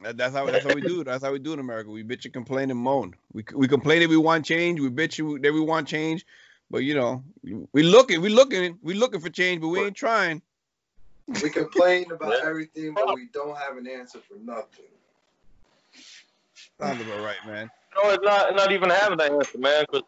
That- 0.02 0.16
That's 0.18 0.34
how 0.34 0.44
that's 0.46 0.66
how 0.66 0.74
we 0.74 0.80
do. 0.82 1.00
it. 1.00 1.04
That's 1.04 1.24
how 1.24 1.32
we 1.32 1.38
do 1.38 1.50
it 1.52 1.54
in 1.54 1.60
America. 1.60 1.88
We 1.90 2.02
bitch 2.02 2.24
and 2.24 2.34
complain 2.34 2.70
and 2.70 2.78
moan. 2.78 3.14
We 3.32 3.44
we 3.54 3.68
complain 3.68 4.00
that 4.00 4.08
we 4.08 4.16
want 4.16 4.44
change. 4.44 4.80
We 4.80 4.90
bitch 4.90 5.16
that 5.42 5.52
we 5.52 5.60
want 5.60 5.86
change, 5.88 6.26
but 6.70 6.78
you 6.78 6.94
know 6.94 7.22
we 7.72 7.82
looking, 7.84 8.20
we 8.20 8.28
looking, 8.28 8.78
we 8.82 8.94
looking 8.94 9.20
for 9.20 9.30
change, 9.30 9.60
but 9.60 9.68
we 9.68 9.80
ain't 9.80 9.96
trying. 9.96 10.42
We 11.28 11.50
complain 11.50 12.10
about 12.10 12.32
Yeah. 12.42 12.48
everything, 12.48 12.94
but 12.94 13.14
we 13.14 13.28
don't 13.32 13.56
have 13.56 13.76
an 13.76 13.86
answer 13.86 14.18
for 14.20 14.34
nothing. 14.36 14.86
Sounds 16.80 17.00
about 17.00 17.22
right, 17.24 17.36
man. 17.46 17.70
No, 17.94 18.10
it's 18.10 18.22
not 18.24 18.54
not 18.54 18.72
even 18.72 18.90
having 18.90 19.18
that 19.18 19.30
answer, 19.32 19.58
man. 19.58 19.84
Because 19.90 20.02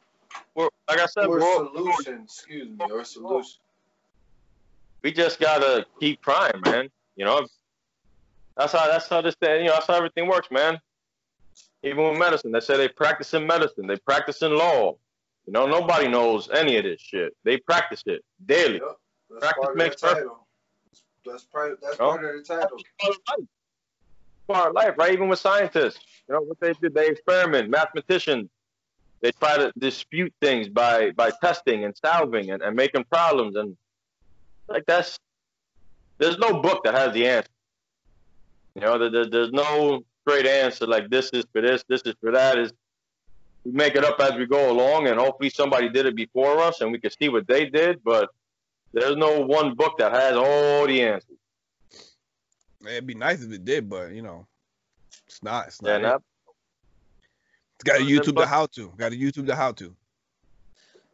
we're 0.54 0.68
like 0.88 0.98
I 0.98 1.06
said, 1.06 1.26
Or 1.26 1.38
we're, 1.38 1.42
all- 1.42 1.72
solution, 1.74 2.22
excuse 2.24 2.68
me, 2.68 2.84
or 2.90 3.04
solution. 3.04 3.60
we 5.02 5.12
just 5.12 5.38
gotta 5.38 5.86
keep 6.00 6.22
trying, 6.22 6.60
man. 6.64 6.90
You 7.16 7.24
know, 7.26 7.46
that's 8.56 8.72
how 8.72 8.86
that's 8.88 9.08
how 9.08 9.20
this 9.20 9.34
thing, 9.36 9.60
you 9.60 9.66
know, 9.66 9.74
that's 9.74 9.86
how 9.86 9.94
everything 9.94 10.26
works, 10.26 10.48
man. 10.50 10.80
Even 11.82 12.08
with 12.08 12.18
medicine, 12.18 12.50
they 12.50 12.60
say 12.60 12.76
they 12.76 12.88
practice 12.88 13.34
in 13.34 13.46
medicine, 13.46 13.86
they 13.86 13.96
practice 13.96 14.42
in 14.42 14.56
law. 14.56 14.96
You 15.46 15.52
know, 15.52 15.66
nobody 15.66 16.08
knows 16.08 16.48
any 16.50 16.78
of 16.78 16.84
this 16.84 17.00
shit. 17.00 17.36
They 17.44 17.58
practice 17.58 18.02
it 18.06 18.24
daily. 18.46 18.80
Yep. 18.80 19.40
Practice 19.40 19.68
makes 19.74 19.96
perfect. 20.00 20.20
title. 20.20 20.43
That's 21.24 21.44
part. 21.44 21.80
That's 21.80 21.96
part 21.96 22.24
of 22.24 22.32
the 22.36 22.42
title. 22.42 22.78
Part 23.00 23.12
of 23.14 23.18
life. 23.38 23.46
Part 24.48 24.68
of 24.68 24.74
life, 24.74 24.94
right? 24.98 25.12
Even 25.12 25.28
with 25.28 25.38
scientists, 25.38 26.00
you 26.28 26.34
know 26.34 26.42
what 26.42 26.60
they 26.60 26.72
do? 26.74 26.90
They 26.90 27.08
experiment. 27.08 27.70
Mathematicians, 27.70 28.48
they 29.22 29.32
try 29.32 29.56
to 29.56 29.72
dispute 29.78 30.32
things 30.40 30.68
by 30.68 31.10
by 31.12 31.30
testing 31.42 31.84
and 31.84 31.96
solving 31.96 32.50
and, 32.50 32.62
and 32.62 32.76
making 32.76 33.04
problems 33.04 33.56
and 33.56 33.76
like 34.68 34.84
that's 34.86 35.18
there's 36.18 36.38
no 36.38 36.60
book 36.60 36.84
that 36.84 36.94
has 36.94 37.12
the 37.14 37.26
answer. 37.26 37.48
You 38.74 38.82
know, 38.82 38.98
there, 38.98 39.10
there- 39.10 39.30
there's 39.30 39.52
no 39.52 40.02
straight 40.26 40.46
answer 40.46 40.86
like 40.86 41.10
this 41.10 41.30
is 41.32 41.44
for 41.52 41.60
this, 41.60 41.84
this 41.88 42.02
is 42.02 42.14
for 42.20 42.32
that. 42.32 42.58
Is 42.58 42.72
we 43.64 43.72
make 43.72 43.94
it 43.96 44.04
up 44.04 44.20
as 44.20 44.34
we 44.34 44.46
go 44.46 44.70
along, 44.70 45.08
and 45.08 45.18
hopefully 45.18 45.50
somebody 45.50 45.88
did 45.88 46.06
it 46.06 46.14
before 46.14 46.58
us, 46.60 46.80
and 46.82 46.92
we 46.92 46.98
can 47.00 47.10
see 47.10 47.28
what 47.30 47.46
they 47.46 47.64
did. 47.66 48.02
But 48.04 48.28
there's 48.94 49.16
no 49.16 49.40
one 49.40 49.74
book 49.74 49.98
that 49.98 50.12
has 50.12 50.36
all 50.36 50.86
the 50.86 51.02
answers. 51.02 51.36
It'd 52.86 53.06
be 53.06 53.14
nice 53.14 53.42
if 53.42 53.52
it 53.52 53.64
did, 53.64 53.88
but 53.88 54.12
you 54.12 54.22
know, 54.22 54.46
it's 55.26 55.42
not. 55.42 55.66
It's 55.66 55.82
not. 55.82 56.00
Yeah, 56.00 56.16
it. 56.16 56.22
It's 57.74 57.84
got 57.84 57.98
to 57.98 58.04
Uh, 58.04 58.06
YouTube 58.06 58.36
the 58.36 58.46
how 58.46 58.66
to. 58.66 58.92
Got 58.96 59.12
a 59.12 59.16
YouTube 59.16 59.46
the 59.46 59.56
how 59.56 59.72
to. 59.72 59.94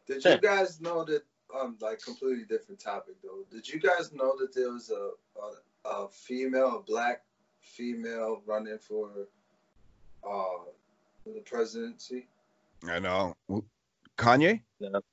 Did 0.06 0.24
you 0.24 0.38
guys 0.38 0.80
know 0.80 1.04
that? 1.04 1.22
Um, 1.58 1.76
like 1.80 2.00
completely 2.00 2.44
different 2.44 2.80
topic 2.80 3.16
though. 3.24 3.44
Did 3.50 3.66
you 3.68 3.80
guys 3.80 4.12
know 4.12 4.36
that 4.38 4.54
there 4.54 4.70
was 4.70 4.90
a 4.90 5.10
a, 5.40 5.94
a 6.04 6.08
female, 6.08 6.76
a 6.76 6.82
black 6.82 7.22
female 7.60 8.40
running 8.46 8.78
for 8.78 9.10
uh 10.22 10.64
the 11.26 11.40
presidency? 11.40 12.28
I 12.88 13.00
know. 13.00 13.36
Kanye? 14.16 14.60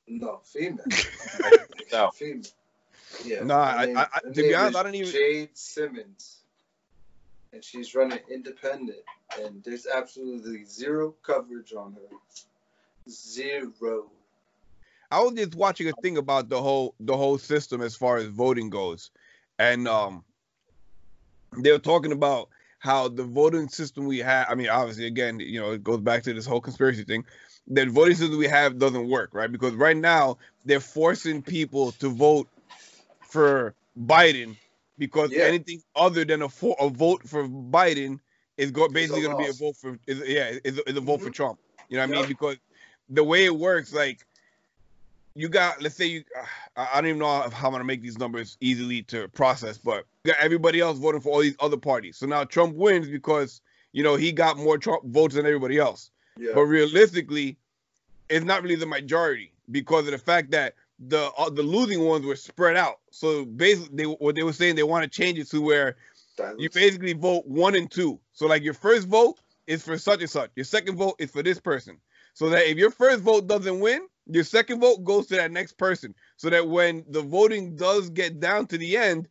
No, 0.07 0.41
female. 0.43 0.85
No. 1.91 2.11
Female. 2.11 2.43
Yeah. 3.23 3.43
No, 3.43 3.55
I- 3.55 3.85
name- 3.85 3.97
I- 3.97 4.07
I- 4.13 4.19
to 4.19 4.29
be 4.31 4.53
honest, 4.53 4.77
I 4.77 4.83
don't 4.83 4.95
even- 4.95 5.11
Jade 5.11 5.57
Simmons, 5.57 6.41
and 7.53 7.63
she's 7.63 7.95
running 7.95 8.19
independent, 8.29 8.99
and 9.39 9.63
there's 9.63 9.87
absolutely 9.87 10.65
zero 10.65 11.15
coverage 11.23 11.73
on 11.73 11.93
her. 11.93 12.17
Zero. 13.09 14.11
I 15.09 15.21
was 15.21 15.33
just 15.33 15.55
watching 15.55 15.87
a 15.87 15.93
thing 16.01 16.17
about 16.17 16.49
the 16.49 16.61
whole 16.61 16.93
the 16.99 17.15
whole 17.15 17.37
system 17.37 17.81
as 17.81 17.95
far 17.95 18.17
as 18.17 18.27
voting 18.27 18.69
goes, 18.69 19.11
and 19.57 19.87
um, 19.87 20.25
they 21.57 21.71
were 21.71 21.79
talking 21.79 22.11
about 22.11 22.49
how 22.79 23.07
the 23.07 23.23
voting 23.23 23.69
system 23.69 24.05
we 24.05 24.19
have. 24.19 24.47
I 24.49 24.55
mean, 24.55 24.67
obviously, 24.67 25.05
again, 25.05 25.39
you 25.39 25.59
know, 25.61 25.71
it 25.71 25.83
goes 25.83 26.01
back 26.01 26.23
to 26.23 26.33
this 26.33 26.45
whole 26.45 26.59
conspiracy 26.59 27.05
thing. 27.05 27.25
The 27.67 27.85
voting 27.87 28.15
system 28.15 28.37
we 28.37 28.47
have 28.47 28.79
doesn't 28.79 29.09
work, 29.09 29.31
right? 29.33 29.51
Because 29.51 29.73
right 29.73 29.97
now 29.97 30.37
they're 30.65 30.79
forcing 30.79 31.41
people 31.41 31.91
to 31.93 32.09
vote 32.09 32.47
for 33.21 33.73
Biden 33.99 34.55
because 34.97 35.31
yeah. 35.31 35.43
anything 35.43 35.81
other 35.95 36.25
than 36.25 36.41
a, 36.41 36.49
for, 36.49 36.75
a 36.79 36.89
vote 36.89 37.27
for 37.27 37.47
Biden 37.47 38.19
is 38.57 38.71
go, 38.71 38.87
basically 38.87 39.21
going 39.21 39.37
to 39.37 39.43
be 39.43 39.49
a 39.49 39.53
vote 39.53 39.75
for 39.75 39.99
is, 40.07 40.21
yeah 40.27 40.53
is, 40.63 40.79
is 40.79 40.97
a 40.97 41.01
vote 41.01 41.17
mm-hmm. 41.17 41.27
for 41.27 41.31
Trump. 41.31 41.59
You 41.89 41.97
know 41.97 42.03
what 42.03 42.09
yep. 42.09 42.17
I 42.17 42.21
mean? 42.21 42.29
Because 42.29 42.57
the 43.09 43.23
way 43.23 43.45
it 43.45 43.55
works, 43.55 43.93
like 43.93 44.25
you 45.35 45.49
got 45.49 45.81
let's 45.81 45.95
say 45.95 46.05
you 46.05 46.23
I 46.75 46.95
don't 46.95 47.07
even 47.07 47.19
know 47.19 47.27
how 47.27 47.67
I'm 47.67 47.71
gonna 47.73 47.83
make 47.83 48.01
these 48.01 48.17
numbers 48.17 48.57
easily 48.59 49.03
to 49.03 49.27
process, 49.29 49.77
but 49.77 50.05
you 50.23 50.33
got 50.33 50.41
everybody 50.41 50.79
else 50.79 50.97
voting 50.97 51.21
for 51.21 51.31
all 51.31 51.39
these 51.39 51.55
other 51.59 51.77
parties. 51.77 52.17
So 52.17 52.25
now 52.25 52.43
Trump 52.43 52.75
wins 52.75 53.07
because 53.07 53.61
you 53.93 54.03
know 54.03 54.15
he 54.15 54.31
got 54.31 54.57
more 54.57 54.77
Trump 54.77 55.05
votes 55.05 55.35
than 55.35 55.45
everybody 55.45 55.77
else. 55.77 56.11
Yeah. 56.39 56.51
But 56.53 56.63
realistically, 56.63 57.57
it's 58.29 58.45
not 58.45 58.63
really 58.63 58.75
the 58.75 58.85
majority 58.85 59.53
because 59.71 60.05
of 60.05 60.11
the 60.11 60.17
fact 60.17 60.51
that 60.51 60.75
the 60.99 61.31
uh, 61.37 61.49
the 61.49 61.63
losing 61.63 62.01
ones 62.05 62.25
were 62.25 62.35
spread 62.35 62.75
out. 62.75 62.99
So 63.11 63.45
basically, 63.45 63.95
they, 63.95 64.03
what 64.03 64.35
they 64.35 64.43
were 64.43 64.53
saying 64.53 64.75
they 64.75 64.83
want 64.83 65.03
to 65.03 65.09
change 65.09 65.37
it 65.39 65.49
to 65.51 65.61
where 65.61 65.95
you 66.57 66.69
basically 66.69 67.13
vote 67.13 67.47
one 67.47 67.75
and 67.75 67.89
two. 67.89 68.19
So 68.33 68.47
like 68.47 68.63
your 68.63 68.73
first 68.73 69.07
vote 69.07 69.39
is 69.65 69.83
for 69.83 69.97
such 69.97 70.21
and 70.21 70.29
such. 70.29 70.51
Your 70.55 70.65
second 70.65 70.95
vote 70.97 71.15
is 71.19 71.31
for 71.31 71.43
this 71.43 71.59
person. 71.59 71.97
So 72.33 72.49
that 72.49 72.69
if 72.69 72.77
your 72.77 72.91
first 72.91 73.21
vote 73.21 73.47
doesn't 73.47 73.79
win, 73.79 74.07
your 74.27 74.43
second 74.43 74.79
vote 74.79 75.03
goes 75.03 75.27
to 75.27 75.35
that 75.35 75.51
next 75.51 75.77
person. 75.77 76.13
So 76.37 76.49
that 76.49 76.67
when 76.67 77.03
the 77.09 77.21
voting 77.21 77.75
does 77.75 78.09
get 78.09 78.39
down 78.39 78.67
to 78.67 78.77
the 78.77 78.97
end, 78.97 79.27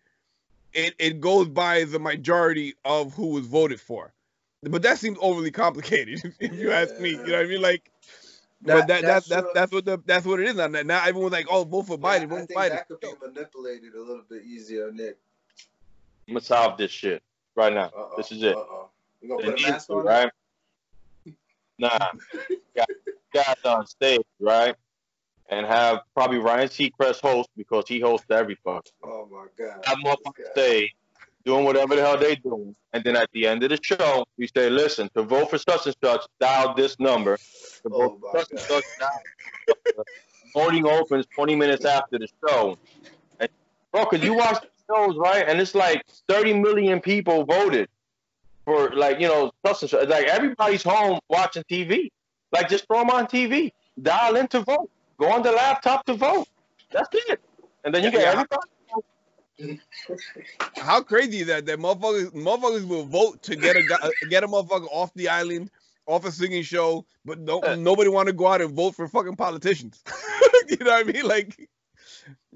it, 0.72 0.94
it 0.98 1.20
goes 1.20 1.48
by 1.48 1.84
the 1.84 1.98
majority 1.98 2.74
of 2.84 3.14
who 3.14 3.28
was 3.28 3.46
voted 3.46 3.80
for. 3.80 4.12
But 4.70 4.82
that 4.82 4.98
seems 4.98 5.18
overly 5.20 5.50
complicated, 5.50 6.34
if 6.40 6.54
you 6.54 6.72
ask 6.72 6.98
me. 6.98 7.10
You 7.10 7.16
know 7.18 7.32
what 7.32 7.40
I 7.40 7.48
mean? 7.48 7.62
Like 7.62 7.90
that, 8.62 8.74
but 8.74 8.88
that, 8.88 9.02
that's 9.02 9.28
that's 9.28 9.46
that's 9.54 9.72
what 9.72 9.84
the 9.84 10.02
that's 10.06 10.26
what 10.26 10.40
it 10.40 10.48
is 10.48 10.56
now. 10.56 10.66
Now 10.66 11.04
everyone's 11.04 11.32
like, 11.32 11.46
oh, 11.50 11.64
vote 11.64 11.86
for 11.86 11.98
Biden, 11.98 12.22
yeah, 12.22 12.26
vote 12.26 12.48
for 12.48 12.54
Biden. 12.54 12.70
That 12.70 12.88
could 12.88 13.00
be 13.00 13.12
manipulated 13.22 13.94
a 13.94 14.00
little 14.00 14.24
bit 14.28 14.44
easier, 14.44 14.90
Nick. 14.90 15.18
I'm 16.28 16.34
gonna 16.34 16.44
solve 16.44 16.76
this 16.76 16.90
shit 16.90 17.22
right 17.54 17.72
now. 17.72 17.86
Uh-oh, 17.86 18.14
this 18.16 18.32
is 18.32 18.42
it. 18.42 18.56
Uh-oh. 18.56 18.88
You 19.20 19.28
gonna 19.28 19.44
put 19.44 19.60
a 19.60 19.70
mask 19.70 19.90
on, 19.90 20.04
right? 20.04 20.30
Nah, 21.78 21.98
got 22.76 22.88
guys 23.32 23.56
on 23.64 23.86
stage, 23.86 24.22
right? 24.40 24.74
And 25.48 25.64
have 25.64 26.00
probably 26.14 26.38
Ryan 26.38 26.68
Seacrest 26.68 27.20
host 27.20 27.50
because 27.56 27.84
he 27.86 28.00
hosts 28.00 28.26
every 28.30 28.56
fuck. 28.64 28.86
Oh 29.04 29.28
my 29.30 29.46
god! 29.56 29.84
I'm 29.86 30.04
up 30.06 30.18
on 30.26 30.32
stage 30.52 30.92
doing 31.46 31.64
whatever 31.64 31.94
the 31.94 32.02
hell 32.02 32.18
they 32.18 32.34
doing, 32.34 32.74
and 32.92 33.04
then 33.04 33.16
at 33.16 33.30
the 33.32 33.46
end 33.46 33.62
of 33.62 33.70
the 33.70 33.78
show, 33.80 34.26
we 34.36 34.48
say, 34.48 34.68
"Listen, 34.68 35.08
to 35.14 35.22
vote 35.22 35.48
for 35.48 35.58
such 35.58 35.86
and 35.86 35.96
such, 36.02 36.26
dial 36.40 36.74
this 36.74 36.98
number." 36.98 37.38
To 37.82 37.88
vote 37.88 38.20
oh 38.22 38.30
for 38.32 38.40
such 38.40 38.50
and 38.50 38.60
such, 38.60 38.84
dial. 38.98 40.04
Voting 40.52 40.86
opens 40.86 41.26
20 41.34 41.54
minutes 41.54 41.84
after 41.84 42.18
the 42.18 42.28
show. 42.46 42.76
And, 43.40 43.48
bro, 43.92 44.06
because 44.10 44.24
you 44.24 44.34
watch 44.34 44.60
the 44.62 44.94
shows, 44.94 45.16
right? 45.16 45.44
And 45.46 45.60
it's 45.60 45.74
like 45.74 46.02
30 46.28 46.54
million 46.54 47.00
people 47.00 47.44
voted 47.44 47.88
for 48.64 48.90
like 48.90 49.20
you 49.20 49.28
know 49.28 49.52
such 49.64 49.92
and 49.92 50.10
Like 50.10 50.26
everybody's 50.26 50.82
home 50.82 51.20
watching 51.28 51.62
TV. 51.70 52.10
Like 52.52 52.68
just 52.68 52.86
throw 52.86 52.98
them 52.98 53.10
on 53.10 53.26
TV. 53.26 53.72
Dial 54.02 54.36
in 54.36 54.48
to 54.48 54.60
vote. 54.60 54.90
Go 55.18 55.30
on 55.30 55.42
the 55.42 55.52
laptop 55.52 56.04
to 56.06 56.14
vote. 56.14 56.48
That's 56.90 57.08
it. 57.12 57.40
And 57.84 57.94
then 57.94 58.02
you 58.04 58.10
get 58.10 58.22
everybody. 58.22 58.68
How 60.76 61.02
crazy 61.02 61.40
is 61.40 61.46
that 61.46 61.66
that 61.66 61.78
motherfuckers 61.78 62.32
motherfuckers 62.32 62.86
will 62.86 63.04
vote 63.04 63.42
to 63.44 63.56
get 63.56 63.76
a 63.76 63.82
get 64.30 64.44
a 64.44 64.48
motherfucker 64.48 64.88
off 64.90 65.12
the 65.14 65.28
island, 65.28 65.70
off 66.06 66.24
a 66.24 66.32
singing 66.32 66.62
show, 66.62 67.06
but 67.24 67.38
no, 67.38 67.60
uh. 67.60 67.74
nobody 67.76 68.10
want 68.10 68.26
to 68.26 68.32
go 68.32 68.46
out 68.46 68.60
and 68.60 68.74
vote 68.74 68.94
for 68.94 69.08
fucking 69.08 69.36
politicians. 69.36 70.02
you 70.68 70.76
know 70.80 70.92
what 70.92 71.08
I 71.08 71.12
mean? 71.12 71.24
Like 71.26 71.68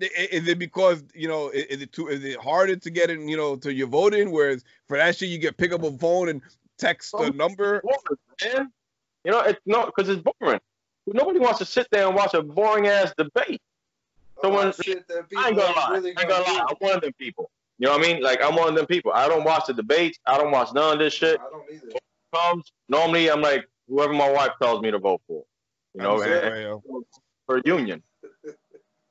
is 0.01 0.49
it 0.49 0.59
because 0.59 1.05
you 1.15 1.29
know 1.29 1.49
is 1.51 1.83
it 1.83 1.93
too 1.93 2.09
is 2.09 2.25
it 2.25 2.39
harder 2.39 2.77
to 2.77 2.91
get 2.91 3.11
in 3.11 3.29
you 3.29 3.37
know 3.37 3.57
to 3.57 3.73
your 3.73 3.87
voting 3.87 4.31
whereas 4.31 4.65
for 4.87 4.97
that 4.97 5.17
shit 5.17 5.29
you 5.29 5.39
get 5.39 5.57
pick 5.57 5.73
up 5.73 5.83
a 5.83 5.91
phone 5.99 6.29
and 6.29 6.41
text 6.79 7.13
a 7.15 7.31
number 7.31 7.83
man. 8.43 8.71
you 9.25 9.31
know 9.31 9.41
it's 9.41 9.61
not 9.67 9.87
because 9.87 10.09
it's 10.09 10.23
boring 10.23 10.61
nobody 11.07 11.39
wants 11.39 11.59
to 11.59 11.65
sit 11.65 11.87
there 11.91 12.07
and 12.07 12.15
watch 12.15 12.35
a 12.35 12.43
boring 12.43 12.87
ass 12.87 13.13
debate 13.19 13.61
so 14.43 14.55
when, 14.55 14.73
shit 14.73 15.05
I 15.37 15.49
ain't 15.49 15.57
gonna 15.57 15.75
lie 15.75 15.89
really 15.91 16.17
I 16.17 16.21
ain't 16.21 16.31
gonna 16.31 16.45
lie 16.45 16.67
I'm 16.69 16.77
one 16.79 16.95
of 16.95 17.01
them 17.03 17.13
people 17.19 17.51
you 17.79 17.87
know 17.87 17.97
what 17.97 18.07
I 18.07 18.13
mean 18.13 18.23
like 18.23 18.43
I'm 18.43 18.55
one 18.55 18.69
of 18.69 18.75
them 18.75 18.87
people 18.87 19.13
I 19.15 19.29
don't 19.29 19.45
watch 19.45 19.67
the 19.67 19.75
debates 19.75 20.19
I 20.27 20.39
don't 20.39 20.51
watch 20.51 20.73
none 20.73 20.95
of 20.95 20.99
this 20.99 21.15
shit 21.15 21.41
I 21.41 21.51
don't 21.51 21.65
either 21.73 21.99
comes 22.35 22.73
normally 22.89 23.31
I'm 23.31 23.41
like 23.43 23.67
whoever 23.89 24.13
my 24.13 24.31
wife 24.31 24.53
tells 24.61 24.81
me 24.83 24.91
to 24.91 24.99
vote 24.99 25.21
for 25.27 25.45
you 25.95 26.03
know 26.03 26.23
and, 26.23 26.83
for 27.47 27.61
union 27.65 28.03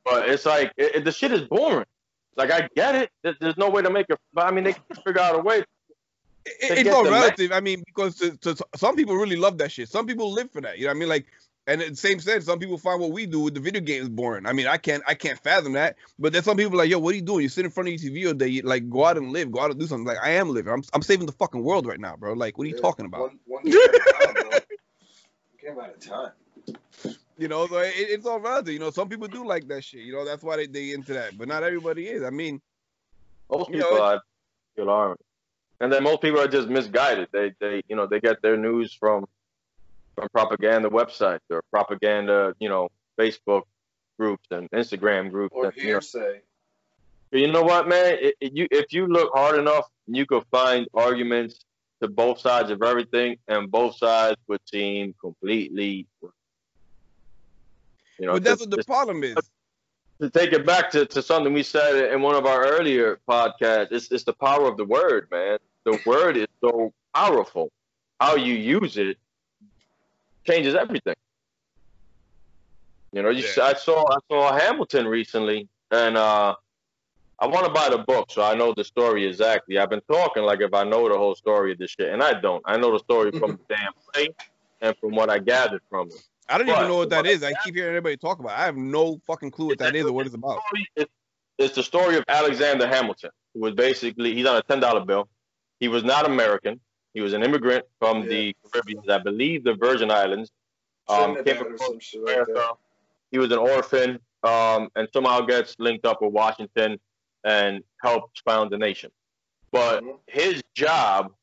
but 0.09 0.29
it's 0.29 0.45
like 0.45 0.71
it, 0.77 0.95
it, 0.95 1.05
the 1.05 1.11
shit 1.11 1.31
is 1.31 1.41
boring. 1.41 1.85
Like 2.35 2.51
I 2.51 2.69
get 2.75 2.95
it. 2.95 3.09
There's, 3.23 3.35
there's 3.39 3.57
no 3.57 3.69
way 3.69 3.81
to 3.81 3.89
make 3.89 4.07
it. 4.09 4.17
But 4.33 4.47
I 4.47 4.51
mean, 4.51 4.63
they 4.63 4.73
can 4.73 4.83
figure 5.05 5.21
out 5.21 5.35
a 5.35 5.39
way. 5.39 5.59
It, 6.45 6.79
it's 6.79 6.89
all 6.89 7.03
relative. 7.03 7.51
I 7.51 7.59
mean, 7.59 7.83
because 7.85 8.15
to, 8.17 8.37
to, 8.37 8.55
some 8.75 8.95
people 8.95 9.15
really 9.15 9.35
love 9.35 9.57
that 9.57 9.71
shit. 9.71 9.89
Some 9.89 10.07
people 10.07 10.31
live 10.31 10.51
for 10.51 10.61
that. 10.61 10.77
You 10.77 10.85
know 10.85 10.91
what 10.91 10.95
I 10.95 10.99
mean? 10.99 11.09
Like, 11.09 11.25
and 11.69 11.83
in 11.83 11.91
the 11.91 11.95
same 11.95 12.19
sense, 12.19 12.45
some 12.45 12.57
people 12.57 12.79
find 12.79 12.99
what 12.99 13.11
we 13.11 13.27
do 13.27 13.41
with 13.41 13.53
the 13.53 13.59
video 13.59 13.79
games 13.79 14.09
boring. 14.09 14.47
I 14.47 14.53
mean, 14.53 14.65
I 14.65 14.77
can't 14.77 15.03
I 15.05 15.13
can't 15.13 15.37
fathom 15.37 15.73
that. 15.73 15.97
But 16.17 16.33
there's 16.33 16.45
some 16.45 16.57
people 16.57 16.79
like, 16.79 16.89
yo, 16.89 16.97
what 16.97 17.13
are 17.13 17.15
you 17.15 17.21
doing? 17.21 17.43
You 17.43 17.49
sit 17.49 17.63
in 17.63 17.69
front 17.69 17.89
of 17.89 18.01
your 18.01 18.11
TV 18.11 18.27
all 18.27 18.33
day. 18.33 18.47
You, 18.47 18.63
like, 18.63 18.89
go 18.89 19.05
out 19.05 19.17
and 19.17 19.31
live. 19.31 19.51
Go 19.51 19.59
out 19.59 19.69
and 19.69 19.79
do 19.79 19.85
something. 19.85 20.07
Like, 20.07 20.17
I 20.23 20.31
am 20.31 20.49
living. 20.49 20.73
I'm 20.73 20.81
I'm 20.93 21.03
saving 21.03 21.27
the 21.27 21.31
fucking 21.31 21.63
world 21.63 21.85
right 21.85 21.99
now, 21.99 22.15
bro. 22.15 22.33
Like, 22.33 22.57
what 22.57 22.65
are 22.65 22.69
you 22.69 22.75
yeah, 22.75 22.81
talking 22.81 23.05
about? 23.05 23.21
One, 23.21 23.39
one 23.45 23.63
came 25.61 25.79
out 25.79 25.91
of 25.91 25.99
time. 25.99 26.31
You 27.37 27.47
know, 27.47 27.67
so 27.67 27.77
it, 27.77 27.93
it's 27.95 28.25
all 28.25 28.39
relative. 28.39 28.73
You 28.73 28.79
know, 28.79 28.89
some 28.89 29.07
people 29.07 29.27
do 29.27 29.45
like 29.45 29.67
that 29.67 29.83
shit. 29.83 30.01
You 30.01 30.13
know, 30.13 30.25
that's 30.25 30.43
why 30.43 30.55
they 30.55 30.65
they 30.65 30.91
into 30.91 31.13
that, 31.13 31.37
but 31.37 31.47
not 31.47 31.61
everybody 31.61 32.07
is. 32.07 32.23
I 32.23 32.31
mean, 32.31 32.61
most 33.51 33.71
people 33.71 33.91
know, 33.91 34.01
are 34.01 34.21
alarmed, 34.75 35.19
and 35.79 35.93
then 35.93 36.01
most 36.01 36.21
people 36.21 36.39
are 36.39 36.47
just 36.47 36.67
misguided. 36.67 37.27
They 37.31 37.53
they 37.59 37.83
you 37.87 37.95
know 37.95 38.07
they 38.07 38.19
get 38.19 38.41
their 38.41 38.57
news 38.57 38.91
from 38.91 39.27
from 40.19 40.29
propaganda 40.29 40.89
websites 40.89 41.39
or 41.49 41.63
propaganda 41.71 42.53
you 42.59 42.69
know 42.69 42.89
Facebook 43.19 43.63
groups 44.17 44.47
and 44.51 44.69
Instagram 44.71 45.31
groups 45.31 45.53
or 45.55 45.65
and, 45.65 45.73
hearsay. 45.73 46.41
You 47.31 47.41
know, 47.41 47.47
you 47.47 47.53
know 47.53 47.63
what, 47.63 47.87
man? 47.87 48.17
It, 48.19 48.35
it, 48.41 48.53
you 48.53 48.67
if 48.71 48.91
you 48.91 49.07
look 49.07 49.31
hard 49.33 49.59
enough, 49.59 49.85
you 50.07 50.25
could 50.25 50.43
find 50.51 50.87
arguments 50.93 51.65
to 52.01 52.07
both 52.07 52.39
sides 52.39 52.69
of 52.71 52.81
everything, 52.81 53.37
and 53.47 53.69
both 53.69 53.97
sides 53.97 54.37
would 54.47 54.61
seem 54.65 55.13
completely 55.21 56.07
you 58.19 58.25
know, 58.25 58.33
but 58.33 58.43
that's 58.43 58.61
what 58.61 58.71
the 58.71 58.83
problem 58.83 59.23
is. 59.23 59.37
To 60.21 60.29
take 60.29 60.51
it 60.51 60.65
back 60.65 60.91
to, 60.91 61.05
to 61.05 61.21
something 61.21 61.53
we 61.53 61.63
said 61.63 62.11
in 62.11 62.21
one 62.21 62.35
of 62.35 62.45
our 62.45 62.65
earlier 62.65 63.19
podcasts, 63.27 63.91
it's, 63.91 64.11
it's 64.11 64.25
the 64.25 64.33
power 64.33 64.67
of 64.67 64.75
the 64.75 64.83
word, 64.83 65.29
man. 65.31 65.59
The 65.85 65.97
word 66.05 66.35
is 66.35 66.47
so 66.59 66.93
powerful. 67.15 67.71
How 68.19 68.35
you 68.35 68.53
use 68.53 68.97
it 68.97 69.17
changes 70.45 70.75
everything. 70.75 71.15
You 73.11 73.23
know, 73.23 73.29
you, 73.29 73.43
yeah. 73.57 73.63
I 73.63 73.73
saw 73.73 74.05
I 74.07 74.17
saw 74.29 74.57
Hamilton 74.57 75.07
recently, 75.07 75.67
and 75.91 76.15
uh, 76.15 76.55
I 77.39 77.47
want 77.47 77.65
to 77.65 77.71
buy 77.71 77.89
the 77.89 77.99
book 77.99 78.31
so 78.31 78.43
I 78.43 78.53
know 78.53 78.73
the 78.75 78.83
story 78.83 79.25
exactly. 79.25 79.79
I've 79.79 79.89
been 79.89 80.01
talking 80.11 80.43
like 80.43 80.61
if 80.61 80.73
I 80.73 80.83
know 80.83 81.09
the 81.09 81.17
whole 81.17 81.35
story 81.35 81.71
of 81.71 81.79
this 81.79 81.91
shit, 81.91 82.09
and 82.13 82.21
I 82.21 82.39
don't. 82.39 82.61
I 82.65 82.77
know 82.77 82.91
the 82.91 82.99
story 82.99 83.31
from 83.31 83.51
the 83.51 83.75
damn 83.75 83.93
play 84.13 84.29
and 84.81 84.95
from 84.97 85.15
what 85.15 85.29
I 85.29 85.39
gathered 85.39 85.81
from 85.89 86.07
it. 86.09 86.21
I 86.49 86.57
don't 86.57 86.67
but, 86.67 86.77
even 86.77 86.87
know 86.87 86.97
what 86.97 87.09
that 87.11 87.25
is. 87.25 87.43
I 87.43 87.53
keep 87.63 87.75
hearing 87.75 87.89
everybody 87.89 88.17
talk 88.17 88.39
about. 88.39 88.51
It. 88.51 88.61
I 88.61 88.65
have 88.65 88.75
no 88.75 89.19
fucking 89.25 89.51
clue 89.51 89.67
what 89.67 89.79
that 89.79 89.95
is 89.95 90.05
or 90.05 90.11
what 90.11 90.25
it's 90.25 90.35
about. 90.35 90.59
It's, 90.95 91.11
it's 91.57 91.75
the 91.75 91.83
story 91.83 92.17
of 92.17 92.23
Alexander 92.27 92.87
Hamilton, 92.87 93.31
who 93.53 93.61
was 93.61 93.73
basically 93.73 94.33
he's 94.35 94.45
on 94.45 94.57
a 94.57 94.61
ten 94.63 94.79
dollar 94.79 95.05
bill. 95.05 95.27
He 95.79 95.87
was 95.87 96.03
not 96.03 96.25
American. 96.25 96.79
He 97.13 97.21
was 97.21 97.33
an 97.33 97.43
immigrant 97.43 97.85
from 97.99 98.23
yeah. 98.23 98.29
the 98.29 98.55
Caribbean, 98.71 99.09
I 99.09 99.17
believe 99.19 99.63
the 99.63 99.75
Virgin 99.75 100.11
Islands. 100.11 100.51
Um, 101.07 101.43
came 101.43 101.57
from 101.57 101.75
America. 102.21 102.69
He 103.31 103.39
was 103.39 103.51
an 103.51 103.57
orphan, 103.57 104.19
um, 104.43 104.89
and 104.95 105.07
somehow 105.11 105.41
gets 105.41 105.75
linked 105.79 106.05
up 106.05 106.21
with 106.21 106.31
Washington 106.31 106.99
and 107.43 107.83
helps 108.01 108.41
found 108.41 108.71
the 108.71 108.77
nation. 108.77 109.11
But 109.71 110.03
mm-hmm. 110.03 110.17
his 110.27 110.61
job, 110.75 111.33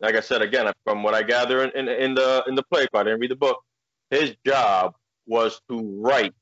like 0.00 0.16
I 0.16 0.20
said 0.20 0.42
again, 0.42 0.70
from 0.84 1.02
what 1.02 1.14
I 1.14 1.22
gather 1.22 1.64
in, 1.64 1.70
in, 1.70 1.88
in 1.88 2.14
the 2.14 2.44
in 2.46 2.54
the 2.54 2.62
play, 2.64 2.86
I 2.92 3.02
didn't 3.02 3.20
read 3.20 3.30
the 3.30 3.36
book 3.36 3.62
his 4.10 4.34
job 4.44 4.94
was 5.26 5.60
to 5.68 5.80
write 6.00 6.34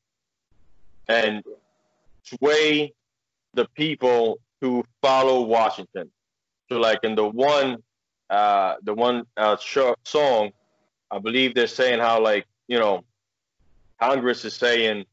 and 1.08 1.42
sway 2.22 2.92
the 3.54 3.66
people 3.74 4.38
to 4.60 4.84
follow 5.02 5.42
Washington. 5.42 6.10
So, 6.70 6.78
like 6.78 7.00
in 7.02 7.14
the 7.14 7.26
one, 7.26 7.82
uh, 8.34 8.76
the 8.82 8.92
one 8.92 9.24
uh, 9.36 9.56
song, 10.04 10.50
I 11.10 11.18
believe 11.18 11.54
they're 11.54 11.66
saying 11.66 12.00
how 12.00 12.20
like 12.20 12.46
you 12.66 12.78
know, 12.78 13.04
Congress 14.00 14.44
is 14.44 14.54
saying 14.54 15.04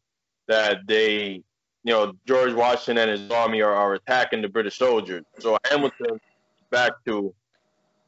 that 0.48 0.88
they, 0.88 1.44
you 1.84 1.94
know, 1.94 2.14
George 2.26 2.54
Washington 2.54 3.10
and 3.10 3.20
his 3.20 3.30
army 3.32 3.62
are, 3.62 3.74
are 3.74 3.94
attacking 3.94 4.42
the 4.42 4.50
British 4.50 4.78
soldiers. 4.78 5.24
So 5.40 5.58
Hamilton 5.66 6.20
back 6.72 6.94
to 7.06 7.34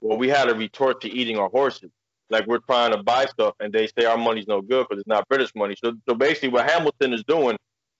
well, 0.01 0.17
we 0.17 0.29
had 0.29 0.45
to 0.45 0.55
retort 0.55 0.99
to 1.01 1.09
eating 1.09 1.37
our 1.37 1.49
horses. 1.49 1.91
Like 2.29 2.47
we're 2.47 2.59
trying 2.59 2.91
to 2.91 3.03
buy 3.03 3.25
stuff, 3.25 3.53
and 3.59 3.71
they 3.71 3.87
say 3.87 4.05
our 4.05 4.17
money's 4.17 4.47
no 4.47 4.61
good 4.61 4.87
because 4.89 4.99
it's 4.99 5.07
not 5.07 5.27
British 5.29 5.51
money. 5.55 5.75
So, 5.81 5.93
so 6.09 6.15
basically, 6.15 6.49
what 6.49 6.69
Hamilton 6.69 7.13
is 7.13 7.23
doing 7.25 7.55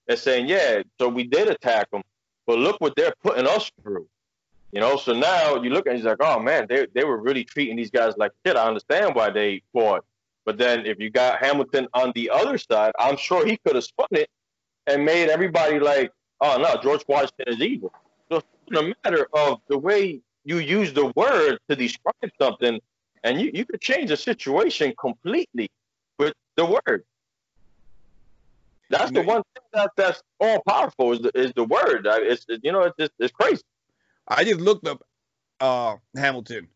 is 0.08 0.20
saying, 0.20 0.48
yeah, 0.48 0.82
so 0.98 1.08
we 1.08 1.24
did 1.24 1.48
attack 1.48 1.90
them, 1.92 2.02
but 2.46 2.58
look 2.58 2.80
what 2.80 2.94
they're 2.96 3.14
putting 3.22 3.46
us 3.46 3.70
through. 3.82 4.08
You 4.74 4.80
know, 4.80 4.96
so 4.96 5.12
now 5.12 5.62
you 5.62 5.70
look 5.70 5.86
and 5.86 5.94
he's 5.94 6.04
like, 6.04 6.16
oh 6.18 6.40
man, 6.40 6.66
they 6.68 6.88
they 6.94 7.04
were 7.04 7.18
really 7.18 7.44
treating 7.44 7.76
these 7.76 7.92
guys 7.92 8.14
like 8.16 8.32
shit. 8.44 8.56
I 8.56 8.66
understand 8.66 9.14
why 9.14 9.30
they 9.30 9.62
fought. 9.72 10.04
But 10.44 10.58
then 10.58 10.84
if 10.84 10.98
you 10.98 11.10
got 11.10 11.38
Hamilton 11.38 11.86
on 11.94 12.10
the 12.16 12.28
other 12.28 12.58
side, 12.58 12.90
I'm 12.98 13.16
sure 13.16 13.46
he 13.46 13.56
could 13.58 13.76
have 13.76 13.84
spun 13.84 14.08
it 14.10 14.28
and 14.88 15.04
made 15.04 15.28
everybody 15.28 15.78
like, 15.78 16.10
oh 16.40 16.58
no, 16.58 16.76
George 16.82 17.04
Washington 17.06 17.54
is 17.54 17.60
evil. 17.60 17.92
So 18.28 18.38
it's 18.38 18.80
a 18.80 18.92
matter 19.04 19.28
of 19.32 19.60
the 19.68 19.78
way 19.78 20.20
you 20.44 20.58
use 20.58 20.92
the 20.92 21.06
word 21.14 21.60
to 21.68 21.76
describe 21.76 22.32
something, 22.42 22.80
and 23.22 23.40
you, 23.40 23.52
you 23.54 23.64
could 23.64 23.80
change 23.80 24.08
the 24.08 24.16
situation 24.16 24.92
completely 24.98 25.70
with 26.18 26.34
the 26.56 26.66
word. 26.66 27.04
That's 28.90 29.12
the 29.12 29.22
one 29.22 29.42
thing 29.54 29.64
that 29.72 29.92
that's 29.96 30.20
all 30.40 30.60
powerful 30.66 31.12
is 31.12 31.20
the, 31.20 31.30
is 31.32 31.52
the 31.52 31.62
word. 31.62 32.08
It's 32.08 32.44
you 32.48 32.72
know 32.72 32.92
it's 32.98 33.14
it's 33.20 33.32
crazy. 33.32 33.62
I 34.28 34.44
just 34.44 34.60
looked 34.60 34.86
up 34.86 35.02
uh, 35.60 35.96
Hamilton, 36.16 36.68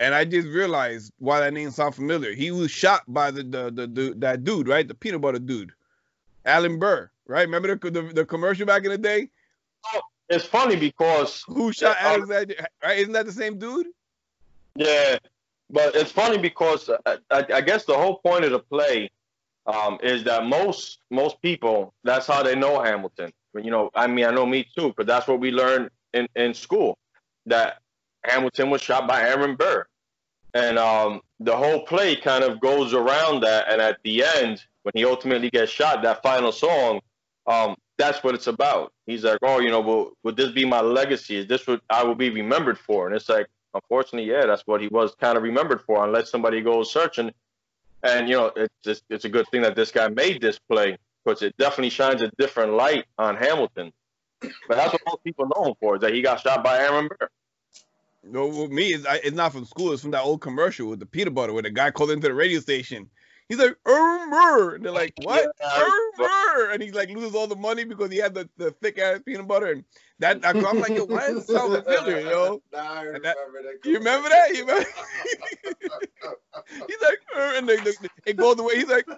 and 0.00 0.14
I 0.14 0.24
just 0.24 0.48
realized 0.48 1.12
why 1.18 1.40
that 1.40 1.52
name 1.52 1.70
sounds 1.70 1.96
familiar. 1.96 2.32
He 2.32 2.50
was 2.50 2.70
shot 2.70 3.02
by 3.08 3.30
the 3.30 3.42
the, 3.42 3.70
the, 3.70 3.86
the 3.86 4.14
that 4.18 4.44
dude, 4.44 4.68
right? 4.68 4.86
The 4.86 4.94
peanut 4.94 5.20
butter 5.20 5.38
dude, 5.38 5.72
Alan 6.44 6.78
Burr, 6.78 7.10
right? 7.26 7.42
Remember 7.42 7.74
the, 7.74 7.90
the, 7.90 8.02
the 8.02 8.24
commercial 8.24 8.66
back 8.66 8.84
in 8.84 8.90
the 8.90 8.98
day? 8.98 9.28
Oh, 9.94 10.00
it's 10.28 10.44
funny 10.44 10.76
because 10.76 11.42
who 11.46 11.72
shot 11.72 11.96
uh, 12.02 12.08
Alexander? 12.08 12.54
Right? 12.82 12.98
Isn't 12.98 13.12
that 13.12 13.26
the 13.26 13.32
same 13.32 13.58
dude? 13.58 13.86
Yeah, 14.76 15.18
but 15.70 15.94
it's 15.94 16.10
funny 16.10 16.38
because 16.38 16.90
I, 17.06 17.18
I, 17.30 17.46
I 17.54 17.60
guess 17.60 17.84
the 17.84 17.96
whole 17.96 18.18
point 18.18 18.44
of 18.44 18.50
the 18.50 18.58
play 18.58 19.10
um, 19.66 19.98
is 20.02 20.24
that 20.24 20.44
most 20.44 20.98
most 21.10 21.40
people 21.40 21.94
that's 22.04 22.26
how 22.26 22.42
they 22.42 22.54
know 22.54 22.82
Hamilton. 22.82 23.32
You 23.54 23.70
know, 23.70 23.90
I 23.94 24.06
mean, 24.08 24.24
I 24.24 24.30
know 24.32 24.46
me 24.46 24.66
too, 24.76 24.92
but 24.96 25.06
that's 25.06 25.28
what 25.28 25.38
we 25.40 25.52
learned 25.52 25.90
in, 26.14 26.26
in 26.36 26.54
school 26.54 26.96
that 27.46 27.78
Hamilton 28.24 28.70
was 28.70 28.80
shot 28.80 29.06
by 29.06 29.20
Aaron 29.20 29.56
Burr. 29.56 29.84
And 30.54 30.78
um, 30.78 31.20
the 31.40 31.54
whole 31.54 31.84
play 31.84 32.16
kind 32.16 32.44
of 32.44 32.60
goes 32.60 32.94
around 32.94 33.42
that. 33.42 33.70
And 33.70 33.82
at 33.82 33.98
the 34.04 34.24
end, 34.24 34.64
when 34.82 34.92
he 34.94 35.04
ultimately 35.04 35.50
gets 35.50 35.70
shot, 35.70 36.02
that 36.02 36.22
final 36.22 36.52
song, 36.52 37.00
um, 37.46 37.76
that's 37.98 38.22
what 38.24 38.34
it's 38.34 38.46
about. 38.46 38.92
He's 39.06 39.24
like, 39.24 39.38
oh, 39.42 39.58
you 39.58 39.70
know, 39.70 39.80
will, 39.80 40.12
would 40.22 40.36
this 40.36 40.52
be 40.52 40.64
my 40.64 40.80
legacy? 40.80 41.36
Is 41.36 41.46
this 41.46 41.66
what 41.66 41.80
I 41.90 42.02
will 42.04 42.14
be 42.14 42.30
remembered 42.30 42.78
for? 42.78 43.06
And 43.06 43.14
it's 43.14 43.28
like, 43.28 43.46
unfortunately, 43.74 44.30
yeah, 44.30 44.46
that's 44.46 44.62
what 44.66 44.80
he 44.80 44.88
was 44.88 45.14
kind 45.16 45.36
of 45.36 45.42
remembered 45.42 45.82
for, 45.82 46.04
unless 46.04 46.30
somebody 46.30 46.60
goes 46.60 46.92
searching. 46.92 47.30
And, 48.02 48.28
you 48.28 48.36
know, 48.36 48.52
it's, 48.56 48.74
just, 48.84 49.04
it's 49.10 49.24
a 49.24 49.28
good 49.28 49.46
thing 49.50 49.62
that 49.62 49.76
this 49.76 49.90
guy 49.90 50.08
made 50.08 50.40
this 50.40 50.58
play 50.58 50.96
because 51.24 51.42
it 51.42 51.56
definitely 51.56 51.90
shines 51.90 52.22
a 52.22 52.30
different 52.38 52.72
light 52.74 53.04
on 53.18 53.36
Hamilton. 53.36 53.92
But 54.40 54.76
that's 54.76 54.92
what 54.92 55.02
most 55.06 55.24
people 55.24 55.46
know 55.54 55.68
him 55.68 55.74
for 55.80 55.96
is 55.96 56.00
that 56.02 56.14
he 56.14 56.22
got 56.22 56.40
shot 56.40 56.62
by 56.62 56.78
Aaron 56.78 57.08
Burr. 57.08 57.28
No, 58.22 58.46
with 58.46 58.70
me, 58.70 58.94
it's, 58.94 59.06
it's 59.22 59.36
not 59.36 59.52
from 59.52 59.66
school. 59.66 59.92
It's 59.92 60.02
from 60.02 60.12
that 60.12 60.22
old 60.22 60.40
commercial 60.40 60.88
with 60.88 60.98
the 60.98 61.06
peanut 61.06 61.34
butter, 61.34 61.52
where 61.52 61.62
the 61.62 61.70
guy 61.70 61.90
called 61.90 62.10
into 62.10 62.28
the 62.28 62.34
radio 62.34 62.60
station. 62.60 63.10
He's 63.48 63.58
like, 63.58 63.76
Aaron 63.86 64.30
Burr. 64.30 64.74
And 64.76 64.84
they're 64.84 64.92
like, 64.92 65.12
what? 65.22 65.50
Yeah, 65.60 65.88
Aaron 66.18 66.72
And 66.72 66.82
he 66.82 66.90
like 66.90 67.10
loses 67.10 67.34
all 67.34 67.46
the 67.46 67.56
money 67.56 67.84
because 67.84 68.10
he 68.10 68.18
had 68.18 68.34
the, 68.34 68.48
the 68.56 68.70
thick 68.70 68.98
ass 68.98 69.20
peanut 69.24 69.46
butter. 69.46 69.72
And 69.72 69.84
that, 70.20 70.44
I'm 70.44 70.62
like, 70.80 70.90
yo, 70.90 71.04
why 71.04 71.28
does 71.28 71.48
it 71.48 71.52
sound 71.52 71.84
familiar, 71.84 72.20
yo? 72.20 72.62
Nah, 72.72 72.78
I 72.78 73.02
remember 73.02 73.22
that, 73.62 73.82
that. 73.82 73.88
You 73.88 73.98
remember 73.98 74.28
that? 74.28 74.54
You 74.54 74.60
remember? 74.60 74.88
He's 76.88 77.02
like, 77.02 77.20
Ur, 77.36 77.56
and 77.56 77.68
they, 77.68 77.76
they, 77.76 77.92
it 78.26 78.36
goes 78.36 78.58
away. 78.58 78.76
He's 78.76 78.88
like, 78.88 79.08
Ur, 79.08 79.14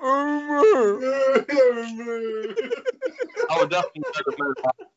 I 3.51 3.61
would 3.61 3.71
definitely 3.71 4.03
recommend 4.17 4.55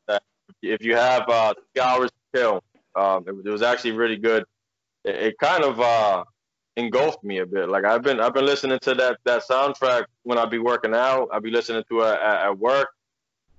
that 0.08 0.24
if 0.62 0.82
you 0.84 0.96
have 0.96 1.30
uh, 1.30 1.54
hours 1.82 2.12
to 2.12 2.40
kill. 2.40 2.64
Um, 2.96 3.26
it, 3.28 3.36
it, 3.46 3.50
was 3.50 3.62
actually 3.62 3.92
really 3.92 4.18
good. 4.18 4.46
It, 5.04 5.16
it 5.16 5.38
kind 5.38 5.64
of 5.64 5.80
uh, 5.80 6.24
engulfed 6.80 7.24
me 7.24 7.40
a 7.40 7.46
bit. 7.46 7.70
Like 7.70 7.86
I've 7.86 8.02
been 8.02 8.20
I've 8.20 8.34
been 8.34 8.46
listening 8.46 8.80
to 8.80 8.96
that 8.96 9.18
that 9.26 9.44
soundtrack 9.48 10.06
when 10.24 10.38
I 10.38 10.46
be 10.46 10.60
working 10.60 10.94
out. 10.96 11.30
I 11.32 11.40
be 11.40 11.52
listening 11.52 11.84
to 11.90 12.02
it 12.02 12.20
at, 12.20 12.48
at 12.48 12.58
work. 12.58 12.90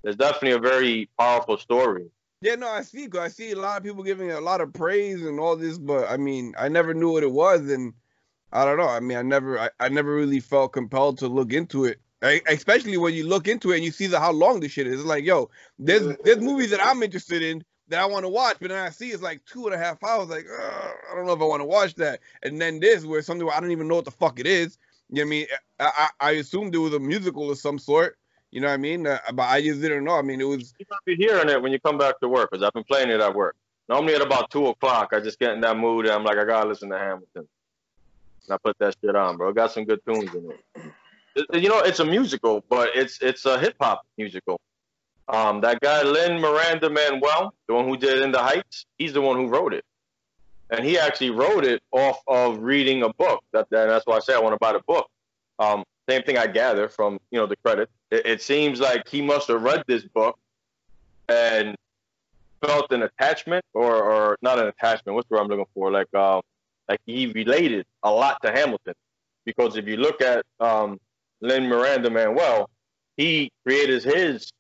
It's 0.02 0.16
definitely 0.16 0.52
a 0.52 0.58
very 0.58 1.08
powerful 1.18 1.58
story. 1.58 2.06
Yeah, 2.42 2.54
no, 2.54 2.68
I 2.68 2.82
see. 2.82 3.06
I 3.18 3.28
see 3.28 3.52
a 3.52 3.56
lot 3.56 3.76
of 3.76 3.84
people 3.84 4.02
giving 4.02 4.30
a 4.30 4.40
lot 4.40 4.62
of 4.62 4.72
praise 4.72 5.22
and 5.22 5.38
all 5.38 5.56
this, 5.56 5.76
but 5.76 6.08
I 6.08 6.16
mean, 6.16 6.54
I 6.58 6.68
never 6.68 6.94
knew 6.94 7.12
what 7.12 7.22
it 7.22 7.30
was, 7.30 7.70
and 7.70 7.92
I 8.50 8.64
don't 8.64 8.78
know. 8.78 8.88
I 8.88 9.00
mean, 9.00 9.18
I 9.18 9.22
never, 9.22 9.58
I, 9.58 9.68
I 9.78 9.90
never 9.90 10.14
really 10.14 10.40
felt 10.40 10.72
compelled 10.72 11.18
to 11.18 11.28
look 11.28 11.52
into 11.52 11.84
it. 11.84 12.00
I, 12.22 12.40
especially 12.48 12.96
when 12.96 13.14
you 13.14 13.26
look 13.26 13.46
into 13.46 13.72
it 13.72 13.76
and 13.76 13.84
you 13.84 13.90
see 13.90 14.06
the 14.06 14.18
how 14.18 14.32
long 14.32 14.60
this 14.60 14.72
shit 14.72 14.86
is. 14.86 15.00
It's 15.00 15.04
like, 15.04 15.24
yo, 15.24 15.50
there's 15.78 16.16
there's 16.24 16.40
movies 16.40 16.70
that 16.70 16.84
I'm 16.84 17.02
interested 17.02 17.42
in 17.42 17.62
that 17.90 18.00
I 18.00 18.06
want 18.06 18.24
to 18.24 18.28
watch, 18.28 18.56
but 18.60 18.70
then 18.70 18.78
I 18.78 18.90
see 18.90 19.10
it's 19.10 19.22
like 19.22 19.44
two 19.44 19.66
and 19.66 19.74
a 19.74 19.78
half 19.78 20.02
hours. 20.02 20.28
Like, 20.28 20.46
I 20.48 21.14
don't 21.14 21.26
know 21.26 21.32
if 21.32 21.40
I 21.40 21.44
want 21.44 21.60
to 21.60 21.66
watch 21.66 21.94
that. 21.96 22.20
And 22.42 22.60
then 22.60 22.80
this, 22.80 23.04
where 23.04 23.20
something 23.20 23.46
where 23.46 23.54
I 23.54 23.60
don't 23.60 23.72
even 23.72 23.88
know 23.88 23.96
what 23.96 24.04
the 24.04 24.10
fuck 24.10 24.40
it 24.40 24.46
is. 24.46 24.78
You 25.10 25.16
know 25.16 25.22
what 25.22 25.26
I 25.26 25.30
mean? 25.30 25.46
I, 25.80 25.90
I, 26.20 26.28
I 26.28 26.30
assumed 26.32 26.74
it 26.74 26.78
was 26.78 26.94
a 26.94 27.00
musical 27.00 27.50
of 27.50 27.58
some 27.58 27.78
sort. 27.78 28.16
You 28.52 28.60
know 28.60 28.68
what 28.68 28.74
I 28.74 28.78
mean? 28.78 29.06
Uh, 29.06 29.18
but 29.34 29.42
I 29.42 29.60
just 29.62 29.80
didn't 29.80 30.04
know. 30.04 30.16
I 30.16 30.22
mean, 30.22 30.40
it 30.40 30.44
was. 30.44 30.74
You 30.78 30.86
might 30.90 31.04
be 31.04 31.16
hearing 31.16 31.48
it 31.48 31.60
when 31.60 31.72
you 31.72 31.80
come 31.80 31.98
back 31.98 32.18
to 32.20 32.28
work, 32.28 32.50
because 32.50 32.64
I've 32.64 32.72
been 32.72 32.84
playing 32.84 33.10
it 33.10 33.20
at 33.20 33.34
work. 33.34 33.56
Normally 33.88 34.14
at 34.14 34.22
about 34.22 34.50
two 34.50 34.68
o'clock, 34.68 35.10
I 35.12 35.20
just 35.20 35.38
get 35.38 35.52
in 35.52 35.60
that 35.60 35.76
mood, 35.76 36.06
and 36.06 36.14
I'm 36.14 36.24
like, 36.24 36.38
I 36.38 36.44
gotta 36.44 36.68
listen 36.68 36.90
to 36.90 36.98
Hamilton. 36.98 37.48
And 38.44 38.54
I 38.54 38.56
put 38.56 38.78
that 38.78 38.96
shit 39.00 39.14
on, 39.14 39.36
bro. 39.36 39.48
It 39.48 39.56
got 39.56 39.72
some 39.72 39.84
good 39.84 40.00
tunes 40.06 40.32
in 40.34 40.50
it. 40.50 41.62
You 41.62 41.68
know, 41.68 41.80
it's 41.80 42.00
a 42.00 42.04
musical, 42.04 42.64
but 42.68 42.90
it's 42.94 43.20
it's 43.20 43.46
a 43.46 43.58
hip 43.58 43.76
hop 43.80 44.02
musical. 44.16 44.60
Um, 45.32 45.60
that 45.60 45.80
guy 45.80 46.02
Lin 46.02 46.40
Miranda 46.40 46.90
Manuel, 46.90 47.54
the 47.68 47.74
one 47.74 47.86
who 47.86 47.96
did 47.96 48.20
In 48.20 48.32
the 48.32 48.40
Heights, 48.40 48.84
he's 48.98 49.12
the 49.12 49.20
one 49.20 49.36
who 49.36 49.46
wrote 49.46 49.72
it, 49.72 49.84
and 50.70 50.84
he 50.84 50.98
actually 50.98 51.30
wrote 51.30 51.64
it 51.64 51.80
off 51.92 52.18
of 52.26 52.58
reading 52.58 53.04
a 53.04 53.12
book. 53.12 53.44
That, 53.52 53.68
that's 53.70 54.06
why 54.06 54.16
I 54.16 54.20
say 54.20 54.34
I 54.34 54.40
want 54.40 54.54
to 54.54 54.58
buy 54.58 54.72
the 54.72 54.80
book. 54.86 55.08
Um, 55.60 55.84
same 56.08 56.22
thing 56.24 56.36
I 56.36 56.48
gather 56.48 56.88
from 56.88 57.20
you 57.30 57.38
know 57.38 57.46
the 57.46 57.56
credit. 57.56 57.88
It, 58.10 58.26
it 58.26 58.42
seems 58.42 58.80
like 58.80 59.08
he 59.08 59.22
must 59.22 59.46
have 59.48 59.62
read 59.62 59.84
this 59.86 60.02
book 60.02 60.36
and 61.28 61.76
felt 62.60 62.90
an 62.90 63.02
attachment, 63.02 63.64
or 63.72 64.02
or 64.02 64.36
not 64.42 64.58
an 64.58 64.66
attachment. 64.66 65.14
What's 65.14 65.28
the 65.28 65.36
word 65.36 65.42
I'm 65.42 65.48
looking 65.48 65.66
for? 65.74 65.92
Like 65.92 66.12
um, 66.12 66.42
like 66.88 67.00
he 67.06 67.28
related 67.28 67.86
a 68.02 68.10
lot 68.10 68.42
to 68.42 68.50
Hamilton 68.50 68.94
because 69.44 69.76
if 69.76 69.86
you 69.86 69.96
look 69.96 70.20
at 70.20 70.44
um, 70.58 70.98
Lin 71.40 71.68
Miranda 71.68 72.10
Manuel, 72.10 72.68
he 73.16 73.52
created 73.64 74.02
his 74.02 74.50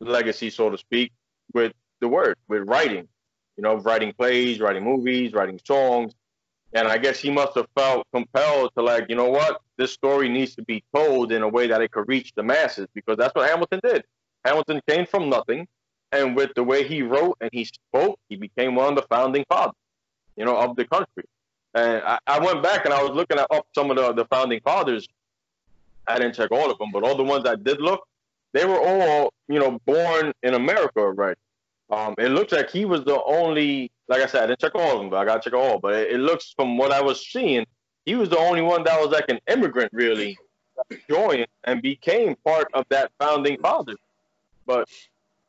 legacy, 0.00 0.50
so 0.50 0.70
to 0.70 0.78
speak, 0.78 1.12
with 1.52 1.72
the 2.00 2.08
word, 2.08 2.36
with 2.48 2.62
writing. 2.66 3.08
You 3.56 3.62
know, 3.62 3.76
writing 3.76 4.12
plays, 4.12 4.60
writing 4.60 4.84
movies, 4.84 5.32
writing 5.32 5.60
songs. 5.64 6.14
And 6.72 6.86
I 6.86 6.98
guess 6.98 7.18
he 7.18 7.30
must 7.30 7.54
have 7.56 7.66
felt 7.74 8.06
compelled 8.12 8.70
to 8.76 8.82
like, 8.82 9.06
you 9.08 9.16
know 9.16 9.28
what, 9.28 9.60
this 9.76 9.92
story 9.92 10.28
needs 10.28 10.54
to 10.54 10.62
be 10.62 10.84
told 10.94 11.32
in 11.32 11.42
a 11.42 11.48
way 11.48 11.66
that 11.66 11.82
it 11.82 11.90
could 11.90 12.08
reach 12.08 12.32
the 12.36 12.42
masses 12.42 12.86
because 12.94 13.16
that's 13.16 13.34
what 13.34 13.48
Hamilton 13.48 13.80
did. 13.82 14.04
Hamilton 14.44 14.80
came 14.88 15.04
from 15.04 15.28
nothing, 15.28 15.66
and 16.12 16.36
with 16.36 16.50
the 16.54 16.62
way 16.62 16.86
he 16.86 17.02
wrote 17.02 17.36
and 17.40 17.50
he 17.52 17.64
spoke, 17.64 18.18
he 18.28 18.36
became 18.36 18.74
one 18.74 18.90
of 18.90 18.94
the 18.94 19.06
founding 19.14 19.44
fathers, 19.48 19.74
you 20.36 20.44
know, 20.44 20.56
of 20.56 20.76
the 20.76 20.84
country. 20.84 21.24
And 21.74 22.02
I, 22.02 22.18
I 22.26 22.38
went 22.38 22.62
back 22.62 22.84
and 22.84 22.94
I 22.94 23.02
was 23.02 23.12
looking 23.12 23.38
up 23.38 23.66
some 23.74 23.90
of 23.90 23.96
the, 23.96 24.12
the 24.12 24.24
founding 24.26 24.60
fathers. 24.60 25.08
I 26.06 26.18
didn't 26.18 26.34
check 26.34 26.50
all 26.50 26.70
of 26.70 26.78
them, 26.78 26.90
but 26.92 27.02
all 27.02 27.16
the 27.16 27.24
ones 27.24 27.46
I 27.46 27.56
did 27.56 27.80
look, 27.80 28.06
they 28.52 28.64
were 28.64 28.80
all, 28.80 29.32
you 29.48 29.58
know, 29.58 29.78
born 29.86 30.32
in 30.42 30.54
America 30.54 31.10
right? 31.10 31.36
Um, 31.90 32.14
it 32.18 32.28
looks 32.28 32.52
like 32.52 32.70
he 32.70 32.84
was 32.84 33.04
the 33.04 33.20
only, 33.24 33.90
like 34.08 34.22
I 34.22 34.26
said, 34.26 34.44
I 34.44 34.46
didn't 34.46 34.60
check 34.60 34.74
all 34.76 34.92
of 34.92 34.98
them, 35.00 35.10
but 35.10 35.16
I 35.16 35.24
got 35.24 35.42
to 35.42 35.50
check 35.50 35.58
all. 35.58 35.78
But 35.80 35.94
it, 35.94 36.12
it, 36.12 36.18
looks 36.18 36.52
from 36.54 36.78
what 36.78 36.92
I 36.92 37.02
was 37.02 37.26
seeing, 37.26 37.66
he 38.06 38.14
was 38.14 38.28
the 38.28 38.38
only 38.38 38.62
one 38.62 38.84
that 38.84 39.00
was 39.00 39.10
like 39.10 39.28
an 39.28 39.40
immigrant, 39.48 39.92
really, 39.92 40.38
joined 41.08 41.46
and 41.64 41.82
became 41.82 42.36
part 42.44 42.68
of 42.74 42.84
that 42.90 43.10
founding 43.18 43.58
father. 43.58 43.94
But, 44.66 44.88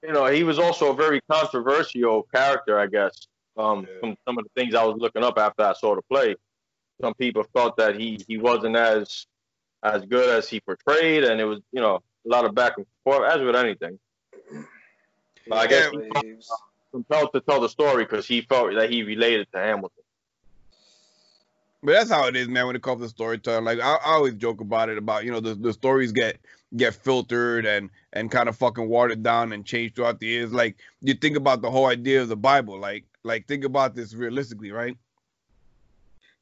you 0.01 0.11
know, 0.11 0.25
he 0.25 0.43
was 0.43 0.57
also 0.57 0.91
a 0.91 0.95
very 0.95 1.21
controversial 1.29 2.23
character, 2.33 2.79
I 2.79 2.87
guess, 2.87 3.27
um, 3.55 3.87
yeah. 3.87 3.99
from 3.99 4.17
some 4.27 4.39
of 4.39 4.45
the 4.45 4.61
things 4.61 4.73
I 4.73 4.83
was 4.83 4.97
looking 4.97 5.23
up 5.23 5.37
after 5.37 5.63
I 5.63 5.73
saw 5.73 5.95
the 5.95 6.01
play. 6.01 6.35
Some 6.99 7.13
people 7.13 7.43
felt 7.53 7.77
that 7.77 7.99
he, 7.99 8.23
he 8.27 8.37
wasn't 8.37 8.75
as 8.75 9.27
as 9.83 10.05
good 10.05 10.29
as 10.29 10.47
he 10.47 10.59
portrayed, 10.59 11.23
and 11.23 11.41
it 11.41 11.45
was, 11.45 11.59
you 11.71 11.81
know, 11.81 12.01
a 12.25 12.29
lot 12.29 12.45
of 12.45 12.53
back 12.53 12.73
and 12.77 12.85
forth, 13.03 13.31
as 13.31 13.41
with 13.41 13.55
anything. 13.55 13.99
But 15.47 15.57
I 15.57 15.67
guess 15.67 15.91
he 15.91 16.35
compelled 16.91 17.31
to 17.33 17.41
tell 17.41 17.61
the 17.61 17.69
story 17.69 18.03
because 18.03 18.27
he 18.27 18.41
felt 18.41 18.73
that 18.75 18.89
he 18.89 19.03
related 19.03 19.47
to 19.53 19.59
Hamilton. 19.59 20.03
But 21.83 21.93
that's 21.93 22.11
how 22.11 22.27
it 22.27 22.35
is, 22.35 22.47
man. 22.47 22.67
When 22.67 22.75
it 22.75 22.83
comes 22.83 23.01
to 23.01 23.09
storytelling, 23.09 23.65
like 23.65 23.79
I, 23.79 23.95
I, 23.95 24.13
always 24.13 24.35
joke 24.35 24.61
about 24.61 24.89
it, 24.89 24.99
about 24.99 25.25
you 25.25 25.31
know 25.31 25.39
the, 25.39 25.55
the 25.55 25.73
stories 25.73 26.11
get 26.11 26.39
get 26.77 26.93
filtered 26.93 27.65
and 27.65 27.89
and 28.13 28.29
kind 28.29 28.47
of 28.47 28.55
fucking 28.55 28.87
watered 28.87 29.23
down 29.23 29.51
and 29.51 29.65
changed 29.65 29.95
throughout 29.95 30.19
the 30.19 30.27
years. 30.27 30.53
Like 30.53 30.77
you 31.01 31.15
think 31.15 31.37
about 31.37 31.63
the 31.63 31.71
whole 31.71 31.87
idea 31.87 32.21
of 32.21 32.29
the 32.29 32.35
Bible, 32.35 32.79
like 32.79 33.05
like 33.23 33.47
think 33.47 33.65
about 33.65 33.95
this 33.95 34.13
realistically, 34.13 34.71
right? 34.71 34.95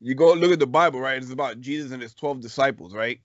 you 0.01 0.16
go 0.16 0.34
look 0.34 0.51
at 0.51 0.60
the 0.60 0.68
Bible, 0.68 0.99
right? 0.99 1.22
It's 1.22 1.32
about 1.32 1.60
Jesus 1.60 1.91
and 1.91 2.01
his 2.01 2.14
12 2.14 2.41
disciples, 2.41 2.93
right? 2.93 3.20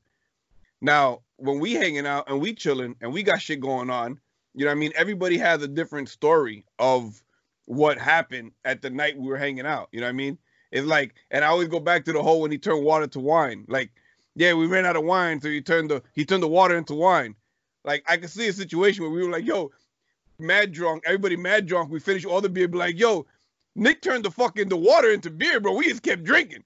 Now, 0.81 1.21
when 1.37 1.61
we 1.61 1.75
hanging 1.75 2.07
out 2.07 2.29
and 2.29 2.41
we 2.41 2.55
chilling 2.55 2.97
and 3.01 3.13
we 3.13 3.23
got 3.23 3.41
shit 3.41 3.61
going 3.61 3.91
on, 3.91 4.21
you 4.55 4.65
know 4.65 4.71
I 4.71 4.75
mean? 4.75 4.93
Everybody 4.95 5.39
has 5.39 5.63
a 5.63 5.69
different 5.69 6.09
story 6.09 6.65
of 6.79 7.21
what 7.67 7.99
happened 7.99 8.53
at 8.65 8.83
the 8.83 8.91
night 8.91 9.19
we 9.19 9.29
were 9.29 9.37
hanging 9.37 9.67
out. 9.67 9.89
You 9.93 10.01
know 10.01 10.07
what 10.07 10.11
I 10.11 10.15
mean? 10.15 10.39
It's 10.71 10.87
like, 10.87 11.15
and 11.31 11.45
I 11.45 11.49
always 11.49 11.69
go 11.69 11.81
back 11.81 12.05
to 12.05 12.13
the 12.13 12.23
whole 12.23 12.41
when 12.41 12.51
he 12.51 12.59
turned 12.59 12.85
water 12.85 13.07
to 13.09 13.21
wine. 13.21 13.65
Like, 13.69 13.91
yeah, 14.37 14.55
we 14.55 14.67
ran 14.67 14.87
out 14.87 14.97
of 14.97 15.05
wine, 15.05 15.41
so 15.41 15.49
he 15.49 15.61
turned 15.61 15.91
the 15.91 16.03
he 16.13 16.25
turned 16.25 16.43
the 16.43 16.49
water 16.49 16.77
into 16.77 16.95
wine. 16.95 17.37
Like, 17.85 18.05
I 18.09 18.17
could 18.17 18.31
see 18.31 18.49
a 18.49 18.53
situation 18.53 19.05
where 19.05 19.13
we 19.13 19.23
were 19.23 19.31
like, 19.31 19.45
yo, 19.45 19.71
mad 20.39 20.73
drunk, 20.73 21.05
everybody 21.07 21.37
mad 21.37 21.67
drunk. 21.67 21.91
We 21.91 22.01
finished 22.01 22.27
all 22.27 22.41
the 22.41 22.49
beer, 22.49 22.67
be 22.67 22.79
like, 22.79 22.99
yo, 22.99 23.27
Nick 23.77 24.03
turned 24.03 24.25
the 24.25 24.31
fucking 24.31 24.69
the 24.69 24.77
water 24.77 25.11
into 25.11 25.31
beer, 25.31 25.61
bro. 25.61 25.75
We 25.75 25.89
just 25.89 26.03
kept 26.03 26.25
drinking. 26.25 26.65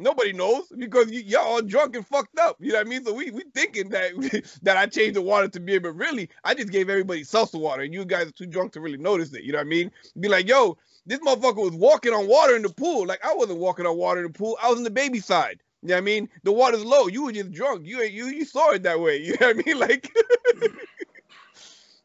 Nobody 0.00 0.32
knows 0.32 0.64
because 0.76 1.06
y- 1.06 1.24
y'all 1.26 1.46
all 1.46 1.62
drunk 1.62 1.96
and 1.96 2.06
fucked 2.06 2.38
up. 2.38 2.56
You 2.60 2.72
know 2.72 2.78
what 2.78 2.86
I 2.86 2.90
mean? 2.90 3.04
So 3.04 3.12
we 3.12 3.30
we 3.30 3.44
thinking 3.54 3.88
that 3.90 4.58
that 4.62 4.76
I 4.76 4.86
changed 4.86 5.16
the 5.16 5.22
water 5.22 5.48
to 5.48 5.60
beer, 5.60 5.80
but 5.80 5.92
really 5.92 6.28
I 6.44 6.54
just 6.54 6.70
gave 6.70 6.88
everybody 6.88 7.24
seltzer 7.24 7.58
water, 7.58 7.82
and 7.82 7.92
you 7.94 8.04
guys 8.04 8.28
are 8.28 8.32
too 8.32 8.46
drunk 8.46 8.72
to 8.72 8.80
really 8.80 8.98
notice 8.98 9.32
it. 9.34 9.44
You 9.44 9.52
know 9.52 9.58
what 9.58 9.66
I 9.66 9.70
mean? 9.70 9.90
Be 10.18 10.28
like, 10.28 10.48
yo, 10.48 10.78
this 11.06 11.20
motherfucker 11.20 11.62
was 11.62 11.74
walking 11.74 12.12
on 12.12 12.26
water 12.26 12.56
in 12.56 12.62
the 12.62 12.70
pool. 12.70 13.06
Like 13.06 13.24
I 13.24 13.34
wasn't 13.34 13.58
walking 13.58 13.86
on 13.86 13.96
water 13.96 14.20
in 14.24 14.32
the 14.32 14.38
pool. 14.38 14.58
I 14.62 14.68
was 14.68 14.78
in 14.78 14.84
the 14.84 14.90
baby 14.90 15.20
side. 15.20 15.60
You 15.82 15.88
know 15.88 15.94
what 15.94 15.98
I 15.98 16.02
mean? 16.02 16.28
The 16.42 16.52
water's 16.52 16.84
low. 16.84 17.06
You 17.06 17.24
were 17.24 17.32
just 17.32 17.52
drunk. 17.52 17.86
You 17.86 18.02
you 18.02 18.26
you 18.26 18.44
saw 18.44 18.70
it 18.72 18.82
that 18.84 19.00
way. 19.00 19.18
You 19.24 19.36
know 19.40 19.48
what 19.48 19.56
I 19.56 19.62
mean? 19.64 19.78
Like 19.78 20.12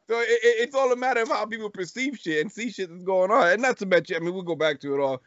So 0.08 0.20
it, 0.20 0.30
it, 0.30 0.56
it's 0.64 0.76
all 0.76 0.92
a 0.92 0.96
matter 0.96 1.22
of 1.22 1.30
how 1.30 1.46
people 1.46 1.70
perceive 1.70 2.18
shit 2.18 2.42
and 2.42 2.52
see 2.52 2.70
shit 2.72 2.90
that's 2.90 3.04
going 3.04 3.32
on. 3.32 3.48
And 3.48 3.62
not 3.62 3.78
to 3.80 3.86
mention, 3.86 4.18
I 4.18 4.20
mean, 4.20 4.34
we'll 4.34 4.44
go 4.44 4.56
back 4.56 4.80
to 4.82 4.94
it 4.94 5.00
all. 5.00 5.22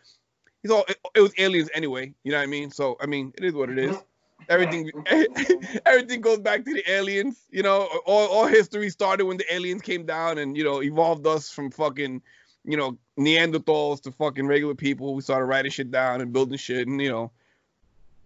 It's 0.65 0.73
all 0.73 0.85
it, 0.89 0.97
it 1.15 1.21
was 1.21 1.33
aliens 1.39 1.71
anyway. 1.75 2.13
You 2.25 2.33
know 2.33 2.39
what 2.39 2.45
I 2.45 2.47
mean? 2.47 2.71
So 2.71 2.97
I 3.01 3.07
mean, 3.07 3.33
it 3.39 3.45
is 3.45 3.55
what 3.55 3.71
it 3.71 3.79
is. 3.79 3.97
Everything 4.49 4.91
everything 5.85 6.21
goes 6.23 6.39
back 6.39 6.65
to 6.65 6.73
the 6.73 6.91
aliens. 6.91 7.45
You 7.51 7.63
know, 7.63 7.87
all, 8.07 8.29
all 8.29 8.47
history 8.47 8.89
started 8.89 9.27
when 9.27 9.37
the 9.37 9.53
aliens 9.55 9.83
came 9.83 10.07
down 10.07 10.39
and 10.39 10.57
you 10.57 10.65
know 10.65 10.83
evolved 10.83 11.27
us 11.27 11.51
from 11.51 11.71
fucking 11.71 12.23
you 12.65 12.77
know 12.77 12.97
Neanderthals 13.19 14.01
to 14.03 14.13
fucking 14.13 14.47
regular 14.47 14.75
people. 14.75 15.15
We 15.15 15.21
started 15.23 15.47
writing 15.47 15.71
shit 15.71 15.91
down 15.91 16.21
and 16.23 16.33
building 16.33 16.57
shit, 16.57 16.87
and 16.89 17.01
you 17.01 17.11
know 17.11 17.31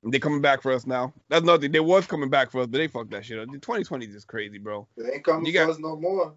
they 0.05 0.19
coming 0.21 0.41
back 0.41 0.63
for 0.63 0.71
us 0.73 0.87
now. 0.87 1.13
That's 1.29 1.45
nothing. 1.45 1.73
They 1.73 1.81
was 1.81 2.07
coming 2.07 2.31
back 2.31 2.51
for 2.53 2.61
us, 2.61 2.67
but 2.69 2.79
they 2.79 2.89
fucked 2.89 3.11
that 3.11 3.25
shit 3.25 3.39
up. 3.39 3.47
2020 3.51 4.07
is 4.07 4.13
just 4.15 4.27
crazy, 4.29 4.59
bro. 4.59 4.87
They 4.97 5.15
ain't 5.15 5.25
coming 5.25 5.47
You 5.47 5.53
for 5.53 5.67
got- 5.67 5.71
us 5.71 5.79
no 5.81 5.97
more. 5.97 6.35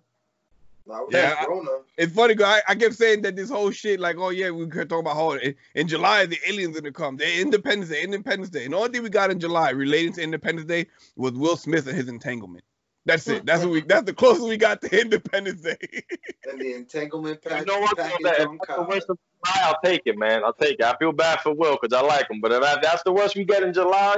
Not 0.87 1.05
Yeah, 1.11 1.29
yeah, 1.29 1.35
I- 1.39 1.45
Corona. 1.45 1.69
It's 1.97 2.13
funny, 2.13 2.35
'cause 2.35 2.45
I, 2.45 2.61
I 2.71 2.75
kept 2.75 2.95
saying 2.95 3.21
that 3.23 3.35
this 3.35 3.49
whole 3.49 3.71
shit, 3.71 3.99
like, 3.99 4.17
oh 4.17 4.29
yeah, 4.29 4.51
we 4.51 4.67
could 4.67 4.87
talk 4.89 4.99
about 4.99 5.15
how 5.15 5.31
in, 5.31 5.55
in 5.73 5.87
July 5.87 6.25
the 6.25 6.37
aliens 6.47 6.75
gonna 6.79 6.91
come. 6.91 7.17
The 7.17 7.39
Independence 7.41 7.89
Day, 7.89 8.03
Independence 8.03 8.49
Day. 8.49 8.65
And 8.65 8.73
the 8.73 8.77
only 8.77 8.89
thing 8.89 9.03
we 9.03 9.09
got 9.09 9.31
in 9.31 9.39
July 9.39 9.71
relating 9.71 10.13
to 10.13 10.21
Independence 10.21 10.67
Day 10.67 10.85
was 11.15 11.31
Will 11.33 11.57
Smith 11.57 11.87
and 11.87 11.95
his 11.97 12.07
entanglement. 12.07 12.63
That's 13.07 13.27
it. 13.27 13.45
That's 13.45 13.61
what 13.63 13.71
we. 13.71 13.81
That's 13.81 14.05
the 14.05 14.13
closest 14.13 14.47
we 14.47 14.57
got 14.57 14.81
to 14.81 14.87
Independence 15.01 15.61
Day. 15.61 15.77
and 16.49 16.59
the 16.59 16.73
entanglement 16.73 17.39
You 17.43 17.49
package, 17.49 17.67
know 17.67 17.79
what? 17.79 17.95
though, 17.97 18.03
package 18.03 18.23
that- 18.23 18.39
If 18.41 18.47
that's 18.67 18.75
the 18.77 18.83
worst 18.83 19.09
of 19.09 19.17
July, 19.45 19.67
I'll 19.67 19.79
take 19.83 20.01
it, 20.05 20.17
man. 20.17 20.43
I'll 20.43 20.53
take 20.53 20.77
it. 20.79 20.83
I 20.85 20.95
feel 20.97 21.11
bad 21.11 21.39
for 21.41 21.53
Will 21.53 21.77
because 21.81 21.95
I 21.97 22.01
like 22.05 22.29
him, 22.29 22.41
but 22.41 22.51
if 22.51 22.61
that- 22.61 22.81
that's 22.81 23.03
the 23.03 23.11
worst 23.11 23.35
we 23.35 23.43
get 23.45 23.61
in 23.63 23.73
July, 23.73 24.17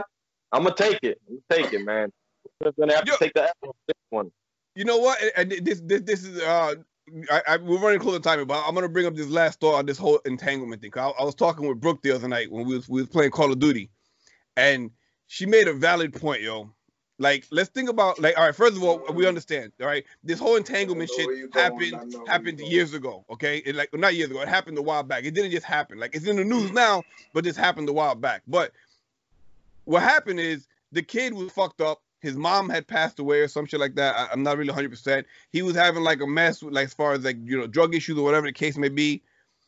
I'm 0.53 0.63
gonna 0.63 0.75
take 0.75 0.99
it. 1.03 1.19
I'm 1.29 1.41
gonna 1.49 1.63
take 1.63 1.73
it, 1.73 1.83
man. 1.85 2.11
We're 2.61 2.71
gonna 2.71 2.93
have 2.95 3.03
to 3.05 3.11
Yo. 3.11 3.17
take 3.17 3.33
the 3.33 3.43
L 3.43 3.51
on 3.63 3.71
this 3.87 3.95
one. 4.09 4.31
You 4.77 4.85
know 4.85 4.97
what? 4.97 5.19
And 5.35 5.51
this 5.51 5.81
this 5.83 6.01
this 6.01 6.23
is 6.23 6.41
uh. 6.41 6.75
I, 7.31 7.41
I, 7.47 7.55
we're 7.55 7.79
running 7.79 8.01
close 8.01 8.17
to 8.17 8.21
time, 8.21 8.45
but 8.45 8.61
I'm 8.67 8.75
gonna 8.75 8.89
bring 8.89 9.05
up 9.05 9.15
this 9.15 9.29
last 9.29 9.61
thought 9.61 9.75
on 9.75 9.85
this 9.85 9.97
whole 9.97 10.19
entanglement 10.25 10.81
thing. 10.81 10.91
I, 10.97 11.13
I 11.17 11.23
was 11.23 11.35
talking 11.35 11.65
with 11.65 11.79
Brooke 11.79 12.01
the 12.01 12.11
other 12.11 12.27
night 12.27 12.51
when 12.51 12.65
we 12.65 12.75
was 12.75 12.89
we 12.89 12.99
was 12.99 13.09
playing 13.09 13.31
Call 13.31 13.49
of 13.49 13.59
Duty, 13.59 13.89
and 14.57 14.91
she 15.27 15.45
made 15.45 15.69
a 15.69 15.73
valid 15.73 16.13
point, 16.13 16.41
yo. 16.41 16.69
Like, 17.17 17.45
let's 17.49 17.69
think 17.69 17.89
about 17.89 18.19
like, 18.19 18.37
all 18.37 18.43
right. 18.43 18.53
First 18.53 18.75
of 18.75 18.83
all, 18.83 19.01
we 19.13 19.25
understand, 19.25 19.71
all 19.79 19.87
right. 19.87 20.03
This 20.21 20.37
whole 20.37 20.57
entanglement 20.57 21.09
shit 21.15 21.27
where 21.27 21.35
you 21.35 21.47
going, 21.47 21.65
I 21.65 21.69
happened 21.69 22.15
happened 22.27 22.59
years 22.59 22.93
ago, 22.93 23.23
okay? 23.29 23.59
It 23.59 23.75
like 23.75 23.89
not 23.93 24.13
years 24.13 24.29
ago. 24.29 24.41
It 24.41 24.49
happened 24.49 24.77
a 24.77 24.81
while 24.81 25.03
back. 25.03 25.23
It 25.23 25.33
didn't 25.33 25.51
just 25.51 25.65
happen. 25.65 25.99
Like 25.99 26.13
it's 26.13 26.27
in 26.27 26.35
the 26.35 26.43
news 26.43 26.73
now, 26.73 27.03
but 27.33 27.45
this 27.45 27.55
happened 27.55 27.87
a 27.87 27.93
while 27.93 28.15
back. 28.15 28.41
But 28.47 28.73
what 29.85 30.03
happened 30.03 30.41
is 30.41 30.67
the 30.91 31.01
kid 31.01 31.33
was 31.33 31.53
fucked 31.53 31.79
up. 31.79 32.01
His 32.27 32.35
mom 32.35 32.67
had 32.69 32.87
passed 32.87 33.19
away 33.19 33.39
or 33.39 33.47
some 33.47 33.65
shit 33.65 33.79
like 33.79 33.95
that. 33.95 34.13
I, 34.17 34.27
I'm 34.33 34.43
not 34.43 34.57
really 34.57 34.69
100. 34.69 34.89
percent 34.89 35.25
He 35.49 35.61
was 35.61 35.77
having 35.77 36.03
like 36.03 36.19
a 36.19 36.27
mess, 36.27 36.61
with, 36.61 36.73
like 36.73 36.87
as 36.87 36.93
far 36.93 37.13
as 37.13 37.23
like 37.23 37.37
you 37.41 37.57
know 37.57 37.67
drug 37.67 37.95
issues 37.95 38.17
or 38.17 38.23
whatever 38.23 38.47
the 38.47 38.51
case 38.51 38.77
may 38.77 38.89
be. 38.89 39.23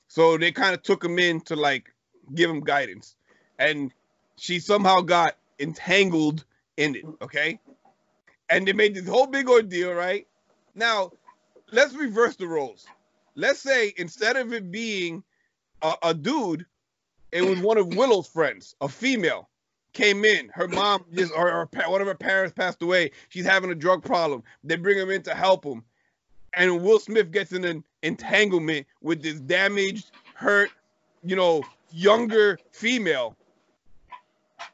So 0.10 0.38
they 0.38 0.52
kind 0.52 0.74
of 0.74 0.84
took 0.84 1.02
him 1.02 1.20
in 1.20 1.40
to 1.42 1.56
like 1.56 1.94
give 2.36 2.50
him 2.50 2.60
guidance, 2.60 3.16
and 3.60 3.94
she 4.36 4.60
somehow 4.60 5.00
got 5.00 5.38
entangled 5.58 6.44
in 6.76 6.96
it. 6.96 7.06
Okay, 7.22 7.62
and 8.50 8.68
they 8.68 8.74
made 8.74 8.94
this 8.94 9.08
whole 9.08 9.28
big 9.28 9.48
ordeal. 9.48 9.94
Right 9.94 10.28
now, 10.76 11.12
let's 11.72 11.94
reverse 11.94 12.36
the 12.36 12.48
roles. 12.48 12.86
Let's 13.36 13.62
say 13.62 13.94
instead 13.96 14.36
of 14.36 14.52
it 14.52 14.70
being 14.70 15.24
a, 15.82 15.94
a 16.04 16.14
dude, 16.14 16.66
it 17.32 17.42
was 17.42 17.60
one 17.60 17.78
of 17.78 17.96
Willow's 17.96 18.28
friends, 18.28 18.76
a 18.82 18.90
female 18.90 19.48
came 19.94 20.26
in. 20.26 20.50
Her 20.54 20.68
mom 20.68 21.06
just 21.14 21.34
or, 21.36 21.52
or 21.52 21.70
one 21.88 22.02
of 22.02 22.08
her 22.08 22.16
parents 22.16 22.54
passed 22.54 22.82
away. 22.82 23.12
She's 23.30 23.46
having 23.46 23.72
a 23.72 23.76
drug 23.76 24.04
problem. 24.04 24.44
They 24.64 24.76
bring 24.76 24.98
him 24.98 25.10
in 25.10 25.22
to 25.24 25.34
help 25.34 25.66
him, 25.66 25.84
and 26.54 26.82
Will 26.82 27.00
Smith 27.00 27.32
gets 27.32 27.52
in 27.52 27.66
an 27.66 27.84
entanglement 28.04 28.88
with 29.02 29.22
this 29.22 29.40
damaged, 29.40 30.12
hurt, 30.34 30.70
you 31.24 31.36
know, 31.36 31.64
younger 31.92 32.60
female. 32.72 33.36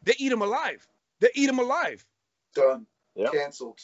They 0.03 0.13
eat 0.17 0.31
him 0.31 0.41
alive. 0.41 0.87
They 1.19 1.29
eat 1.33 1.49
him 1.49 1.59
alive. 1.59 2.05
Done. 2.53 2.85
Yep. 3.15 3.31
Cancelled. 3.31 3.81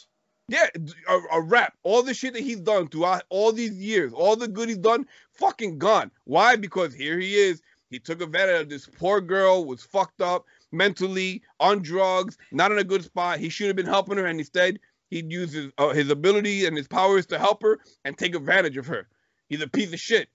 Yeah, 0.48 0.66
a, 1.08 1.18
a 1.32 1.40
rap. 1.40 1.74
All 1.82 2.02
the 2.02 2.12
shit 2.12 2.34
that 2.34 2.42
he's 2.42 2.60
done 2.60 2.88
throughout 2.88 3.22
all 3.30 3.52
these 3.52 3.72
years, 3.78 4.12
all 4.12 4.36
the 4.36 4.48
good 4.48 4.68
he's 4.68 4.78
done, 4.78 5.06
fucking 5.32 5.78
gone. 5.78 6.10
Why? 6.24 6.56
Because 6.56 6.92
here 6.92 7.18
he 7.18 7.34
is. 7.34 7.62
He 7.90 7.98
took 7.98 8.20
advantage 8.20 8.62
of 8.62 8.68
this 8.68 8.86
poor 8.86 9.20
girl, 9.20 9.64
was 9.64 9.82
fucked 9.82 10.20
up 10.20 10.46
mentally, 10.72 11.42
on 11.60 11.82
drugs, 11.82 12.38
not 12.50 12.72
in 12.72 12.78
a 12.78 12.84
good 12.84 13.04
spot. 13.04 13.38
He 13.38 13.48
should 13.48 13.68
have 13.68 13.76
been 13.76 13.86
helping 13.86 14.18
her, 14.18 14.26
and 14.26 14.38
instead 14.38 14.78
he'd 15.10 15.30
use 15.30 15.52
his, 15.52 15.70
uh, 15.78 15.90
his 15.90 16.10
ability 16.10 16.66
and 16.66 16.76
his 16.76 16.88
powers 16.88 17.26
to 17.26 17.38
help 17.38 17.62
her 17.62 17.80
and 18.04 18.16
take 18.16 18.34
advantage 18.34 18.76
of 18.76 18.86
her. 18.86 19.08
He's 19.48 19.62
a 19.62 19.68
piece 19.68 19.92
of 19.92 20.00
shit. 20.00 20.28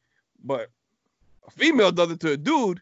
But 0.44 0.70
a 1.48 1.52
female 1.52 1.92
does 1.92 2.12
it 2.12 2.20
to 2.22 2.34
a 2.34 2.38
dude. 2.38 2.82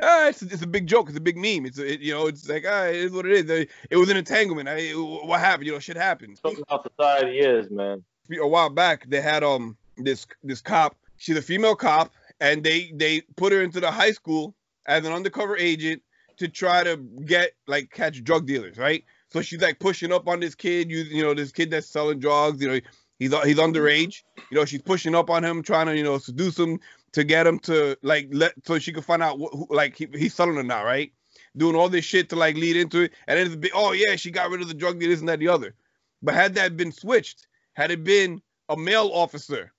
Ah, 0.00 0.28
it's, 0.28 0.42
it's 0.42 0.62
a 0.62 0.66
big 0.66 0.86
joke. 0.86 1.08
It's 1.08 1.18
a 1.18 1.20
big 1.20 1.36
meme. 1.36 1.66
It's 1.66 1.78
a, 1.78 1.94
it, 1.94 2.00
you 2.00 2.12
know, 2.12 2.26
it's 2.26 2.48
like 2.48 2.64
ah, 2.68 2.84
it 2.84 2.96
is 2.96 3.12
what 3.12 3.26
it 3.26 3.32
is. 3.32 3.50
It, 3.50 3.70
it 3.90 3.96
was 3.96 4.10
an 4.10 4.16
entanglement. 4.16 4.68
I, 4.68 4.90
what 4.90 5.40
happened? 5.40 5.66
You 5.66 5.72
know, 5.72 5.78
shit 5.80 5.96
happens. 5.96 6.40
Something 6.40 6.62
how 6.68 6.82
society 6.82 7.38
is, 7.38 7.70
man. 7.70 8.04
a 8.30 8.46
while 8.46 8.70
back 8.70 9.08
they 9.08 9.20
had 9.20 9.42
um 9.42 9.76
this 9.96 10.26
this 10.44 10.60
cop 10.60 10.94
she's 11.16 11.36
a 11.36 11.42
female 11.42 11.74
cop 11.74 12.12
and 12.40 12.62
they 12.64 12.92
they 12.94 13.20
put 13.36 13.52
her 13.52 13.62
into 13.62 13.80
the 13.80 13.90
high 13.90 14.12
school 14.12 14.54
as 14.88 15.04
an 15.04 15.12
undercover 15.12 15.56
agent 15.56 16.02
to 16.38 16.48
try 16.48 16.82
to 16.82 16.96
get 17.24 17.52
like 17.66 17.90
catch 17.90 18.22
drug 18.24 18.46
dealers 18.46 18.76
right? 18.76 19.04
So 19.30 19.42
she's 19.42 19.60
like 19.60 19.78
pushing 19.78 20.12
up 20.12 20.26
on 20.26 20.40
this 20.40 20.54
kid 20.54 20.90
you, 20.90 20.98
you 20.98 21.22
know 21.22 21.34
this 21.34 21.52
kid 21.52 21.70
that's 21.70 21.86
selling 21.86 22.18
drugs 22.18 22.60
you 22.60 22.68
know 22.68 22.80
he's 23.18 23.32
he's 23.44 23.58
underage. 23.58 24.22
You 24.50 24.58
know 24.58 24.64
she's 24.64 24.82
pushing 24.82 25.14
up 25.14 25.30
on 25.30 25.44
him 25.44 25.62
trying 25.62 25.86
to 25.86 25.96
you 25.96 26.02
know 26.02 26.18
seduce 26.18 26.58
him 26.58 26.80
to 27.12 27.24
get 27.24 27.46
him 27.46 27.58
to 27.60 27.96
like 28.02 28.28
let 28.32 28.54
so 28.66 28.78
she 28.78 28.92
can 28.92 29.02
find 29.02 29.22
out 29.22 29.38
what, 29.38 29.52
who, 29.52 29.66
like 29.70 29.96
he, 29.96 30.08
he's 30.14 30.34
selling 30.34 30.56
her 30.56 30.62
now 30.62 30.84
right? 30.84 31.12
Doing 31.56 31.76
all 31.76 31.88
this 31.88 32.04
shit 32.04 32.28
to 32.30 32.36
like 32.36 32.56
lead 32.56 32.76
into 32.76 33.02
it. 33.02 33.12
And 33.26 33.38
then 33.38 33.58
it's 33.62 33.72
oh 33.74 33.92
yeah 33.92 34.16
she 34.16 34.30
got 34.30 34.50
rid 34.50 34.62
of 34.62 34.68
the 34.68 34.74
drug 34.74 34.98
dealers 34.98 35.20
and 35.20 35.28
that 35.28 35.38
the 35.38 35.48
other. 35.48 35.74
But 36.22 36.34
had 36.34 36.54
that 36.54 36.76
been 36.76 36.92
switched 36.92 37.46
had 37.74 37.90
it 37.90 38.02
been 38.02 38.42
a 38.68 38.76
male 38.76 39.10
officer 39.12 39.72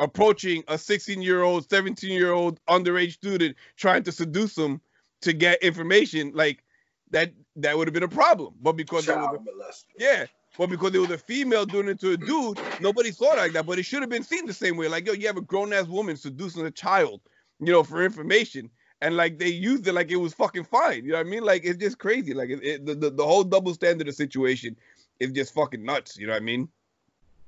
approaching 0.00 0.64
a 0.66 0.78
16 0.78 1.22
year 1.22 1.42
old, 1.42 1.68
17 1.70 2.10
year 2.10 2.32
old 2.32 2.58
underage 2.66 3.12
student 3.12 3.56
trying 3.76 4.02
to 4.02 4.12
seduce 4.12 4.56
him 4.56 4.80
to 5.22 5.32
get 5.32 5.62
information, 5.62 6.32
like 6.34 6.64
that, 7.10 7.32
that 7.56 7.76
would 7.76 7.86
have 7.86 7.94
been 7.94 8.02
a 8.02 8.08
problem. 8.08 8.54
But 8.60 8.72
because 8.72 9.08
it 9.08 9.16
was 9.16 9.38
a, 9.38 10.02
yeah, 10.02 10.26
but 10.58 10.68
because 10.68 10.94
it 10.94 10.98
was 10.98 11.10
a 11.10 11.18
female 11.18 11.66
doing 11.66 11.88
it 11.88 12.00
to 12.00 12.12
a 12.12 12.16
dude, 12.16 12.58
nobody 12.80 13.12
saw 13.12 13.34
it 13.34 13.38
like 13.38 13.52
that. 13.52 13.66
But 13.66 13.78
it 13.78 13.84
should 13.84 14.00
have 14.00 14.10
been 14.10 14.24
seen 14.24 14.46
the 14.46 14.54
same 14.54 14.76
way. 14.76 14.88
Like, 14.88 15.06
yo, 15.06 15.12
you 15.12 15.26
have 15.26 15.36
a 15.36 15.42
grown 15.42 15.72
ass 15.72 15.86
woman 15.86 16.16
seducing 16.16 16.64
a 16.66 16.70
child, 16.70 17.20
you 17.60 17.72
know, 17.72 17.84
for 17.84 18.04
information. 18.04 18.70
And 19.02 19.16
like 19.16 19.38
they 19.38 19.48
used 19.48 19.86
it 19.86 19.92
like 19.94 20.10
it 20.10 20.16
was 20.16 20.34
fucking 20.34 20.64
fine. 20.64 21.04
You 21.04 21.12
know 21.12 21.18
what 21.18 21.26
I 21.26 21.30
mean? 21.30 21.42
Like 21.42 21.64
it's 21.64 21.78
just 21.78 21.98
crazy. 21.98 22.34
Like 22.34 22.50
it, 22.50 22.62
it, 22.62 22.86
the, 22.86 22.94
the 22.94 23.10
the 23.10 23.24
whole 23.24 23.44
double 23.44 23.72
standard 23.72 24.08
of 24.08 24.14
the 24.14 24.16
situation 24.16 24.76
is 25.20 25.32
just 25.32 25.54
fucking 25.54 25.82
nuts. 25.82 26.18
You 26.18 26.26
know 26.26 26.34
what 26.34 26.42
I 26.42 26.44
mean? 26.44 26.68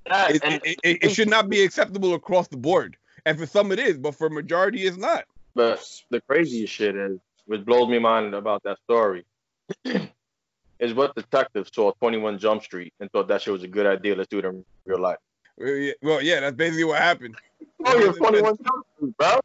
Yeah, 0.06 0.28
it, 0.30 0.44
and, 0.44 0.60
it, 0.64 0.78
it, 0.82 0.98
it 1.04 1.08
should 1.10 1.28
not 1.28 1.48
be 1.48 1.62
acceptable 1.62 2.14
across 2.14 2.48
the 2.48 2.56
board. 2.56 2.96
And 3.24 3.38
for 3.38 3.46
some 3.46 3.70
it 3.72 3.78
is, 3.78 3.98
but 3.98 4.14
for 4.14 4.28
majority 4.28 4.82
it's 4.86 4.96
not. 4.96 5.24
but 5.54 5.84
the 6.10 6.20
craziest 6.22 6.72
shit 6.72 6.96
is, 6.96 7.18
which 7.46 7.64
blows 7.64 7.88
me 7.88 7.98
mind 7.98 8.34
about 8.34 8.62
that 8.64 8.78
story, 8.84 9.24
is 9.84 10.94
what 10.94 11.14
detectives 11.14 11.70
saw 11.72 11.92
21 11.92 12.38
Jump 12.38 12.62
Street 12.62 12.92
and 13.00 13.10
thought 13.12 13.28
that 13.28 13.42
shit 13.42 13.52
was 13.52 13.62
a 13.62 13.68
good 13.68 13.86
idea. 13.86 14.16
Let's 14.16 14.28
do 14.28 14.38
it 14.40 14.44
in 14.44 14.64
real 14.84 15.00
life. 15.00 15.18
Uh, 15.60 15.92
Well, 16.02 16.20
yeah, 16.22 16.40
that's 16.40 16.56
basically 16.56 16.84
what 16.84 17.00
happened. 17.00 17.36
Oh, 17.84 17.96
you're 17.98 18.12
21 18.12 18.56
Jump 18.56 18.86
Street, 18.96 19.16
bro. 19.16 19.40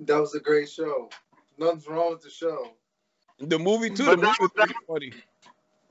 That 0.00 0.18
was 0.20 0.34
a 0.34 0.40
great 0.40 0.70
show. 0.70 1.10
Nothing's 1.58 1.86
wrong 1.86 2.12
with 2.12 2.22
the 2.22 2.30
show. 2.30 2.68
The 3.38 3.58
movie 3.58 3.90
too. 3.90 4.04
The 4.04 4.16
movie 4.16 4.32
was 4.40 4.50
pretty 4.54 4.74
funny. 4.86 5.12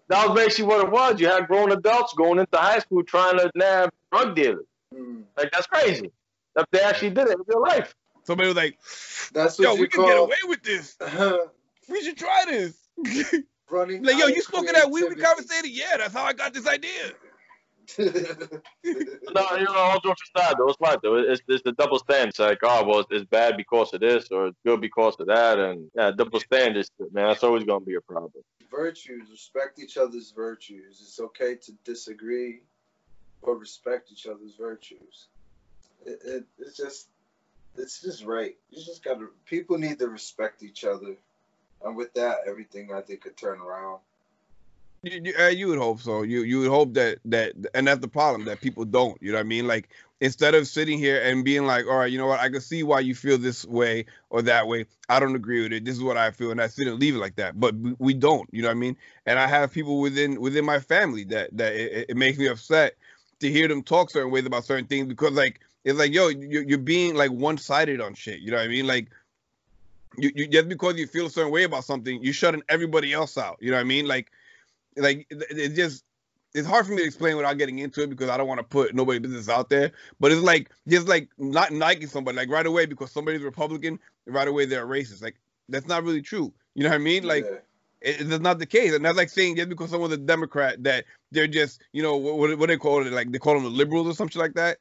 That 0.10 0.28
was 0.28 0.36
basically 0.36 0.66
what 0.66 0.86
it 0.86 0.92
was. 0.92 1.20
You 1.20 1.28
had 1.28 1.48
grown 1.48 1.72
adults 1.72 2.14
going 2.14 2.40
into 2.40 2.58
high 2.58 2.80
school 2.80 3.04
trying 3.04 3.38
to 3.38 3.50
nab 3.56 3.92
drug 4.12 4.36
dealers. 4.36 4.66
Mm. 4.94 5.24
Like 5.38 5.52
that's 5.52 5.68
crazy. 5.68 6.12
If 6.56 6.66
they 6.72 6.82
actually 6.82 7.12
did 7.12 7.28
it 7.28 7.34
in 7.34 7.44
real 7.46 7.62
life. 7.62 7.96
Somebody 8.24 8.48
was 8.50 8.58
like, 8.58 8.78
"That's 9.34 9.58
what 9.58 9.66
yo, 9.66 9.76
we 9.76 9.88
call... 9.88 10.06
can 10.06 10.14
get 10.14 10.20
away 10.20 10.36
with 10.46 10.64
this. 10.64 10.98
we 11.90 12.04
should 12.04 12.18
try 12.18 12.44
this." 12.48 12.76
Running 13.72 14.04
like, 14.04 14.18
yo, 14.18 14.26
you 14.26 14.42
spoke 14.42 14.68
of 14.68 14.74
that 14.74 14.90
weed 14.90 15.04
we 15.10 15.16
conversated? 15.16 15.70
Yeah, 15.70 15.98
that's 15.98 16.14
how 16.14 16.24
I 16.24 16.34
got 16.34 16.56
this 16.56 16.68
idea. 16.68 17.14
no, 18.00 18.06
you 18.08 19.64
know, 19.64 19.74
all 19.74 20.00
jokes 20.00 20.22
aside, 20.36 20.56
though, 20.58 20.70
it's 20.70 20.78
right 20.82 20.98
though. 21.04 21.18
It's, 21.18 21.42
it's 21.48 21.64
the 21.64 21.72
double 21.74 22.00
standard. 22.00 22.30
It's 22.30 22.40
like, 22.40 22.60
oh, 22.64 22.84
well, 22.86 23.06
it's 23.10 23.26
bad 23.26 23.58
because 23.58 23.94
of 23.94 24.02
this, 24.02 24.28
or 24.32 24.48
it's 24.48 24.58
good 24.66 24.82
because 24.82 25.16
of 25.20 25.28
that, 25.28 25.60
and 25.60 25.90
yeah, 25.96 26.12
double 26.12 26.40
standards, 26.40 26.90
man. 27.12 27.28
That's 27.28 27.44
always 27.44 27.64
gonna 27.64 27.86
be 27.86 27.96
a 27.96 28.02
problem. 28.02 28.44
Virtues, 28.72 29.30
respect 29.32 29.80
each 29.80 29.98
other's 29.98 30.32
virtues. 30.32 31.00
It's 31.02 31.20
okay 31.20 31.56
to 31.56 31.72
disagree, 31.84 32.62
but 33.44 33.54
respect 33.54 34.12
each 34.12 34.28
other's 34.28 34.56
virtues. 34.56 35.28
It, 36.06 36.20
it, 36.24 36.44
it's 36.60 36.78
just, 36.78 37.08
it's 37.78 38.02
just 38.02 38.24
right. 38.26 38.56
You 38.72 38.84
just 38.84 39.04
gotta. 39.04 39.28
People 39.46 39.78
need 39.78 40.00
to 40.00 40.08
respect 40.08 40.64
each 40.64 40.84
other, 40.84 41.16
and 41.84 41.96
with 41.96 42.14
that, 42.14 42.40
everything 42.48 42.94
I 42.94 43.02
think 43.02 43.22
could 43.22 43.38
turn 43.38 43.60
around. 43.60 44.00
You, 45.04 45.22
you, 45.24 45.34
uh, 45.40 45.48
you, 45.48 45.68
would 45.70 45.78
hope 45.78 46.02
so. 46.02 46.24
You 46.24 46.44
you 46.44 46.60
would 46.60 46.70
hope 46.70 46.94
that 46.96 47.20
that 47.26 47.54
and 47.74 47.88
that's 47.88 48.02
the 48.02 48.08
problem 48.08 48.46
that 48.46 48.60
people 48.60 48.86
don't. 48.86 49.22
You 49.22 49.32
know 49.32 49.38
what 49.38 49.46
I 49.46 49.48
mean? 49.48 49.68
Like 49.68 49.90
instead 50.22 50.54
of 50.54 50.68
sitting 50.68 51.00
here 51.00 51.22
and 51.22 51.46
being 51.46 51.66
like, 51.66 51.86
all 51.86 51.98
right, 51.98 52.12
you 52.12 52.18
know 52.18 52.28
what, 52.28 52.40
I 52.40 52.50
can 52.50 52.62
see 52.62 52.84
why 52.84 53.00
you 53.00 53.16
feel 53.16 53.38
this 53.38 53.66
way 53.66 54.06
or 54.30 54.42
that 54.44 54.68
way. 54.68 54.86
I 55.08 55.20
don't 55.20 55.36
agree 55.36 55.64
with 55.64 55.74
it. 55.74 55.86
This 55.86 55.96
is 55.96 56.04
what 56.04 56.18
I 56.18 56.32
feel, 56.32 56.52
and 56.52 56.62
I 56.62 56.68
shouldn't 56.68 57.00
leave 57.00 57.16
it 57.16 57.20
like 57.20 57.36
that. 57.36 57.60
But 57.60 57.76
we 58.00 58.14
don't. 58.14 58.50
You 58.52 58.62
know 58.62 58.68
what 58.68 58.78
I 58.78 58.80
mean? 58.80 58.98
And 59.26 59.40
I 59.40 59.48
have 59.48 59.72
people 59.72 60.00
within 60.00 60.40
within 60.40 60.66
my 60.66 60.80
family 60.80 61.24
that 61.26 61.56
that 61.58 61.74
it, 61.74 62.08
it 62.10 62.18
makes 62.18 62.38
me 62.38 62.48
upset 62.48 62.96
to 63.40 63.52
hear 63.52 63.68
them 63.68 63.84
talk 63.84 64.10
certain 64.10 64.32
ways 64.32 64.46
about 64.46 64.66
certain 64.66 64.86
things 64.86 65.08
because 65.08 65.32
like 65.34 65.62
it's 65.86 65.98
like 65.98 66.14
yo, 66.14 66.28
you're, 66.28 66.64
you're 66.64 66.78
being 66.78 67.16
like 67.16 67.32
one 67.32 67.58
sided 67.58 68.02
on 68.02 68.14
shit. 68.14 68.40
You 68.40 68.52
know 68.52 68.58
what 68.58 68.66
I 68.66 68.70
mean? 68.70 68.88
Like 68.88 69.08
you, 70.18 70.32
you 70.36 70.48
just 70.48 70.68
because 70.68 70.98
you 70.98 71.08
feel 71.08 71.28
a 71.28 71.30
certain 71.30 71.52
way 71.52 71.64
about 71.64 71.86
something, 71.86 72.22
you're 72.22 72.34
shutting 72.34 72.64
everybody 72.68 73.14
else 73.14 73.38
out. 73.38 73.58
You 73.62 73.72
know 73.72 73.78
what 73.78 73.82
I 73.82 73.86
mean? 73.86 74.08
Like 74.08 74.32
like 74.98 75.28
it 75.30 75.76
just 75.76 76.04
it's 76.54 76.68
hard 76.68 76.86
for 76.86 76.94
me 76.94 77.00
to 77.00 77.06
explain 77.06 77.38
without 77.38 77.58
getting 77.58 77.80
into 77.80 78.02
it 78.02 78.10
because 78.10 78.30
I 78.30 78.38
don't 78.38 78.48
want 78.48 78.60
to 78.60 78.64
put 78.64 78.96
nobody 78.96 79.20
business 79.20 79.50
out 79.50 79.70
there. 79.70 79.92
But 80.20 80.32
it's 80.32 80.42
like 80.42 80.72
just 80.88 81.08
like 81.08 81.30
not 81.38 81.72
liking 81.72 82.08
somebody 82.08 82.38
like 82.38 82.50
right 82.50 82.66
away 82.66 82.86
because 82.86 83.12
somebody's 83.12 83.42
Republican, 83.42 84.00
right 84.26 84.48
away 84.48 84.66
they're 84.66 84.88
racist. 84.88 85.22
Like 85.22 85.36
that's 85.68 85.88
not 85.88 86.04
really 86.04 86.22
true. 86.22 86.52
You 86.76 86.84
know 86.84 86.90
what 86.90 86.96
I 86.96 87.00
mean? 87.00 87.24
Like 87.24 87.46
yeah. 87.46 87.58
it, 88.10 88.22
it's 88.22 88.40
not 88.40 88.60
the 88.60 88.66
case, 88.66 88.94
and 88.94 89.06
that's 89.06 89.18
like 89.18 89.30
saying 89.30 89.58
just 89.58 89.70
because 89.70 89.92
someone's 89.92 90.14
a 90.14 90.18
Democrat 90.18 90.84
that 90.84 91.06
they're 91.32 91.48
just 91.48 91.82
you 91.94 92.02
know 92.02 92.18
what 92.18 92.58
what 92.58 92.68
they 92.68 92.78
call 92.78 93.06
it 93.06 93.14
like 93.14 93.32
they 93.32 93.40
call 93.40 93.54
them 93.54 93.64
the 93.64 93.70
liberals 93.70 94.08
or 94.08 94.14
something 94.14 94.42
like 94.42 94.54
that. 94.54 94.78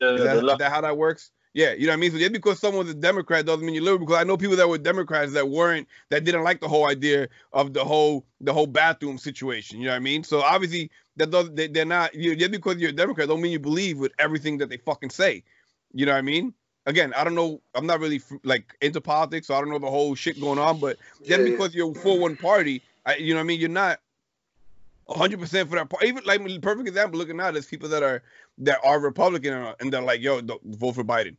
The, 0.00 0.14
is, 0.14 0.22
that, 0.22 0.36
is 0.36 0.58
that 0.58 0.70
how 0.70 0.80
that 0.82 0.96
works? 0.96 1.32
Yeah, 1.58 1.72
you 1.72 1.86
know 1.86 1.90
what 1.90 1.94
I 1.94 1.96
mean. 1.96 2.12
So 2.12 2.18
just 2.18 2.32
because 2.32 2.60
someone's 2.60 2.90
a 2.90 2.94
Democrat 2.94 3.44
doesn't 3.44 3.66
mean 3.66 3.74
you're 3.74 3.82
liberal. 3.82 4.06
Because 4.06 4.20
I 4.20 4.22
know 4.22 4.36
people 4.36 4.54
that 4.54 4.68
were 4.68 4.78
Democrats 4.78 5.32
that 5.32 5.48
weren't 5.48 5.88
that 6.08 6.22
didn't 6.22 6.44
like 6.44 6.60
the 6.60 6.68
whole 6.68 6.86
idea 6.86 7.28
of 7.52 7.72
the 7.72 7.84
whole 7.84 8.24
the 8.40 8.52
whole 8.52 8.68
bathroom 8.68 9.18
situation. 9.18 9.80
You 9.80 9.86
know 9.86 9.90
what 9.90 9.96
I 9.96 9.98
mean? 9.98 10.22
So 10.22 10.40
obviously 10.40 10.88
that 11.16 11.32
does 11.32 11.52
they, 11.52 11.66
they're 11.66 11.84
not. 11.84 12.14
You 12.14 12.36
just 12.36 12.52
because 12.52 12.76
you're 12.76 12.90
a 12.90 12.92
Democrat 12.92 13.26
don't 13.26 13.40
mean 13.40 13.50
you 13.50 13.58
believe 13.58 13.98
with 13.98 14.12
everything 14.20 14.58
that 14.58 14.68
they 14.68 14.76
fucking 14.76 15.10
say. 15.10 15.42
You 15.92 16.06
know 16.06 16.12
what 16.12 16.18
I 16.18 16.22
mean? 16.22 16.54
Again, 16.86 17.12
I 17.14 17.24
don't 17.24 17.34
know. 17.34 17.60
I'm 17.74 17.88
not 17.88 17.98
really 17.98 18.22
like 18.44 18.76
into 18.80 19.00
politics, 19.00 19.48
so 19.48 19.56
I 19.56 19.58
don't 19.58 19.70
know 19.70 19.80
the 19.80 19.90
whole 19.90 20.14
shit 20.14 20.40
going 20.40 20.60
on. 20.60 20.78
But 20.78 20.96
just 21.24 21.40
yeah. 21.40 21.50
because 21.50 21.74
you're 21.74 21.92
for 21.92 22.20
one 22.20 22.36
party, 22.36 22.82
I, 23.04 23.16
you 23.16 23.34
know 23.34 23.40
what 23.40 23.46
I 23.46 23.46
mean? 23.48 23.58
You're 23.58 23.68
not 23.68 23.98
100 25.06 25.40
percent 25.40 25.68
for 25.68 25.74
that 25.74 25.90
party. 25.90 26.06
Even 26.06 26.22
like 26.24 26.62
perfect 26.62 26.86
example, 26.86 27.18
looking 27.18 27.36
now, 27.36 27.50
there's 27.50 27.66
people 27.66 27.88
that 27.88 28.04
are 28.04 28.22
that 28.58 28.78
are 28.84 29.00
Republican 29.00 29.74
and 29.80 29.92
they're 29.92 30.02
like, 30.02 30.20
yo, 30.20 30.40
vote 30.64 30.94
for 30.94 31.02
Biden. 31.02 31.36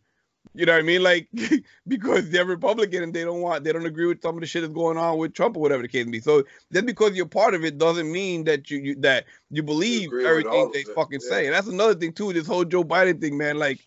You 0.55 0.65
know 0.65 0.73
what 0.73 0.79
I 0.79 0.83
mean? 0.83 1.03
Like 1.03 1.27
because 1.87 2.29
they're 2.29 2.45
Republican 2.45 3.03
and 3.03 3.13
they 3.13 3.23
don't 3.23 3.41
want 3.41 3.63
they 3.63 3.71
don't 3.71 3.85
agree 3.85 4.07
with 4.07 4.21
some 4.21 4.35
of 4.35 4.41
the 4.41 4.47
shit 4.47 4.61
that's 4.61 4.73
going 4.73 4.97
on 4.97 5.17
with 5.17 5.33
Trump 5.33 5.55
or 5.55 5.61
whatever 5.61 5.81
the 5.81 5.87
case 5.87 6.05
may 6.05 6.13
be. 6.13 6.19
So 6.19 6.43
just 6.73 6.85
because 6.85 7.15
you're 7.15 7.27
part 7.27 7.53
of 7.53 7.63
it 7.63 7.77
doesn't 7.77 8.11
mean 8.11 8.45
that 8.45 8.71
you, 8.71 8.79
you 8.79 8.95
that 8.95 9.25
you 9.51 9.63
believe 9.63 10.11
you 10.11 10.25
everything 10.25 10.71
they 10.73 10.83
fucking 10.83 11.19
yeah. 11.23 11.29
say. 11.29 11.45
And 11.45 11.53
that's 11.53 11.67
another 11.67 11.95
thing 11.95 12.13
too, 12.13 12.33
this 12.33 12.47
whole 12.47 12.65
Joe 12.65 12.83
Biden 12.83 13.21
thing, 13.21 13.37
man. 13.37 13.57
Like 13.57 13.79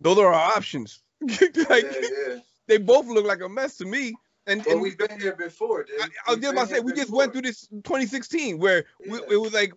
those 0.00 0.18
are 0.18 0.32
our 0.32 0.56
options. 0.56 1.02
like 1.20 1.40
yeah, 1.68 2.08
yeah. 2.28 2.36
they 2.66 2.78
both 2.78 3.06
look 3.06 3.26
like 3.26 3.42
a 3.42 3.48
mess 3.48 3.76
to 3.78 3.84
me. 3.84 4.14
And, 4.46 4.66
and 4.66 4.80
we've 4.80 4.96
been 4.96 5.20
here 5.20 5.36
before. 5.36 5.84
Dude. 5.84 6.00
I, 6.00 6.08
I 6.26 6.30
was 6.30 6.40
just 6.40 6.52
about 6.52 6.68
to 6.68 6.74
say 6.74 6.80
we 6.80 6.92
just 6.92 7.10
went 7.10 7.32
through 7.32 7.42
this 7.42 7.66
2016 7.68 8.58
where 8.58 8.84
yeah. 9.04 9.12
we, 9.12 9.34
it 9.34 9.40
was 9.40 9.52
like 9.52 9.72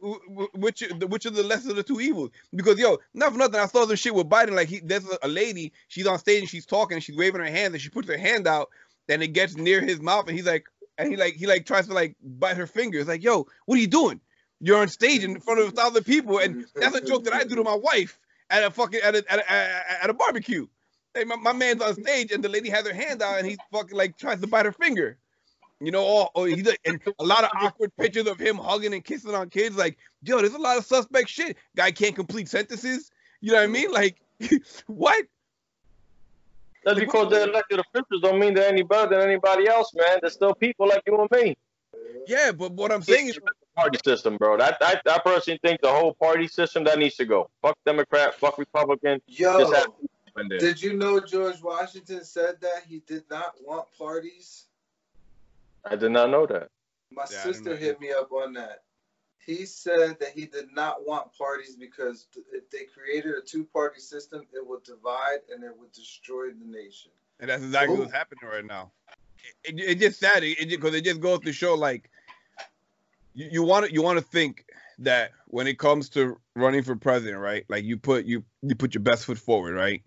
which 0.54 0.82
which 1.08 1.26
of 1.26 1.36
the 1.36 1.44
lesser 1.44 1.72
of 1.72 1.76
the 1.76 1.84
two 1.84 2.00
evils? 2.00 2.32
Because 2.56 2.80
yo, 2.80 2.98
not 3.14 3.34
for 3.34 3.38
nothing, 3.38 3.60
I 3.60 3.66
saw 3.66 3.86
some 3.86 3.96
shit 3.96 4.16
with 4.16 4.30
Biden. 4.30 4.52
Like 4.52 4.70
he, 4.70 4.80
there's 4.80 5.06
a, 5.06 5.18
a 5.24 5.28
lady, 5.28 5.74
she's 5.90 6.08
on 6.08 6.18
stage 6.18 6.40
and 6.40 6.50
she's 6.50 6.66
talking, 6.66 6.96
and 6.96 7.04
she's 7.04 7.18
waving 7.18 7.42
her 7.42 7.48
hand, 7.48 7.74
and 7.74 7.82
she 7.82 7.90
puts 7.90 8.08
her 8.08 8.18
hand 8.18 8.48
out, 8.48 8.70
and 9.10 9.22
it 9.22 9.30
gets 9.30 9.58
near 9.58 9.82
his 9.82 10.00
mouth, 10.00 10.28
and 10.28 10.36
he's 10.36 10.48
like, 10.48 10.66
and 10.98 11.10
he 11.10 11.18
like 11.18 11.36
he 11.36 11.46
like 11.46 11.66
tries 11.66 11.88
to 11.88 11.94
like 11.94 12.16
bite 12.24 12.58
her 12.58 12.68
finger. 12.68 13.00
It's 13.00 13.10
like, 13.10 13.24
yo, 13.24 13.48
what 13.66 13.78
are 13.78 13.82
you 13.82 13.88
doing? 13.88 14.22
You're 14.60 14.80
on 14.80 14.88
stage 14.88 15.24
in 15.24 15.40
front 15.42 15.60
of 15.60 15.68
a 15.68 15.72
thousand 15.72 16.04
people, 16.06 16.40
and 16.40 16.66
that's 16.76 16.96
a 16.96 17.02
joke 17.02 17.26
that 17.26 17.34
I 17.34 17.44
do 17.44 17.56
to 17.56 17.64
my 17.64 17.76
wife 17.76 18.18
at 18.50 18.64
a 18.64 18.72
fucking 18.72 19.02
at 19.04 19.16
a, 19.16 19.24
at 19.32 19.40
a, 19.40 20.04
at 20.04 20.10
a 20.10 20.14
barbecue. 20.14 20.68
Hey, 21.16 21.24
my, 21.26 21.36
my 21.36 21.54
man's 21.54 21.82
on 21.82 21.94
stage 21.96 22.32
and 22.32 22.44
the 22.44 22.50
lady 22.50 22.70
has 22.70 22.88
her 22.88 22.94
hand 22.94 23.22
out 23.22 23.38
and 23.38 23.48
he's 23.48 23.58
fucking 23.72 23.98
like 23.98 24.18
tries 24.18 24.42
to 24.42 24.48
bite 24.48 24.66
her 24.66 24.72
finger. 24.72 25.18
You 25.80 25.92
know, 25.92 26.02
all 26.02 26.32
oh, 26.36 26.46
he's 26.46 26.68
and 26.86 27.00
a 27.20 27.24
lot 27.24 27.44
of 27.44 27.50
awkward 27.60 27.92
pictures 27.98 28.28
of 28.28 28.40
him 28.40 28.58
hugging 28.58 28.94
and 28.94 29.04
kissing 29.04 29.36
on 29.36 29.50
kids. 29.50 29.76
Like, 29.76 29.98
yo, 30.22 30.40
there's 30.40 30.54
a 30.54 30.58
lot 30.58 30.78
of 30.78 30.86
suspect 30.86 31.28
shit. 31.28 31.58
Guy 31.76 31.92
can't 31.92 32.16
complete 32.16 32.48
sentences. 32.48 33.12
You 33.42 33.52
know 33.52 33.58
what 33.58 33.66
I 33.66 33.68
mean? 33.68 33.92
Like, 33.92 34.22
what? 34.88 35.26
That's 36.86 37.00
because 37.00 37.30
they're 37.30 37.50
elected 37.50 37.80
officials 37.80 38.22
don't 38.22 38.40
mean 38.40 38.54
they're 38.54 38.70
any 38.70 38.84
better 38.84 39.10
than 39.10 39.28
anybody 39.28 39.68
else, 39.68 39.94
man. 39.94 40.20
They're 40.22 40.30
still 40.30 40.54
people 40.54 40.88
like 40.88 41.02
you 41.06 41.20
and 41.20 41.30
me. 41.32 41.58
Yeah, 42.28 42.52
but 42.52 42.72
what 42.72 42.92
I'm 42.92 43.02
saying 43.02 43.28
is 43.28 43.36
the 43.36 43.42
party 43.76 44.00
system, 44.06 44.38
bro. 44.38 44.58
That 44.58 44.78
I, 44.82 45.00
I 45.10 45.20
personally 45.20 45.60
think 45.64 45.82
the 45.82 45.92
whole 45.92 46.14
party 46.14 46.48
system 46.48 46.84
that 46.86 46.98
needs 46.98 47.16
to 47.16 47.26
go. 47.26 47.50
Fuck 47.62 47.78
Democrat, 47.86 48.36
fuck 48.36 48.58
Republican. 48.58 49.22
Yo, 49.28 49.72
did 50.60 50.82
you 50.82 50.94
know 50.94 51.20
George 51.20 51.62
Washington 51.62 52.24
said 52.24 52.56
that 52.62 52.84
he 52.88 53.04
did 53.08 53.24
not 53.30 53.54
want 53.64 53.88
parties? 53.98 54.66
I 55.86 55.96
did 55.96 56.12
not 56.12 56.30
know 56.30 56.46
that. 56.48 56.70
My 57.12 57.26
yeah, 57.30 57.44
sister 57.44 57.76
hit 57.76 58.00
me 58.00 58.12
up 58.12 58.32
on 58.32 58.54
that. 58.54 58.84
He 59.46 59.66
said 59.66 60.20
that 60.20 60.30
he 60.30 60.46
did 60.46 60.74
not 60.74 61.06
want 61.06 61.38
parties 61.38 61.76
because 61.76 62.28
if 62.54 62.70
they 62.70 62.86
created 62.86 63.34
a 63.36 63.42
two-party 63.42 64.00
system, 64.00 64.48
it 64.54 64.66
would 64.66 64.84
divide 64.84 65.40
and 65.54 65.64
it 65.64 65.78
would 65.78 65.92
destroy 65.92 66.48
the 66.52 66.66
nation. 66.66 67.12
And 67.40 67.50
that's 67.50 67.62
exactly 67.62 67.98
Ooh. 67.98 68.00
what's 68.00 68.14
happening 68.14 68.50
right 68.50 68.66
now. 68.66 68.92
It, 69.66 69.78
it, 69.78 69.90
it 69.90 70.00
just 70.00 70.20
sad 70.20 70.44
because 70.44 70.94
it, 70.94 71.00
it, 71.00 71.04
just 71.04 71.20
goes 71.20 71.42
to 71.42 71.52
show 71.52 71.76
like 71.76 72.10
you, 73.34 73.50
you 73.52 73.64
want 73.64 73.86
to 73.86 73.94
you 73.94 74.02
want 74.02 74.18
to 74.18 74.24
think 74.24 74.66
that 75.00 75.32
when 75.48 75.68
it 75.68 75.78
comes 75.78 76.10
to 76.10 76.40
running 76.56 76.84
for 76.84 76.96
president, 76.96 77.42
right? 77.42 77.66
Like 77.68 77.84
you 77.84 77.98
put 77.98 78.24
you 78.26 78.46
you 78.62 78.76
put 78.76 78.94
your 78.94 79.04
best 79.04 79.26
foot 79.26 79.38
forward, 79.38 79.76
right? 79.76 80.04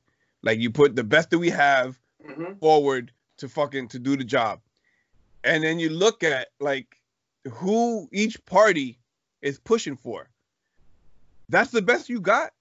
Like 0.47 0.61
you 0.61 0.71
put 0.71 0.95
the 0.95 1.03
best 1.03 1.31
that 1.31 1.41
we 1.41 1.51
have 1.51 1.99
mm-hmm. 2.25 2.55
forward 2.61 3.11
to 3.39 3.49
fucking 3.49 3.89
to 3.89 3.99
do 3.99 4.17
the 4.17 4.23
job. 4.23 4.61
And 5.43 5.65
then 5.65 5.81
you 5.81 5.91
look 5.91 6.23
at 6.23 6.51
like 6.61 6.87
who 7.51 8.09
each 8.13 8.43
party 8.47 9.01
is 9.43 9.59
pushing 9.59 9.97
for. 9.97 10.29
That's 11.49 11.73
the 11.73 11.83
best 11.83 12.09
you 12.09 12.21
got. 12.21 12.53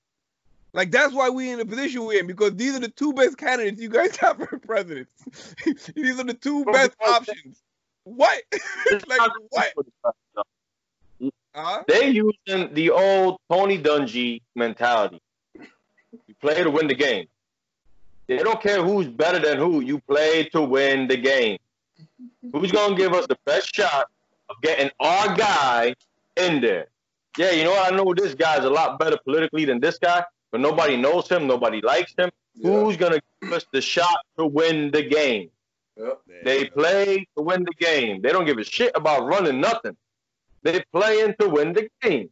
Like 0.73 0.89
that's 0.89 1.13
why 1.13 1.29
we 1.29 1.51
in 1.51 1.59
the 1.59 1.65
position 1.65 2.05
we're 2.05 2.19
in 2.19 2.25
because 2.25 2.55
these 2.55 2.75
are 2.75 2.79
the 2.79 2.89
two 2.89 3.13
best 3.13 3.37
candidates 3.37 3.79
you 3.79 3.89
guys 3.89 4.15
have 4.21 4.37
for 4.37 4.57
president. 4.57 5.07
these 5.95 6.19
are 6.19 6.23
the 6.23 6.33
two 6.33 6.65
best 6.65 6.93
options. 7.07 7.61
What? 8.03 8.41
like 9.07 9.31
what? 9.51 9.73
Uh-huh. 11.21 11.83
They 11.87 12.09
using 12.09 12.73
the 12.73 12.89
old 12.89 13.37
Tony 13.47 13.77
Dungy 13.77 14.41
mentality. 14.55 15.21
You 15.53 16.35
play 16.41 16.63
to 16.63 16.71
win 16.71 16.87
the 16.87 16.95
game. 16.95 17.27
They 18.27 18.37
don't 18.37 18.61
care 18.61 18.83
who's 18.83 19.07
better 19.07 19.39
than 19.39 19.57
who. 19.57 19.81
You 19.81 19.99
play 19.99 20.45
to 20.45 20.61
win 20.61 21.07
the 21.07 21.17
game. 21.17 21.59
Who's 22.51 22.71
gonna 22.71 22.95
give 22.95 23.13
us 23.13 23.27
the 23.27 23.37
best 23.45 23.73
shot 23.73 24.09
of 24.49 24.55
getting 24.61 24.89
our 24.99 25.35
guy 25.35 25.95
in 26.35 26.61
there? 26.61 26.87
Yeah, 27.37 27.51
you 27.51 27.63
know 27.63 27.71
what? 27.71 27.91
I 27.91 27.95
know 27.95 28.13
this 28.13 28.33
guy's 28.33 28.63
a 28.63 28.69
lot 28.69 28.97
better 28.97 29.17
politically 29.23 29.65
than 29.65 29.79
this 29.79 29.97
guy, 29.97 30.23
but 30.51 30.61
nobody 30.61 30.97
knows 30.97 31.27
him. 31.27 31.47
Nobody 31.47 31.81
likes 31.81 32.13
him. 32.17 32.29
Yeah. 32.55 32.71
Who's 32.71 32.97
gonna 32.97 33.19
give 33.41 33.53
us 33.53 33.65
the 33.71 33.81
shot 33.81 34.25
to 34.37 34.45
win 34.45 34.91
the 34.91 35.03
game? 35.03 35.49
Yep. 35.97 36.21
They 36.43 36.65
play 36.65 37.27
to 37.37 37.43
win 37.43 37.63
the 37.63 37.73
game. 37.85 38.21
They 38.21 38.31
don't 38.31 38.45
give 38.45 38.57
a 38.57 38.63
shit 38.63 38.91
about 38.95 39.25
running 39.25 39.61
nothing. 39.61 39.95
They 40.63 40.83
playing 40.91 41.35
to 41.39 41.49
win 41.49 41.73
the 41.73 41.89
game. 42.01 42.29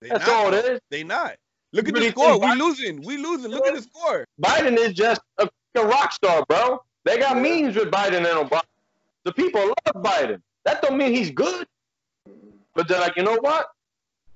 They 0.00 0.08
That's 0.08 0.26
not, 0.26 0.36
all 0.36 0.52
it 0.52 0.64
is. 0.64 0.80
They 0.90 1.04
not. 1.04 1.36
Look 1.72 1.88
at 1.88 1.94
the 1.94 2.10
score. 2.10 2.38
We 2.38 2.54
losing. 2.54 3.02
We 3.02 3.16
losing. 3.16 3.50
Look 3.50 3.66
at 3.66 3.74
the 3.74 3.82
score. 3.82 4.26
Biden 4.40 4.76
is 4.76 4.92
just 4.92 5.20
a, 5.38 5.48
a 5.74 5.86
rock 5.86 6.12
star, 6.12 6.44
bro. 6.48 6.82
They 7.04 7.18
got 7.18 7.36
yeah. 7.36 7.42
memes 7.42 7.76
with 7.76 7.90
Biden 7.90 8.18
and 8.18 8.48
Obama. 8.48 8.62
The 9.24 9.32
people 9.32 9.60
love 9.66 10.02
Biden. 10.02 10.42
That 10.64 10.82
don't 10.82 10.96
mean 10.96 11.14
he's 11.14 11.30
good. 11.30 11.66
But 12.74 12.88
they're 12.88 13.00
like, 13.00 13.16
you 13.16 13.22
know 13.22 13.38
what? 13.40 13.68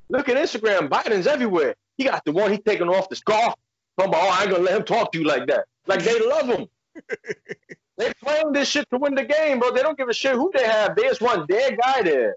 Look 0.09 0.29
at 0.29 0.37
Instagram. 0.37 0.89
Biden's 0.89 1.27
everywhere. 1.27 1.75
He 1.97 2.05
got 2.05 2.25
the 2.25 2.33
one 2.33 2.51
he's 2.51 2.61
taking 2.65 2.89
off 2.89 3.09
the 3.09 3.17
scarf. 3.17 3.55
Talking 3.99 4.13
about, 4.13 4.25
oh, 4.25 4.31
I 4.31 4.43
ain't 4.43 4.51
gonna 4.51 4.63
let 4.63 4.77
him 4.77 4.85
talk 4.85 5.13
to 5.13 5.19
you 5.19 5.25
like 5.25 5.47
that. 5.47 5.67
Like 5.87 6.03
they 6.03 6.19
love 6.21 6.47
him. 6.47 6.67
they 7.97 8.13
playing 8.23 8.53
this 8.53 8.69
shit 8.69 8.89
to 8.91 8.99
win 8.99 9.15
the 9.15 9.25
game, 9.25 9.59
bro. 9.59 9.73
They 9.73 9.83
don't 9.83 9.97
give 9.97 10.09
a 10.09 10.15
shit 10.15 10.35
who 10.35 10.51
they 10.55 10.65
have. 10.65 10.97
They 10.97 11.03
just 11.03 11.21
want 11.21 11.49
their 11.49 11.77
guy 11.77 12.03
there. 12.03 12.37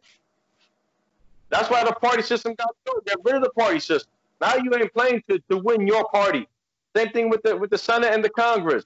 That's 1.49 1.69
why 1.69 1.83
the 1.83 1.93
party 1.93 2.21
system 2.21 2.53
got 2.55 2.69
killed. 2.85 3.05
Get 3.05 3.17
rid 3.23 3.35
of 3.35 3.43
the 3.43 3.49
party 3.49 3.79
system. 3.79 4.11
Now 4.41 4.55
you 4.55 4.73
ain't 4.75 4.93
playing 4.93 5.23
to, 5.29 5.39
to 5.49 5.57
win 5.57 5.85
your 5.87 6.07
party. 6.09 6.47
Same 6.95 7.09
thing 7.09 7.29
with 7.29 7.41
the 7.43 7.55
with 7.55 7.69
the 7.69 7.77
Senate 7.77 8.13
and 8.13 8.23
the 8.23 8.29
Congress. 8.29 8.85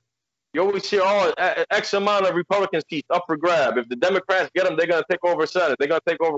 You 0.53 0.61
always 0.61 0.87
hear, 0.87 1.01
oh, 1.03 1.33
X 1.71 1.93
amount 1.93 2.27
of 2.27 2.35
Republican 2.35 2.81
seats 2.87 3.07
up 3.09 3.23
for 3.25 3.35
grab. 3.35 3.77
If 3.77 3.89
the 3.89 3.95
Democrats 3.95 4.51
get 4.53 4.65
them, 4.65 4.77
they're 4.77 4.87
gonna 4.87 5.03
take 5.09 5.23
over 5.23 5.47
Senate. 5.47 5.77
They're 5.79 5.87
gonna 5.87 6.01
take 6.07 6.21
over. 6.21 6.37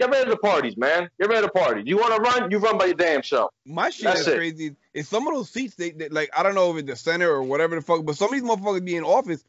Get 0.00 0.10
rid 0.10 0.24
of 0.24 0.30
the 0.30 0.36
parties, 0.36 0.76
man. 0.76 1.08
Get 1.20 1.28
rid 1.28 1.38
of 1.38 1.44
the 1.44 1.50
parties. 1.50 1.84
You 1.86 1.96
want 1.96 2.16
to 2.16 2.20
run? 2.20 2.50
You 2.50 2.58
run 2.58 2.76
by 2.76 2.86
your 2.86 2.96
damn 2.96 3.22
self. 3.22 3.52
My 3.64 3.90
shit 3.90 4.04
That's 4.04 4.20
is 4.20 4.28
it. 4.28 4.36
crazy. 4.36 4.76
Is 4.92 5.08
some 5.08 5.26
of 5.26 5.34
those 5.34 5.50
seats 5.50 5.74
they, 5.76 5.90
they, 5.90 6.08
like 6.08 6.30
I 6.36 6.42
don't 6.42 6.54
know 6.54 6.72
if 6.72 6.78
it's 6.78 6.88
the 6.88 6.96
center 6.96 7.30
or 7.30 7.42
whatever 7.42 7.76
the 7.76 7.82
fuck, 7.82 8.04
but 8.04 8.16
some 8.16 8.26
of 8.26 8.32
these 8.32 8.42
motherfuckers 8.42 8.84
be 8.84 8.96
in 8.96 9.04
office 9.04 9.44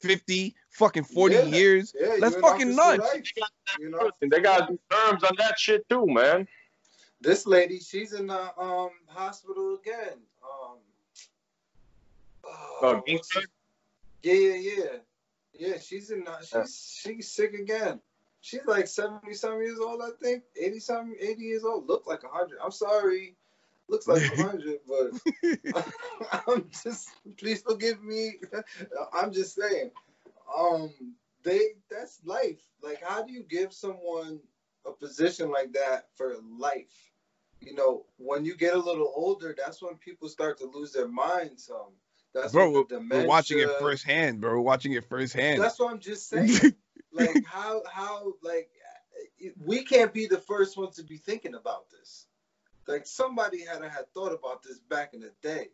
50, 0.00 0.54
fucking 0.70 1.04
40 1.04 1.34
yeah. 1.34 1.42
years. 1.44 1.94
Yeah, 1.98 2.16
That's 2.20 2.36
fucking 2.36 2.74
nuts. 2.74 3.32
You 3.78 3.90
know? 3.90 4.10
They 4.20 4.40
got 4.40 4.68
terms 4.68 5.24
on 5.24 5.32
that 5.38 5.58
shit 5.58 5.88
too, 5.88 6.06
man. 6.06 6.46
This 7.20 7.46
lady, 7.46 7.80
she's 7.80 8.12
in 8.12 8.28
the 8.28 8.58
um 8.60 8.90
hospital 9.08 9.78
again. 9.80 10.18
Um, 10.42 10.78
oh, 12.44 12.78
oh 12.82 13.02
yeah, 14.22 14.32
yeah, 14.32 14.54
yeah. 14.54 14.96
Yeah, 15.58 15.78
she's 15.78 16.10
in. 16.10 16.24
The, 16.24 16.38
she's 16.44 17.00
she's 17.02 17.28
sick 17.30 17.54
again. 17.54 18.00
She's 18.40 18.64
like 18.66 18.86
70 18.86 19.34
some 19.34 19.60
years 19.60 19.80
old, 19.80 20.00
I 20.00 20.10
think. 20.22 20.44
80 20.60 20.78
some 20.80 21.14
80 21.20 21.42
years 21.42 21.64
old. 21.64 21.88
Look 21.88 22.06
like 22.06 22.22
100. 22.22 22.58
I'm 22.64 22.70
sorry. 22.70 23.34
Looks 23.88 24.06
like 24.06 24.22
100, 24.36 24.78
but 25.72 25.84
I'm 26.46 26.70
just 26.84 27.08
please 27.36 27.62
forgive 27.62 28.02
me. 28.02 28.34
I'm 29.12 29.32
just 29.32 29.56
saying. 29.56 29.90
Um 30.56 30.92
they 31.42 31.60
that's 31.90 32.20
life. 32.24 32.60
Like 32.82 33.02
how 33.02 33.24
do 33.24 33.32
you 33.32 33.42
give 33.42 33.72
someone 33.72 34.40
a 34.88 34.92
position 34.92 35.50
like 35.50 35.72
that 35.72 36.08
for 36.16 36.36
life? 36.58 37.12
You 37.60 37.74
know, 37.74 38.06
when 38.18 38.44
you 38.44 38.56
get 38.56 38.74
a 38.74 38.78
little 38.78 39.12
older, 39.14 39.54
that's 39.56 39.82
when 39.82 39.96
people 39.96 40.28
start 40.28 40.58
to 40.58 40.66
lose 40.66 40.92
their 40.92 41.08
minds 41.08 41.66
some. 41.66 41.92
That's 42.34 42.52
bro, 42.52 42.70
we're, 42.70 42.98
we're 43.10 43.26
watching 43.26 43.58
it 43.58 43.70
firsthand, 43.80 44.40
bro. 44.40 44.50
We're 44.52 44.60
watching 44.60 44.92
it 44.92 45.04
firsthand. 45.08 45.60
That's 45.60 45.78
what 45.78 45.92
I'm 45.92 45.98
just 45.98 46.28
saying. 46.30 46.74
like 47.12 47.44
how 47.46 47.82
how 47.90 48.34
like 48.42 48.70
we 49.64 49.82
can't 49.82 50.12
be 50.12 50.26
the 50.26 50.38
first 50.38 50.76
ones 50.76 50.96
to 50.96 51.04
be 51.04 51.16
thinking 51.16 51.54
about 51.54 51.90
this. 51.90 52.26
Like 52.86 53.06
somebody 53.06 53.64
had 53.64 53.82
had 53.82 54.12
thought 54.14 54.32
about 54.32 54.62
this 54.62 54.78
back 54.78 55.14
in 55.14 55.20
the 55.20 55.32
day. 55.42 55.68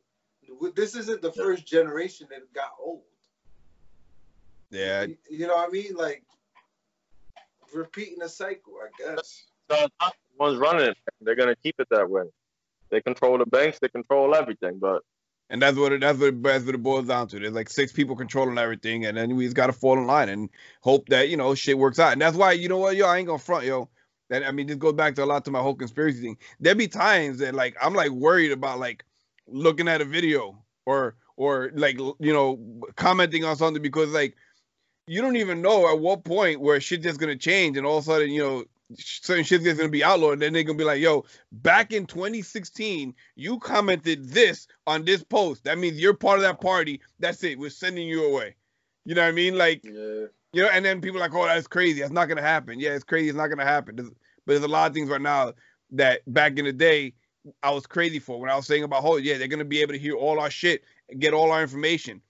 This 0.74 0.94
isn't 0.94 1.22
the 1.22 1.32
first 1.32 1.66
generation 1.66 2.26
that 2.30 2.52
got 2.52 2.72
old. 2.80 3.02
Yeah. 4.70 5.04
You, 5.04 5.16
you 5.30 5.46
know 5.46 5.54
what 5.54 5.68
I 5.68 5.72
mean? 5.72 5.94
Like 5.94 6.24
repeating 7.74 8.22
a 8.22 8.28
cycle, 8.28 8.74
I 8.82 9.14
guess. 9.14 9.44
So 9.70 9.88
the 10.00 10.12
ones 10.38 10.58
running 10.58 10.88
it, 10.88 10.96
they're 11.20 11.36
gonna 11.36 11.56
keep 11.56 11.76
it 11.78 11.88
that 11.90 12.08
way. 12.08 12.24
They 12.90 13.00
control 13.00 13.38
the 13.38 13.46
banks, 13.46 13.78
they 13.80 13.88
control 13.88 14.34
everything, 14.34 14.78
but 14.78 15.02
and 15.50 15.60
that's 15.60 15.76
what 15.76 15.92
it, 15.92 16.00
that's 16.00 16.18
what, 16.18 16.42
that's 16.42 16.64
what 16.64 16.74
it 16.74 16.82
boils 16.82 17.06
down 17.06 17.28
to. 17.28 17.38
There's 17.38 17.52
like 17.52 17.68
six 17.68 17.92
people 17.92 18.16
controlling 18.16 18.58
everything, 18.58 19.04
and 19.04 19.16
then 19.16 19.36
we 19.36 19.44
just 19.44 19.56
gotta 19.56 19.72
fall 19.72 19.98
in 19.98 20.06
line 20.06 20.28
and 20.28 20.50
hope 20.80 21.08
that 21.08 21.28
you 21.28 21.36
know 21.36 21.54
shit 21.54 21.78
works 21.78 21.98
out. 21.98 22.12
And 22.12 22.20
that's 22.20 22.36
why 22.36 22.52
you 22.52 22.68
know 22.68 22.78
what, 22.78 22.96
yo, 22.96 23.06
I 23.06 23.18
ain't 23.18 23.26
gonna 23.26 23.38
front, 23.38 23.64
yo. 23.64 23.88
That 24.30 24.46
I 24.46 24.52
mean, 24.52 24.66
this 24.66 24.76
goes 24.76 24.94
back 24.94 25.14
to 25.16 25.24
a 25.24 25.26
lot 25.26 25.44
to 25.44 25.50
my 25.50 25.60
whole 25.60 25.74
conspiracy 25.74 26.20
thing. 26.20 26.38
There 26.60 26.74
be 26.74 26.88
times 26.88 27.38
that 27.38 27.54
like 27.54 27.76
I'm 27.80 27.94
like 27.94 28.10
worried 28.10 28.52
about 28.52 28.78
like 28.78 29.04
looking 29.46 29.88
at 29.88 30.00
a 30.00 30.04
video 30.04 30.64
or 30.86 31.16
or 31.36 31.70
like 31.74 31.98
you 31.98 32.32
know 32.32 32.58
commenting 32.96 33.44
on 33.44 33.56
something 33.56 33.82
because 33.82 34.10
like 34.10 34.36
you 35.06 35.20
don't 35.20 35.36
even 35.36 35.62
know 35.62 35.90
at 35.90 35.98
what 35.98 36.24
point 36.24 36.60
where 36.60 36.80
shit 36.80 37.02
just 37.02 37.20
gonna 37.20 37.36
change 37.36 37.76
and 37.76 37.86
all 37.86 37.98
of 37.98 38.04
a 38.04 38.06
sudden 38.06 38.30
you 38.30 38.42
know 38.42 38.64
certain 38.96 39.44
shit's 39.44 39.64
just 39.64 39.78
gonna 39.78 39.88
be 39.88 40.04
outlawed, 40.04 40.34
and 40.34 40.42
then 40.42 40.52
they're 40.52 40.62
gonna 40.62 40.78
be 40.78 40.84
like, 40.84 41.00
"Yo, 41.00 41.24
back 41.52 41.92
in 41.92 42.06
2016, 42.06 43.14
you 43.36 43.58
commented 43.58 44.28
this 44.28 44.66
on 44.86 45.04
this 45.04 45.22
post. 45.22 45.64
That 45.64 45.78
means 45.78 45.98
you're 45.98 46.14
part 46.14 46.38
of 46.38 46.42
that 46.42 46.60
party. 46.60 47.00
That's 47.18 47.42
it. 47.44 47.58
We're 47.58 47.70
sending 47.70 48.06
you 48.06 48.24
away." 48.26 48.56
You 49.04 49.14
know 49.14 49.22
what 49.22 49.28
I 49.28 49.32
mean? 49.32 49.56
Like, 49.56 49.82
yeah. 49.84 50.26
you 50.52 50.62
know, 50.62 50.68
and 50.68 50.84
then 50.84 51.00
people 51.00 51.18
are 51.18 51.20
like, 51.20 51.34
"Oh, 51.34 51.44
that's 51.46 51.66
crazy. 51.66 52.00
That's 52.00 52.12
not 52.12 52.26
gonna 52.26 52.42
happen." 52.42 52.78
Yeah, 52.80 52.90
it's 52.90 53.04
crazy. 53.04 53.28
It's 53.28 53.36
not 53.36 53.48
gonna 53.48 53.64
happen. 53.64 53.96
There's, 53.96 54.10
but 54.10 54.52
there's 54.52 54.64
a 54.64 54.68
lot 54.68 54.88
of 54.88 54.94
things 54.94 55.08
right 55.08 55.20
now 55.20 55.52
that 55.92 56.20
back 56.32 56.58
in 56.58 56.64
the 56.64 56.72
day 56.72 57.14
I 57.62 57.70
was 57.70 57.86
crazy 57.86 58.18
for 58.18 58.40
when 58.40 58.50
I 58.50 58.56
was 58.56 58.66
saying 58.66 58.84
about, 58.84 59.04
"Oh, 59.04 59.16
yeah, 59.16 59.38
they're 59.38 59.48
gonna 59.48 59.64
be 59.64 59.80
able 59.80 59.92
to 59.92 59.98
hear 59.98 60.14
all 60.14 60.40
our 60.40 60.50
shit 60.50 60.84
and 61.08 61.20
get 61.20 61.34
all 61.34 61.50
our 61.50 61.62
information." 61.62 62.20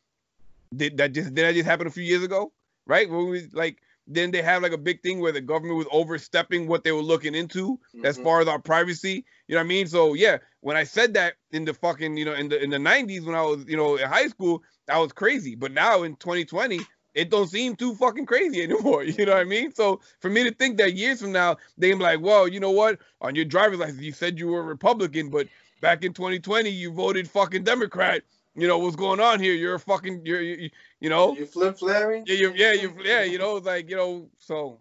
Did 0.75 0.97
that 0.97 1.13
just 1.13 1.35
did 1.35 1.45
that 1.45 1.55
just 1.55 1.67
happen 1.67 1.87
a 1.87 1.91
few 1.91 2.03
years 2.03 2.23
ago? 2.23 2.53
Right? 2.87 3.09
When 3.09 3.29
we 3.29 3.47
like 3.53 3.79
then 4.07 4.31
they 4.31 4.43
have 4.43 4.63
like 4.63 4.73
a 4.73 4.79
big 4.79 5.03
thing 5.03 5.21
where 5.21 5.33
the 5.33 5.41
government 5.41 5.79
was 5.79 5.87
overstepping 5.91 6.67
what 6.67 6.85
they 6.85 6.93
were 6.93 7.01
looking 7.01 7.35
into 7.35 7.79
mm-hmm. 7.95 8.05
as 8.05 8.19
far 8.19 8.41
as 8.41 8.49
our 8.49 8.59
privacy. 8.59 9.25
You 9.49 9.55
know 9.55 9.61
what 9.61 9.65
I 9.65 9.69
mean? 9.69 9.87
So 9.87 10.15
yeah, 10.15 10.39
when 10.61 10.77
I 10.77 10.85
said 10.85 11.15
that 11.15 11.35
in 11.53 11.65
the 11.65 11.75
fucking, 11.75 12.17
you 12.17 12.25
know, 12.25 12.35
in 12.35 12.49
the 12.49 12.63
in 12.63 12.71
the 12.71 12.77
90s 12.77 13.25
when 13.25 13.35
I 13.35 13.43
was, 13.43 13.65
you 13.67 13.77
know, 13.77 13.97
in 13.97 14.09
high 14.09 14.29
school, 14.29 14.63
that 14.87 14.99
was 14.99 15.13
crazy. 15.13 15.55
But 15.55 15.73
now 15.73 16.03
in 16.03 16.17
2020, 16.17 16.81
it 17.15 17.31
don't 17.31 17.47
seem 17.47 17.77
too 17.77 17.95
fucking 17.95 18.27
crazy 18.27 18.63
anymore. 18.63 19.05
You 19.05 19.25
know 19.25 19.33
what 19.33 19.41
I 19.41 19.45
mean? 19.45 19.73
So 19.73 20.01
for 20.21 20.29
me 20.29 20.45
to 20.45 20.53
think 20.53 20.77
that 20.79 20.95
years 20.95 21.21
from 21.21 21.33
now, 21.33 21.57
they're 21.79 21.97
like, 21.97 22.21
well, 22.21 22.47
you 22.47 22.61
know 22.61 22.73
what? 22.73 22.99
On 23.21 23.35
your 23.35 23.45
driver's 23.45 23.79
license, 23.79 24.03
you 24.03 24.13
said 24.13 24.39
you 24.39 24.49
were 24.49 24.61
a 24.61 24.65
Republican, 24.65 25.31
but 25.31 25.49
back 25.81 26.05
in 26.05 26.13
2020, 26.13 26.69
you 26.69 26.93
voted 26.93 27.31
fucking 27.31 27.65
Democrat 27.65 28.23
you 28.55 28.69
know 28.69 28.79
what's 28.79 28.97
going 28.97 29.21
on 29.21 29.41
here. 29.41 29.55
You're 29.55 29.75
a 29.75 29.81
fucking, 29.81 30.25
you're, 30.25 30.41
you, 30.41 30.71
you 31.01 31.09
know, 31.11 31.35
you 31.35 31.47
flip 31.47 31.79
flaring. 31.79 32.25
Yeah, 32.27 32.35
you, 32.35 32.53
yeah, 32.55 32.73
you, 32.73 32.95
yeah, 33.03 33.23
you 33.23 33.39
know, 33.39 33.55
like 33.57 33.89
you 33.89 33.97
know, 33.97 34.29
so 34.39 34.81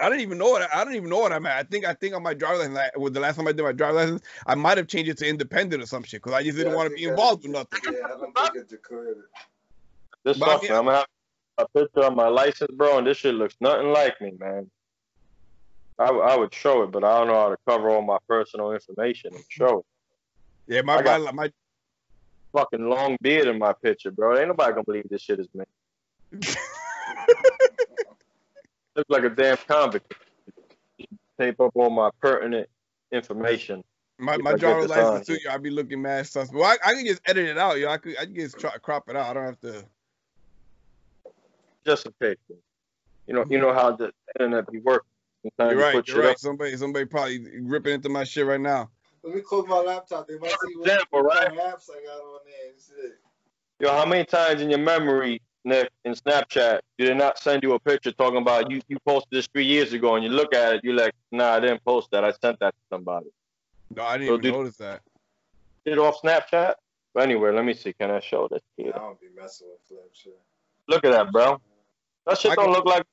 I 0.00 0.08
don't 0.08 0.20
even 0.20 0.38
know 0.38 0.50
what 0.50 0.74
I, 0.74 0.84
don't 0.84 0.94
even 0.94 1.08
know 1.08 1.18
what 1.18 1.32
I'm 1.32 1.46
at. 1.46 1.56
I 1.56 1.62
think 1.62 1.84
I 1.84 1.94
think 1.94 2.14
on 2.14 2.22
my 2.22 2.34
driver's 2.34 2.58
license, 2.58 2.76
like, 2.76 2.98
with 2.98 3.14
the 3.14 3.20
last 3.20 3.36
time 3.36 3.46
I 3.46 3.52
did 3.52 3.62
my 3.62 3.72
driver's 3.72 3.96
license, 3.96 4.22
I 4.46 4.54
might 4.54 4.76
have 4.76 4.88
changed 4.88 5.10
it 5.10 5.18
to 5.18 5.28
independent 5.28 5.82
or 5.82 5.86
some 5.86 6.02
shit 6.02 6.22
because 6.22 6.34
I 6.34 6.42
just 6.42 6.56
didn't 6.56 6.72
yeah, 6.72 6.76
want 6.76 6.90
to 6.90 6.96
be 6.96 7.04
involved 7.04 7.44
with 7.44 7.52
nothing. 7.52 7.80
Yeah, 7.84 7.98
I 8.04 8.08
don't 8.08 8.36
think 8.36 8.56
it 8.56 8.68
declared 8.68 9.18
it. 9.18 9.24
This 10.24 10.38
but 10.38 10.46
fucking, 10.46 10.72
I 10.72 10.78
am 10.78 10.84
gonna 10.86 10.96
have 10.96 11.06
a 11.58 11.68
picture 11.78 12.04
on 12.04 12.16
my 12.16 12.28
license, 12.28 12.70
bro, 12.74 12.98
and 12.98 13.06
this 13.06 13.18
shit 13.18 13.34
looks 13.34 13.54
nothing 13.60 13.92
like 13.92 14.20
me, 14.20 14.32
man. 14.38 14.70
I, 15.98 16.06
I 16.06 16.36
would 16.36 16.52
show 16.52 16.82
it, 16.82 16.90
but 16.90 17.04
I 17.04 17.18
don't 17.18 17.28
know 17.28 17.34
how 17.34 17.50
to 17.50 17.56
cover 17.68 17.90
all 17.90 18.02
my 18.02 18.18
personal 18.28 18.72
information 18.72 19.32
and 19.34 19.44
show 19.48 19.78
it. 19.78 19.84
Yeah, 20.74 20.82
my 20.82 21.02
got, 21.02 21.20
my, 21.20 21.30
my 21.30 21.52
fucking 22.54 22.88
long 22.88 23.18
beard 23.20 23.48
in 23.48 23.58
my 23.58 23.74
picture, 23.74 24.10
bro. 24.10 24.38
Ain't 24.38 24.48
nobody 24.48 24.72
gonna 24.72 24.84
believe 24.84 25.08
this 25.10 25.20
shit 25.20 25.40
is 25.40 25.48
me. 25.52 25.64
Look 28.96 29.06
like 29.08 29.24
a 29.24 29.30
damn 29.30 29.56
convict. 29.68 30.14
Tape 31.38 31.60
up 31.60 31.72
all 31.74 31.90
my 31.90 32.10
pertinent 32.22 32.68
information. 33.12 33.82
My 34.18 34.36
my 34.36 34.54
driver's 34.54 34.88
license 34.88 35.26
too, 35.26 35.36
yo. 35.44 35.50
I 35.50 35.58
be 35.58 35.70
looking 35.70 36.00
mad 36.00 36.28
sus. 36.28 36.52
Well, 36.52 36.64
I, 36.64 36.76
I 36.90 36.94
can 36.94 37.04
just 37.04 37.20
edit 37.26 37.48
it 37.48 37.58
out, 37.58 37.78
yo. 37.78 37.88
I 37.90 37.98
could 37.98 38.16
I 38.18 38.24
can 38.24 38.36
just 38.36 38.58
try, 38.58 38.70
crop 38.78 39.08
it 39.08 39.16
out. 39.16 39.26
I 39.30 39.34
don't 39.34 39.44
have 39.44 39.60
to. 39.60 39.84
Just 41.84 42.06
a 42.06 42.12
picture. 42.12 42.54
You 43.26 43.34
know, 43.34 43.44
you 43.50 43.58
know 43.58 43.72
how 43.72 43.96
the 43.96 44.12
internet 44.38 44.70
be 44.70 44.78
working. 44.78 45.08
Sometimes 45.42 45.72
you're 45.72 45.80
right. 45.80 46.08
You 46.08 46.14
are 46.14 46.20
right. 46.20 46.30
Up. 46.30 46.38
Somebody, 46.38 46.76
somebody 46.76 47.04
probably 47.04 47.60
ripping 47.60 47.94
into 47.94 48.08
my 48.08 48.24
shit 48.24 48.46
right 48.46 48.60
now. 48.60 48.90
Let 49.24 49.34
me 49.34 49.40
close 49.40 49.66
my 49.66 49.80
laptop. 49.80 50.28
They 50.28 50.38
might 50.38 50.50
see 50.50 50.76
what 50.76 50.86
example, 50.86 51.22
right? 51.22 51.48
apps 51.48 51.88
I 51.90 52.04
got 52.04 52.20
on 52.20 52.40
there 52.44 53.10
Yo, 53.80 53.90
how 53.90 54.04
many 54.04 54.24
times 54.24 54.60
in 54.60 54.68
your 54.68 54.78
memory, 54.78 55.40
Nick, 55.64 55.88
in 56.04 56.12
Snapchat, 56.12 56.80
did 56.98 57.08
it 57.08 57.14
not 57.16 57.38
send 57.38 57.62
you 57.62 57.72
a 57.72 57.78
picture 57.80 58.12
talking 58.12 58.40
about 58.42 58.70
you, 58.70 58.82
you 58.86 58.98
posted 59.06 59.30
this 59.32 59.46
three 59.46 59.64
years 59.64 59.94
ago 59.94 60.14
and 60.14 60.24
you 60.24 60.30
look 60.30 60.54
at 60.54 60.74
it, 60.74 60.84
you're 60.84 60.94
like, 60.94 61.12
nah, 61.32 61.54
I 61.54 61.60
didn't 61.60 61.82
post 61.84 62.10
that. 62.12 62.22
I 62.22 62.32
sent 62.32 62.60
that 62.60 62.74
to 62.74 62.80
somebody. 62.90 63.26
No, 63.96 64.04
I 64.04 64.18
didn't 64.18 64.28
so 64.28 64.32
even 64.34 64.42
did, 64.42 64.52
notice 64.52 64.76
that. 64.76 65.00
Did 65.86 65.94
it 65.94 65.98
off 65.98 66.20
Snapchat? 66.22 66.74
But 67.14 67.22
anyway, 67.22 67.52
let 67.52 67.64
me 67.64 67.72
see. 67.72 67.94
Can 67.94 68.10
I 68.10 68.20
show 68.20 68.46
this 68.50 68.60
to 68.76 68.84
you? 68.84 68.92
I 68.94 68.98
don't 68.98 69.18
be 69.18 69.28
messing 69.34 69.68
with 69.68 69.98
Snapchat. 69.98 70.36
Look 70.86 71.04
at 71.04 71.12
that, 71.12 71.32
bro. 71.32 71.58
That 72.26 72.38
shit 72.38 72.52
I 72.52 72.56
don't 72.56 72.66
can, 72.66 72.74
look 72.74 72.84
like 72.84 73.06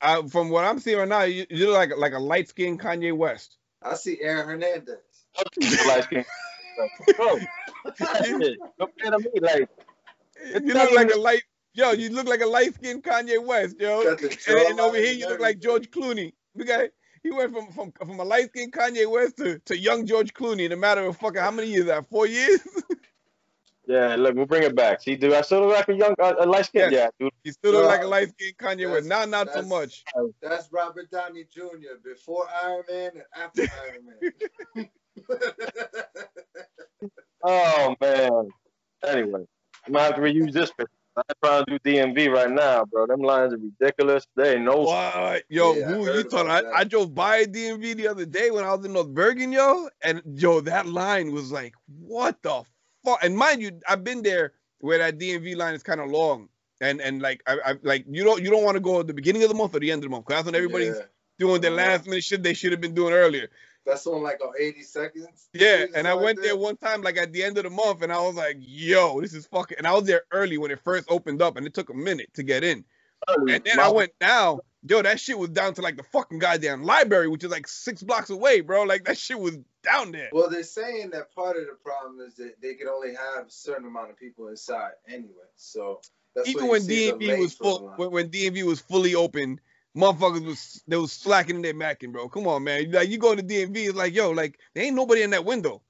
I, 0.00 0.22
from 0.28 0.50
what 0.50 0.64
I'm 0.64 0.78
seeing 0.78 0.98
right 0.98 1.08
now, 1.08 1.22
you, 1.22 1.46
you 1.50 1.66
look 1.66 1.76
like 1.76 1.96
like 1.96 2.12
a 2.12 2.18
light 2.18 2.48
skinned 2.48 2.80
Kanye 2.80 3.16
West. 3.16 3.56
I 3.82 3.94
see 3.94 4.18
Aaron 4.20 4.46
Hernandez 4.46 4.98
like, 5.86 6.26
bro, 7.16 7.38
compared 8.78 9.12
to 9.12 9.18
me, 9.18 9.40
like 9.40 9.68
you 10.64 10.74
look 10.74 10.92
like 10.92 11.12
a 11.14 11.18
light, 11.18 11.42
yo, 11.74 11.92
you 11.92 12.10
look 12.10 12.26
like 12.28 12.40
a 12.40 12.46
light 12.46 12.74
skinned 12.74 13.02
Kanye 13.02 13.44
West, 13.44 13.76
yo, 13.78 14.00
and, 14.08 14.20
and 14.48 14.80
over 14.80 14.96
here 14.96 15.12
you 15.12 15.28
look 15.28 15.40
like 15.40 15.58
George 15.58 15.90
Clooney. 15.90 16.32
We 16.54 16.64
got 16.64 16.88
he 17.22 17.30
went 17.30 17.52
from 17.52 17.72
from 17.72 17.92
from 17.92 18.20
a 18.20 18.24
light 18.24 18.48
skinned 18.50 18.72
Kanye 18.72 19.10
West 19.10 19.36
to, 19.38 19.58
to 19.66 19.76
young 19.78 20.06
George 20.06 20.32
Clooney 20.34 20.66
in 20.66 20.72
a 20.72 20.76
matter 20.76 21.04
of 21.04 21.16
fucking 21.16 21.40
how 21.40 21.50
many 21.50 21.68
years 21.68 21.86
that? 21.86 22.08
Four 22.08 22.26
years? 22.26 22.60
Yeah, 23.88 24.16
look, 24.16 24.34
we'll 24.34 24.44
bring 24.44 24.64
it 24.64 24.76
back. 24.76 25.00
See, 25.00 25.16
do 25.16 25.34
I 25.34 25.40
still 25.40 25.62
look 25.62 25.74
like 25.74 25.88
a 25.88 25.94
young, 25.94 26.14
uh, 26.22 26.34
a 26.40 26.44
light 26.44 26.66
skin? 26.66 26.90
Yes. 26.90 26.92
Yeah, 26.92 27.08
dude. 27.18 27.32
You 27.42 27.52
still 27.52 27.72
look 27.72 27.82
No, 27.84 27.88
like 27.88 28.02
a 28.02 28.06
light 28.06 28.28
skinned 28.28 28.58
Kanye 28.58 28.80
that's- 28.84 28.92
West. 28.92 29.06
Now, 29.06 29.24
not 29.24 29.50
so 29.50 29.62
much. 29.62 30.04
That's 30.42 30.70
Robert 30.70 31.10
Downey 31.10 31.44
Jr. 31.50 31.96
before 32.04 32.46
Iron 32.62 32.82
Man 32.86 33.10
and 33.14 33.22
after 33.34 33.62
Iron 33.62 34.04
Man. 34.76 34.90
Oh 37.42 37.94
man. 38.00 38.50
Anyway, 39.06 39.44
I'm 39.86 39.92
gonna 39.92 40.04
have 40.04 40.16
to 40.16 40.20
reuse 40.20 40.52
this 40.52 40.70
picture. 40.70 40.90
I'm 41.16 41.24
trying 41.42 41.64
to 41.64 41.78
do 41.78 41.90
DMV 41.90 42.32
right 42.32 42.50
now, 42.50 42.84
bro. 42.84 43.06
Them 43.06 43.20
lines 43.22 43.52
are 43.52 43.58
ridiculous. 43.58 44.24
They 44.36 44.54
ain't 44.54 44.62
no. 44.64 44.78
What? 44.82 45.44
Yo, 45.48 45.74
Yeah, 45.74 45.86
who 45.86 46.12
you 46.12 46.24
talking? 46.24 46.50
I. 46.50 46.62
I 46.74 46.84
drove 46.84 47.14
by 47.14 47.38
a 47.38 47.46
DMV 47.46 47.96
the 47.96 48.08
other 48.08 48.24
day 48.24 48.50
when 48.50 48.64
I 48.64 48.74
was 48.74 48.84
in 48.84 48.92
North 48.92 49.08
Bergen, 49.08 49.52
yo, 49.52 49.88
and 50.02 50.22
yo, 50.34 50.60
that 50.60 50.86
line 50.86 51.32
was 51.32 51.50
like, 51.50 51.74
what 51.86 52.40
the 52.42 52.62
fuck? 53.04 53.18
And 53.22 53.36
mind 53.36 53.62
you, 53.62 53.80
I've 53.88 54.04
been 54.04 54.22
there 54.22 54.52
where 54.80 54.98
that 54.98 55.18
DMV 55.18 55.56
line 55.56 55.74
is 55.74 55.82
kind 55.82 56.00
of 56.00 56.08
long, 56.10 56.48
and 56.80 57.00
and 57.00 57.20
like 57.20 57.42
I, 57.46 57.56
I 57.64 57.74
like 57.82 58.04
you 58.08 58.22
don't 58.24 58.42
you 58.42 58.50
don't 58.50 58.64
want 58.64 58.76
to 58.76 58.80
go 58.80 59.00
at 59.00 59.06
the 59.08 59.14
beginning 59.14 59.42
of 59.42 59.48
the 59.48 59.54
month 59.56 59.74
or 59.74 59.80
the 59.80 59.90
end 59.90 60.00
of 60.00 60.04
the 60.04 60.10
month 60.10 60.26
because 60.26 60.38
that's 60.38 60.46
when 60.46 60.54
everybody's 60.54 60.96
Yeah. 60.96 61.04
doing 61.38 61.60
their 61.60 61.70
last 61.72 62.06
minute 62.06 62.24
shit 62.24 62.42
they 62.42 62.54
should 62.54 62.72
have 62.72 62.80
been 62.80 62.94
doing 62.94 63.12
earlier. 63.12 63.48
That's 63.88 64.06
on 64.06 64.22
like 64.22 64.44
on 64.44 64.52
80 64.58 64.82
seconds. 64.82 65.48
Yeah, 65.54 65.86
and 65.94 66.06
I 66.06 66.14
went 66.14 66.42
there 66.42 66.56
one 66.56 66.76
time, 66.76 67.00
like 67.00 67.16
at 67.16 67.32
the 67.32 67.42
end 67.42 67.56
of 67.56 67.64
the 67.64 67.70
month, 67.70 68.02
and 68.02 68.12
I 68.12 68.20
was 68.20 68.34
like, 68.34 68.58
"Yo, 68.60 69.20
this 69.20 69.32
is 69.32 69.46
fucking." 69.46 69.78
And 69.78 69.86
I 69.86 69.94
was 69.94 70.04
there 70.04 70.22
early 70.30 70.58
when 70.58 70.70
it 70.70 70.80
first 70.80 71.06
opened 71.10 71.40
up, 71.40 71.56
and 71.56 71.66
it 71.66 71.72
took 71.72 71.88
a 71.88 71.94
minute 71.94 72.28
to 72.34 72.42
get 72.42 72.62
in. 72.62 72.84
And 73.26 73.64
then 73.64 73.80
I 73.80 73.88
went 73.88 74.12
now, 74.20 74.60
yo, 74.86 75.02
that 75.02 75.18
shit 75.18 75.38
was 75.38 75.50
down 75.50 75.74
to 75.74 75.82
like 75.82 75.96
the 75.96 76.02
fucking 76.02 76.38
goddamn 76.38 76.84
library, 76.84 77.28
which 77.28 77.44
is 77.44 77.50
like 77.50 77.66
six 77.66 78.02
blocks 78.02 78.30
away, 78.30 78.60
bro. 78.60 78.82
Like 78.84 79.04
that 79.04 79.18
shit 79.18 79.38
was 79.38 79.58
down 79.82 80.12
there. 80.12 80.28
Well, 80.32 80.48
they're 80.48 80.62
saying 80.62 81.10
that 81.10 81.34
part 81.34 81.56
of 81.56 81.66
the 81.66 81.76
problem 81.82 82.20
is 82.26 82.34
that 82.36 82.60
they 82.60 82.74
can 82.74 82.88
only 82.88 83.14
have 83.14 83.46
a 83.46 83.50
certain 83.50 83.86
amount 83.86 84.10
of 84.10 84.16
people 84.16 84.48
inside 84.48 84.92
anyway. 85.08 85.48
So 85.56 86.00
that's 86.34 86.48
Even 86.48 86.68
when 86.68 86.82
DMV 86.82 87.38
was 87.38 87.54
full, 87.54 87.78
for 87.78 87.80
the 87.80 87.86
line. 87.86 87.96
when, 87.96 88.10
when 88.10 88.28
DMV 88.28 88.62
was 88.64 88.80
fully 88.80 89.14
open, 89.14 89.60
motherfuckers 89.98 90.44
was 90.44 90.82
they 90.86 90.96
was 90.96 91.12
slacking 91.12 91.56
in 91.56 91.62
their 91.62 91.74
macking, 91.74 92.12
bro. 92.12 92.28
Come 92.28 92.46
on, 92.46 92.64
man. 92.64 92.90
Like 92.90 93.08
you 93.08 93.18
go 93.18 93.34
to 93.34 93.42
DMV, 93.42 93.76
it's 93.76 93.96
like, 93.96 94.14
yo, 94.14 94.30
like 94.30 94.58
there 94.74 94.84
ain't 94.84 94.96
nobody 94.96 95.22
in 95.22 95.30
that 95.30 95.44
window. 95.44 95.82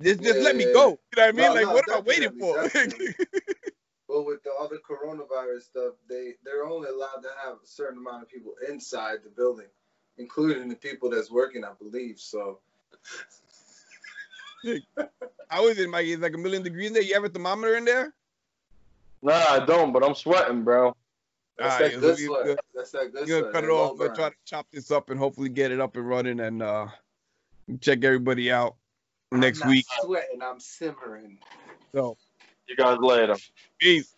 Just, 0.00 0.22
just 0.22 0.40
let 0.40 0.56
me 0.56 0.64
go. 0.64 0.70
You 0.70 1.16
know 1.16 1.22
what 1.22 1.28
I 1.28 1.32
mean? 1.32 1.46
No, 1.46 1.54
like, 1.54 1.66
no, 1.66 1.72
what 1.72 1.88
am 1.88 1.96
I 1.96 2.00
waiting 2.00 2.38
for? 2.38 2.62
definitely, 2.62 3.14
But 4.08 4.24
with 4.24 4.42
the 4.44 4.52
other 4.60 4.78
coronavirus 4.88 5.62
stuff, 5.62 5.94
they 6.08 6.34
they're 6.44 6.64
only 6.64 6.88
allowed 6.88 7.22
to 7.22 7.30
have 7.44 7.54
a 7.62 7.66
certain 7.66 7.98
amount 7.98 8.22
of 8.22 8.28
people 8.28 8.54
inside 8.68 9.18
the 9.24 9.30
building, 9.30 9.66
including 10.16 10.68
the 10.68 10.76
people 10.76 11.10
that's 11.10 11.30
working, 11.30 11.64
I 11.64 11.72
believe. 11.78 12.20
So 12.20 12.60
How 15.48 15.66
is 15.68 15.78
it, 15.78 15.88
Mikey? 15.88 16.12
It's 16.12 16.22
like 16.22 16.34
a 16.34 16.38
million 16.38 16.62
degrees 16.62 16.88
in 16.88 16.94
there. 16.94 17.02
You 17.02 17.14
have 17.14 17.24
a 17.24 17.28
thermometer 17.28 17.76
in 17.76 17.84
there? 17.84 18.14
Nah, 19.22 19.44
I 19.48 19.64
don't, 19.64 19.92
but 19.92 20.04
I'm 20.04 20.14
sweating, 20.14 20.62
bro. 20.62 20.94
That's 21.58 21.74
Alright, 21.74 21.92
that 21.92 21.94
so 21.94 22.00
good 22.00 22.16
we- 22.18 22.24
sweat. 22.26 22.46
we- 22.46 22.56
That's 22.74 22.90
that 22.92 23.12
good 23.12 23.28
You're 23.28 23.40
sweat. 23.40 23.52
gonna 23.52 23.52
cut 23.52 23.64
it 23.64 23.66
that 23.68 23.72
off. 23.72 23.90
low 23.98 24.06
We'll 24.06 24.14
try 24.14 24.28
to 24.30 24.34
chop 24.44 24.66
this 24.72 24.90
up 24.90 25.10
and 25.10 25.18
hopefully 25.18 25.48
get 25.48 25.70
it 25.72 25.80
up 25.80 25.96
and 25.96 26.08
running 26.08 26.40
and 26.40 26.62
uh 26.62 26.88
check 27.80 28.04
everybody 28.04 28.50
out 28.52 28.76
next 29.32 29.60
I'm 29.62 29.68
not 29.68 29.72
week. 29.74 29.86
Sweating, 30.00 30.42
I'm 30.42 30.60
simmering. 30.60 31.38
So 31.92 32.16
You 32.68 32.76
guys 32.76 32.98
later. 33.00 33.36
peace. 33.78 34.15